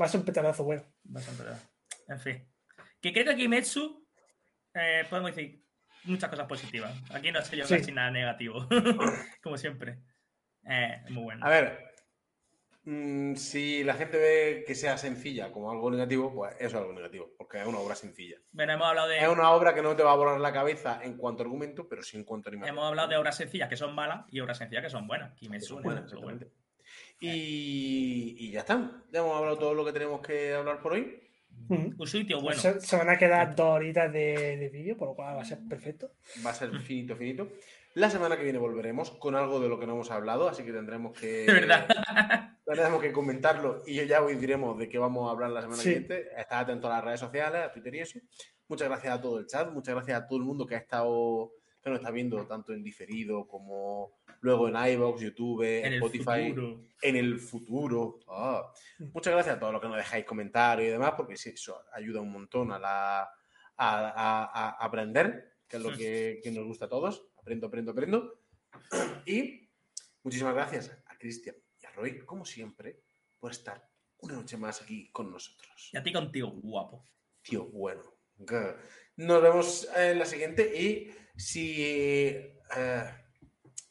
va 0.00 0.04
a 0.04 0.08
ser 0.08 0.20
un 0.20 0.26
petarazo 0.26 0.64
bueno. 0.64 0.82
Bastante 1.04 1.42
verdad. 1.44 1.60
En 2.08 2.20
fin. 2.20 2.46
Que 3.00 3.12
creo 3.12 3.24
que 3.24 3.36
Kimetsu, 3.36 3.99
eh, 4.74 5.04
podemos 5.08 5.34
decir, 5.34 5.62
muchas 6.04 6.30
cosas 6.30 6.46
positivas. 6.46 6.94
Aquí 7.10 7.30
no 7.32 7.42
se 7.42 7.56
lleva 7.56 7.68
Sí. 7.68 7.76
casi 7.78 7.92
nada 7.92 8.10
negativo. 8.10 8.66
Como 9.42 9.56
siempre. 9.58 9.98
Eh, 10.66 11.02
muy 11.10 11.22
bueno. 11.24 11.44
A 11.46 11.48
ver, 11.48 11.78
mm, 12.84 13.34
si 13.34 13.82
la 13.84 13.94
gente 13.94 14.18
ve 14.18 14.64
que 14.66 14.74
sea 14.74 14.98
sencilla 14.98 15.50
como 15.52 15.70
algo 15.70 15.90
negativo, 15.90 16.34
pues 16.34 16.54
eso 16.56 16.66
es 16.66 16.74
algo 16.74 16.92
negativo, 16.92 17.32
porque 17.38 17.60
es 17.60 17.66
una 17.66 17.78
obra 17.78 17.94
sencilla. 17.94 18.36
Bueno, 18.52 18.72
hemos 18.74 18.86
hablado 18.88 19.08
de. 19.08 19.18
Es 19.20 19.28
una 19.28 19.50
obra 19.52 19.74
que 19.74 19.82
no 19.82 19.96
te 19.96 20.02
va 20.02 20.12
a 20.12 20.16
volar 20.16 20.38
la 20.40 20.52
cabeza 20.52 21.00
en 21.02 21.16
cuanto 21.16 21.42
a 21.42 21.46
argumento, 21.46 21.88
pero 21.88 22.02
sí 22.02 22.16
en 22.18 22.24
cuanto 22.24 22.48
a 22.48 22.50
animación. 22.50 22.74
Hemos 22.76 22.88
hablado 22.88 23.08
de 23.08 23.16
obras 23.16 23.36
sencillas 23.36 23.68
que 23.68 23.76
son 23.76 23.94
malas 23.94 24.26
y 24.30 24.40
obras 24.40 24.58
sencillas 24.58 24.84
que 24.84 24.90
son 24.90 25.06
buenas. 25.06 25.32
Que 25.32 25.40
Kimetsu, 25.40 25.80
buenas, 25.80 26.04
exactamente. 26.04 26.50
Y, 27.20 28.36
y 28.38 28.50
ya 28.50 28.60
está. 28.60 29.02
Ya 29.12 29.20
hemos 29.20 29.36
hablado 29.36 29.58
todo 29.58 29.74
lo 29.74 29.84
que 29.84 29.92
tenemos 29.92 30.20
que 30.20 30.54
hablar 30.54 30.80
por 30.80 30.92
hoy. 30.92 31.20
Mm. 31.68 32.00
Un 32.00 32.06
sitio 32.06 32.40
bueno. 32.40 32.58
Se, 32.60 32.80
se 32.80 32.96
van 32.96 33.10
a 33.10 33.16
quedar 33.18 33.54
dos 33.54 33.68
horitas 33.76 34.12
de, 34.12 34.56
de 34.56 34.68
vídeo, 34.70 34.96
por 34.96 35.08
lo 35.08 35.14
cual 35.14 35.36
va 35.36 35.42
a 35.42 35.44
ser 35.44 35.58
perfecto. 35.68 36.12
Va 36.44 36.50
a 36.50 36.54
ser 36.54 36.70
finito, 36.80 37.14
finito. 37.16 37.48
La 37.94 38.08
semana 38.08 38.36
que 38.36 38.44
viene 38.44 38.58
volveremos 38.58 39.10
con 39.12 39.34
algo 39.34 39.58
de 39.60 39.68
lo 39.68 39.78
que 39.80 39.86
no 39.86 39.94
hemos 39.94 40.10
hablado, 40.10 40.48
así 40.48 40.62
que 40.64 40.72
tendremos 40.72 41.18
que. 41.18 41.26
De 41.46 41.52
verdad. 41.52 41.88
Tendremos 42.64 43.00
que 43.02 43.12
comentarlo 43.12 43.82
y 43.84 44.06
ya 44.06 44.22
os 44.22 44.40
diremos 44.40 44.78
de 44.78 44.88
qué 44.88 44.96
vamos 44.96 45.26
a 45.28 45.32
hablar 45.32 45.50
la 45.50 45.60
semana 45.62 45.82
Sí. 45.82 45.88
siguiente. 45.88 46.28
Estad 46.36 46.60
atento 46.60 46.86
a 46.86 46.90
las 46.90 47.04
redes 47.04 47.18
sociales, 47.18 47.62
a 47.64 47.72
Twitter 47.72 47.94
y 47.96 47.98
eso. 48.00 48.20
Muchas 48.68 48.88
gracias 48.88 49.12
a 49.14 49.20
todo 49.20 49.40
el 49.40 49.46
chat, 49.48 49.72
muchas 49.72 49.96
gracias 49.96 50.20
a 50.22 50.26
todo 50.28 50.38
el 50.38 50.44
mundo 50.44 50.64
que 50.66 50.76
ha 50.76 50.78
estado, 50.78 51.50
que 51.82 51.90
nos 51.90 51.98
está 51.98 52.12
viendo 52.12 52.46
tanto 52.46 52.72
en 52.72 52.84
diferido 52.84 53.48
como 53.48 54.19
luego 54.40 54.68
en 54.68 54.76
iVoox, 54.92 55.20
YouTube, 55.20 55.62
En 55.84 55.94
Spotify, 55.94 56.48
futuro. 56.48 56.80
en 57.02 57.16
el 57.16 57.38
futuro. 57.38 58.20
Ah. 58.28 58.72
Muchas 59.12 59.32
gracias 59.34 59.56
a 59.56 59.60
todos 59.60 59.72
los 59.72 59.82
que 59.82 59.88
nos 59.88 59.96
dejáis 59.96 60.24
comentarios 60.24 60.88
y 60.88 60.92
demás, 60.92 61.12
porque 61.16 61.36
sí, 61.36 61.50
eso 61.50 61.82
ayuda 61.92 62.20
un 62.20 62.32
montón 62.32 62.72
a, 62.72 62.78
la, 62.78 63.20
a, 63.22 63.28
a- 63.76 64.44
a 64.54 64.84
aprender, 64.84 65.56
que 65.68 65.76
es 65.76 65.82
lo 65.82 65.96
que, 65.96 66.40
que 66.42 66.50
nos 66.50 66.64
gusta 66.66 66.86
a 66.86 66.88
todos. 66.88 67.28
Aprendo, 67.38 67.66
aprendo, 67.68 67.92
aprendo. 67.92 68.40
Y 69.26 69.68
muchísimas 70.22 70.54
gracias 70.54 70.90
a 71.06 71.16
Cristian 71.18 71.56
y 71.82 71.86
a 71.86 71.90
Roy, 71.92 72.18
como 72.24 72.44
siempre, 72.44 73.00
por 73.38 73.52
estar 73.52 73.88
una 74.18 74.34
noche 74.34 74.56
más 74.56 74.82
aquí 74.82 75.10
con 75.10 75.30
nosotros. 75.30 75.90
Y 75.92 75.96
a 75.96 76.02
ti 76.02 76.12
contigo, 76.12 76.50
guapo. 76.50 77.04
Tío, 77.42 77.64
bueno. 77.66 78.02
Nos 79.16 79.42
vemos 79.42 79.88
en 79.96 80.18
la 80.18 80.24
siguiente 80.26 80.72
y 80.78 81.10
si 81.36 81.76
eh, 81.84 82.58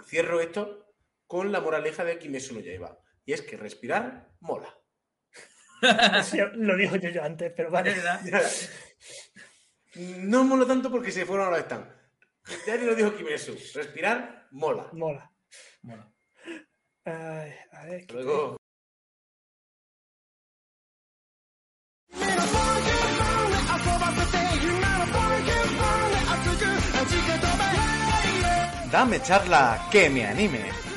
cierro 0.04 0.40
esto 0.42 0.94
con 1.28 1.52
la 1.52 1.62
moraleja 1.62 2.04
de 2.04 2.18
Kimetsu 2.18 2.56
no 2.56 2.60
Yaiba. 2.60 2.98
Y 3.26 3.34
es 3.34 3.42
que 3.42 3.58
respirar 3.58 4.32
mola. 4.40 4.76
Sí, 6.24 6.38
lo 6.56 6.76
dijo 6.76 6.98
yo, 6.98 7.10
yo 7.10 7.24
antes, 7.24 7.54
pero 7.56 7.72
vale. 7.72 7.94
verdad. 7.94 8.22
No 9.96 10.44
mola 10.44 10.68
tanto 10.68 10.92
porque 10.92 11.12
se 11.12 11.26
fueron 11.26 11.48
a 11.48 11.52
los 11.52 11.62
stands. 11.62 11.90
Ya 12.66 12.78
ni 12.78 12.86
lo 12.86 12.96
dijo 12.96 13.16
Kimetsu. 13.16 13.56
Respirar 13.74 14.48
mola. 14.52 14.90
Mola. 14.94 15.32
Bueno. 15.82 16.14
Ay, 17.06 17.54
a 17.72 17.86
ver, 17.86 18.12
Luego. 18.12 18.60
Dame 28.92 29.22
charla 29.22 29.88
que 29.92 30.10
me 30.10 30.26
anime. 30.26 30.89